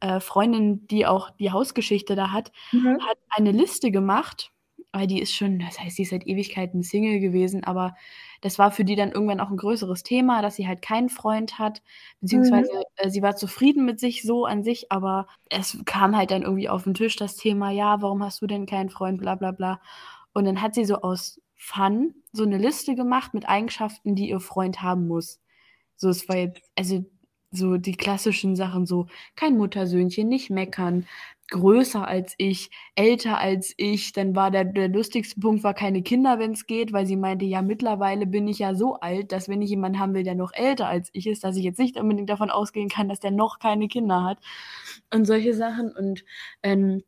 äh, 0.00 0.18
Freundin, 0.18 0.86
die 0.88 1.06
auch 1.06 1.30
die 1.30 1.52
Hausgeschichte 1.52 2.16
da 2.16 2.32
hat, 2.32 2.50
mhm. 2.72 2.98
hat 3.06 3.18
eine 3.30 3.52
Liste 3.52 3.90
gemacht 3.90 4.52
weil 4.96 5.06
die 5.06 5.20
ist 5.20 5.34
schon, 5.34 5.58
das 5.58 5.78
heißt, 5.78 5.96
sie 5.96 6.02
ist 6.02 6.10
seit 6.10 6.26
Ewigkeiten 6.26 6.82
Single 6.82 7.20
gewesen, 7.20 7.64
aber 7.64 7.94
das 8.40 8.58
war 8.58 8.70
für 8.70 8.84
die 8.84 8.96
dann 8.96 9.12
irgendwann 9.12 9.40
auch 9.40 9.50
ein 9.50 9.56
größeres 9.56 10.02
Thema, 10.02 10.40
dass 10.42 10.56
sie 10.56 10.66
halt 10.66 10.82
keinen 10.82 11.08
Freund 11.08 11.58
hat, 11.58 11.82
beziehungsweise 12.20 12.70
mhm. 12.72 12.82
äh, 12.96 13.10
sie 13.10 13.22
war 13.22 13.36
zufrieden 13.36 13.84
mit 13.84 14.00
sich 14.00 14.22
so 14.22 14.46
an 14.46 14.62
sich, 14.62 14.90
aber 14.90 15.26
es 15.50 15.78
kam 15.84 16.16
halt 16.16 16.30
dann 16.30 16.42
irgendwie 16.42 16.68
auf 16.68 16.84
den 16.84 16.94
Tisch 16.94 17.16
das 17.16 17.36
Thema, 17.36 17.70
ja, 17.70 18.00
warum 18.00 18.22
hast 18.22 18.40
du 18.40 18.46
denn 18.46 18.66
keinen 18.66 18.90
Freund, 18.90 19.20
bla 19.20 19.34
bla 19.34 19.52
bla. 19.52 19.80
Und 20.32 20.44
dann 20.44 20.62
hat 20.62 20.74
sie 20.74 20.84
so 20.84 20.96
aus 20.96 21.40
Fun 21.54 22.14
so 22.32 22.44
eine 22.44 22.58
Liste 22.58 22.94
gemacht 22.94 23.34
mit 23.34 23.48
Eigenschaften, 23.48 24.14
die 24.14 24.28
ihr 24.28 24.40
Freund 24.40 24.82
haben 24.82 25.08
muss. 25.08 25.40
So, 25.96 26.08
es 26.08 26.28
war 26.28 26.36
jetzt, 26.36 26.62
also 26.76 27.04
so 27.50 27.76
die 27.76 27.96
klassischen 27.96 28.56
Sachen, 28.56 28.86
so 28.86 29.06
kein 29.34 29.56
Muttersöhnchen, 29.56 30.28
nicht 30.28 30.50
meckern, 30.50 31.06
größer 31.48 32.06
als 32.06 32.34
ich, 32.38 32.70
älter 32.94 33.38
als 33.38 33.74
ich. 33.76 34.12
Dann 34.12 34.34
war 34.34 34.50
der, 34.50 34.64
der 34.64 34.88
lustigste 34.88 35.40
Punkt 35.40 35.62
war 35.62 35.74
keine 35.74 36.02
Kinder, 36.02 36.38
wenn 36.38 36.52
es 36.52 36.66
geht, 36.66 36.92
weil 36.92 37.06
sie 37.06 37.16
meinte, 37.16 37.44
ja, 37.44 37.62
mittlerweile 37.62 38.26
bin 38.26 38.48
ich 38.48 38.58
ja 38.58 38.74
so 38.74 38.94
alt, 38.94 39.32
dass 39.32 39.48
wenn 39.48 39.62
ich 39.62 39.70
jemanden 39.70 39.98
haben 39.98 40.14
will, 40.14 40.24
der 40.24 40.34
noch 40.34 40.52
älter 40.52 40.88
als 40.88 41.10
ich 41.12 41.26
ist, 41.26 41.44
dass 41.44 41.56
ich 41.56 41.64
jetzt 41.64 41.78
nicht 41.78 41.96
unbedingt 41.96 42.30
davon 42.30 42.50
ausgehen 42.50 42.88
kann, 42.88 43.08
dass 43.08 43.20
der 43.20 43.30
noch 43.30 43.58
keine 43.58 43.88
Kinder 43.88 44.24
hat. 44.24 44.38
Und 45.12 45.26
solche 45.26 45.54
Sachen. 45.54 45.90
Und 45.92 46.24
ähm, 46.62 47.02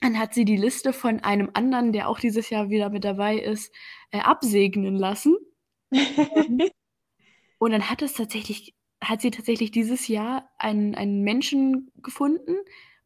dann 0.00 0.18
hat 0.18 0.34
sie 0.34 0.44
die 0.44 0.56
Liste 0.56 0.92
von 0.92 1.20
einem 1.20 1.50
anderen, 1.54 1.92
der 1.92 2.08
auch 2.08 2.18
dieses 2.18 2.50
Jahr 2.50 2.70
wieder 2.70 2.90
mit 2.90 3.04
dabei 3.04 3.38
ist, 3.38 3.72
äh, 4.12 4.20
absegnen 4.20 4.96
lassen. 4.96 5.36
und 7.58 7.70
dann 7.70 7.90
hat 7.90 8.02
es 8.02 8.14
tatsächlich, 8.14 8.74
hat 9.02 9.20
sie 9.20 9.30
tatsächlich 9.30 9.72
dieses 9.72 10.08
Jahr 10.08 10.48
einen, 10.58 10.94
einen 10.94 11.22
Menschen 11.22 11.90
gefunden, 11.96 12.56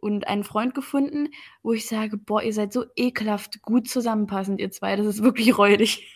und 0.04 0.28
einen 0.28 0.44
Freund 0.44 0.74
gefunden, 0.74 1.30
wo 1.62 1.72
ich 1.72 1.86
sage, 1.86 2.18
boah, 2.18 2.42
ihr 2.42 2.52
seid 2.52 2.74
so 2.74 2.84
ekelhaft 2.94 3.62
gut 3.62 3.88
zusammenpassend, 3.88 4.60
ihr 4.60 4.70
zwei, 4.70 4.96
das 4.96 5.06
ist 5.06 5.22
wirklich 5.22 5.56
räudig. 5.56 6.12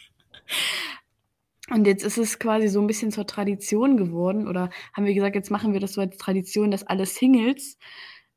Und 1.70 1.86
jetzt 1.86 2.04
ist 2.04 2.18
es 2.18 2.38
quasi 2.38 2.68
so 2.68 2.80
ein 2.80 2.86
bisschen 2.86 3.10
zur 3.10 3.26
Tradition 3.26 3.96
geworden, 3.96 4.46
oder 4.46 4.68
haben 4.92 5.06
wir 5.06 5.14
gesagt, 5.14 5.36
jetzt 5.36 5.50
machen 5.50 5.72
wir 5.72 5.80
das 5.80 5.94
so 5.94 6.02
als 6.02 6.18
Tradition, 6.18 6.70
dass 6.70 6.86
alle 6.86 7.06
Singles 7.06 7.78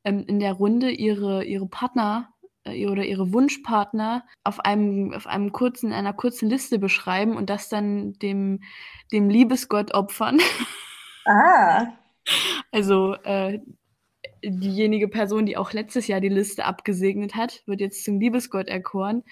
ähm, 0.04 0.24
in 0.26 0.40
der 0.40 0.54
Runde 0.54 0.90
ihre, 0.90 1.44
ihre 1.44 1.66
Partner 1.66 2.30
äh, 2.64 2.86
oder 2.86 3.04
ihre 3.04 3.32
Wunschpartner 3.34 4.24
auf 4.44 4.60
einem, 4.60 5.12
auf 5.12 5.26
einem 5.26 5.52
kurzen, 5.52 5.92
einer 5.92 6.14
kurzen 6.14 6.48
Liste 6.48 6.78
beschreiben 6.78 7.36
und 7.36 7.50
das 7.50 7.68
dann 7.68 8.14
dem, 8.14 8.60
dem 9.12 9.28
Liebesgott 9.28 9.92
opfern. 9.92 10.40
Ah. 11.26 11.88
Also 12.70 13.14
äh, 13.24 13.58
diejenige 14.42 15.08
Person, 15.08 15.46
die 15.46 15.56
auch 15.56 15.72
letztes 15.72 16.06
Jahr 16.06 16.20
die 16.20 16.28
Liste 16.28 16.64
abgesegnet 16.64 17.34
hat, 17.34 17.62
wird 17.66 17.80
jetzt 17.80 18.04
zum 18.04 18.20
Liebesgott 18.20 18.68
erkoren. 18.68 19.22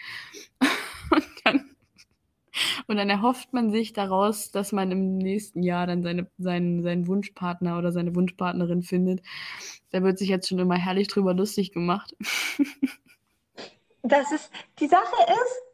Und 1.13 1.27
dann, 1.45 1.71
und 2.87 2.97
dann 2.99 3.11
erhofft 3.11 3.53
man 3.53 3.73
sich 3.73 3.93
daraus, 3.93 4.53
dass 4.53 4.71
man 4.71 4.93
im 4.93 5.19
nächsten 5.19 5.65
Jahr 5.65 5.89
dann 5.89 6.05
seine, 6.05 6.31
seinen, 6.39 6.85
seinen 6.85 7.09
Wunschpartner 7.09 7.79
oder 7.79 7.91
seine 7.91 8.15
Wunschpartnerin 8.15 8.83
findet. 8.83 9.21
Da 9.91 10.05
wird 10.05 10.19
sich 10.19 10.29
jetzt 10.29 10.49
schon 10.49 10.61
immer 10.61 10.77
herrlich 10.77 11.09
drüber 11.09 11.35
lustig 11.35 11.73
gemacht. 11.73 12.17
Das 14.03 14.33
ist, 14.33 14.51
die 14.79 14.89
Sache 14.89 15.15
ist, 15.29 15.70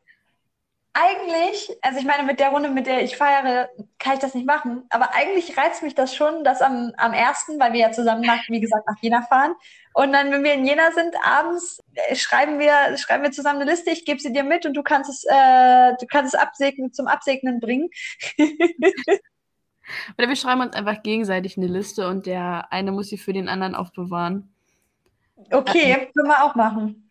eigentlich, 0.99 1.77
also 1.83 1.99
ich 1.99 2.07
meine, 2.07 2.23
mit 2.23 2.41
der 2.41 2.49
Runde, 2.49 2.71
mit 2.71 2.87
der 2.87 3.03
ich 3.03 3.19
feiere, 3.19 3.69
kann 3.99 4.15
ich 4.15 4.21
das 4.21 4.35
nicht 4.35 4.47
machen. 4.47 4.85
Aber 4.89 5.15
eigentlich 5.15 5.59
reizt 5.59 5.83
mich 5.83 5.95
das 5.95 6.15
schon, 6.15 6.43
dass 6.43 6.63
am, 6.63 6.93
am 6.97 7.13
ersten, 7.13 7.61
weil 7.61 7.75
wir 7.75 7.81
ja 7.81 7.93
zusammen 7.93 8.23
nach, 8.23 8.41
wie 8.49 8.61
gesagt, 8.61 8.89
nach 8.89 8.97
Jena 9.03 9.21
fahren. 9.21 9.55
Und 9.93 10.13
dann, 10.15 10.31
wenn 10.31 10.43
wir 10.43 10.55
in 10.55 10.65
Jena 10.65 10.93
sind, 10.93 11.15
abends 11.23 11.83
äh, 11.95 12.17
schreiben 12.17 12.59
wir, 12.59 12.97
schreiben 12.97 13.25
wir 13.25 13.31
zusammen 13.31 13.61
eine 13.61 13.71
Liste, 13.71 13.91
ich 13.91 14.07
gebe 14.07 14.21
sie 14.21 14.33
dir 14.33 14.43
mit 14.43 14.65
und 14.65 14.75
du 14.75 14.83
kannst 14.83 15.11
es, 15.11 15.25
äh, 15.25 15.95
du 16.01 16.07
kannst 16.07 16.35
es 16.35 16.41
absegnen, 16.41 16.95
zum 16.95 17.09
Absegnen 17.09 17.61
bringen. 17.61 17.91
Oder 20.19 20.29
wir 20.29 20.37
schreiben 20.37 20.63
uns 20.63 20.75
einfach 20.75 21.03
gegenseitig 21.03 21.59
eine 21.59 21.67
Liste 21.67 22.09
und 22.09 22.25
der 22.27 22.73
eine 22.73 22.91
muss 22.91 23.09
sie 23.09 23.19
für 23.19 23.35
den 23.35 23.49
anderen 23.49 23.75
aufbewahren. 23.75 24.53
Okay, 25.51 26.11
können 26.15 26.29
wir 26.29 26.43
auch 26.43 26.55
machen. 26.55 27.06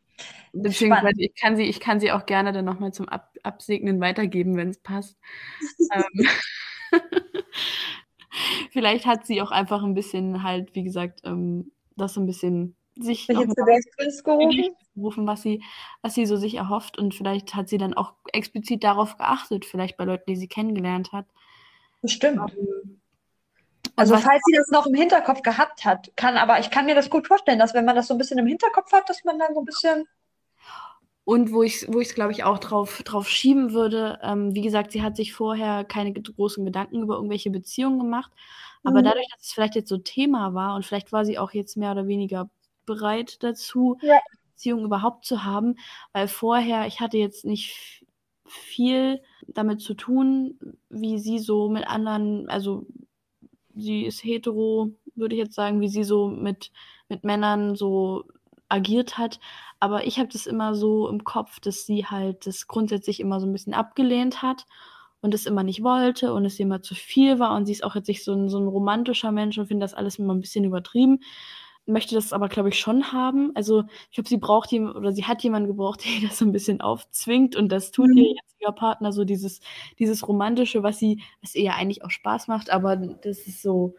Beziehungsweise 0.54 1.22
ich 1.22 1.36
kann 1.36 1.58
sie, 1.58 1.64
ich 1.64 1.80
kann 1.80 2.00
sie 2.00 2.12
auch 2.12 2.26
gerne 2.26 2.54
dann 2.54 2.66
nochmal 2.66 2.94
zum 2.94 3.10
Ab 3.10 3.34
Absegnen 3.44 4.00
weitergeben, 4.02 4.58
wenn 4.58 4.70
es 4.70 4.80
passt. 4.80 5.18
ähm, 5.92 6.28
Vielleicht 8.72 9.06
hat 9.06 9.26
sie 9.26 9.42
auch 9.42 9.52
einfach 9.52 9.84
ein 9.84 9.94
bisschen 9.94 10.44
halt, 10.44 10.76
wie 10.76 10.84
gesagt, 10.84 11.22
ähm, 11.24 11.72
das 11.96 12.14
so 12.14 12.22
ein 12.22 12.26
bisschen 12.26 12.76
sich 12.98 13.28
gerufen, 13.28 15.28
was 15.28 15.42
sie, 15.42 15.62
was 16.02 16.14
sie 16.14 16.26
so 16.26 16.38
sich 16.38 16.56
erhofft 16.56 16.98
und 16.98 17.14
vielleicht 17.14 17.56
hat 17.56 17.68
sie 17.68 17.78
dann 17.78 17.94
auch 17.94 18.14
explizit 18.32 18.84
darauf 18.84 19.18
geachtet, 19.18 19.66
vielleicht 19.66 19.98
bei 19.98 20.06
Leuten, 20.06 20.30
die 20.30 20.38
sie 20.38 20.48
kennengelernt 20.48 21.12
hat. 21.12 21.26
Bestimmt. 22.02 22.40
Ähm, 22.58 23.02
also 23.96 24.18
falls 24.18 24.42
sie 24.46 24.56
das 24.56 24.68
noch 24.70 24.88
im 24.88 24.94
Hinterkopf 24.94 25.42
gehabt 25.42 25.86
hat, 25.86 26.12
kann, 26.16 26.38
aber 26.38 26.60
ich 26.60 26.70
kann 26.70 26.86
mir 26.86 26.96
das 26.96 27.10
gut 27.10 27.28
vorstellen, 27.28 27.60
dass 27.60 27.74
wenn 27.74 27.86
man 27.86 27.96
das 27.96 28.08
so 28.08 28.14
ein 28.14 28.18
bisschen 28.18 28.40
im 28.40 28.48
Hinterkopf 28.48 28.92
hat, 28.92 29.10
dass 29.10 29.24
man 29.24 29.40
dann 29.40 29.54
so 29.54 29.62
ein 29.62 29.66
bisschen 29.66 30.08
und 31.26 31.52
wo 31.52 31.64
ich 31.64 31.82
es, 31.82 31.88
wo 31.88 32.00
glaube 32.00 32.32
ich, 32.32 32.44
auch 32.44 32.60
drauf, 32.60 33.02
drauf 33.04 33.28
schieben 33.28 33.74
würde, 33.74 34.20
ähm, 34.22 34.54
wie 34.54 34.62
gesagt, 34.62 34.92
sie 34.92 35.02
hat 35.02 35.16
sich 35.16 35.34
vorher 35.34 35.84
keine 35.84 36.14
großen 36.14 36.64
Gedanken 36.64 37.02
über 37.02 37.16
irgendwelche 37.16 37.50
Beziehungen 37.50 37.98
gemacht. 37.98 38.32
Aber 38.84 39.00
mhm. 39.00 39.06
dadurch, 39.06 39.28
dass 39.32 39.48
es 39.48 39.52
vielleicht 39.52 39.74
jetzt 39.74 39.90
so 39.90 39.98
Thema 39.98 40.54
war 40.54 40.76
und 40.76 40.86
vielleicht 40.86 41.12
war 41.12 41.26
sie 41.26 41.40
auch 41.40 41.52
jetzt 41.52 41.78
mehr 41.78 41.92
oder 41.92 42.06
weniger 42.06 42.50
bereit 42.86 43.42
dazu, 43.42 43.98
ja. 44.02 44.20
Beziehungen 44.54 44.86
überhaupt 44.86 45.26
zu 45.26 45.44
haben, 45.44 45.78
weil 46.14 46.28
vorher, 46.28 46.86
ich 46.86 47.00
hatte 47.00 47.18
jetzt 47.18 47.44
nicht 47.44 48.06
viel 48.46 49.22
damit 49.48 49.82
zu 49.82 49.96
tun, 49.96 50.60
wie 50.90 51.18
sie 51.18 51.40
so 51.40 51.68
mit 51.70 51.88
anderen, 51.88 52.48
also 52.48 52.86
sie 53.76 54.06
ist 54.06 54.24
hetero, 54.24 54.92
würde 55.16 55.36
ich 55.36 55.40
jetzt 55.42 55.56
sagen, 55.56 55.82
wie 55.82 55.90
sie 55.90 56.04
so 56.04 56.28
mit, 56.28 56.72
mit 57.10 57.24
Männern 57.24 57.76
so 57.76 58.26
agiert 58.70 59.18
hat. 59.18 59.40
Aber 59.80 60.06
ich 60.08 60.20
habe 60.20 60.30
das 60.30 60.46
immer 60.48 60.76
so 60.76 61.08
im 61.10 61.24
Kopf, 61.24 61.60
dass 61.60 61.86
sie 61.86 62.06
halt 62.06 62.48
das 62.48 62.68
grundsätzlich 62.68 63.20
immer 63.20 63.40
so 63.40 63.46
ein 63.46 63.54
bisschen 63.54 63.74
abgelehnt 63.74 64.42
hat 64.42 64.66
und 65.22 65.34
es 65.34 65.46
immer 65.46 65.64
nicht 65.64 65.84
wollte 65.84 66.34
und 66.34 66.46
es 66.46 66.60
immer 66.60 66.82
zu 66.82 66.96
viel 66.96 67.40
war. 67.40 67.56
Und 67.56 67.66
sie 67.66 67.74
ist 67.74 67.84
auch 67.84 67.96
jetzt 67.96 68.08
nicht 68.08 68.24
so 68.24 68.34
ein, 68.34 68.50
so 68.50 68.60
ein 68.60 68.68
romantischer 68.68 69.32
Mensch 69.32 69.58
und 69.58 69.68
findet 69.68 69.84
das 69.84 69.94
alles 69.94 70.20
immer 70.20 70.34
ein 70.34 70.42
bisschen 70.42 70.66
übertrieben. 70.66 71.20
Möchte 71.88 72.16
das 72.16 72.34
aber, 72.34 72.50
glaube 72.50 72.70
ich, 72.70 72.80
schon 72.80 73.12
haben. 73.12 73.52
Also, 73.54 73.84
ich 74.10 74.16
glaube, 74.16 74.30
sie 74.30 74.38
braucht 74.38 74.72
jemanden 74.72 74.98
oder 74.98 75.12
sie 75.12 75.26
hat 75.26 75.44
jemanden 75.44 75.68
gebraucht, 75.68 76.04
der 76.22 76.28
das 76.28 76.38
so 76.38 76.46
ein 76.46 76.52
bisschen 76.52 76.82
aufzwingt. 76.82 77.56
Und 77.56 77.70
das 77.70 77.92
tut 77.92 78.10
mhm. 78.10 78.18
ihr 78.18 78.36
jetziger 78.36 78.72
Partner 78.72 79.12
so 79.12 79.24
dieses, 79.24 79.60
dieses 80.00 80.28
Romantische, 80.28 80.84
was 80.84 81.00
sie, 81.00 81.22
was 81.42 81.56
ihr 81.56 81.64
ja 81.64 81.76
eigentlich 81.76 82.04
auch 82.04 82.12
Spaß 82.12 82.48
macht. 82.48 82.70
Aber 82.72 82.96
das 82.96 83.40
ist 83.48 83.62
so, 83.62 83.96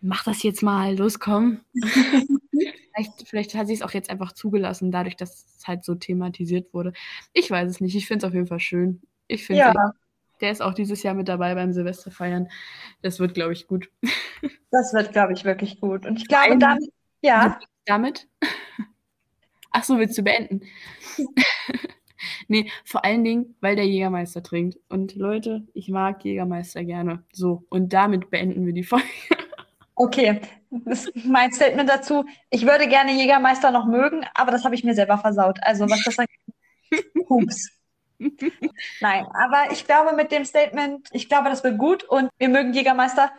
mach 0.00 0.24
das 0.24 0.42
jetzt 0.42 0.62
mal, 0.62 0.96
los, 0.96 1.18
komm. 1.18 1.60
vielleicht, 2.96 3.28
vielleicht 3.28 3.54
hat 3.54 3.66
sie 3.66 3.74
es 3.74 3.82
auch 3.82 3.92
jetzt 3.92 4.10
einfach 4.10 4.32
zugelassen, 4.32 4.90
dadurch, 4.90 5.16
dass 5.16 5.46
es 5.58 5.66
halt 5.66 5.84
so 5.84 5.94
thematisiert 5.94 6.72
wurde. 6.72 6.92
Ich 7.32 7.50
weiß 7.50 7.70
es 7.70 7.80
nicht. 7.80 7.94
Ich 7.94 8.06
finde 8.06 8.26
es 8.26 8.28
auf 8.28 8.34
jeden 8.34 8.46
Fall 8.46 8.60
schön. 8.60 9.02
Ich 9.26 9.44
finde, 9.44 9.60
ja. 9.60 9.94
Der 10.40 10.50
ist 10.50 10.62
auch 10.62 10.74
dieses 10.74 11.02
Jahr 11.02 11.14
mit 11.14 11.28
dabei 11.28 11.54
beim 11.54 11.72
Silvesterfeiern. 11.72 12.48
Das 13.02 13.20
wird, 13.20 13.34
glaube 13.34 13.52
ich, 13.52 13.66
gut. 13.66 13.90
Das 14.72 14.92
wird, 14.92 15.12
glaube 15.12 15.32
ich, 15.32 15.44
wirklich 15.44 15.80
gut. 15.80 16.04
Und 16.04 16.18
ich 16.18 16.28
glaube, 16.28 16.58
dann, 16.58 16.78
ja. 17.22 17.58
Damit? 17.86 18.28
Ach 19.70 19.84
so, 19.84 19.96
willst 19.98 20.18
du 20.18 20.22
beenden? 20.22 20.62
nee, 22.48 22.70
vor 22.84 23.04
allen 23.04 23.24
Dingen, 23.24 23.56
weil 23.60 23.76
der 23.76 23.86
Jägermeister 23.86 24.42
trinkt. 24.42 24.78
Und 24.88 25.14
Leute, 25.14 25.66
ich 25.72 25.88
mag 25.88 26.24
Jägermeister 26.24 26.84
gerne. 26.84 27.24
So, 27.32 27.64
und 27.70 27.92
damit 27.92 28.28
beenden 28.28 28.66
wir 28.66 28.74
die 28.74 28.84
Folge. 28.84 29.06
Okay, 29.94 30.42
das 30.70 31.06
ist 31.06 31.24
mein 31.24 31.52
Statement 31.52 31.88
dazu. 31.88 32.26
Ich 32.50 32.66
würde 32.66 32.86
gerne 32.86 33.12
Jägermeister 33.12 33.70
noch 33.70 33.86
mögen, 33.86 34.26
aber 34.34 34.52
das 34.52 34.64
habe 34.64 34.74
ich 34.74 34.84
mir 34.84 34.94
selber 34.94 35.16
versaut. 35.16 35.58
Also 35.62 35.88
was 35.88 36.04
das 36.04 36.18
angeht, 36.18 36.38
hups. 37.30 37.75
Nein, 39.00 39.26
aber 39.32 39.72
ich 39.72 39.86
glaube 39.86 40.14
mit 40.14 40.32
dem 40.32 40.44
Statement, 40.44 41.08
ich 41.12 41.28
glaube, 41.28 41.48
das 41.50 41.62
wird 41.64 41.78
gut 41.78 42.04
und 42.04 42.30
wir 42.38 42.48
mögen 42.48 42.72
Jägermeister 42.72 43.32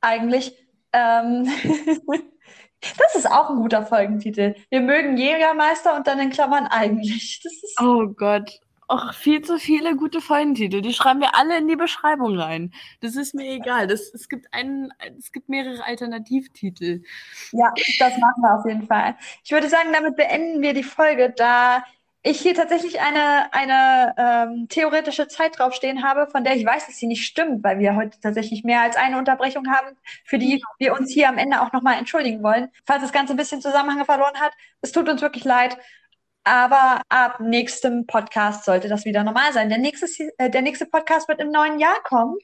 eigentlich. 0.00 0.54
Ähm, 0.92 1.48
das 2.98 3.14
ist 3.14 3.30
auch 3.30 3.50
ein 3.50 3.56
guter 3.56 3.84
Folgentitel. 3.84 4.54
Wir 4.70 4.80
mögen 4.80 5.16
Jägermeister 5.16 5.96
und 5.96 6.06
dann 6.06 6.18
in 6.20 6.30
Klammern 6.30 6.66
eigentlich. 6.66 7.42
oh 7.80 8.06
Gott. 8.06 8.60
Och, 8.88 9.14
viel 9.14 9.42
zu 9.42 9.58
viele 9.58 9.96
gute 9.96 10.20
Folgentitel. 10.20 10.80
Die 10.80 10.92
schreiben 10.92 11.20
wir 11.20 11.34
alle 11.34 11.58
in 11.58 11.66
die 11.66 11.74
Beschreibung 11.74 12.38
rein. 12.38 12.72
Das 13.00 13.16
ist 13.16 13.34
mir 13.34 13.50
egal. 13.50 13.88
Das, 13.88 14.14
es, 14.14 14.28
gibt 14.28 14.46
einen, 14.54 14.92
es 15.18 15.32
gibt 15.32 15.48
mehrere 15.48 15.82
Alternativtitel. 15.84 17.02
Ja, 17.50 17.72
das 17.98 18.16
machen 18.18 18.42
wir 18.42 18.54
auf 18.54 18.64
jeden 18.64 18.86
Fall. 18.86 19.16
Ich 19.42 19.50
würde 19.50 19.68
sagen, 19.68 19.88
damit 19.92 20.14
beenden 20.14 20.62
wir 20.62 20.72
die 20.72 20.84
Folge, 20.84 21.34
da 21.36 21.82
ich 22.28 22.40
hier 22.40 22.54
tatsächlich 22.54 23.00
eine, 23.00 23.52
eine 23.54 24.14
ähm, 24.18 24.68
theoretische 24.68 25.28
Zeit 25.28 25.58
draufstehen 25.58 26.02
habe, 26.02 26.26
von 26.28 26.42
der 26.42 26.56
ich 26.56 26.66
weiß, 26.66 26.86
dass 26.86 26.96
sie 26.96 27.06
nicht 27.06 27.24
stimmt, 27.24 27.62
weil 27.62 27.78
wir 27.78 27.94
heute 27.94 28.18
tatsächlich 28.20 28.64
mehr 28.64 28.80
als 28.80 28.96
eine 28.96 29.16
Unterbrechung 29.16 29.68
haben, 29.70 29.96
für 30.24 30.36
die 30.36 30.60
wir 30.78 30.94
uns 30.94 31.12
hier 31.12 31.28
am 31.28 31.38
Ende 31.38 31.62
auch 31.62 31.72
nochmal 31.72 31.98
entschuldigen 31.98 32.42
wollen. 32.42 32.68
Falls 32.84 33.02
das 33.02 33.12
Ganze 33.12 33.34
ein 33.34 33.36
bisschen 33.36 33.60
Zusammenhang 33.60 34.04
verloren 34.04 34.40
hat, 34.40 34.52
es 34.80 34.90
tut 34.90 35.08
uns 35.08 35.22
wirklich 35.22 35.44
leid. 35.44 35.78
Aber 36.42 37.00
ab 37.08 37.38
nächstem 37.40 38.06
Podcast 38.06 38.64
sollte 38.64 38.88
das 38.88 39.04
wieder 39.04 39.22
normal 39.22 39.52
sein. 39.52 39.68
Der 39.68 39.78
nächste, 39.78 40.06
äh, 40.38 40.50
der 40.50 40.62
nächste 40.62 40.86
Podcast 40.86 41.28
wird 41.28 41.40
im 41.40 41.50
neuen 41.50 41.78
Jahr 41.78 42.02
kommen. 42.02 42.36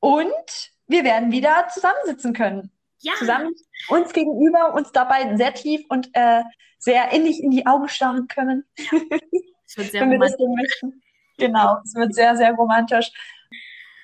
Und 0.00 0.72
wir 0.88 1.04
werden 1.04 1.30
wieder 1.30 1.68
zusammensitzen 1.72 2.32
können. 2.32 2.72
Ja. 2.98 3.12
Zusammen 3.18 3.54
uns 3.88 4.12
gegenüber, 4.12 4.74
uns 4.74 4.90
dabei 4.90 5.36
sehr 5.36 5.54
tief 5.54 5.82
und 5.88 6.10
äh, 6.12 6.42
sehr 6.80 7.12
innig 7.12 7.40
in 7.42 7.50
die 7.50 7.66
Augen 7.66 7.88
starren 7.88 8.26
können. 8.26 8.64
Das 8.76 9.76
wird 9.76 9.92
sehr 9.92 10.02
romantisch. 10.02 10.80
Genau, 11.36 11.76
es 11.84 11.94
wird 11.94 12.14
sehr, 12.14 12.36
sehr 12.36 12.52
romantisch. 12.54 13.12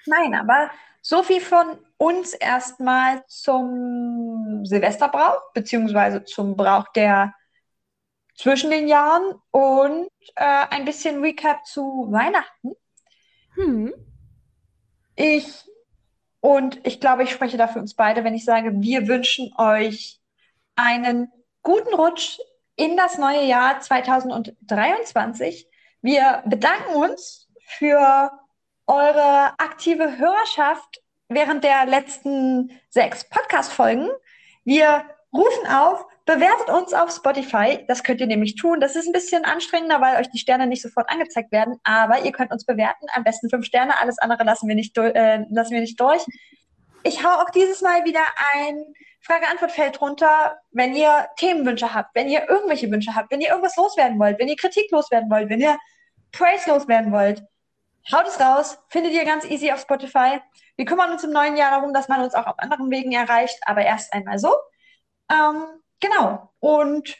Nein, 0.06 0.34
aber 0.34 0.70
so 1.02 1.22
viel 1.22 1.40
von 1.40 1.78
uns 1.96 2.34
erstmal 2.34 3.24
zum 3.26 4.64
Silvesterbrauch, 4.64 5.52
beziehungsweise 5.54 6.24
zum 6.24 6.56
Brauch 6.56 6.86
der 6.92 7.34
zwischen 8.36 8.70
den 8.70 8.86
Jahren 8.86 9.34
und 9.50 10.08
äh, 10.36 10.66
ein 10.70 10.84
bisschen 10.84 11.20
Recap 11.20 11.66
zu 11.66 12.08
Weihnachten. 12.10 12.72
Hm. 13.54 13.94
Ich 15.16 15.64
und 16.40 16.86
ich 16.86 17.00
glaube, 17.00 17.24
ich 17.24 17.30
spreche 17.30 17.56
da 17.56 17.66
für 17.66 17.80
uns 17.80 17.94
beide, 17.94 18.22
wenn 18.22 18.34
ich 18.34 18.44
sage, 18.44 18.70
wir 18.74 19.08
wünschen 19.08 19.52
euch 19.58 20.20
einen 20.76 21.32
guten 21.62 21.94
Rutsch 21.94 22.38
in 22.76 22.96
das 22.96 23.18
neue 23.18 23.44
Jahr 23.44 23.80
2023. 23.80 25.68
Wir 26.02 26.42
bedanken 26.46 26.94
uns 26.94 27.48
für 27.78 28.30
eure 28.86 29.58
aktive 29.58 30.18
Hörerschaft 30.18 31.02
während 31.28 31.64
der 31.64 31.86
letzten 31.86 32.70
sechs 32.88 33.28
Podcast-Folgen. 33.28 34.08
Wir 34.64 35.04
rufen 35.32 35.66
auf, 35.66 36.06
Bewertet 36.26 36.70
uns 36.70 36.92
auf 36.92 37.12
Spotify. 37.12 37.84
Das 37.86 38.02
könnt 38.02 38.20
ihr 38.20 38.26
nämlich 38.26 38.56
tun. 38.56 38.80
Das 38.80 38.96
ist 38.96 39.06
ein 39.06 39.12
bisschen 39.12 39.44
anstrengender, 39.44 40.00
weil 40.00 40.16
euch 40.16 40.28
die 40.32 40.40
Sterne 40.40 40.66
nicht 40.66 40.82
sofort 40.82 41.08
angezeigt 41.08 41.52
werden. 41.52 41.76
Aber 41.84 42.24
ihr 42.24 42.32
könnt 42.32 42.50
uns 42.50 42.64
bewerten. 42.64 43.06
Am 43.14 43.22
besten 43.22 43.48
fünf 43.48 43.64
Sterne. 43.64 43.96
Alles 44.00 44.18
andere 44.18 44.42
lassen 44.42 44.66
wir 44.66 44.74
nicht, 44.74 44.98
äh, 44.98 45.44
lassen 45.48 45.70
wir 45.70 45.80
nicht 45.80 46.00
durch. 46.00 46.26
Ich 47.04 47.24
hau 47.24 47.30
auch 47.40 47.50
dieses 47.50 47.80
Mal 47.80 48.04
wieder 48.04 48.22
ein 48.54 48.92
Frage-Antwort-Feld 49.26 50.00
drunter, 50.00 50.58
wenn 50.70 50.94
ihr 50.94 51.28
Themenwünsche 51.36 51.92
habt, 51.92 52.14
wenn 52.14 52.28
ihr 52.28 52.48
irgendwelche 52.48 52.90
Wünsche 52.90 53.14
habt, 53.14 53.30
wenn 53.32 53.40
ihr 53.40 53.48
irgendwas 53.48 53.76
loswerden 53.76 54.18
wollt, 54.18 54.38
wenn 54.38 54.48
ihr 54.48 54.56
Kritik 54.56 54.90
loswerden 54.90 55.28
wollt, 55.30 55.48
wenn 55.48 55.60
ihr 55.60 55.76
Praise 56.32 56.70
loswerden 56.70 57.12
wollt. 57.12 57.42
Haut 58.12 58.28
es 58.28 58.38
raus, 58.38 58.78
findet 58.88 59.12
ihr 59.12 59.24
ganz 59.24 59.44
easy 59.44 59.72
auf 59.72 59.80
Spotify. 59.80 60.40
Wir 60.76 60.84
kümmern 60.84 61.10
uns 61.10 61.24
im 61.24 61.32
neuen 61.32 61.56
Jahr 61.56 61.72
darum, 61.72 61.92
dass 61.92 62.08
man 62.08 62.22
uns 62.22 62.34
auch 62.34 62.46
auf 62.46 62.58
anderen 62.58 62.88
Wegen 62.90 63.10
erreicht, 63.10 63.58
aber 63.66 63.82
erst 63.82 64.12
einmal 64.12 64.38
so. 64.38 64.54
Ähm, 65.28 65.64
genau. 65.98 66.52
Und 66.60 67.16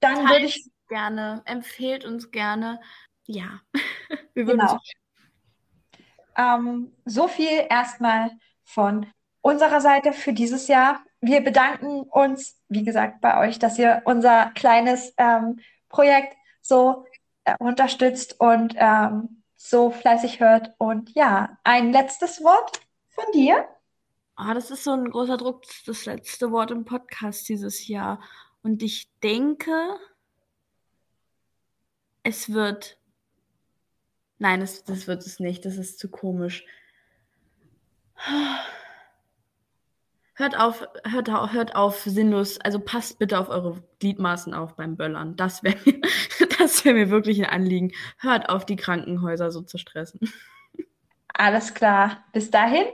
dann 0.00 0.14
Teilt 0.14 0.28
würde 0.30 0.46
ich. 0.46 0.70
Gerne, 0.88 1.42
empfehlt 1.44 2.04
uns 2.04 2.30
gerne. 2.30 2.80
Ja, 3.26 3.60
wir 4.34 4.46
würden 4.46 4.60
Genau. 4.60 4.78
Ähm, 6.38 6.92
so 7.04 7.28
viel 7.28 7.66
erstmal 7.68 8.30
von 8.64 9.06
unserer 9.40 9.80
Seite 9.80 10.12
für 10.12 10.32
dieses 10.32 10.68
Jahr. 10.68 11.02
Wir 11.26 11.42
bedanken 11.42 12.02
uns, 12.02 12.56
wie 12.68 12.84
gesagt, 12.84 13.20
bei 13.20 13.46
euch, 13.46 13.58
dass 13.58 13.78
ihr 13.78 14.02
unser 14.04 14.52
kleines 14.54 15.12
ähm, 15.18 15.58
Projekt 15.88 16.36
so 16.62 17.04
äh, 17.44 17.56
unterstützt 17.58 18.38
und 18.38 18.74
ähm, 18.76 19.42
so 19.56 19.90
fleißig 19.90 20.38
hört. 20.38 20.74
Und 20.78 21.12
ja, 21.16 21.58
ein 21.64 21.92
letztes 21.92 22.44
Wort 22.44 22.80
von 23.08 23.24
dir. 23.34 23.66
Ah, 24.36 24.54
das 24.54 24.70
ist 24.70 24.84
so 24.84 24.92
ein 24.92 25.10
großer 25.10 25.36
Druck, 25.36 25.62
das 25.62 25.82
das 25.84 26.04
letzte 26.04 26.52
Wort 26.52 26.70
im 26.70 26.84
Podcast 26.84 27.48
dieses 27.48 27.88
Jahr. 27.88 28.20
Und 28.62 28.84
ich 28.84 29.10
denke, 29.22 29.98
es 32.22 32.52
wird. 32.52 32.98
Nein, 34.38 34.62
es, 34.62 34.84
das 34.84 35.08
wird 35.08 35.26
es 35.26 35.40
nicht. 35.40 35.64
Das 35.64 35.76
ist 35.76 35.98
zu 35.98 36.08
komisch. 36.08 36.64
Hört 40.36 40.58
auf, 40.58 40.86
hört, 41.04 41.30
au- 41.30 41.48
hört 41.52 41.74
auf, 41.76 42.00
sinnlos. 42.02 42.60
Also 42.60 42.78
passt 42.78 43.18
bitte 43.18 43.38
auf 43.38 43.48
eure 43.48 43.82
Gliedmaßen 44.00 44.54
auf 44.54 44.76
beim 44.76 44.96
Böllern. 44.96 45.34
Das 45.36 45.62
wäre 45.62 45.76
mir, 45.84 46.00
das 46.58 46.84
wär 46.84 46.94
mir 46.94 47.10
wirklich 47.10 47.38
ein 47.40 47.50
Anliegen. 47.50 47.92
Hört 48.18 48.48
auf, 48.48 48.66
die 48.66 48.76
Krankenhäuser 48.76 49.50
so 49.50 49.62
zu 49.62 49.78
stressen. 49.78 50.20
Alles 51.34 51.72
klar. 51.74 52.24
Bis 52.32 52.50
dahin. 52.50 52.86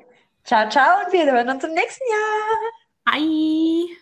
Ciao, 0.45 0.69
ciao 0.69 1.05
und 1.07 1.13
wir 1.13 1.25
hören 1.31 1.49
uns 1.49 1.65
im 1.65 1.73
nächsten 1.75 2.05
Jahr. 2.11 2.73
Bye! 3.05 3.97